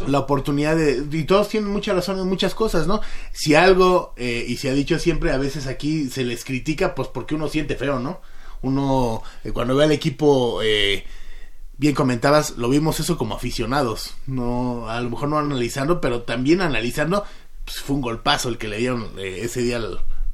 la 0.06 0.18
oportunidad 0.20 0.76
de. 0.76 1.04
Y 1.10 1.24
todos 1.24 1.48
tienen 1.48 1.70
mucha 1.70 1.92
razón 1.92 2.18
en 2.18 2.28
muchas 2.28 2.54
cosas, 2.54 2.86
¿no? 2.86 3.00
Si 3.32 3.54
algo, 3.54 4.14
eh, 4.16 4.44
y 4.48 4.56
se 4.56 4.70
ha 4.70 4.74
dicho 4.74 4.98
siempre, 4.98 5.32
a 5.32 5.38
veces 5.38 5.66
aquí 5.66 6.08
se 6.10 6.24
les 6.24 6.44
critica, 6.44 6.94
pues 6.94 7.08
porque 7.08 7.34
uno 7.34 7.48
siente 7.48 7.76
feo, 7.76 7.98
¿no? 7.98 8.20
Uno, 8.62 9.22
eh, 9.44 9.52
cuando 9.52 9.74
ve 9.76 9.84
al 9.84 9.92
equipo. 9.92 10.60
Eh, 10.62 11.04
bien 11.76 11.94
comentabas, 11.94 12.56
lo 12.56 12.68
vimos 12.68 13.00
eso 13.00 13.18
como 13.18 13.34
aficionados, 13.34 14.14
no, 14.28 14.88
a 14.88 15.00
lo 15.00 15.10
mejor 15.10 15.28
no 15.28 15.38
analizando, 15.38 16.00
pero 16.00 16.22
también 16.22 16.60
analizando, 16.60 17.24
pues 17.64 17.78
fue 17.80 17.96
un 17.96 18.00
golpazo 18.02 18.48
el 18.48 18.58
que 18.58 18.68
le 18.68 18.78
dieron 18.78 19.10
eh, 19.18 19.40
ese 19.42 19.60
día 19.60 19.80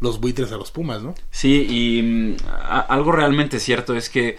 los 0.01 0.21
buitres 0.21 0.53
a 0.53 0.59
los 0.59 0.71
Pumas, 0.71 1.03
¿no? 1.03 1.15
Sí, 1.31 1.67
y 1.67 2.03
mm, 2.03 2.37
a- 2.47 2.81
algo 2.81 3.11
realmente 3.13 3.59
cierto 3.59 3.97
es 3.97 4.11
que 4.11 4.37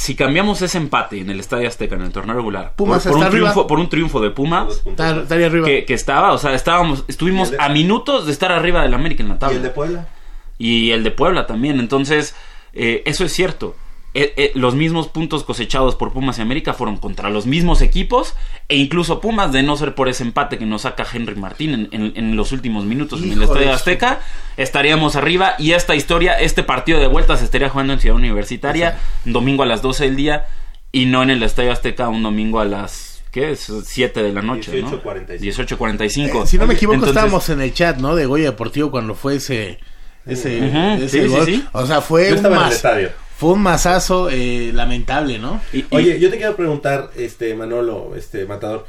si 0.00 0.14
cambiamos 0.16 0.62
ese 0.62 0.78
empate 0.78 1.20
en 1.20 1.28
el 1.28 1.40
Estadio 1.40 1.68
Azteca 1.68 1.94
en 1.94 2.00
el 2.00 2.10
torneo 2.10 2.34
regular 2.34 2.72
Pumas 2.74 3.06
por, 3.06 3.18
un 3.18 3.28
triunfo, 3.28 3.66
por 3.66 3.78
un 3.78 3.90
triunfo 3.90 4.18
de 4.22 4.30
Pumas 4.30 4.82
Está- 4.86 5.10
arriba. 5.10 5.66
que, 5.66 5.84
que 5.84 5.92
estaba, 5.92 6.32
o 6.32 6.38
sea, 6.38 6.54
estábamos, 6.54 7.04
estuvimos 7.06 7.52
a 7.58 7.68
minutos 7.68 8.24
de 8.24 8.32
estar 8.32 8.50
arriba 8.50 8.80
del 8.80 8.94
América 8.94 9.22
en 9.22 9.28
la 9.28 9.38
tabla. 9.38 9.52
¿Y 9.52 9.56
el 9.58 9.62
de 9.62 9.68
Puebla? 9.70 10.08
Y 10.56 10.90
el 10.92 11.04
de 11.04 11.10
Puebla 11.10 11.46
también. 11.46 11.80
Entonces, 11.80 12.34
eh, 12.72 13.02
eso 13.04 13.26
es 13.26 13.32
cierto. 13.34 13.76
Eh, 14.12 14.32
eh, 14.36 14.50
los 14.56 14.74
mismos 14.74 15.06
puntos 15.06 15.44
cosechados 15.44 15.94
por 15.94 16.12
Pumas 16.12 16.38
y 16.38 16.42
América 16.42 16.72
fueron 16.74 16.96
contra 16.96 17.30
los 17.30 17.46
mismos 17.46 17.80
equipos 17.80 18.34
e 18.68 18.74
incluso 18.76 19.20
Pumas, 19.20 19.52
de 19.52 19.62
no 19.62 19.76
ser 19.76 19.94
por 19.94 20.08
ese 20.08 20.24
empate 20.24 20.58
que 20.58 20.66
nos 20.66 20.82
saca 20.82 21.06
Henry 21.12 21.36
Martín 21.36 21.72
en, 21.74 21.88
en- 21.92 22.12
en 22.16 22.34
los 22.36 22.50
últimos 22.50 22.84
minutos 22.84 23.22
en 23.22 23.30
el 23.30 23.42
Estadio 23.42 23.72
Azteca, 23.72 24.18
estaríamos 24.56 25.14
arriba 25.14 25.54
y 25.58 25.72
esta 25.72 25.94
historia, 25.94 26.34
este 26.40 26.64
partido 26.64 26.98
de 26.98 27.06
vuelta 27.06 27.36
se 27.36 27.44
estaría 27.44 27.68
jugando 27.68 27.92
en 27.92 28.00
Ciudad 28.00 28.16
Universitaria, 28.16 28.98
un 29.26 29.32
domingo 29.32 29.62
a 29.62 29.66
las 29.66 29.80
12 29.80 30.04
del 30.06 30.16
día 30.16 30.46
y 30.90 31.06
no 31.06 31.22
en 31.22 31.30
el 31.30 31.42
Estadio 31.44 31.70
Azteca 31.70 32.08
un 32.08 32.22
domingo 32.24 32.58
a 32.58 32.64
las... 32.64 33.22
¿Qué 33.30 33.52
es? 33.52 33.72
7 33.84 34.24
de 34.24 34.32
la 34.32 34.42
noche, 34.42 34.72
18:45. 34.82 35.04
¿no? 35.04 35.38
18.45. 35.38 36.42
Eh, 36.42 36.46
si 36.48 36.58
no 36.58 36.66
me 36.66 36.74
equivoco, 36.74 36.94
Entonces- 36.96 37.14
estábamos 37.16 37.48
en 37.48 37.60
el 37.60 37.72
chat, 37.72 37.98
¿no? 37.98 38.16
De 38.16 38.26
Goya 38.26 38.46
Deportivo 38.46 38.90
cuando 38.90 39.14
fue 39.14 39.36
ese. 39.36 39.78
Ese, 40.26 40.60
Ujú, 40.60 41.04
ese 41.04 41.08
sí, 41.08 41.20
sí, 41.22 41.28
gol. 41.28 41.46
sí. 41.46 41.64
O 41.72 41.86
sea, 41.86 42.00
fue 42.00 42.24
Yo 42.24 42.30
un, 42.30 42.36
estaba 42.38 42.56
en 42.56 42.60
el 42.62 42.66
mas- 42.66 42.74
estadio. 42.74 43.10
Fue 43.40 43.52
un 43.54 43.62
masazo 43.62 44.28
eh, 44.30 44.70
lamentable, 44.74 45.38
¿no? 45.38 45.60
Oye, 45.90 46.20
yo 46.20 46.30
te 46.30 46.36
quiero 46.36 46.54
preguntar, 46.56 47.10
este 47.16 47.54
Manolo, 47.54 48.14
este 48.14 48.44
Matador, 48.44 48.84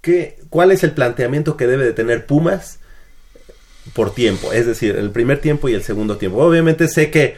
¿qué, 0.00 0.38
¿cuál 0.50 0.72
es 0.72 0.82
el 0.82 0.90
planteamiento 0.90 1.56
que 1.56 1.66
debe 1.68 1.84
de 1.84 1.92
tener 1.92 2.26
Pumas 2.26 2.80
por 3.94 4.12
tiempo? 4.14 4.52
Es 4.52 4.66
decir, 4.66 4.96
el 4.96 5.10
primer 5.10 5.40
tiempo 5.40 5.68
y 5.68 5.74
el 5.74 5.82
segundo 5.84 6.16
tiempo. 6.16 6.38
Obviamente 6.42 6.88
sé 6.88 7.10
que 7.10 7.36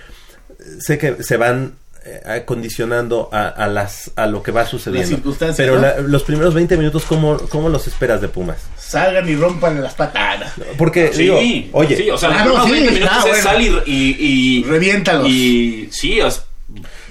sé 0.80 0.96
que 0.98 1.22
se 1.22 1.36
van 1.36 1.74
eh, 2.04 2.22
acondicionando 2.24 3.28
a, 3.32 3.48
a 3.48 3.68
las 3.68 4.10
a 4.16 4.26
lo 4.26 4.42
que 4.42 4.50
va 4.50 4.64
sucediendo. 4.66 5.02
Las 5.10 5.16
circunstancias, 5.16 5.56
Pero 5.56 5.74
¿no? 5.76 5.82
la- 5.82 5.98
los 6.00 6.24
primeros 6.24 6.54
20 6.54 6.76
minutos, 6.78 7.04
¿cómo, 7.06 7.36
¿cómo 7.50 7.68
los 7.68 7.86
esperas 7.86 8.20
de 8.20 8.28
Pumas? 8.28 8.58
Salgan 8.88 9.28
y 9.28 9.34
rompan 9.36 9.82
las 9.82 9.94
patadas. 9.94 10.52
Porque, 10.76 11.12
Sí, 11.12 11.22
digo, 11.24 11.38
oye, 11.72 11.96
sí, 11.96 12.10
o 12.10 12.16
sea, 12.16 12.30
los 12.30 12.38
no, 12.38 12.44
primeros 12.44 12.64
sí, 12.66 12.72
20 12.72 12.90
minutos 12.92 13.14
ah, 13.14 13.18
es 13.18 13.30
bueno. 13.30 13.42
salir 13.50 13.82
y, 13.86 14.16
y 14.18 14.64
Reviéntalos. 14.64 15.28
Y 15.28 15.88
sí, 15.92 16.20
o 16.22 16.30
sea, 16.30 16.42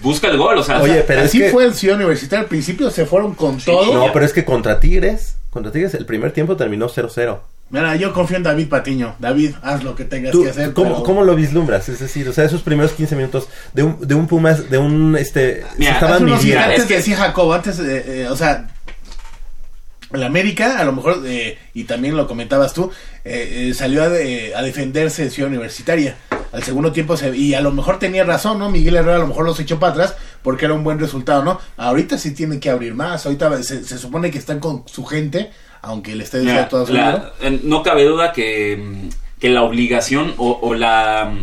busca 0.02 0.28
el 0.28 0.38
gol, 0.38 0.58
o 0.58 0.64
sea, 0.64 0.82
Oye, 0.82 1.04
pero 1.06 1.22
es 1.22 1.28
Así 1.30 1.40
que- 1.40 1.50
fue 1.50 1.66
en 1.66 1.74
Ciudad 1.74 1.98
Universitaria. 1.98 2.42
Al 2.44 2.50
principio 2.50 2.90
se 2.90 3.06
fueron 3.06 3.36
con 3.36 3.58
todo. 3.60 3.94
no, 3.94 4.12
pero 4.12 4.26
es 4.26 4.34
que 4.34 4.44
contra 4.44 4.80
Tigres, 4.80 5.36
contra 5.52 5.72
Tigres 5.72 5.94
el 5.94 6.06
primer 6.06 6.32
tiempo 6.32 6.56
terminó 6.58 6.88
0-0. 6.90 7.40
Mira, 7.70 7.96
yo 7.98 8.14
confío 8.14 8.38
en 8.38 8.44
David 8.44 8.70
Patiño. 8.70 9.16
David, 9.20 9.52
haz 9.62 9.84
lo 9.84 9.94
que 9.94 10.06
tengas 10.06 10.32
¿Tú, 10.32 10.44
que 10.46 10.52
hacer. 10.52 10.72
¿cómo, 10.74 10.90
pero- 10.94 11.04
cómo 11.04 11.24
lo 11.26 11.36
vislumbras? 11.36 11.90
Es 11.90 12.00
decir, 12.00 12.28
o 12.30 12.34
sea, 12.34 12.46
esos 12.46 12.62
primeros 12.62 12.94
15 12.94 13.16
minutos 13.16 13.50
de 13.74 13.84
un, 13.84 14.08
de 14.08 14.16
un 14.16 14.26
Pumas, 14.26 14.70
de 14.70 14.78
un, 14.78 15.18
este, 15.18 15.64
Mira, 15.78 15.92
se 15.92 15.96
estaban 16.06 16.24
midiendo. 16.26 16.48
instantes 16.48 16.88
decía 16.88 17.18
Jacob, 17.18 17.52
antes, 17.52 17.78
eh, 17.80 18.04
eh, 18.24 18.28
o 18.30 18.36
sea, 18.38 18.68
el 20.14 20.24
América, 20.24 20.80
a 20.80 20.86
lo 20.86 20.94
mejor, 20.94 21.22
eh, 21.26 21.58
y 21.74 21.84
también 21.84 22.16
lo 22.16 22.28
comentabas 22.28 22.74
tú, 22.74 22.92
eh, 23.26 23.68
eh, 23.70 23.74
salió 23.74 24.04
a, 24.04 24.10
de- 24.10 24.54
a 24.56 24.62
defenderse 24.62 25.24
en 25.24 25.32
Ciudad 25.32 25.50
Universitaria. 25.50 26.16
al 26.54 26.64
segundo 26.64 26.94
tiempo 26.94 27.18
se, 27.18 27.36
y 27.36 27.54
a 27.56 27.62
lo 27.62 27.72
mejor 27.72 28.00
tenía 28.00 28.24
razón, 28.24 28.58
¿no? 28.60 28.72
Miguel 28.72 28.96
Herrera 28.96 29.18
a 29.18 29.20
lo 29.20 29.28
mejor 29.28 29.44
los 29.46 29.60
echó 29.60 29.80
para 29.80 29.92
atrás 29.92 30.16
porque 30.42 30.64
era 30.64 30.74
un 30.74 30.84
buen 30.84 30.98
resultado, 30.98 31.44
¿no? 31.44 31.60
Ahorita 31.76 32.18
sí 32.18 32.34
tienen 32.34 32.62
que 32.62 32.70
abrir 32.70 32.94
más, 32.96 33.26
ahorita 33.26 33.62
se, 33.64 33.84
se 33.84 33.98
supone 33.98 34.32
que 34.32 34.38
están 34.38 34.60
con 34.62 34.88
su 34.88 35.04
gente, 35.06 35.52
aunque 35.82 36.14
el 36.14 36.22
estadio 36.22 36.46
Mira, 36.46 36.56
sea 36.56 36.70
todo 36.70 36.86
la- 36.94 37.34
no 37.64 37.84
cabe 37.84 38.06
duda 38.06 38.32
que, 38.32 38.82
que 39.40 39.50
la 39.50 39.64
obligación 39.64 40.34
o, 40.38 40.58
o 40.62 40.74
la, 40.74 41.34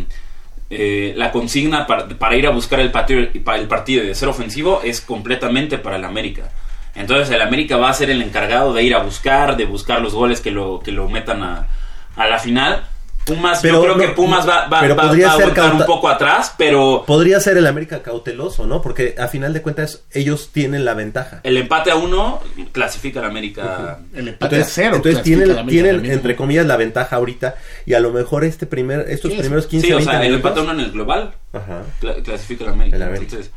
eh, 0.71 1.13
la 1.15 1.31
consigna 1.31 1.85
para, 1.85 2.07
para 2.09 2.35
ir 2.35 2.47
a 2.47 2.49
buscar 2.49 2.79
el 2.79 2.91
partido, 2.91 3.19
el 3.21 3.67
partido 3.67 4.03
de 4.03 4.15
ser 4.15 4.27
ofensivo 4.27 4.81
es 4.83 5.01
completamente 5.01 5.77
para 5.77 5.97
el 5.97 6.03
América. 6.05 6.49
Entonces 6.95 7.29
el 7.29 7.41
América 7.41 7.77
va 7.77 7.89
a 7.89 7.93
ser 7.93 8.09
el 8.09 8.21
encargado 8.21 8.73
de 8.73 8.83
ir 8.83 8.95
a 8.95 8.99
buscar, 9.03 9.57
de 9.57 9.65
buscar 9.65 10.01
los 10.01 10.13
goles 10.13 10.41
que 10.41 10.51
lo, 10.51 10.79
que 10.79 10.91
lo 10.91 11.09
metan 11.09 11.43
a, 11.43 11.67
a 12.15 12.27
la 12.27 12.39
final. 12.39 12.85
Pumas, 13.25 13.57
Pero 13.59 13.77
yo 13.77 13.81
creo 13.81 13.95
no- 13.95 14.01
que 14.01 14.07
Pumas 14.09 14.47
va, 14.47 14.67
va, 14.67 14.81
pero 14.81 14.95
va- 14.95 15.07
podría 15.07 15.29
va 15.29 15.33
a 15.33 15.37
ser 15.37 15.45
aguantar 15.49 15.73
un 15.81 15.85
poco 15.87 16.07
atrás, 16.09 16.53
pero 16.59 17.03
Podría 17.07 17.39
ser 17.39 17.57
el 17.57 17.65
América 17.65 18.03
cauteloso, 18.03 18.67
¿no? 18.67 18.83
Porque 18.83 19.15
a 19.17 19.27
final 19.27 19.51
de 19.51 19.63
cuentas 19.63 20.03
ellos 20.13 20.51
tienen 20.53 20.85
la 20.85 20.93
ventaja. 20.93 21.39
el 21.41 21.57
empate 21.57 21.89
a 21.89 21.95
uno 21.95 22.39
clasifica 22.71 23.21
al 23.21 23.25
América. 23.25 23.97
El 24.13 24.27
empate 24.27 24.57
Entonces, 24.57 24.67
a 24.67 24.69
cero. 24.83 24.95
entonces 24.97 25.23
tienen, 25.23 26.05
entre 26.05 26.35
comillas 26.35 26.67
la 26.67 26.77
ventaja 26.77 27.15
ahorita 27.15 27.55
y 27.87 27.95
a 27.95 27.99
lo 27.99 28.11
mejor 28.11 28.43
este 28.43 28.67
primer 28.67 29.07
estos 29.09 29.31
Sí, 29.31 29.39
primeros 29.39 29.65
15 29.65 29.87
sí, 29.87 29.93
o 29.93 29.95
20 29.97 30.11
sea, 30.11 30.21
el 30.21 30.27
minutos, 30.31 30.45
empate 30.51 30.59
a 30.59 30.63
uno 30.71 30.79
en 30.79 30.85
el 30.85 30.91
global 30.91 31.33
Ajá. 31.51 31.81
cla- 31.99 32.21
clasifica 32.23 32.65
al 32.65 32.73
América. 32.73 32.95
El 32.95 33.01
América. 33.03 33.23
Entonces, 33.37 33.51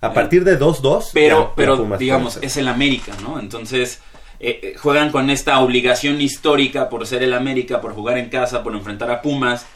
a 0.00 0.12
partir 0.12 0.44
de 0.44 0.58
2-2 0.58 1.10
pero 1.12 1.40
ya- 1.48 1.54
pero 1.54 1.76
Pumas 1.76 1.98
digamos 1.98 2.38
es 2.42 2.56
el 2.56 2.68
América 2.68 3.12
no 3.22 3.38
entonces 3.38 4.00
eh, 4.40 4.60
eh, 4.62 4.74
juegan 4.78 5.10
con 5.12 5.28
esta 5.30 5.58
obligación 5.60 6.20
histórica 6.20 6.88
por 6.88 7.06
ser 7.06 7.22
el 7.22 7.34
América 7.34 7.80
por 7.80 7.94
jugar 7.94 8.16
en 8.18 8.30
casa 8.30 8.62
por 8.62 8.74
enfrentar 8.74 9.10
a 9.10 9.20
Pumas 9.22 9.66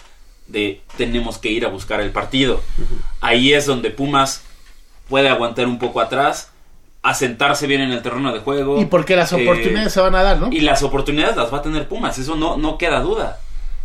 de 0.47 0.81
tenemos 0.97 1.39
que 1.39 1.51
ir 1.51 1.65
a 1.65 1.69
buscar 1.69 2.01
el 2.01 2.11
partido 2.11 2.61
ahí 3.21 3.53
es 3.53 3.67
donde 3.67 3.91
Pumas 3.91 4.43
puede 5.09 5.29
aguantar 5.29 5.67
un 5.67 5.79
poco 5.79 6.01
atrás 6.01 6.51
asentarse 7.03 7.67
bien 7.67 7.83
en 7.83 7.93
el 7.93 8.01
terreno 8.01 8.33
de 8.33 8.39
juego 8.41 8.81
Y 8.81 8.87
porque 8.87 9.15
las 9.17 9.31
eh, 9.33 9.43
oportunidades 9.43 9.93
se 9.93 10.01
van 10.01 10.15
a 10.15 10.23
dar, 10.23 10.39
¿no? 10.39 10.49
y 10.51 10.61
las 10.61 10.83
oportunidades 10.83 11.37
las 11.37 11.53
va 11.53 11.59
a 11.59 11.63
tener 11.63 11.87
Pumas, 11.87 12.19
eso 12.19 12.35
no, 12.35 12.57
no 12.57 12.79
queda 12.79 13.01
duda. 13.01 13.41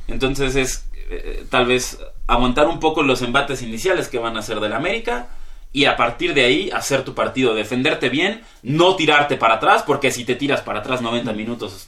Entonces 0.07 0.55
es 0.55 0.85
eh, 1.09 1.43
tal 1.49 1.65
vez 1.65 1.99
aguantar 2.27 2.67
un 2.67 2.79
poco 2.79 3.03
los 3.03 3.21
embates 3.21 3.61
iniciales 3.61 4.07
que 4.07 4.19
van 4.19 4.37
a 4.37 4.41
ser 4.41 4.61
del 4.61 4.71
América 4.71 5.27
y 5.71 5.85
a 5.85 5.95
partir 5.97 6.33
de 6.33 6.45
ahí 6.45 6.69
hacer 6.73 7.03
tu 7.03 7.13
partido, 7.13 7.53
defenderte 7.53 8.09
bien, 8.09 8.41
no 8.63 8.95
tirarte 8.95 9.37
para 9.37 9.55
atrás, 9.55 9.83
porque 9.85 10.11
si 10.11 10.25
te 10.25 10.35
tiras 10.35 10.61
para 10.61 10.79
atrás 10.79 11.01
90 11.01 11.33
minutos 11.33 11.87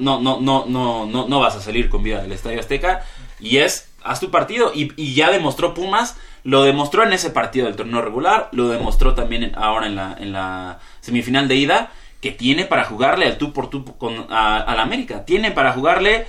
no. 0.00 0.20
no, 0.20 0.20
no, 0.40 0.66
no, 0.66 1.06
no, 1.06 1.26
no, 1.28 1.40
vas 1.40 1.56
a 1.56 1.60
salir 1.60 1.88
con 1.88 2.02
vida 2.02 2.20
del 2.22 2.32
Estadio 2.32 2.60
Azteca 2.60 3.02
y 3.40 3.58
es, 3.58 3.88
haz 4.02 4.20
tu 4.20 4.30
partido 4.30 4.72
y, 4.74 4.92
y 4.96 5.14
ya 5.14 5.30
demostró 5.30 5.74
Pumas, 5.74 6.16
lo 6.44 6.64
demostró 6.64 7.02
en 7.02 7.12
ese 7.12 7.30
partido 7.30 7.66
del 7.66 7.76
torneo 7.76 8.02
regular, 8.02 8.48
lo 8.52 8.68
demostró 8.68 9.14
también 9.14 9.42
en- 9.44 9.54
ahora 9.56 9.86
en 9.86 9.96
la, 9.96 10.16
en 10.18 10.32
la 10.32 10.78
semifinal 11.00 11.48
de 11.48 11.54
ida, 11.56 11.90
que 12.20 12.32
tiene 12.32 12.64
para 12.64 12.84
jugarle 12.84 13.26
al 13.26 13.38
tú 13.38 13.52
por 13.52 13.70
tú 13.70 13.84
con, 13.96 14.26
a, 14.30 14.58
al 14.58 14.80
América, 14.80 15.24
tiene 15.24 15.50
para 15.52 15.72
jugarle 15.72 16.26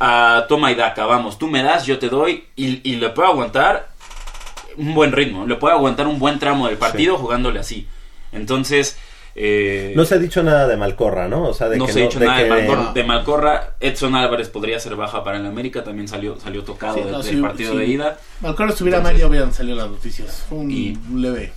a 0.00 0.46
toma 0.48 0.72
y 0.72 0.74
daca, 0.74 1.04
vamos, 1.06 1.38
tú 1.38 1.46
me 1.48 1.62
das, 1.62 1.86
yo 1.86 1.98
te 1.98 2.08
doy 2.08 2.44
y, 2.56 2.80
y 2.90 2.96
le 2.96 3.10
puede 3.10 3.28
aguantar 3.28 3.89
un 4.76 4.94
buen 4.94 5.12
ritmo, 5.12 5.46
le 5.46 5.56
puede 5.56 5.74
aguantar 5.74 6.06
un 6.06 6.18
buen 6.18 6.38
tramo 6.38 6.66
del 6.68 6.76
partido 6.76 7.16
jugándole 7.18 7.58
así. 7.60 7.86
Entonces... 8.32 8.96
eh, 9.34 9.92
No 9.96 10.04
se 10.04 10.14
ha 10.14 10.18
dicho 10.18 10.42
nada 10.42 10.66
de 10.66 10.76
Malcorra, 10.76 11.28
¿no? 11.28 11.44
O 11.44 11.54
sea, 11.54 11.68
de 11.68 11.78
no 11.78 11.86
que 11.86 11.92
se 11.92 12.00
ha 12.00 12.02
dicho 12.04 12.18
de 12.18 12.26
nada 12.26 12.38
de, 12.38 12.44
que- 12.44 12.50
Malcorra, 12.50 12.92
de 12.92 13.04
Malcorra. 13.04 13.74
Edson 13.80 14.14
Álvarez 14.14 14.48
podría 14.48 14.78
ser 14.80 14.96
baja 14.96 15.22
para 15.24 15.38
el 15.38 15.46
América. 15.46 15.82
También 15.84 16.08
salió 16.08 16.38
salió 16.40 16.62
tocado 16.64 16.96
Sí, 16.96 17.02
no, 17.10 17.22
del 17.22 17.40
partido 17.40 17.76
de 17.76 17.86
ida. 17.86 18.18
Malcorra 18.40 18.70
estuviera 18.70 19.00
mal 19.00 19.16
ya 19.16 19.26
hubieran 19.26 19.52
salido 19.52 19.76
las 19.76 19.88
noticias. 19.88 20.44
Fue 20.48 20.58
un, 20.58 20.70
Y- 20.70 20.98
un 21.10 21.22
leve. 21.22 21.52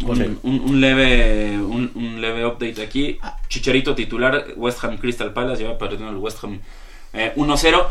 Un, 0.00 0.38
un- 0.44 0.60
un 0.60 0.80
leve 0.80 1.58
un, 1.58 1.90
un 1.96 2.20
leve 2.20 2.46
update 2.46 2.80
aquí. 2.82 3.18
Chicharito 3.48 3.94
titular, 3.96 4.44
West 4.56 4.82
Ham 4.84 4.96
Crystal 4.98 5.32
Palace, 5.32 5.62
lleva 5.62 5.76
perdiendo 5.76 6.10
el 6.10 6.16
West 6.18 6.38
Ham 6.44 6.60
eh, 7.12 7.32
1-0. 7.36 7.84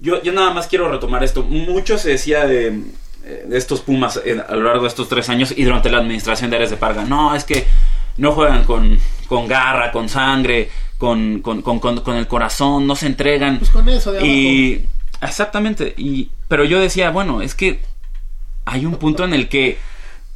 Yo, 0.00 0.20
yo 0.22 0.32
nada 0.32 0.50
más 0.52 0.66
quiero 0.66 0.90
retomar 0.90 1.22
esto. 1.22 1.42
Mucho 1.44 1.98
se 1.98 2.10
decía 2.10 2.46
de, 2.46 2.68
eh, 2.68 2.82
de 3.48 3.58
estos 3.58 3.80
Pumas 3.80 4.20
eh, 4.24 4.40
a 4.48 4.54
lo 4.54 4.62
largo 4.64 4.82
de 4.82 4.88
estos 4.88 5.08
tres 5.08 5.28
años 5.28 5.52
y 5.56 5.64
durante 5.64 5.90
la 5.90 5.98
administración 5.98 6.50
de 6.50 6.56
Ares 6.56 6.70
de 6.70 6.76
Parga. 6.76 7.04
No, 7.04 7.34
es 7.34 7.44
que 7.44 7.66
no 8.16 8.32
juegan 8.32 8.64
con, 8.64 8.98
con 9.28 9.46
garra, 9.48 9.90
con 9.92 10.08
sangre, 10.08 10.70
con, 10.98 11.40
con, 11.40 11.60
con- 11.62 11.78
con- 11.80 12.00
con 12.00 12.16
el 12.16 12.26
corazón, 12.26 12.86
no 12.86 12.96
se 12.96 13.06
entregan. 13.06 13.58
Pues 13.58 13.70
con 13.70 13.88
eso 13.88 14.12
de 14.12 14.18
abajo. 14.18 14.30
Y 14.32 14.86
exactamente, 15.20 15.94
y 15.96 16.30
pero 16.48 16.64
yo 16.64 16.78
decía, 16.80 17.10
bueno, 17.10 17.42
es 17.42 17.54
que 17.54 17.80
hay 18.64 18.86
un 18.86 18.96
punto 18.96 19.24
en 19.24 19.34
el 19.34 19.48
que 19.48 19.78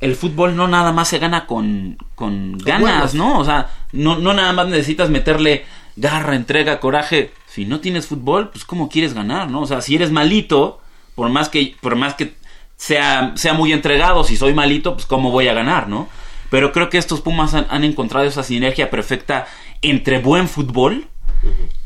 el 0.01 0.17
fútbol 0.17 0.57
no 0.57 0.67
nada 0.67 0.93
más 0.93 1.09
se 1.09 1.19
gana 1.19 1.47
con, 1.47 1.99
con 2.15 2.57
ganas. 2.59 3.15
¿no? 3.15 3.39
O 3.39 3.45
sea, 3.45 3.71
no, 3.93 4.19
no 4.19 4.33
nada 4.33 4.53
más 4.53 4.67
necesitas 4.69 5.11
meterle 5.11 5.65
garra, 5.97 6.35
entrega, 6.35 6.81
coraje. 6.81 7.33
Si 7.47 7.65
no 7.67 7.81
tienes 7.81 8.07
fútbol, 8.07 8.51
pues 8.51 8.65
cómo 8.65 8.89
quieres 8.89 9.13
ganar, 9.13 9.51
¿no? 9.51 9.61
O 9.63 9.67
sea, 9.67 9.81
si 9.81 9.95
eres 9.97 10.11
malito, 10.11 10.81
por 11.15 11.29
más 11.29 11.49
que, 11.49 11.77
por 11.81 11.97
más 11.97 12.15
que 12.15 12.33
sea, 12.81 13.33
sea 13.37 13.53
muy 13.53 13.73
entregado, 13.73 14.25
si 14.25 14.37
soy 14.37 14.55
malito, 14.55 14.95
pues 14.95 15.05
cómo 15.05 15.31
voy 15.31 15.49
a 15.49 15.55
ganar, 15.55 15.89
¿no? 15.89 16.09
Pero 16.49 16.73
creo 16.73 16.89
que 16.89 16.99
estos 16.99 17.21
Pumas 17.21 17.55
han, 17.55 17.67
han 17.69 17.85
encontrado 17.85 18.27
esa 18.27 18.43
sinergia 18.43 18.91
perfecta 18.91 19.47
entre 19.83 20.19
buen 20.19 20.49
fútbol 20.49 21.07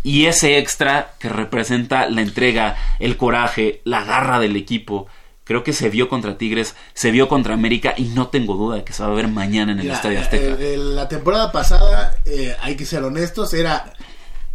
y 0.02 0.26
ese 0.26 0.58
extra 0.58 1.14
que 1.18 1.28
representa 1.28 2.08
la 2.08 2.22
entrega, 2.22 2.76
el 3.00 3.16
coraje, 3.16 3.82
la 3.84 4.04
garra 4.04 4.38
del 4.38 4.56
equipo. 4.56 5.06
Creo 5.42 5.62
que 5.64 5.72
se 5.72 5.90
vio 5.90 6.08
contra 6.08 6.38
Tigres, 6.38 6.74
se 6.94 7.10
vio 7.10 7.28
contra 7.28 7.54
América 7.54 7.94
y 7.96 8.04
no 8.04 8.28
tengo 8.28 8.54
duda 8.54 8.76
de 8.76 8.84
que 8.84 8.92
se 8.92 9.02
va 9.02 9.10
a 9.10 9.14
ver 9.14 9.28
mañana 9.28 9.72
en 9.72 9.80
el 9.80 9.90
Estadio 9.90 10.20
Azteca. 10.20 10.56
eh, 10.58 10.76
la 10.78 11.08
temporada 11.08 11.52
pasada, 11.52 12.16
eh, 12.24 12.56
hay 12.62 12.76
que 12.76 12.86
ser 12.86 13.02
honestos, 13.02 13.52
era 13.52 13.92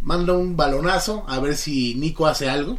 manda 0.00 0.32
un 0.32 0.56
balonazo 0.56 1.24
a 1.28 1.38
ver 1.38 1.56
si 1.56 1.94
Nico 1.94 2.26
hace 2.26 2.48
algo. 2.48 2.78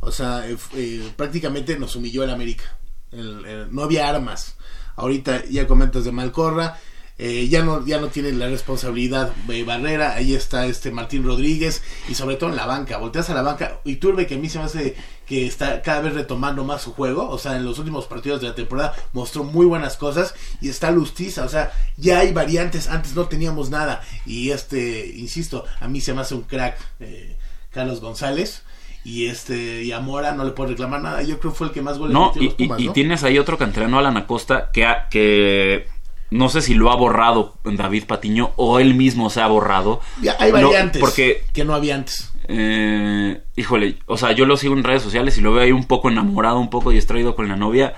O 0.00 0.12
sea, 0.12 0.48
eh, 0.48 0.56
eh, 0.74 1.10
prácticamente 1.16 1.78
nos 1.78 1.94
humilló 1.96 2.24
el 2.24 2.30
América. 2.30 2.64
No 3.12 3.82
había 3.82 4.08
armas. 4.08 4.56
Ahorita 4.96 5.44
ya 5.46 5.66
comentas 5.66 6.04
de 6.04 6.12
Malcorra. 6.12 6.78
eh, 7.18 7.48
ya 7.48 7.62
no 7.62 7.84
ya 7.84 8.00
no 8.00 8.08
tiene 8.08 8.32
la 8.32 8.48
responsabilidad 8.48 9.32
de 9.46 9.62
Barrera. 9.64 10.14
Ahí 10.14 10.34
está 10.34 10.66
este 10.66 10.90
Martín 10.90 11.22
Rodríguez. 11.24 11.82
Y 12.08 12.14
sobre 12.14 12.36
todo 12.36 12.50
en 12.50 12.56
la 12.56 12.66
banca. 12.66 12.96
Volteas 12.98 13.28
a 13.30 13.34
la 13.34 13.42
banca. 13.42 13.80
Y 13.84 13.96
Turbe, 13.96 14.26
que 14.26 14.36
a 14.36 14.38
mí 14.38 14.48
se 14.48 14.58
me 14.58 14.64
hace 14.64 14.96
que 15.26 15.46
está 15.46 15.80
cada 15.82 16.00
vez 16.00 16.14
retomando 16.14 16.64
más 16.64 16.82
su 16.82 16.92
juego. 16.92 17.28
O 17.28 17.38
sea, 17.38 17.56
en 17.56 17.64
los 17.64 17.78
últimos 17.78 18.06
partidos 18.06 18.40
de 18.40 18.48
la 18.48 18.54
temporada 18.54 18.94
mostró 19.12 19.44
muy 19.44 19.66
buenas 19.66 19.96
cosas. 19.96 20.34
Y 20.60 20.68
está 20.70 20.90
Lustiza. 20.90 21.44
O 21.44 21.48
sea, 21.48 21.72
ya 21.96 22.20
hay 22.20 22.32
variantes. 22.32 22.88
Antes 22.88 23.14
no 23.14 23.26
teníamos 23.26 23.70
nada. 23.70 24.02
Y 24.24 24.50
este, 24.50 25.06
insisto, 25.08 25.64
a 25.80 25.88
mí 25.88 26.00
se 26.00 26.14
me 26.14 26.22
hace 26.22 26.34
un 26.34 26.42
crack 26.42 26.78
eh, 27.00 27.36
Carlos 27.70 28.00
González. 28.00 28.62
Y 29.04 29.26
este, 29.26 29.82
y 29.84 29.92
a 29.92 30.00
Mora 30.00 30.32
no 30.32 30.44
le 30.44 30.50
puedo 30.50 30.70
reclamar 30.70 31.00
nada. 31.00 31.22
Yo 31.22 31.38
creo 31.40 31.52
que 31.52 31.58
fue 31.58 31.66
el 31.68 31.72
que 31.72 31.80
más 31.82 31.98
goles 31.98 32.12
No, 32.12 32.26
metió 32.34 32.40
a 32.40 32.44
y, 32.44 32.46
los 32.48 32.54
Pumas, 32.54 32.80
y- 32.80 32.82
y 32.82 32.86
¿no? 32.86 32.92
tienes 32.92 33.24
ahí 33.24 33.38
otro 33.38 33.56
canterano, 33.56 33.98
Alan 33.98 34.16
Acosta, 34.18 34.70
que, 34.72 34.84
ha- 34.84 35.08
que 35.08 35.86
no 36.30 36.48
sé 36.48 36.60
si 36.60 36.74
lo 36.74 36.90
ha 36.92 36.96
borrado 36.96 37.54
David 37.64 38.04
Patiño 38.04 38.52
o 38.56 38.78
él 38.78 38.94
mismo 38.94 39.30
se 39.30 39.40
ha 39.40 39.46
borrado. 39.46 40.00
Ya 40.22 40.36
hay 40.38 40.52
No, 40.52 40.60
variantes 40.68 41.00
porque 41.00 41.44
que 41.54 41.64
no 41.64 41.74
había 41.74 41.94
antes. 41.94 42.32
Eh, 42.52 43.40
híjole, 43.56 43.96
o 44.06 44.16
sea, 44.16 44.32
yo 44.32 44.44
lo 44.44 44.56
sigo 44.56 44.74
en 44.74 44.84
redes 44.84 45.02
sociales 45.02 45.38
y 45.38 45.40
lo 45.40 45.52
veo 45.52 45.62
ahí 45.62 45.72
un 45.72 45.84
poco 45.84 46.10
enamorado, 46.10 46.58
un 46.58 46.68
poco 46.70 46.90
distraído 46.90 47.34
con 47.36 47.48
la 47.48 47.56
novia, 47.56 47.94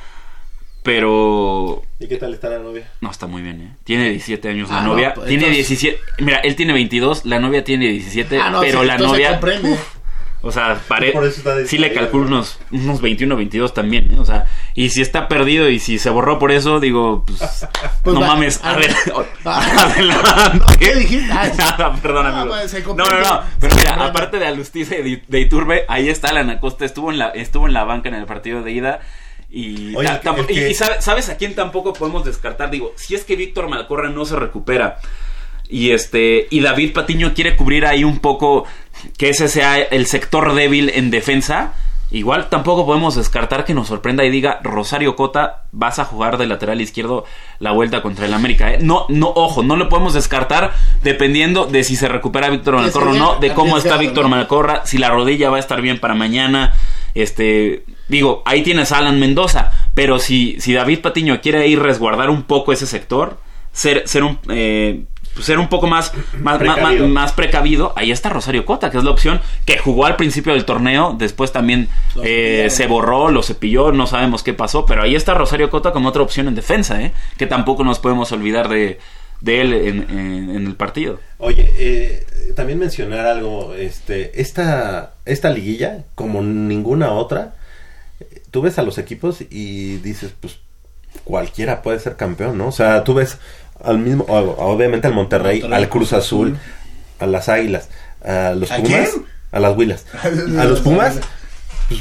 pero 0.82 1.82
¿Y 1.98 2.06
qué 2.08 2.16
tal 2.16 2.34
está 2.34 2.48
la 2.48 2.58
novia? 2.58 2.90
no 3.00 3.10
está 3.10 3.26
muy 3.26 3.40
bien, 3.42 3.60
¿eh? 3.62 3.76
Tiene 3.84 4.10
17 4.10 4.48
años 4.48 4.68
la 4.70 4.82
no, 4.82 4.88
novia, 4.94 5.14
pues, 5.14 5.28
tiene 5.28 5.44
entonces- 5.46 5.68
17, 5.68 5.98
mira, 6.18 6.38
él 6.38 6.56
tiene 6.56 6.72
22, 6.72 7.24
la 7.24 7.38
novia 7.38 7.64
tiene 7.64 7.88
17, 7.88 8.38
Ah, 8.38 8.50
no, 8.50 8.60
pero 8.60 8.80
sí, 8.80 8.86
la 8.86 8.98
novia, 8.98 9.30
comprende. 9.30 9.70
uf, 9.72 9.80
o 10.42 10.50
sea, 10.52 10.80
pare- 10.88 11.14
sí 11.66 11.78
le 11.78 11.92
calculo 11.92 12.26
unos, 12.26 12.58
unos 12.72 13.00
21, 13.00 13.36
22 13.36 13.72
también, 13.74 14.12
¿eh? 14.12 14.18
o 14.18 14.24
sea, 14.24 14.46
y 14.74 14.90
si 14.90 15.00
está 15.00 15.28
perdido 15.28 15.68
y 15.68 15.78
si 15.78 15.98
se 15.98 16.10
borró 16.10 16.38
por 16.38 16.50
eso, 16.52 16.80
digo, 16.80 17.24
pues, 17.26 17.40
Pues 18.02 18.14
no 18.14 18.20
va- 18.20 18.26
mames, 18.28 18.60
a 18.64 18.70
a 18.72 18.76
ver. 18.76 18.94
adelante. 19.44 20.64
¿Qué 20.78 20.94
dijiste? 20.96 21.32
Ah, 21.32 21.48
Nada, 21.56 21.94
perdón, 22.02 22.26
Ah, 22.26 22.40
amigo. 22.42 22.54
pues, 22.56 22.86
No, 22.86 22.94
no, 23.04 23.20
no. 23.20 23.42
Pero 23.60 23.76
mira, 23.76 24.04
aparte 24.06 24.38
de 24.38 24.46
Alustiza 24.46 24.96
y 24.96 25.02
de, 25.02 25.22
de 25.26 25.40
Iturbe, 25.40 25.84
ahí 25.88 26.08
está 26.08 26.28
Alan 26.30 26.50
Acosta. 26.50 26.84
Estuvo 26.84 27.10
en 27.10 27.18
la, 27.18 27.28
estuvo 27.30 27.66
en 27.66 27.72
la 27.72 27.84
banca 27.84 28.08
en 28.08 28.14
el 28.16 28.26
partido 28.26 28.62
de 28.62 28.72
ida. 28.72 29.00
Y, 29.50 29.94
Oye, 29.94 30.08
ta- 30.22 30.34
que- 30.46 30.52
y- 30.52 30.64
y 30.70 30.74
sabe- 30.74 31.00
sabes 31.02 31.28
a 31.28 31.36
quién 31.36 31.54
tampoco 31.54 31.92
podemos 31.92 32.24
descartar. 32.24 32.70
Digo, 32.70 32.92
si 32.96 33.14
es 33.14 33.24
que 33.24 33.36
Víctor 33.36 33.68
Malcorra 33.68 34.08
no 34.08 34.24
se 34.24 34.36
recupera 34.36 34.98
y 35.68 35.90
este 35.92 36.48
y 36.50 36.60
David 36.60 36.92
Patiño 36.92 37.32
quiere 37.34 37.56
cubrir 37.56 37.86
ahí 37.86 38.02
un 38.04 38.18
poco 38.18 38.64
que 39.16 39.30
ese 39.30 39.48
sea 39.48 39.78
el 39.78 40.06
sector 40.06 40.54
débil 40.54 40.90
en 40.90 41.10
defensa. 41.10 41.74
Igual 42.10 42.50
tampoco 42.50 42.84
podemos 42.84 43.14
descartar 43.14 43.64
que 43.64 43.72
nos 43.72 43.88
sorprenda 43.88 44.22
y 44.22 44.28
diga 44.28 44.60
Rosario 44.62 45.16
Cota, 45.16 45.64
vas 45.72 45.98
a 45.98 46.04
jugar 46.04 46.36
de 46.36 46.46
lateral 46.46 46.78
izquierdo 46.82 47.24
la 47.58 47.72
vuelta 47.72 48.02
contra 48.02 48.26
el 48.26 48.34
América. 48.34 48.74
¿eh? 48.74 48.78
No, 48.82 49.06
no, 49.08 49.32
ojo, 49.34 49.62
no 49.62 49.76
lo 49.76 49.88
podemos 49.88 50.12
descartar 50.12 50.72
dependiendo 51.02 51.64
de 51.64 51.84
si 51.84 51.96
se 51.96 52.08
recupera 52.08 52.50
Víctor 52.50 52.76
Malcorra 52.76 53.12
o 53.12 53.14
no, 53.14 53.36
de 53.36 53.54
cómo 53.54 53.78
está 53.78 53.96
Víctor. 53.96 54.28
Malcorra, 54.28 54.84
si 54.84 54.98
la 54.98 55.08
rodilla 55.08 55.48
va 55.48 55.56
a 55.56 55.60
estar 55.60 55.80
bien 55.80 56.00
para 56.00 56.14
mañana. 56.14 56.74
Este, 57.14 57.84
Digo, 58.12 58.42
ahí 58.44 58.62
tienes 58.62 58.92
a 58.92 58.98
Alan 58.98 59.18
Mendoza, 59.18 59.70
pero 59.94 60.18
si, 60.18 60.60
si 60.60 60.74
David 60.74 61.00
Patiño 61.00 61.40
quiere 61.40 61.66
ir 61.66 61.80
resguardar 61.80 62.28
un 62.28 62.42
poco 62.42 62.74
ese 62.74 62.86
sector, 62.86 63.38
ser, 63.72 64.06
ser 64.06 64.22
un... 64.22 64.38
eh, 64.50 65.04
ser 65.40 65.58
un 65.58 65.68
poco 65.68 65.86
más 65.86 66.12
más, 66.38 66.58
Precavido. 66.58 67.04
más- 67.08 67.12
más 67.22 67.32
precavido, 67.32 67.92
ahí 67.96 68.10
está 68.12 68.28
Rosario 68.28 68.64
Cota, 68.66 68.90
que 68.90 68.98
es 68.98 69.04
la 69.04 69.10
opción 69.10 69.40
que 69.64 69.78
jugó 69.78 70.04
al 70.06 70.16
principio 70.16 70.52
del 70.52 70.64
torneo, 70.64 71.14
después 71.18 71.52
también 71.52 71.88
eh, 72.22 72.68
se 72.70 72.86
borró, 72.86 73.30
lo 73.30 73.42
cepilló, 73.42 73.92
no 73.92 74.06
sabemos 74.06 74.42
qué 74.42 74.52
pasó, 74.52 74.84
pero 74.86 75.02
ahí 75.02 75.14
está 75.14 75.34
Rosario 75.34 75.70
Cota 75.70 75.92
como 75.92 76.08
otra 76.10 76.22
opción 76.22 76.48
en 76.48 76.54
defensa, 76.54 77.00
¿eh? 77.02 77.12
que 77.38 77.46
tampoco 77.46 77.82
nos 77.84 77.98
podemos 77.98 78.30
olvidar 78.32 78.68
de, 78.68 78.98
de 79.40 79.60
él 79.60 79.72
en, 79.72 79.98
en- 80.10 80.50
en 80.56 80.66
el 80.66 80.74
partido. 80.76 81.18
Oye, 81.38 81.72
eh, 81.78 82.26
también 82.54 82.78
mencionar 82.78 83.26
algo, 83.26 83.74
este, 83.74 84.40
esta, 84.40 85.14
esta 85.24 85.50
liguilla, 85.50 86.04
como 86.14 86.42
ninguna 86.42 87.10
otra, 87.12 87.54
tú 88.50 88.60
ves 88.60 88.78
a 88.78 88.82
los 88.82 88.98
equipos 88.98 89.40
y 89.50 89.96
dices, 89.96 90.32
pues 90.38 90.58
cualquiera 91.24 91.82
puede 91.82 91.98
ser 92.00 92.16
campeón, 92.16 92.58
¿no? 92.58 92.68
O 92.68 92.72
sea, 92.72 93.04
tú 93.04 93.14
ves 93.14 93.38
al 93.84 93.98
mismo, 93.98 94.24
obviamente 94.28 95.06
al 95.06 95.14
Monterrey, 95.14 95.60
Monterrey, 95.60 95.82
al 95.82 95.88
Cruz 95.88 96.12
Azul, 96.12 96.48
Azul. 96.54 96.60
a 97.20 97.26
las 97.26 97.48
Águilas, 97.48 97.88
a 98.24 98.54
los 98.54 98.70
¿A 98.70 98.76
Pumas, 98.76 98.90
quién? 99.10 99.24
a 99.52 99.60
las 99.60 99.76
Huilas, 99.76 100.06
a 100.58 100.64
los 100.64 100.80
Pumas. 100.80 101.14
pues, 101.88 102.00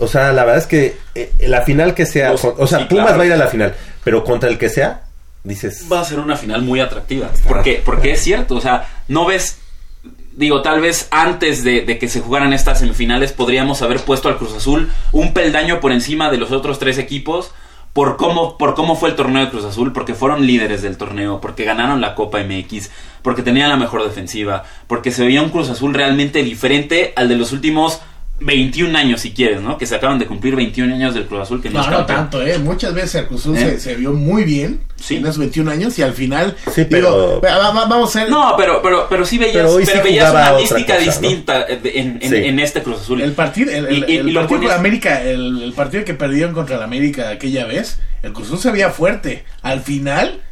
o 0.00 0.06
sea, 0.06 0.32
la 0.32 0.44
verdad 0.44 0.58
es 0.62 0.66
que 0.66 0.96
eh, 1.14 1.32
la 1.40 1.62
final 1.62 1.94
que 1.94 2.06
sea, 2.06 2.30
Los- 2.32 2.44
o 2.44 2.66
sea, 2.66 2.80
sí, 2.80 2.84
Pumas 2.88 3.04
claro. 3.06 3.18
va 3.18 3.24
a 3.24 3.26
ir 3.26 3.32
a 3.32 3.36
la 3.36 3.48
final, 3.48 3.74
pero 4.04 4.24
contra 4.24 4.48
el 4.48 4.58
que 4.58 4.68
sea, 4.68 5.02
dices, 5.44 5.86
Va 5.90 6.00
a 6.00 6.04
ser 6.04 6.20
una 6.20 6.36
final 6.36 6.62
muy 6.62 6.80
atractiva. 6.80 7.30
Porque, 7.46 7.82
porque 7.84 8.12
es 8.12 8.20
cierto, 8.22 8.54
o 8.56 8.60
sea, 8.60 8.86
no 9.08 9.26
ves. 9.26 9.58
Digo, 10.36 10.62
tal 10.62 10.80
vez 10.80 11.08
antes 11.10 11.64
de, 11.64 11.80
de 11.80 11.98
que 11.98 12.08
se 12.08 12.20
jugaran 12.20 12.52
estas 12.52 12.78
semifinales 12.78 13.32
podríamos 13.32 13.82
haber 13.82 13.98
puesto 14.02 14.28
al 14.28 14.36
Cruz 14.38 14.54
Azul 14.54 14.88
un 15.10 15.34
peldaño 15.34 15.80
por 15.80 15.90
encima 15.90 16.30
de 16.30 16.36
los 16.36 16.52
otros 16.52 16.78
tres 16.78 16.96
equipos 16.98 17.50
por 17.92 18.16
cómo, 18.16 18.58
por 18.58 18.74
cómo 18.74 18.96
fue 18.96 19.10
el 19.10 19.16
torneo 19.16 19.44
de 19.44 19.50
Cruz 19.50 19.64
Azul, 19.64 19.92
porque 19.92 20.14
fueron 20.14 20.46
líderes 20.46 20.82
del 20.82 20.96
torneo, 20.96 21.40
porque 21.40 21.64
ganaron 21.64 22.00
la 22.00 22.14
Copa 22.14 22.38
MX, 22.42 22.90
porque 23.22 23.42
tenían 23.42 23.68
la 23.68 23.76
mejor 23.76 24.04
defensiva, 24.04 24.64
porque 24.86 25.10
se 25.10 25.24
veía 25.24 25.42
un 25.42 25.50
Cruz 25.50 25.68
Azul 25.70 25.94
realmente 25.94 26.42
diferente 26.42 27.12
al 27.16 27.28
de 27.28 27.36
los 27.36 27.52
últimos 27.52 28.00
21 28.40 28.96
años, 28.96 29.20
si 29.20 29.32
quieres, 29.32 29.60
¿no? 29.60 29.76
Que 29.78 29.86
se 29.86 29.96
acaban 29.96 30.18
de 30.18 30.26
cumplir 30.26 30.54
21 30.54 30.94
años 30.94 31.14
del 31.14 31.26
Cruz 31.26 31.42
Azul, 31.42 31.60
que 31.60 31.70
no, 31.70 31.82
No, 31.82 31.90
no 31.90 32.06
tanto, 32.06 32.40
¿eh? 32.40 32.58
Muchas 32.58 32.94
veces 32.94 33.16
el 33.16 33.26
Cruz 33.26 33.40
Azul 33.42 33.56
¿Eh? 33.56 33.60
se, 33.60 33.80
se 33.80 33.94
vio 33.96 34.12
muy 34.12 34.44
bien 34.44 34.80
en 35.10 35.24
esos 35.24 35.38
21 35.38 35.70
años 35.70 35.98
y 35.98 36.02
al 36.02 36.12
final. 36.12 36.56
Sí, 36.72 36.84
digo, 36.84 37.40
pero- 37.40 37.58
va- 37.58 37.72
va- 37.72 37.86
vamos 37.86 38.14
a 38.14 38.20
ser. 38.20 38.30
No, 38.30 38.54
pero, 38.56 38.80
pero, 38.82 39.06
pero 39.10 39.24
sí 39.26 39.38
veías, 39.38 39.54
Pero 39.54 39.66
pero 39.68 39.76
hoy 39.78 39.86
sí 39.86 39.98
veías 40.04 40.30
una 40.32 40.52
mística 40.52 40.96
cosa, 40.96 41.06
¿no? 41.20 41.28
distinta 41.28 41.64
de- 41.64 41.98
en, 42.00 42.18
en- 42.22 42.30
Sí. 42.30 42.36
en 42.36 42.58
este 42.60 42.82
Cruz 42.82 43.00
Azul. 43.00 43.20
El 43.20 43.32
partido, 43.32 43.72
el, 43.72 43.86
el- 43.86 44.04
Y- 44.08 44.12
y- 44.12 44.16
el 44.18 44.26
lo 44.32 44.40
partido 44.40 44.60
con 44.60 44.68
pones- 44.68 44.78
América, 44.78 45.22
el, 45.22 45.62
el 45.62 45.72
partido 45.72 46.04
que 46.04 46.14
perdieron 46.14 46.54
contra 46.54 46.76
el 46.76 46.82
América 46.82 47.30
aquella 47.30 47.64
vez, 47.66 47.98
el 48.22 48.32
Cruz 48.32 48.46
Azul 48.48 48.58
se 48.60 48.70
veía 48.70 48.90
fuerte. 48.90 49.44
Al 49.62 49.80
final, 49.80 50.42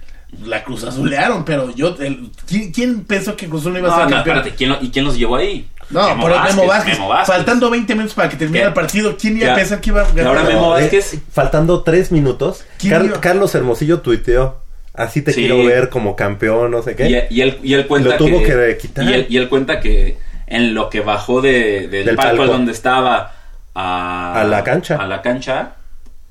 la 0.45 0.65
Cruz 0.65 0.83
Azulearon, 0.85 1.45
pero 1.45 1.73
yo, 1.75 1.97
el- 2.01 2.31
¿quién, 2.49 2.73
quién 2.73 3.05
pensó 3.05 3.37
que 3.37 3.47
Cruz 3.47 3.61
Azul 3.63 3.75
no 3.75 3.79
iba 3.79 3.89
a 3.89 3.91
No, 3.93 3.97
ser 3.97 4.05
no, 4.11 4.17
campeón? 4.17 4.37
espérate, 4.39 4.57
¿quién 4.59 4.71
lo- 4.71 4.79
¿y 4.83 4.91
quién 4.91 5.05
los 5.05 5.17
llevó 5.17 5.37
ahí? 5.37 5.69
No, 5.91 6.09
Memo 6.09 6.23
pero 6.25 6.35
Vázquez, 6.37 6.57
Memo 6.57 6.69
Vázquez, 6.69 6.95
Memo 6.95 7.09
Vázquez. 7.09 7.37
Faltando 7.37 7.71
20 7.71 7.95
minutos 7.95 8.15
para 8.15 8.29
que 8.29 8.37
terminara 8.37 8.65
Ya. 8.65 8.69
el 8.69 8.75
partido, 8.75 9.17
¿quién 9.17 9.37
iba 9.37 9.47
Ya. 9.47 9.53
a 9.53 9.57
pensar 9.57 9.81
que 9.81 9.91
iba 9.91 10.03
a 10.03 10.09
ganar? 10.09 10.27
ahora 10.27 10.43
Memo 10.45 10.77
Eh, 10.77 10.83
Vázquez- 10.91 11.21
faltando 11.33 11.83
tres 11.83 12.11
minutos, 12.13 12.65
¿Quién 12.79 12.93
Car- 12.93 13.05
iba? 13.05 13.21
Carlos 13.21 13.55
Hermosillo 13.55 14.01
tuiteó, 14.01 14.57
así 14.95 15.23
te 15.23 15.33
Sí. 15.33 15.41
quiero 15.43 15.65
ver 15.65 15.89
como 15.89 16.17
campeón, 16.17 16.71
no 16.73 16.83
sé 16.83 16.97
qué. 16.97 17.29
Y, 17.31 17.37
y 17.39 17.41
él, 17.43 17.59
y 17.63 17.75
él 17.75 17.87
cuenta 17.87 18.11
Lo 18.11 18.17
tuvo 18.17 18.39
que, 18.41 18.47
que 18.47 18.79
quitar. 18.81 19.05
Y 19.05 19.13
él, 19.13 19.27
y 19.29 19.37
él 19.37 19.49
cuenta 19.49 19.79
que 19.81 20.19
en 20.49 20.75
lo 20.75 20.91
que 20.91 21.01
bajó 21.01 21.41
de, 21.41 21.89
del, 21.89 22.07
Del 22.07 22.17
palco, 22.17 22.39
palco. 22.39 22.53
donde 22.53 22.73
estaba 22.73 23.33
a, 23.75 24.41
A 24.41 24.45
la 24.45 24.65
cancha. 24.65 24.97
a 24.97 25.07
la 25.07 25.23
cancha, 25.23 25.73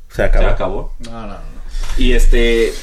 Se 0.09 0.23
acabó. 0.23 0.45
se 0.45 0.51
acabó. 0.51 0.93
No, 0.99 1.11
no, 1.11 1.27
no. 1.27 1.37
Y 1.97 2.11
este. 2.13 2.73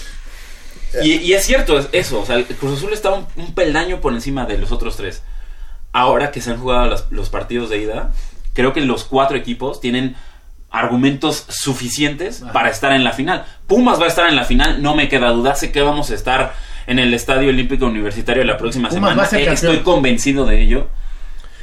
Y, 1.03 1.13
y 1.17 1.33
es 1.33 1.45
cierto 1.47 1.79
es- 1.79 1.89
eso, 1.93 2.21
o 2.21 2.27
sea, 2.27 2.37
el 2.37 2.45
Cruz 2.45 2.79
Azul 2.79 2.93
está 2.93 3.11
un, 3.11 3.27
un 3.37 3.55
peldaño 3.55 4.01
por 4.01 4.13
encima 4.13 4.45
de 4.45 4.59
los 4.59 4.73
otros 4.73 4.97
tres. 4.97 5.23
Ahora 5.93 6.31
que 6.31 6.41
se 6.41 6.51
han 6.51 6.59
jugado 6.59 6.87
las- 6.87 7.07
los 7.11 7.29
partidos 7.29 7.69
de 7.71 7.79
ida, 7.83 8.13
creo 8.55 8.73
que 8.73 8.81
los 8.81 9.05
cuatro 9.05 9.37
equipos 9.37 9.81
tienen 9.81 10.17
argumentos 10.71 11.45
suficientes 11.49 12.43
para 12.53 12.71
estar 12.71 12.93
en 12.93 13.05
la 13.05 13.13
final. 13.13 13.45
Pumas 13.67 14.01
va 14.01 14.07
a 14.07 14.09
estar 14.09 14.29
en 14.29 14.37
la 14.37 14.45
final, 14.45 14.83
no 14.83 14.95
me 14.95 15.09
queda 15.09 15.29
duda. 15.31 15.55
Sé 15.55 15.71
que 15.71 15.83
vamos 15.83 16.11
a 16.11 16.15
estar 16.15 16.55
en 16.87 16.99
el 16.99 17.13
Estadio 17.13 17.51
Olímpico 17.51 17.85
Universitario 17.87 18.43
la 18.45 18.57
próxima 18.57 18.89
Pumas 18.89 19.11
semana. 19.11 19.23
a 19.23 19.27
ser 19.27 19.41
Eh. 19.49 19.53
Estoy 19.53 19.79
convencido 19.81 20.47
de 20.47 20.63
ello. 20.63 20.89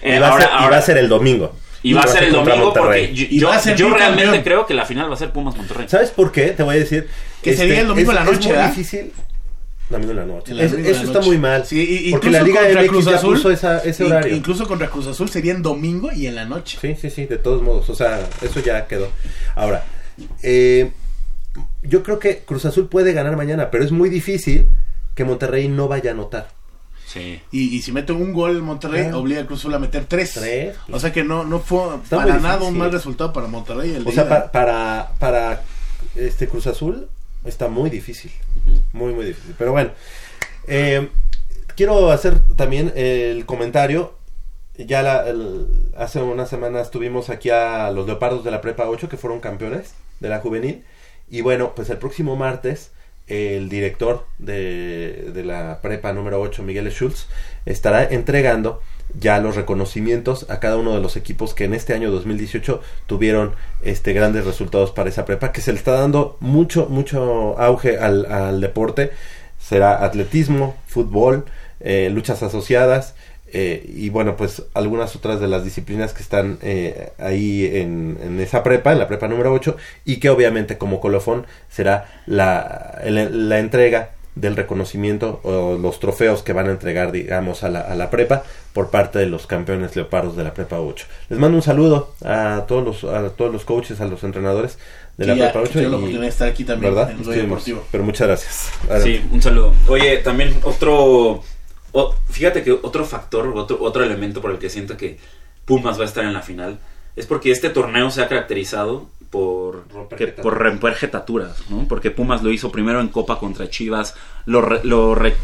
Y, 0.03 0.17
va 0.19 0.27
a 0.27 0.31
ahora- 0.31 0.43
ser, 0.45 0.53
y 0.53 0.57
ahora- 0.63 0.69
va 0.69 0.77
a 0.77 0.81
ser 0.81 0.97
el 0.97 1.09
domingo. 1.09 1.55
y 1.81 1.93
va 1.93 2.01
a 2.01 2.07
ser 2.07 2.23
el 2.25 2.33
domingo 2.33 2.65
Monterrey. 2.65 3.07
porque 3.07 3.13
yo, 3.15 3.25
Y 3.29 3.39
va 3.41 3.53
a 3.53 3.55
yo- 3.55 3.61
ser 3.61 3.75
yo 3.77 3.85
bicampeón. 3.87 4.15
realmente 4.17 4.43
creo 4.43 4.65
que 4.65 4.73
la 4.73 4.85
final 4.85 5.09
va 5.09 5.13
a 5.15 5.17
ser 5.17 5.31
Pumas 5.31 5.55
Monterrey. 5.55 5.87
¿Sabes 5.89 6.11
por 6.11 6.31
qué? 6.31 6.47
Te 6.51 6.61
voy 6.63 6.75
a 6.75 6.79
decir. 6.79 7.07
Que 7.41 7.55
sería 7.55 7.81
el 7.81 7.87
domingo 7.87 8.11
es, 8.11 8.17
en 8.17 8.25
la 8.25 8.31
noche, 8.31 8.39
Es 8.41 8.45
muy 8.45 8.55
¿verdad? 8.55 8.69
difícil. 8.69 9.11
Domingo 9.89 10.11
en 10.11 10.17
la 10.17 10.25
noche. 10.25 10.53
Es- 10.53 10.73
eso 10.73 11.03
la 11.03 11.07
está 11.11 11.21
muy 11.21 11.37
mal. 11.39 11.65
Sí, 11.65 11.79
y- 11.81 12.11
porque 12.11 12.27
incluso 12.27 12.31
la 12.31 12.43
Liga 12.47 12.61
contra 12.61 12.81
MX 12.81 12.89
Cruz 12.89 13.05
ya 13.05 13.15
Azul, 13.15 13.35
puso 13.35 13.51
esa- 13.51 13.79
ese 13.79 14.03
horario. 14.03 14.35
Incluso 14.35 14.67
contra 14.67 14.87
Cruz 14.89 15.07
Azul 15.07 15.29
sería 15.29 15.51
en 15.53 15.61
domingo 15.63 16.11
y 16.11 16.27
en 16.27 16.35
la 16.35 16.45
noche. 16.45 16.77
Sí, 16.79 16.95
sí, 16.99 17.09
sí, 17.09 17.25
de 17.25 17.37
todos 17.37 17.61
modos. 17.63 17.89
O 17.89 17.95
sea, 17.95 18.27
eso 18.41 18.59
ya 18.59 18.85
quedó. 18.87 19.09
Ahora, 19.55 19.83
eh, 20.43 20.91
yo 21.81 22.03
creo 22.03 22.19
que 22.19 22.39
Cruz 22.45 22.65
Azul 22.65 22.87
puede 22.87 23.13
ganar 23.13 23.35
mañana, 23.35 23.71
pero 23.71 23.83
es 23.83 23.91
muy 23.91 24.09
difícil 24.09 24.67
que 25.15 25.23
Monterrey 25.25 25.67
no 25.67 25.87
vaya 25.87 26.11
a 26.11 26.13
anotar. 26.13 26.49
Sí. 27.07 27.41
Y, 27.51 27.75
y 27.75 27.81
si 27.81 27.91
mete 27.91 28.13
un 28.13 28.33
gol 28.33 28.61
Monterrey, 28.61 29.09
obliga 29.11 29.41
a 29.41 29.47
Cruz 29.47 29.61
Azul 29.61 29.73
a 29.73 29.79
meter 29.79 30.05
tres. 30.05 30.33
Tres. 30.33 30.75
O 30.91 30.99
sea 30.99 31.11
que 31.11 31.23
no, 31.23 31.43
no 31.43 31.59
fue 31.59 31.95
Está 32.03 32.17
para 32.17 32.35
nada 32.37 32.53
difícil. 32.57 32.73
un 32.73 32.77
mal 32.77 32.91
resultado 32.91 33.33
para 33.33 33.47
Monterrey. 33.47 33.95
El 33.95 34.07
O 34.07 34.11
sea, 34.11 34.25
ida. 34.25 34.29
pa- 34.29 34.51
para, 34.51 35.11
para 35.17 35.63
este 36.15 36.47
Cruz 36.47 36.67
Azul 36.67 37.07
está 37.45 37.67
muy 37.67 37.89
difícil. 37.89 38.31
Muy, 38.93 39.13
muy 39.13 39.25
difícil. 39.25 39.55
Pero 39.57 39.71
bueno, 39.71 39.91
eh, 40.67 41.09
quiero 41.75 42.11
hacer 42.11 42.39
también 42.55 42.91
el 42.95 43.45
comentario. 43.45 44.13
Ya 44.77 45.01
la- 45.01 45.25
hace 45.97 46.21
unas 46.21 46.49
semanas 46.49 46.89
tuvimos 46.91 47.29
aquí 47.29 47.49
a 47.49 47.91
los 47.91 48.05
Leopardos 48.07 48.43
de 48.43 48.51
la 48.51 48.61
Prepa 48.61 48.87
8 48.87 49.09
que 49.09 49.17
fueron 49.17 49.39
campeones 49.41 49.93
de 50.19 50.29
la 50.29 50.39
juvenil. 50.39 50.83
Y 51.29 51.41
bueno, 51.41 51.73
pues 51.75 51.89
el 51.89 51.97
próximo 51.97 52.35
martes 52.35 52.91
el 53.27 53.69
director 53.69 54.25
de, 54.39 55.29
de 55.33 55.43
la 55.45 55.81
prepa 55.83 56.13
número 56.13 56.41
8, 56.41 56.63
Miguel 56.63 56.89
Schultz, 56.89 57.27
estará 57.67 58.03
entregando 58.03 58.81
ya 59.17 59.39
los 59.39 59.55
reconocimientos 59.55 60.45
a 60.49 60.59
cada 60.59 60.77
uno 60.77 60.93
de 60.93 61.01
los 61.01 61.15
equipos 61.15 61.53
que 61.53 61.65
en 61.65 61.73
este 61.73 61.93
año 61.93 62.11
2018 62.11 62.81
tuvieron 63.07 63.53
este 63.81 64.13
grandes 64.13 64.45
resultados 64.45 64.91
para 64.91 65.09
esa 65.09 65.25
prepa, 65.25 65.51
que 65.51 65.61
se 65.61 65.71
le 65.71 65.77
está 65.77 65.93
dando 65.93 66.37
mucho, 66.39 66.87
mucho 66.89 67.57
auge 67.59 67.97
al, 67.97 68.25
al 68.25 68.61
deporte. 68.61 69.11
Será 69.59 70.03
atletismo, 70.05 70.77
fútbol, 70.87 71.45
eh, 71.79 72.09
luchas 72.11 72.43
asociadas, 72.43 73.15
eh, 73.51 73.83
y 73.95 74.09
bueno, 74.09 74.37
pues 74.37 74.63
algunas 74.73 75.15
otras 75.15 75.39
de 75.39 75.47
las 75.47 75.63
disciplinas 75.63 76.13
que 76.13 76.21
están 76.21 76.59
eh, 76.61 77.11
ahí 77.17 77.65
en, 77.65 78.17
en 78.21 78.39
esa 78.39 78.63
prepa, 78.63 78.91
en 78.91 78.99
la 78.99 79.07
prepa 79.07 79.27
número 79.27 79.51
8, 79.51 79.75
y 80.05 80.17
que 80.17 80.29
obviamente 80.29 80.77
como 80.77 80.99
colofón 80.99 81.45
será 81.69 82.21
la, 82.25 83.01
la 83.05 83.59
entrega 83.59 84.11
del 84.39 84.55
reconocimiento 84.55 85.39
o 85.43 85.77
los 85.77 85.99
trofeos 85.99 86.43
que 86.43 86.53
van 86.53 86.67
a 86.67 86.71
entregar, 86.71 87.11
digamos, 87.11 87.63
a 87.63 87.69
la, 87.69 87.81
a 87.81 87.95
la 87.95 88.09
prepa 88.09 88.43
por 88.73 88.89
parte 88.89 89.19
de 89.19 89.25
los 89.25 89.47
campeones 89.47 89.95
leopardos 89.95 90.35
de 90.37 90.43
la 90.43 90.53
prepa 90.53 90.79
8. 90.79 91.05
Les 91.29 91.39
mando 91.39 91.57
un 91.57 91.61
saludo 91.63 92.13
a 92.23 92.65
todos 92.67 92.83
los, 92.83 93.03
a 93.11 93.29
todos 93.29 93.51
los 93.51 93.65
coaches, 93.65 93.99
a 94.01 94.05
los 94.05 94.23
entrenadores 94.23 94.77
de 95.17 95.25
Que 95.25 95.31
la 95.31 95.35
ya- 95.37 95.43
prepa 95.51 95.59
que 95.59 95.63
8. 95.65 95.71
tuvieron 95.73 95.91
la 95.91 95.97
y- 95.97 95.99
oportunidad 95.99 96.21
de 96.23 96.27
estar 96.29 96.47
aquí 96.47 96.63
también 96.63 96.93
¿verdad? 96.95 97.11
en 97.11 97.17
Estuvimos. 97.17 97.43
Deportivo. 97.45 97.83
Pero 97.91 98.03
muchas 98.03 98.27
gracias. 98.27 98.71
Sí, 99.03 99.21
un 99.31 99.41
saludo. 99.41 99.73
Oye, 99.87 100.17
también 100.17 100.55
otro, 100.63 101.43
o- 101.91 102.15
fíjate 102.29 102.63
que 102.63 102.71
otro 102.71 103.03
factor, 103.05 103.47
otro, 103.55 103.77
otro 103.81 104.03
elemento 104.03 104.41
por 104.41 104.51
el 104.51 104.57
que 104.59 104.69
siento 104.69 104.95
que 104.97 105.17
Pumas 105.65 105.99
va 105.99 106.03
a 106.03 106.07
estar 106.07 106.23
en 106.23 106.33
la 106.33 106.41
final 106.41 106.79
es 107.15 107.25
porque 107.25 107.51
este 107.51 107.69
torneo 107.69 108.09
se 108.11 108.21
ha 108.21 108.27
caracterizado 108.27 109.07
por 109.29 109.85
que- 110.17 110.27
por 110.41 110.57
romper 110.57 110.93
jetaturas, 110.95 111.69
¿no? 111.69 111.87
Porque 111.87 112.09
Pumas 112.09 112.41
lo 112.41 112.51
hizo 112.51 112.71
primero 112.71 112.99
en 112.99 113.09
Copa 113.09 113.37
contra 113.37 113.69
Chivas, 113.69 114.15
lo, 114.47 114.61
re- 114.61 114.81
lo, 114.83 115.13
re- 115.13 115.35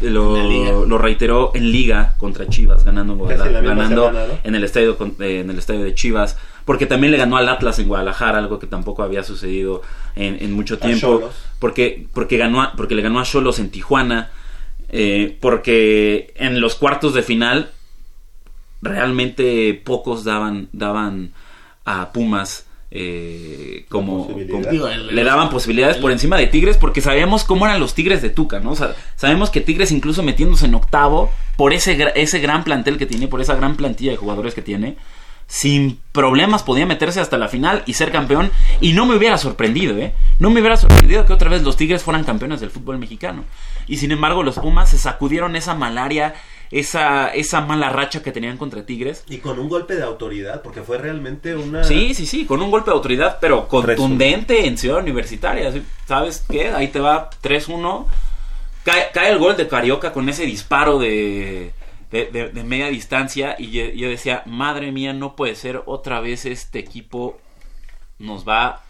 reiteró 0.98 1.52
en 1.54 1.70
Liga 1.70 2.16
contra 2.18 2.48
Chivas, 2.48 2.84
ganando 2.84 3.12
en 3.12 3.18
Guadalajara, 3.20 3.60
ganando 3.76 4.06
semana, 4.08 4.26
¿no? 4.34 4.38
en 4.42 4.54
el 4.56 4.64
estadio 4.64 4.96
eh, 5.20 5.40
en 5.40 5.50
el 5.50 5.58
estadio 5.58 5.84
de 5.84 5.94
Chivas, 5.94 6.36
porque 6.64 6.86
también 6.86 7.12
le 7.12 7.18
ganó 7.18 7.36
al 7.36 7.48
Atlas 7.48 7.78
en 7.78 7.86
Guadalajara, 7.86 8.38
algo 8.38 8.58
que 8.58 8.66
tampoco 8.66 9.04
había 9.04 9.22
sucedido 9.22 9.82
en, 10.16 10.36
en 10.42 10.52
mucho 10.52 10.74
A 10.74 10.78
tiempo, 10.80 11.20
porque 11.60 12.08
porque 12.12 12.36
ganó 12.38 12.62
a- 12.62 12.72
porque 12.76 12.96
le 12.96 13.02
ganó 13.02 13.20
a 13.20 13.24
Cholos 13.24 13.60
en 13.60 13.70
Tijuana, 13.70 14.30
eh, 14.88 15.36
porque 15.40 16.32
en 16.36 16.60
los 16.60 16.74
cuartos 16.74 17.14
de 17.14 17.22
final 17.22 17.70
realmente 18.82 19.80
pocos 19.84 20.24
daban 20.24 20.68
daban 20.72 21.32
a 21.84 22.12
Pumas 22.12 22.65
eh, 22.90 23.84
como, 23.88 24.26
Posibilidad. 24.26 24.58
como- 24.60 24.70
Digo, 24.70 24.88
el- 24.88 25.14
le 25.14 25.24
daban 25.24 25.50
posibilidades 25.50 25.96
por 25.96 26.12
encima 26.12 26.36
de 26.36 26.46
Tigres 26.46 26.76
porque 26.76 27.00
sabíamos 27.00 27.44
cómo 27.44 27.66
eran 27.66 27.80
los 27.80 27.94
Tigres 27.94 28.22
de 28.22 28.30
Tuca, 28.30 28.60
¿no? 28.60 28.70
O 28.72 28.76
sea, 28.76 28.94
sabemos 29.16 29.50
que 29.50 29.60
Tigres 29.60 29.90
incluso 29.92 30.22
metiéndose 30.22 30.66
en 30.66 30.74
octavo 30.74 31.30
por 31.56 31.72
ese 31.72 32.12
ese 32.14 32.38
gran 32.38 32.64
plantel 32.64 32.96
que 32.98 33.06
tiene, 33.06 33.28
por 33.28 33.40
esa 33.40 33.54
gran 33.56 33.76
plantilla 33.76 34.12
de 34.12 34.16
jugadores 34.16 34.54
que 34.54 34.62
tiene, 34.62 34.96
sin 35.48 36.00
problemas 36.12 36.62
podía 36.64 36.86
meterse 36.86 37.20
hasta 37.20 37.38
la 37.38 37.48
final 37.48 37.82
y 37.86 37.92
ser 37.94 38.10
campeón 38.10 38.50
y 38.80 38.92
no 38.94 39.06
me 39.06 39.14
hubiera 39.16 39.38
sorprendido, 39.38 39.96
¿eh? 39.98 40.12
No 40.40 40.50
me 40.50 40.60
hubiera 40.60 40.76
sorprendido 40.76 41.24
que 41.24 41.32
otra 41.32 41.48
vez 41.50 41.62
los 41.62 41.76
Tigres 41.76 42.02
fueran 42.02 42.24
campeones 42.24 42.60
del 42.60 42.70
fútbol 42.70 42.98
mexicano. 42.98 43.44
Y 43.86 43.98
sin 43.98 44.10
embargo 44.10 44.42
los 44.42 44.56
Pumas 44.58 44.90
se 44.90 44.98
sacudieron 44.98 45.54
esa 45.54 45.74
malaria, 45.74 46.34
esa, 46.70 47.28
esa 47.28 47.60
mala 47.60 47.90
racha 47.90 48.22
que 48.22 48.32
tenían 48.32 48.56
contra 48.58 48.84
Tigres. 48.84 49.24
Y 49.28 49.38
con 49.38 49.58
un 49.58 49.68
golpe 49.68 49.94
de 49.94 50.02
autoridad, 50.02 50.62
porque 50.62 50.82
fue 50.82 50.98
realmente 50.98 51.54
una... 51.56 51.84
Sí, 51.84 52.14
sí, 52.14 52.26
sí, 52.26 52.44
con 52.46 52.60
un 52.62 52.70
golpe 52.70 52.90
de 52.90 52.96
autoridad, 52.96 53.38
pero 53.40 53.68
contundente 53.68 54.66
en 54.66 54.76
Ciudad 54.78 54.98
Universitaria. 54.98 55.72
¿Sabes 56.06 56.44
qué? 56.50 56.70
Ahí 56.70 56.88
te 56.88 57.00
va 57.00 57.30
3-1. 57.42 58.06
Cae, 58.84 59.08
cae 59.12 59.30
el 59.32 59.38
gol 59.38 59.56
de 59.56 59.66
Carioca 59.68 60.12
con 60.12 60.28
ese 60.28 60.44
disparo 60.46 60.98
de, 60.98 61.72
de, 62.10 62.26
de- 62.26 62.48
de 62.50 62.64
media 62.64 62.86
distancia. 62.88 63.56
Y 63.58 63.70
yo, 63.70 63.84
yo 63.86 64.08
decía, 64.08 64.42
madre 64.46 64.92
mía, 64.92 65.12
no 65.12 65.34
puede 65.36 65.54
ser 65.56 65.82
otra 65.86 66.20
vez 66.20 66.46
este 66.46 66.78
equipo 66.78 67.38
nos 68.18 68.46
va 68.48 68.82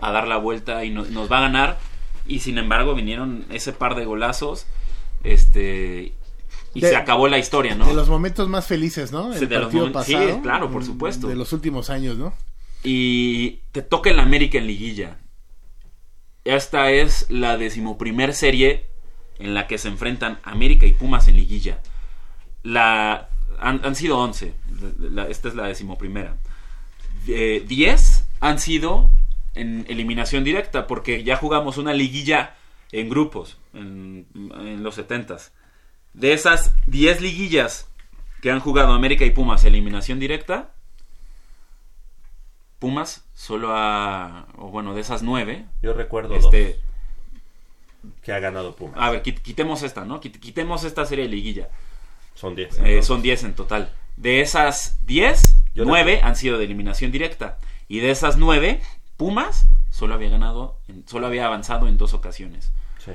a 0.00 0.12
dar 0.12 0.28
la 0.28 0.36
vuelta 0.36 0.84
y 0.84 0.90
nos 0.90 1.30
va 1.32 1.38
a 1.38 1.42
ganar. 1.42 1.78
Y 2.26 2.40
sin 2.40 2.58
embargo 2.58 2.94
vinieron 2.94 3.46
ese 3.50 3.72
par 3.72 3.94
de 3.94 4.04
golazos. 4.04 4.66
Este... 5.24 6.12
Y 6.74 6.80
De- 6.80 6.88
se 6.90 6.96
acabó 6.96 7.26
la 7.28 7.38
historia, 7.38 7.74
¿no? 7.74 7.86
De 7.86 7.94
los 7.94 8.08
momentos 8.08 8.48
más 8.48 8.66
felices, 8.66 9.10
¿no? 9.12 9.32
Sí, 9.32 9.40
El 9.44 9.48
de 9.48 9.56
los 9.56 9.64
partido 9.66 9.86
sí, 9.86 9.92
pasado. 9.92 10.42
claro, 10.42 10.70
por 10.70 10.82
mm, 10.82 10.86
supuesto. 10.86 11.26
De 11.28 11.34
los 11.34 11.52
últimos 11.52 11.90
años, 11.90 12.16
¿no? 12.16 12.32
y 12.82 13.58
te 13.72 13.82
toca 13.82 14.08
el 14.08 14.18
América 14.18 14.56
en 14.56 14.66
liguilla. 14.66 15.18
Esta 16.44 16.90
es 16.90 17.26
la 17.30 17.58
decimoprimer 17.58 18.32
serie 18.34 18.86
en 19.38 19.52
la 19.54 19.66
que 19.66 19.76
se 19.78 19.88
enfrentan 19.88 20.38
América 20.44 20.86
y 20.86 20.92
Pumas 20.92 21.28
en 21.28 21.36
liguilla. 21.36 21.80
La, 22.62 23.28
han, 23.58 23.84
han 23.84 23.94
sido 23.94 24.18
11. 24.18 24.54
La- 24.98 25.28
esta 25.28 25.48
es 25.48 25.54
la 25.54 25.66
decimoprimera. 25.66 26.36
Eh, 27.28 27.62
10 27.66 28.24
han 28.40 28.58
sido 28.58 29.10
en 29.54 29.84
eliminación 29.88 30.42
directa 30.44 30.86
porque 30.86 31.22
ya 31.22 31.36
jugamos 31.36 31.76
una 31.76 31.92
liguilla 31.92 32.54
en 32.92 33.10
grupos 33.10 33.58
en, 33.74 34.26
en 34.34 34.82
los 34.82 34.96
70s. 34.98 35.50
De 36.14 36.32
esas 36.32 36.74
10 36.86 37.20
liguillas 37.20 37.88
que 38.42 38.50
han 38.50 38.60
jugado 38.60 38.92
América 38.92 39.24
y 39.24 39.30
Pumas 39.30 39.64
eliminación 39.64 40.18
directa, 40.18 40.70
Pumas 42.78 43.24
solo 43.34 43.70
ha, 43.76 44.46
o 44.56 44.68
bueno, 44.70 44.94
de 44.94 45.02
esas 45.02 45.22
9, 45.22 45.66
Yo 45.82 45.92
recuerdo 45.92 46.34
este, 46.34 46.80
que 48.22 48.32
ha 48.32 48.38
ganado 48.40 48.74
Pumas. 48.74 48.96
a 48.98 49.10
ver, 49.10 49.22
quit- 49.22 49.40
quitemos 49.42 49.82
esta, 49.82 50.04
¿no? 50.06 50.20
Quit- 50.20 50.40
Quitemos 50.40 50.84
esta 50.84 51.04
serie 51.04 51.24
de 51.26 51.30
liguilla. 51.30 51.68
Son 52.34 52.54
10. 52.54 52.78
Eh, 52.84 53.02
son 53.02 53.20
10 53.20 53.44
en 53.44 53.54
total. 53.54 53.92
De 54.16 54.40
esas 54.40 54.98
10, 55.06 55.56
Yo 55.74 55.84
9 55.84 56.20
han 56.22 56.36
sido 56.36 56.56
de 56.56 56.64
eliminación 56.64 57.12
directa. 57.12 57.58
Y 57.86 58.00
de 58.00 58.10
esas 58.10 58.38
9, 58.38 58.80
Pumas 59.18 59.66
solo 59.90 60.14
había 60.14 60.30
ganado, 60.30 60.78
solo 61.06 61.26
había 61.26 61.44
avanzado 61.46 61.86
en 61.86 61.98
dos 61.98 62.14
ocasiones. 62.14 62.72
Sí. 63.04 63.10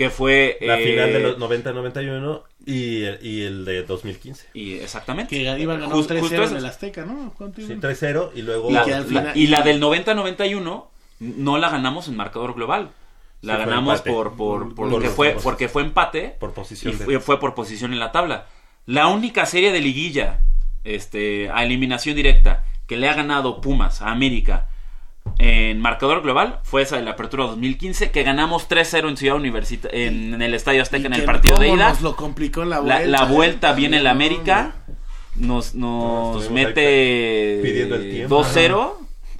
Que 0.00 0.08
fue... 0.10 0.56
La 0.62 0.78
eh, 0.80 0.84
final 0.86 1.12
de 1.12 1.20
los 1.20 1.38
90-91 1.38 2.42
y, 2.64 3.02
el- 3.04 3.18
y 3.22 3.42
el 3.42 3.64
de 3.66 3.82
2015. 3.82 4.46
Y 4.54 4.78
exactamente. 4.78 5.36
Que 5.36 5.42
iban 5.42 5.78
ganando 5.78 5.94
Just- 5.96 6.10
3-0 6.10 6.20
justo 6.20 6.34
en 6.36 6.42
eso. 6.42 6.56
el 6.56 6.64
Azteca, 6.64 7.04
¿no? 7.04 7.34
¿Cuánto 7.36 7.60
Sí, 7.60 7.66
iban? 7.66 7.80
3-0 7.82 8.30
y 8.34 8.40
luego... 8.42 8.70
La- 8.70 8.80
al 8.82 8.90
la- 8.90 9.02
final- 9.02 9.36
y 9.36 9.46
la 9.48 9.60
del 9.60 9.78
90-91 9.82 10.84
no 11.20 11.58
la 11.58 11.68
ganamos 11.68 12.08
en 12.08 12.16
marcador 12.16 12.54
global. 12.54 12.92
La 13.42 13.56
Sí, 13.56 13.58
ganamos 13.60 13.94
empate. 13.98 14.10
por, 14.10 14.36
por, 14.36 14.74
Por- 14.74 14.88
porque, 14.90 15.08
por- 15.08 15.16
fue, 15.16 15.30
por- 15.32 15.42
porque 15.42 15.68
fue 15.68 15.82
empate. 15.82 16.34
por 16.40 16.54
posición 16.54 16.94
Y 16.94 16.96
de- 16.96 17.04
fue, 17.04 17.20
fue 17.20 17.38
por 17.40 17.54
posición 17.54 17.92
en 17.92 17.98
la 17.98 18.10
tabla. 18.10 18.46
La 18.86 19.08
única 19.08 19.44
serie 19.44 19.70
de 19.70 19.80
liguilla 19.80 20.40
este, 20.84 21.50
a 21.50 21.62
eliminación 21.62 22.16
directa 22.16 22.64
que 22.86 22.96
le 22.96 23.06
ha 23.06 23.12
ganado 23.14 23.60
Pumas 23.60 24.00
a 24.00 24.10
América 24.10 24.68
en 25.38 25.80
marcador 25.80 26.22
global 26.22 26.60
fue 26.64 26.82
esa 26.82 26.96
de 26.96 27.02
la 27.02 27.12
apertura 27.12 27.44
2015 27.44 28.10
que 28.10 28.22
ganamos 28.22 28.68
3-0 28.68 29.08
en 29.08 29.16
Ciudad 29.16 29.36
Universitaria 29.36 30.06
en, 30.06 30.34
en 30.34 30.42
el 30.42 30.54
Estadio 30.54 30.82
Azteca 30.82 31.06
en 31.06 31.14
el 31.14 31.20
Que 31.20 31.26
partido 31.26 31.56
de 31.58 31.68
ida. 31.68 31.90
Nos 31.90 32.00
lo 32.02 32.16
complicó 32.16 32.64
la 32.64 32.76
La, 32.76 32.80
vuelta. 32.80 33.06
la 33.06 33.24
vuelta 33.24 33.70
¿eh? 33.70 33.74
viene 33.76 33.96
el 33.98 34.06
América, 34.06 34.74
nos, 35.36 35.74
nos 35.74 36.50
mete 36.50 37.56
ahí 37.56 37.62
pidiendo 37.62 37.94
el 37.96 38.10
tiempo. 38.10 38.42
2-0. 38.42 38.92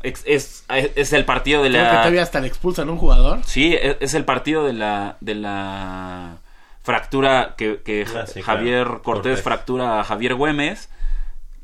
Es, 0.03 0.23
es, 0.27 0.65
es 0.97 1.13
el 1.13 1.27
partido 1.27 1.63
de 1.63 1.69
Creo 1.69 1.83
que 1.83 1.87
la. 1.93 1.99
todavía 2.01 2.23
hasta 2.23 2.41
le 2.41 2.47
expulsan 2.47 2.89
a 2.89 2.93
un 2.93 2.99
jugador. 2.99 3.41
Sí, 3.45 3.75
es, 3.79 3.97
es 4.01 4.15
el 4.15 4.25
partido 4.25 4.65
de 4.65 4.73
la, 4.73 5.19
de 5.21 5.35
la 5.35 6.39
fractura 6.83 7.55
que, 7.59 7.83
que 7.85 8.07
Javier 8.43 9.01
Cortés. 9.03 9.43
fractura 9.43 10.01
a 10.01 10.05
Javier 10.05 10.35
Güemes. 10.37 10.89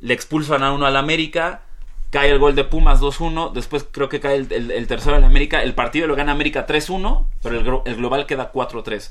Le 0.01 0.12
expulsan 0.12 0.62
a 0.62 0.73
uno 0.73 0.85
al 0.85 0.97
América. 0.98 1.62
Cae 2.16 2.30
el 2.30 2.38
gol 2.38 2.55
de 2.55 2.64
Pumas 2.64 3.01
2-1. 3.02 3.52
Después 3.52 3.84
creo 3.90 4.09
que 4.09 4.20
cae 4.20 4.36
el, 4.36 4.51
el- 4.51 4.70
el 4.70 4.86
tercero 4.86 5.16
al 5.16 5.24
América. 5.24 5.62
El 5.62 5.74
partido 5.74 6.06
lo 6.06 6.16
gana 6.16 6.32
América 6.32 6.66
3-1. 6.66 7.26
Pero 7.43 7.82
el, 7.84 7.97
global 7.97 8.24
queda 8.24 8.52
4-3. 8.52 9.10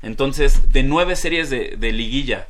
Entonces, 0.00 0.72
de 0.72 0.82
nueve 0.82 1.16
series 1.16 1.50
de, 1.50 1.76
liguilla 1.92 2.46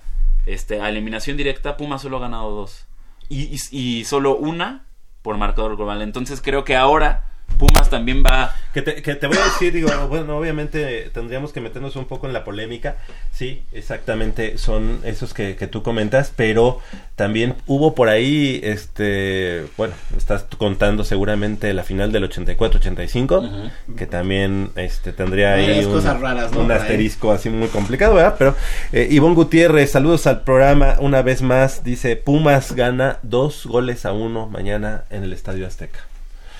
este, 0.47 0.81
a 0.81 0.89
eliminación 0.91 1.37
directa, 1.37 1.77
Pumas 1.77 2.03
solo 2.03 2.19
ha 2.19 2.21
ganado 2.21 2.53
dos. 2.53 2.87
Y 3.29 4.05
solo 4.05 4.37
una 4.37 4.87
por 5.23 5.37
marcador 5.39 5.75
global. 5.75 6.03
Entonces 6.03 6.41
creo 6.41 6.63
que 6.63 6.77
ahora 6.77 7.25
Pumas 7.59 7.89
también 7.89 8.23
va... 8.23 8.55
Que 8.75 8.83
te, 8.83 9.01
que 9.01 9.15
te 9.15 9.27
voy 9.27 9.39
a 9.39 9.45
decir, 9.45 9.73
digo, 9.73 9.89
bueno, 10.09 10.37
obviamente 10.37 11.11
tendríamos 11.15 11.55
que 11.55 11.63
meternos 11.63 11.97
un 11.97 12.05
poco 12.05 12.27
en 12.27 12.35
la 12.35 12.45
polémica. 12.45 12.97
Sí, 13.33 13.63
exactamente, 13.73 14.59
son 14.59 15.01
esos 15.05 15.33
que, 15.33 15.57
que 15.57 15.67
tú 15.67 15.83
comentas, 15.83 16.31
pero 16.37 16.81
también 17.15 17.55
hubo 17.67 17.95
por 17.95 18.11
ahí, 18.11 18.61
este, 18.63 19.65
bueno, 19.79 19.95
estás 20.19 20.45
contando 20.59 21.05
seguramente 21.05 21.73
la 21.73 21.85
final 21.85 22.13
del 22.13 22.29
84-85, 22.31 23.71
que 23.97 24.07
también 24.07 24.71
este, 24.77 25.15
tendría 25.15 25.55
ahí 25.55 25.83
un, 25.83 25.93
cosas 25.93 26.21
raras, 26.21 26.53
¿no? 26.53 26.61
un 26.61 26.71
asterisco 26.71 27.33
así 27.33 27.49
muy 27.49 27.69
complicado, 27.69 28.17
¿verdad? 28.17 28.35
Pero 28.39 28.55
eh, 28.93 29.09
Ivonne 29.11 29.35
Gutiérrez, 29.35 29.93
saludos 29.93 30.27
al 30.27 30.43
programa 30.43 30.97
una 31.01 31.23
vez 31.23 31.41
más, 31.41 31.83
dice, 31.83 32.17
Pumas 32.17 32.73
gana 32.73 33.19
dos 33.23 33.65
goles 33.65 34.05
a 34.05 34.13
uno 34.13 34.47
mañana 34.47 35.05
en 35.09 35.25
el 35.25 35.33
Estadio 35.33 35.67
Azteca. 35.67 36.01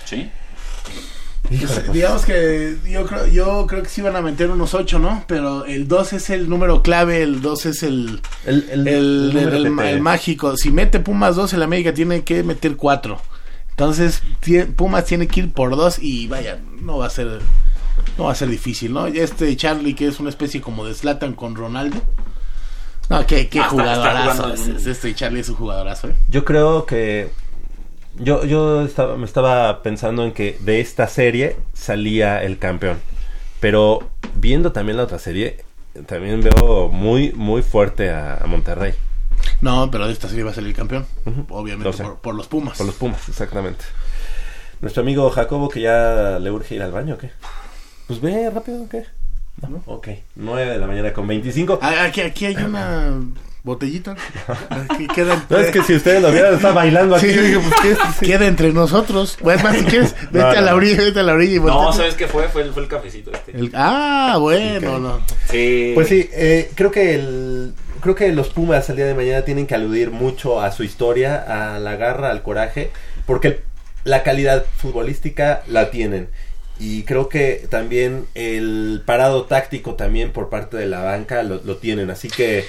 Sí. 0.07 0.31
Híjole, 1.49 1.81
Pues, 1.81 1.93
digamos 1.93 2.25
que 2.25 2.77
yo 2.89 3.07
creo, 3.07 3.27
yo 3.29 3.67
creo 3.69 3.83
que 3.85 3.89
sí 3.89 4.03
van 4.03 4.17
a 4.17 4.21
meter 4.21 4.51
unos 4.51 4.75
8, 4.75 4.99
¿no? 4.99 5.23
Pero 5.29 5.65
el 5.65 5.87
2 5.87 6.13
es 6.15 6.31
el 6.31 6.49
número 6.49 6.83
clave, 6.83 7.23
el 7.23 7.41
2 7.41 7.67
es 7.67 7.83
el, 7.85 8.21
El, 8.45 8.69
el- 8.71 8.89
el, 8.89 8.89
el 8.89 9.27
número 9.35 9.57
el- 9.57 9.63
que 9.63 9.69
el- 9.69 9.77
te- 9.77 9.91
el 9.91 10.01
mágico. 10.01 10.57
Si 10.57 10.71
mete 10.73 10.99
Pumas 10.99 11.37
2, 11.37 11.53
el 11.53 11.63
América 11.63 11.95
tiene 11.95 12.25
que 12.25 12.43
meter 12.43 12.75
4. 12.77 13.21
Entonces, 13.71 14.23
Pumas 14.75 15.05
tiene 15.05 15.29
que 15.29 15.41
ir 15.41 15.53
por 15.53 15.77
2 15.77 15.99
y 16.01 16.27
vaya, 16.27 16.59
no 16.81 16.99
va 16.99 17.07
a 17.07 17.11
ser 17.11 17.41
no 18.19 18.25
va 18.25 18.33
a 18.33 18.35
ser 18.35 18.49
difícil, 18.49 18.93
¿no? 18.93 19.07
Este 19.07 19.57
Charlie, 19.57 19.95
que 19.95 20.07
es 20.09 20.19
una 20.21 20.29
especie 20.31 20.61
como 20.61 20.85
de 20.85 20.95
Slatan 20.95 21.33
con 21.35 21.55
Ronaldo. 21.55 21.99
No, 23.09 23.25
qué, 23.27 23.49
qué 23.49 23.61
Ah, 23.61 23.69
está- 23.71 23.93
está 23.95 23.95
jugadorazo. 24.27 24.53
es- 24.53 24.87
Este 24.87 25.15
Charlie 25.15 25.41
es 25.41 25.49
un 25.49 25.55
jugadorazo, 25.55 26.09
¿eh? 26.09 26.17
Yo 26.29 26.45
creo 26.45 26.85
que 26.87 27.31
yo, 28.19 28.45
yo 28.45 28.85
estaba, 28.85 29.17
me 29.17 29.25
estaba 29.25 29.83
pensando 29.83 30.25
en 30.25 30.33
que 30.33 30.57
de 30.61 30.81
esta 30.81 31.09
serie 31.09 31.57
salía 31.73 32.43
el 32.43 32.59
campeón. 32.59 32.99
Pero 33.61 34.11
viendo 34.35 34.73
también 34.73 34.97
la 34.97 35.05
otra 35.05 35.19
serie, 35.19 35.65
también 36.07 36.43
veo 36.43 36.89
muy, 36.89 37.33
muy 37.33 37.63
fuerte 37.63 38.11
a, 38.11 38.37
a 38.37 38.47
Monterrey. 38.47 38.95
No, 39.61 39.91
pero 39.91 40.07
de 40.07 40.13
esta 40.13 40.29
serie 40.29 40.45
va 40.45 40.51
a 40.51 40.55
salir 40.55 40.75
campeón. 40.75 41.07
Obviamente 41.49 41.91
por, 42.03 42.19
por 42.19 42.35
los 42.35 42.47
Pumas. 42.47 42.77
Por 42.77 42.87
los 42.87 42.97
Pumas, 42.97 43.29
exactamente. 43.29 43.85
Nuestro 44.81 45.03
amigo 45.03 45.31
Jacobo, 45.31 45.69
que 45.69 45.81
ya 45.81 46.39
le 46.39 46.51
urge 46.51 46.75
ir 46.75 46.83
al 46.83 46.93
baño, 46.93 47.15
¿o 47.15 47.19
qué? 47.19 47.31
Pues 48.07 48.21
ve 48.21 48.51
rápido, 48.51 48.83
¿o 48.83 48.89
qué? 48.89 49.05
No, 49.63 49.83
ok. 49.87 50.09
9 50.35 50.73
de 50.73 50.79
la 50.79 50.87
mañana 50.87 51.13
con 51.13 51.27
25. 51.27 51.79
Ah, 51.81 52.05
Aquí, 52.05 52.21
aquí 52.21 52.45
hay 52.45 52.57
una 52.57 53.19
botellita. 53.67 54.17
Aquí 54.71 55.07
queda 55.09 55.45
No, 55.51 55.59
es 55.59 55.71
que 55.71 55.83
si 55.83 55.95
ustedes 55.97 56.23
lo 56.23 56.33
vieran, 56.33 56.55
está 56.55 56.73
bailando 56.73 57.17
aquí. 57.17 57.27
Sí, 57.27 57.37
Dije, 57.39 57.59
pues. 57.59 57.99
Sí. 58.19 58.27
Queda 58.27 58.47
entre 58.47 58.73
nosotros. 58.73 59.37
Bueno, 59.43 59.63
más 59.65 59.77
si 59.77 59.85
quieres, 59.91 60.15
vete 60.31 60.39
No, 60.39 60.47
a 60.47 60.61
la 60.63 60.75
orilla, 60.75 60.97
vete 61.03 61.21
a 61.21 61.23
la 61.25 61.35
orilla 61.35 61.57
y 61.57 61.61
No. 61.61 61.93
¿sabes 61.93 62.15
qué 62.15 62.27
fue? 62.29 62.49
Fue 62.49 62.63
el, 62.63 62.73
fue 62.73 62.83
el 62.85 62.89
cafecito 62.89 63.31
este. 63.33 63.53
El- 63.53 63.71
ah, 63.75 64.39
bueno, 64.41 64.99
no. 64.99 65.21
Sí. 65.51 65.91
Pues 65.95 66.09
sí, 66.09 66.31
eh, 66.33 66.71
creo 66.75 66.91
que 66.91 67.15
el, 67.15 67.75
creo 68.01 68.15
que 68.15 68.33
los 68.33 68.49
Pumas 68.49 68.89
el 68.89 68.97
día 68.97 69.07
de 69.07 69.15
mañana 69.15 69.43
tienen 69.43 69.67
que 69.67 69.75
aludir 69.75 70.11
mucho 70.11 70.61
a 70.63 70.73
su 70.73 70.83
historia, 70.85 71.75
a 71.75 71.79
la 71.79 71.97
garra, 71.97 72.31
al 72.31 72.43
coraje, 72.43 72.91
porque 73.27 73.49
el- 73.49 73.61
la 74.05 74.23
calidad 74.23 74.65
futbolística 74.79 75.63
la 75.67 75.91
tienen. 75.91 76.29
Y 76.79 77.05
creo 77.05 77.29
que 77.31 77.67
también 77.71 78.27
el 78.35 79.03
parado 79.07 79.47
táctico 79.47 79.95
también 79.95 80.31
por 80.31 80.51
parte 80.51 80.77
de 80.77 80.87
la 80.87 81.01
banca 81.03 81.43
lo, 81.43 81.61
lo 81.65 81.79
tienen. 81.79 82.11
Así 82.11 82.29
que 82.29 82.65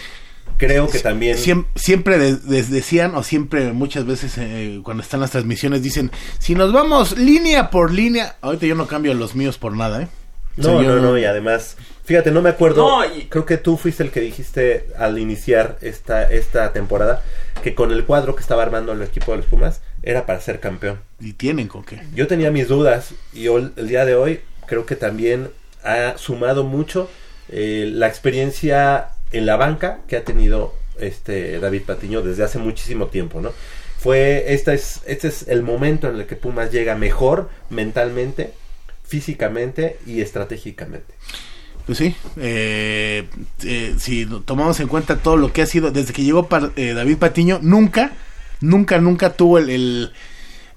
creo 0.58 0.90
que 0.90 1.00
también... 1.00 1.38
Siem- 1.38 1.66
siempre 1.76 2.18
des- 2.18 2.70
decían, 2.70 3.16
o 3.16 3.24
siempre 3.24 3.72
muchas 3.74 4.06
veces 4.06 4.34
eh, 4.38 4.80
cuando 4.84 5.04
están 5.04 5.20
las 5.20 5.32
transmisiones 5.32 5.82
dicen, 5.84 6.12
si 6.40 6.56
nos 6.56 6.72
vamos 6.74 7.18
línea 7.18 7.70
por 7.70 7.92
línea, 7.92 8.36
ahorita 8.42 8.66
yo 8.66 8.76
no 8.76 8.88
cambio 8.88 9.14
los 9.14 9.36
míos 9.36 9.58
por 9.58 9.74
nada, 9.76 10.04
¿eh? 10.04 10.08
No, 10.56 10.80
Señor- 10.80 10.96
no, 10.96 11.02
no, 11.12 11.18
y 11.20 11.26
además, 11.26 11.78
fíjate, 12.04 12.32
no 12.32 12.42
me 12.42 12.50
acuerdo. 12.50 12.88
No, 12.88 13.06
y- 13.06 13.26
Creo 13.30 13.46
que 13.46 13.58
tú 13.58 13.78
fuiste 13.78 14.02
el 14.04 14.10
que 14.10 14.22
dijiste 14.22 14.88
al 14.98 15.20
iniciar 15.20 15.78
esta, 15.82 16.24
esta 16.30 16.74
temporada 16.74 17.22
que 17.64 17.76
con 17.76 17.92
el 17.92 18.06
cuadro 18.06 18.36
que 18.36 18.42
estaba 18.42 18.64
armando 18.64 18.92
el 18.92 19.02
equipo 19.04 19.32
de 19.32 19.38
los 19.38 19.46
Pumas 19.48 19.82
era 20.02 20.26
para 20.26 20.42
ser 20.42 20.60
campeón. 20.60 21.00
Y 21.20 21.34
tienen 21.34 21.68
con 21.68 21.84
qué. 21.84 22.02
Yo 22.16 22.26
tenía 22.28 22.50
mis 22.50 22.68
dudas 22.68 23.14
y 23.34 23.48
hoy- 23.50 23.72
el 23.76 23.88
día 23.88 24.06
de 24.06 24.16
hoy 24.16 24.42
creo 24.66 24.86
que 24.88 24.96
también 24.96 25.50
ha 25.84 26.18
sumado 26.18 26.64
mucho 26.64 27.08
eh, 27.50 27.90
la 27.94 28.08
experiencia 28.08 29.10
en 29.32 29.46
la 29.46 29.56
banca 29.58 30.00
que 30.08 30.18
ha 30.18 30.24
tenido 30.24 30.74
este 31.00 31.60
David 31.60 31.84
Patiño 31.84 32.22
desde 32.22 32.44
hace 32.44 32.60
muchísimo 32.60 33.08
tiempo, 33.08 33.42
¿no? 33.42 33.52
Fue 34.00 34.54
este 34.54 34.74
es 34.74 35.02
este 35.06 35.28
es 35.28 35.48
el 35.48 35.64
momento 35.64 36.08
en 36.10 36.16
el 36.20 36.26
que 36.26 36.36
Pumas 36.36 36.72
llega 36.72 36.96
mejor 36.96 37.50
mentalmente, 37.70 38.54
físicamente 39.04 39.98
y 40.06 40.22
estratégicamente. 40.22 41.14
Pues 41.86 41.98
sí, 42.00 42.16
eh, 42.36 43.26
eh, 43.64 43.96
si 43.98 44.26
tomamos 44.46 44.80
en 44.82 44.88
cuenta 44.88 45.18
todo 45.18 45.38
lo 45.38 45.54
que 45.54 45.62
ha 45.62 45.66
sido 45.66 45.90
desde 45.90 46.14
que 46.14 46.24
llegó 46.24 46.48
eh, 46.76 46.94
David 46.94 47.18
Patiño, 47.18 47.60
nunca, 47.62 48.12
nunca, 48.60 49.00
nunca 49.00 49.34
tuvo 49.34 49.58
el, 49.58 49.70
el, 49.70 50.12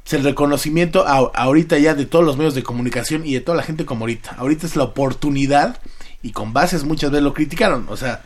pues, 0.05 0.15
el 0.15 0.23
reconocimiento 0.25 1.05
a- 1.07 1.33
ahorita 1.35 1.79
ya 1.79 1.95
de 1.95 2.07
todos 2.07 2.25
los 2.25 2.37
medios 2.37 2.55
de 2.55 2.63
comunicación 2.63 3.27
y 3.27 3.35
de 3.35 3.41
toda 3.41 3.57
la 3.57 3.65
gente 3.65 3.85
como 3.85 4.03
ahorita. 4.05 4.37
Ahorita 4.39 4.67
es 4.67 4.77
la 4.77 4.85
oportunidad 4.85 5.81
y 6.23 6.31
con 6.31 6.53
bases 6.53 6.85
muchas 6.85 7.11
veces 7.11 7.25
lo 7.25 7.35
criticaron. 7.35 7.87
O 7.89 7.97
sea, 7.97 8.23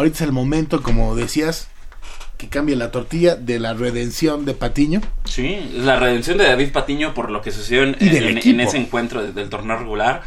ahorita 0.00 0.16
es 0.16 0.22
el 0.22 0.32
momento, 0.32 0.82
como 0.82 1.14
decías, 1.16 1.68
que 2.38 2.48
cambie 2.48 2.74
la 2.76 2.90
tortilla 2.90 3.36
de 3.36 3.58
la 3.60 3.74
redención 3.74 4.44
de 4.46 4.54
Patiño. 4.54 5.00
Sí, 5.24 5.70
la 5.74 5.96
redención 5.96 6.38
de 6.38 6.44
David 6.44 6.72
Patiño 6.72 7.12
por 7.14 7.30
lo 7.30 7.42
que 7.42 7.50
sucedió 7.52 7.82
en, 7.84 7.96
ese 8.60 8.76
encuentro 8.78 9.22
de- 9.22 9.32
del 9.32 9.48
torneo 9.50 9.76
regular. 9.76 10.22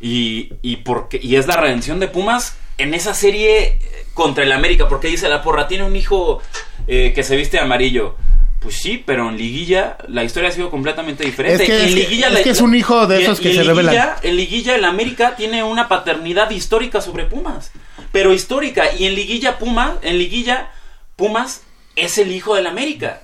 Y, 0.00 0.52
y, 0.62 0.76
porque, 0.76 1.20
y 1.22 1.36
es 1.36 1.46
la 1.46 1.56
redención 1.56 2.00
de 2.00 2.08
Pumas 2.08 2.56
en 2.78 2.94
esa 2.94 3.14
serie 3.14 3.64
eh, 3.66 3.78
contra 4.14 4.44
el 4.44 4.52
América. 4.52 4.88
Porque 4.88 5.08
dice 5.08 5.28
la 5.28 5.42
porra, 5.42 5.68
tiene 5.68 5.84
un 5.84 5.96
hijo 5.96 6.40
eh, 6.86 7.12
que 7.14 7.22
se 7.22 7.36
viste 7.36 7.58
de 7.58 7.62
amarillo. 7.62 8.16
Pues 8.60 8.76
sí, 8.76 9.02
pero 9.04 9.28
en 9.28 9.36
liguilla 9.36 9.98
la 10.08 10.24
historia 10.24 10.48
ha 10.48 10.52
sido 10.52 10.70
completamente 10.70 11.24
diferente. 11.24 11.62
Es 11.64 11.68
que- 11.68 11.78
en 11.82 11.84
es 11.88 11.94
liguilla 11.94 12.28
es 12.28 12.32
la- 12.34 12.42
que 12.42 12.50
es 12.50 12.60
un 12.62 12.74
hijo 12.74 13.06
de 13.06 13.22
esos 13.22 13.38
que 13.40 13.50
en 13.50 13.56
se 13.56 13.62
rebelan. 13.64 14.10
En 14.22 14.36
liguilla 14.36 14.74
el 14.74 14.84
América 14.84 15.36
tiene 15.36 15.62
una 15.62 15.88
paternidad 15.88 16.50
histórica 16.50 17.00
sobre 17.02 17.24
Pumas. 17.26 17.70
Pero 18.14 18.32
histórica. 18.32 18.94
Y 18.96 19.06
en 19.06 19.16
liguilla 19.16 19.58
Pumas, 19.58 19.96
en 20.02 20.18
liguilla 20.18 20.70
Pumas 21.16 21.62
es 21.96 22.16
el 22.16 22.30
hijo 22.30 22.54
del 22.54 22.68
América. 22.68 23.20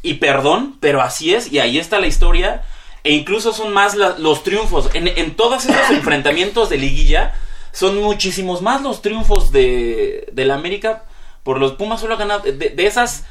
Y 0.00 0.14
perdón, 0.14 0.76
pero 0.80 1.02
así 1.02 1.34
es, 1.34 1.52
y 1.52 1.58
ahí 1.58 1.76
está 1.76 1.98
la 1.98 2.06
historia. 2.06 2.62
E 3.02 3.10
incluso 3.12 3.52
son 3.52 3.72
más 3.72 3.96
la- 3.96 4.16
los 4.16 4.44
triunfos. 4.44 4.90
En, 4.94 5.08
en 5.08 5.34
todos 5.34 5.66
esos 5.66 5.90
enfrentamientos 5.90 6.68
de 6.70 6.78
liguilla, 6.78 7.34
son 7.72 8.00
muchísimos 8.00 8.62
más 8.62 8.80
los 8.80 9.02
triunfos 9.02 9.50
de, 9.50 10.28
del 10.32 10.52
América. 10.52 11.02
Por 11.42 11.58
los 11.58 11.72
Pumas 11.72 12.00
solo 12.00 12.14
ha 12.14 12.18
ganado. 12.18 12.40
De, 12.44 12.52
de 12.52 12.86
esas, 12.86 13.24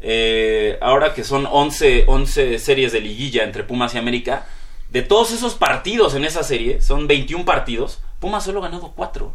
eh, 0.00 0.78
ahora 0.80 1.12
que 1.12 1.24
son 1.24 1.44
11, 1.50 2.04
11 2.06 2.58
series 2.60 2.92
de 2.92 3.00
liguilla 3.00 3.42
entre 3.42 3.64
Pumas 3.64 3.94
y 3.94 3.98
América, 3.98 4.46
de 4.90 5.02
todos 5.02 5.32
esos 5.32 5.54
partidos 5.56 6.14
en 6.14 6.24
esa 6.24 6.44
serie, 6.44 6.80
son 6.82 7.08
21 7.08 7.44
partidos, 7.44 7.98
Pumas 8.20 8.44
solo 8.44 8.60
ha 8.60 8.68
ganado 8.68 8.92
4. 8.94 9.34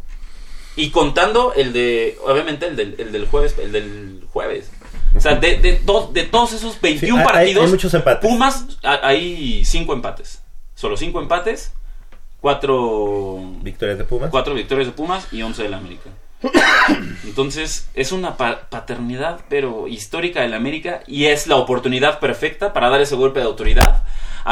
Y 0.78 0.90
contando 0.90 1.52
el 1.54 1.72
de, 1.72 2.16
obviamente, 2.26 2.66
el 2.66 2.76
del, 2.76 2.94
el 2.98 3.12
del 3.12 3.26
jueves, 3.26 3.56
el 3.58 3.72
del 3.72 4.24
jueves. 4.32 4.70
O 5.16 5.20
sea, 5.20 5.34
de, 5.34 5.56
de, 5.58 5.72
to- 5.74 6.10
de 6.12 6.22
todos 6.24 6.52
esos 6.52 6.80
21 6.80 7.16
hay- 7.16 7.20
hay- 7.20 7.32
partidos, 7.32 7.64
hay 7.64 7.70
muchos 7.70 7.94
empates. 7.94 8.30
Pumas, 8.30 8.64
hay 8.82 9.64
5 9.64 9.92
empates. 9.92 10.42
Solo 10.74 10.96
5 10.96 11.20
empates, 11.20 11.72
4 12.40 13.38
victorias 13.62 13.98
de 13.98 14.04
Pumas. 14.04 14.30
4 14.30 14.54
victorias 14.54 14.86
de 14.86 14.92
Pumas 14.92 15.26
y 15.32 15.42
11 15.42 15.62
del 15.64 15.74
América. 15.74 16.10
Entonces, 17.24 17.88
es 17.94 18.12
una 18.12 18.36
pa- 18.36 18.68
paternidad, 18.70 19.40
pero 19.48 19.88
histórica 19.88 20.42
del 20.42 20.54
América, 20.54 21.02
y 21.06 21.26
es 21.26 21.46
la 21.46 21.56
oportunidad 21.56 22.20
perfecta 22.20 22.72
para 22.72 22.88
dar 22.88 23.00
ese 23.00 23.16
golpe 23.16 23.40
de 23.40 23.46
autoridad, 23.46 24.02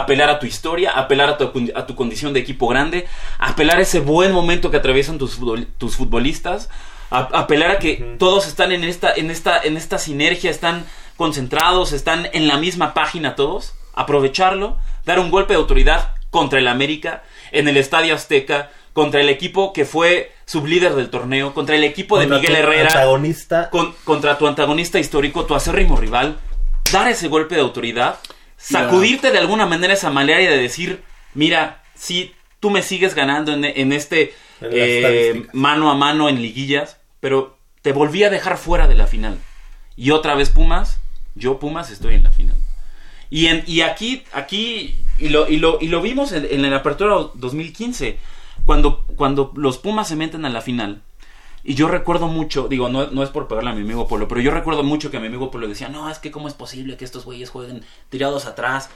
apelar 0.00 0.28
a 0.30 0.38
tu 0.38 0.46
historia, 0.46 0.90
apelar 0.92 1.28
a 1.30 1.38
tu, 1.38 1.52
a 1.74 1.86
tu 1.86 1.94
condición 1.94 2.32
de 2.32 2.40
equipo 2.40 2.68
grande, 2.68 3.06
apelar 3.38 3.78
a 3.78 3.82
ese 3.82 4.00
buen 4.00 4.32
momento 4.32 4.70
que 4.70 4.76
atraviesan 4.76 5.18
tus, 5.18 5.38
futbol- 5.40 5.66
tus 5.78 5.96
futbolistas, 5.96 6.68
a- 7.10 7.28
apelar 7.32 7.70
a 7.70 7.78
que 7.78 8.16
todos 8.18 8.46
están 8.46 8.72
en 8.72 8.84
esta, 8.84 9.12
en, 9.14 9.30
esta, 9.30 9.60
en 9.62 9.76
esta 9.76 9.98
sinergia, 9.98 10.50
están 10.50 10.84
concentrados, 11.16 11.92
están 11.92 12.28
en 12.32 12.46
la 12.46 12.56
misma 12.58 12.92
página 12.94 13.34
todos, 13.36 13.74
aprovecharlo, 13.94 14.76
dar 15.04 15.18
un 15.18 15.30
golpe 15.30 15.54
de 15.54 15.58
autoridad 15.58 16.12
contra 16.30 16.58
el 16.58 16.68
América 16.68 17.22
en 17.52 17.66
el 17.68 17.76
Estadio 17.76 18.14
Azteca, 18.14 18.70
contra 18.92 19.20
el 19.20 19.28
equipo 19.28 19.72
que 19.72 19.84
fue 19.84 20.32
sublíder 20.46 20.94
del 20.94 21.10
torneo, 21.10 21.52
contra 21.54 21.76
el 21.76 21.84
equipo 21.84 22.18
de 22.18 22.26
Miguel 22.26 22.56
Herrera, 22.56 22.88
antagonista. 22.88 23.70
con- 23.70 23.94
contra 24.04 24.38
tu 24.38 24.46
antagonista 24.46 24.98
histórico, 24.98 25.44
tu 25.46 25.54
acérrimo 25.54 25.96
rival, 25.96 26.36
dar 26.92 27.08
ese 27.08 27.28
golpe 27.28 27.54
de 27.56 27.60
autoridad, 27.62 28.18
sacudirte 28.56 29.30
de 29.30 29.38
alguna 29.38 29.66
manera 29.66 29.94
esa 29.94 30.10
malaria 30.10 30.50
de 30.50 30.58
decir, 30.58 31.02
mira, 31.34 31.82
si 31.94 32.34
tú 32.60 32.70
me 32.70 32.82
sigues 32.82 33.14
ganando 33.14 33.52
en, 33.52 33.64
en 33.64 33.92
este 33.92 34.34
En 34.60 34.70
eh, 34.72 35.46
mano 35.52 35.90
a 35.90 35.94
mano 35.94 36.28
en 36.28 36.40
liguillas, 36.40 36.98
pero 37.20 37.58
te 37.82 37.92
volví 37.92 38.24
a 38.24 38.30
dejar 38.30 38.58
fuera 38.58 38.88
de 38.88 38.94
la 38.94 39.06
final. 39.06 39.38
Y 39.96 40.10
otra 40.10 40.34
vez 40.34 40.50
Pumas, 40.50 40.98
yo 41.34 41.58
Pumas 41.58 41.90
estoy 41.90 42.14
en 42.14 42.24
la 42.24 42.30
final. 42.30 42.56
Y, 43.30 43.46
en, 43.46 43.64
y 43.66 43.80
aquí, 43.80 44.24
aquí 44.32 44.96
y, 45.18 45.28
lo, 45.28 45.48
y, 45.48 45.56
lo, 45.56 45.78
y 45.80 45.88
lo 45.88 46.00
vimos 46.00 46.32
en, 46.32 46.46
en 46.50 46.70
la 46.70 46.78
apertura 46.78 47.14
2015, 47.34 48.18
cuando, 48.64 49.04
cuando 49.16 49.52
los 49.56 49.78
Pumas 49.78 50.08
se 50.08 50.16
meten 50.16 50.44
a 50.44 50.50
la 50.50 50.60
final. 50.60 51.02
Y 51.68 51.74
yo 51.74 51.88
recuerdo 51.88 52.28
mucho, 52.28 52.68
digo, 52.68 52.88
no, 52.88 53.08
no 53.10 53.22
es 53.24 53.30
por 53.30 53.48
pegarle 53.48 53.70
a 53.70 53.74
mi 53.74 53.82
amigo 53.82 54.06
Polo, 54.06 54.28
pero 54.28 54.40
yo 54.40 54.52
recuerdo 54.52 54.84
mucho 54.84 55.10
que 55.10 55.18
mi 55.18 55.26
amigo 55.26 55.50
Polo 55.50 55.66
decía, 55.66 55.88
no, 55.88 56.08
es 56.08 56.20
que 56.20 56.30
cómo 56.30 56.46
es 56.46 56.54
posible 56.54 56.96
que 56.96 57.04
estos 57.04 57.24
güeyes 57.24 57.50
jueguen 57.50 57.84
tirados 58.08 58.46
atrás. 58.46 58.88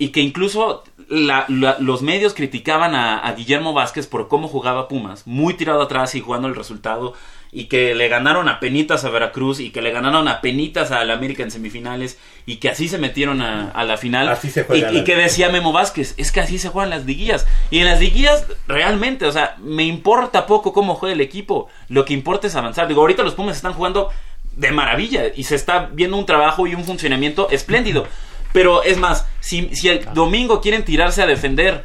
Y 0.00 0.10
que 0.10 0.20
incluso 0.20 0.84
la- 1.08 1.46
la- 1.48 1.78
los 1.80 2.02
medios 2.02 2.34
criticaban 2.34 2.94
a, 2.94 3.18
a 3.18 3.32
Guillermo 3.32 3.72
Vázquez 3.72 4.06
por 4.06 4.28
cómo 4.28 4.46
jugaba 4.48 4.86
Pumas, 4.86 5.26
muy 5.26 5.54
tirado 5.54 5.82
atrás 5.82 6.14
y 6.14 6.20
jugando 6.20 6.46
el 6.46 6.54
resultado, 6.54 7.14
y 7.50 7.64
que 7.64 7.94
le 7.94 8.08
ganaron 8.08 8.48
a 8.48 8.60
penitas 8.60 9.04
a 9.04 9.10
Veracruz, 9.10 9.60
y 9.60 9.70
que 9.70 9.80
le 9.82 9.90
ganaron 9.90 10.28
a 10.28 10.40
penitas 10.40 10.90
al 10.90 11.10
América 11.10 11.42
en 11.42 11.50
semifinales, 11.50 12.18
y 12.44 12.56
que 12.56 12.68
así 12.68 12.88
se 12.88 12.98
metieron 12.98 13.40
a, 13.40 13.70
a 13.70 13.84
la 13.84 13.96
final. 13.96 14.28
Así 14.28 14.50
se 14.50 14.60
y, 14.60 14.64
juega 14.64 14.90
la- 14.90 14.98
y 14.98 15.04
que 15.04 15.16
decía 15.16 15.48
Memo 15.48 15.72
Vázquez, 15.72 16.14
es 16.18 16.30
que 16.32 16.40
así 16.40 16.58
se 16.58 16.68
juegan 16.68 16.90
las 16.90 17.04
liguillas. 17.06 17.46
Y 17.70 17.78
en 17.78 17.86
las 17.86 18.00
liguillas, 18.00 18.46
realmente, 18.66 19.24
o 19.24 19.32
sea, 19.32 19.56
me 19.60 19.84
importa 19.84 20.46
poco 20.46 20.72
cómo 20.72 20.94
juega 20.94 21.14
el 21.14 21.20
equipo, 21.20 21.68
lo 21.88 22.04
que 22.04 22.14
importa 22.14 22.46
es 22.48 22.54
avanzar. 22.56 22.86
Digo, 22.88 23.00
ahorita 23.00 23.22
los 23.22 23.34
Pumas 23.34 23.56
están 23.56 23.72
jugando 23.72 24.10
de 24.56 24.70
maravilla 24.72 25.24
y 25.34 25.44
se 25.44 25.54
está 25.54 25.88
viendo 25.92 26.16
un 26.16 26.26
trabajo 26.26 26.66
y 26.66 26.74
un 26.74 26.84
funcionamiento 26.84 27.48
espléndido. 27.50 28.06
Pero 28.52 28.82
es 28.82 28.98
más, 28.98 29.26
si, 29.40 29.74
si 29.74 29.88
el 29.88 30.04
domingo 30.14 30.60
quieren 30.60 30.84
tirarse 30.84 31.22
a 31.22 31.26
defender 31.26 31.84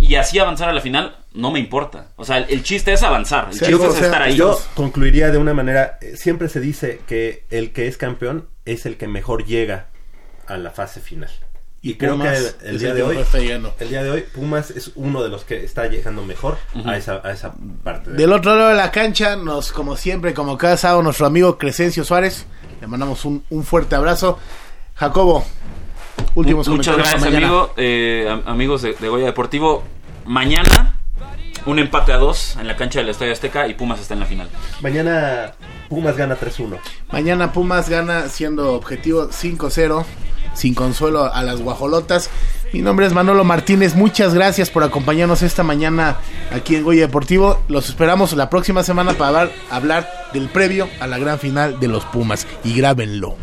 y 0.00 0.14
así 0.14 0.38
avanzar 0.38 0.68
a 0.68 0.72
la 0.72 0.80
final, 0.80 1.16
no 1.34 1.50
me 1.50 1.58
importa. 1.58 2.08
O 2.16 2.24
sea, 2.24 2.38
el, 2.38 2.46
el 2.50 2.62
chiste 2.62 2.92
es 2.92 3.02
avanzar, 3.02 3.48
el 3.48 3.54
Sí, 3.54 3.60
chiste 3.66 3.74
o 3.74 3.88
es 3.88 3.94
sea, 3.94 4.04
estar 4.06 4.22
ahí. 4.22 4.36
Yo 4.36 4.58
concluiría 4.74 5.30
de 5.30 5.38
una 5.38 5.54
manera, 5.54 5.98
eh, 6.00 6.16
siempre 6.16 6.48
se 6.48 6.60
dice 6.60 7.00
que 7.06 7.44
el 7.50 7.72
que 7.72 7.86
es 7.88 7.96
campeón 7.96 8.48
es 8.64 8.86
el 8.86 8.96
que 8.96 9.08
mejor 9.08 9.44
llega 9.44 9.86
a 10.46 10.56
la 10.56 10.70
fase 10.70 11.00
final. 11.00 11.30
Y, 11.84 11.90
Y 11.90 11.94
creo 11.96 12.12
Pumas 12.12 12.54
que 12.60 12.68
el, 12.68 12.78
día 12.78 12.90
el 12.90 12.94
de 12.96 13.02
hoy, 13.02 13.18
el 13.80 13.88
día 13.88 14.02
de 14.04 14.10
hoy 14.10 14.20
Pumas 14.32 14.70
es 14.70 14.92
uno 14.94 15.20
de 15.22 15.28
los 15.30 15.44
que 15.44 15.64
está 15.64 15.88
llegando 15.88 16.22
mejor 16.24 16.56
a, 16.84 16.96
esa, 16.96 17.20
a 17.24 17.32
esa 17.32 17.54
parte. 17.82 18.10
de- 18.10 18.16
Del 18.18 18.32
otro 18.32 18.54
lado 18.54 18.68
de 18.70 18.76
la 18.76 18.92
cancha, 18.92 19.34
nos, 19.34 19.72
como 19.72 19.96
siempre, 19.96 20.32
como 20.32 20.56
cada 20.56 20.76
sábado, 20.76 21.02
nuestro 21.02 21.26
amigo 21.26 21.58
Crescencio 21.58 22.04
Suárez. 22.04 22.46
Le 22.80 22.86
mandamos 22.86 23.24
un, 23.24 23.44
un 23.50 23.64
fuerte 23.64 23.96
abrazo. 23.96 24.38
Jacobo, 24.94 25.44
últimos 26.36 26.68
Muchas 26.68 26.94
comentarios 26.94 26.96
gracias, 26.98 27.20
para 27.20 27.30
mañana. 27.32 27.46
amigo. 27.48 27.74
Eh, 27.76 28.28
am- 28.30 28.42
amigos 28.46 28.82
de, 28.82 28.94
de 28.94 29.08
Goya 29.08 29.26
Deportivo. 29.26 29.82
Mañana, 30.24 31.00
un 31.66 31.78
empate 31.78 32.12
a 32.12 32.16
dos 32.16 32.56
en 32.56 32.66
la 32.66 32.76
cancha 32.76 32.98
del 32.98 33.08
Estadio 33.08 33.32
Azteca 33.32 33.68
y 33.68 33.74
Pumas 33.74 34.00
está 34.00 34.14
en 34.14 34.20
la 34.20 34.26
final. 34.26 34.48
Mañana 34.80 35.52
Pumas 35.88 36.16
gana 36.16 36.36
3-1. 36.36 36.78
Mañana 37.10 37.52
Pumas 37.52 37.88
gana 37.88 38.28
siendo 38.28 38.74
objetivo 38.74 39.28
5-0, 39.28 40.04
sin 40.54 40.74
consuelo 40.74 41.32
a 41.32 41.42
las 41.42 41.60
guajolotas. 41.60 42.30
Mi 42.72 42.80
nombre 42.80 43.06
es 43.06 43.12
Manolo 43.12 43.44
Martínez, 43.44 43.94
muchas 43.94 44.34
gracias 44.34 44.70
por 44.70 44.82
acompañarnos 44.82 45.42
esta 45.42 45.62
mañana 45.62 46.16
aquí 46.52 46.74
en 46.74 46.84
Goya 46.84 47.02
Deportivo. 47.02 47.62
Los 47.68 47.88
esperamos 47.88 48.32
la 48.32 48.48
próxima 48.48 48.82
semana 48.82 49.12
para 49.12 49.28
hablar, 49.28 49.52
hablar 49.70 50.10
del 50.32 50.48
previo 50.48 50.88
a 51.00 51.06
la 51.06 51.18
gran 51.18 51.38
final 51.38 51.78
de 51.78 51.88
los 51.88 52.04
Pumas. 52.06 52.46
Y 52.64 52.74
grábenlo. 52.74 53.36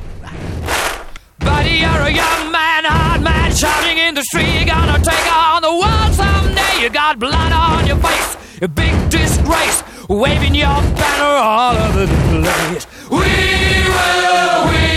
Hard 3.19 3.35
man, 3.35 3.53
shouting 3.53 3.97
in 3.97 4.15
the 4.15 4.23
street. 4.23 4.47
You're 4.55 4.65
gonna 4.65 4.97
take 5.03 5.33
on 5.33 5.61
the 5.61 5.73
world 5.73 6.13
someday. 6.13 6.81
You 6.81 6.89
got 6.89 7.19
blood 7.19 7.51
on 7.51 7.85
your 7.85 7.97
face, 7.97 8.37
a 8.61 8.67
big 8.69 8.93
disgrace, 9.09 9.83
waving 10.07 10.55
your 10.55 10.67
banner 10.67 11.25
all 11.25 11.75
over 11.75 12.05
the 12.05 12.41
place. 12.41 12.87
We 13.09 13.17
will 13.17 14.88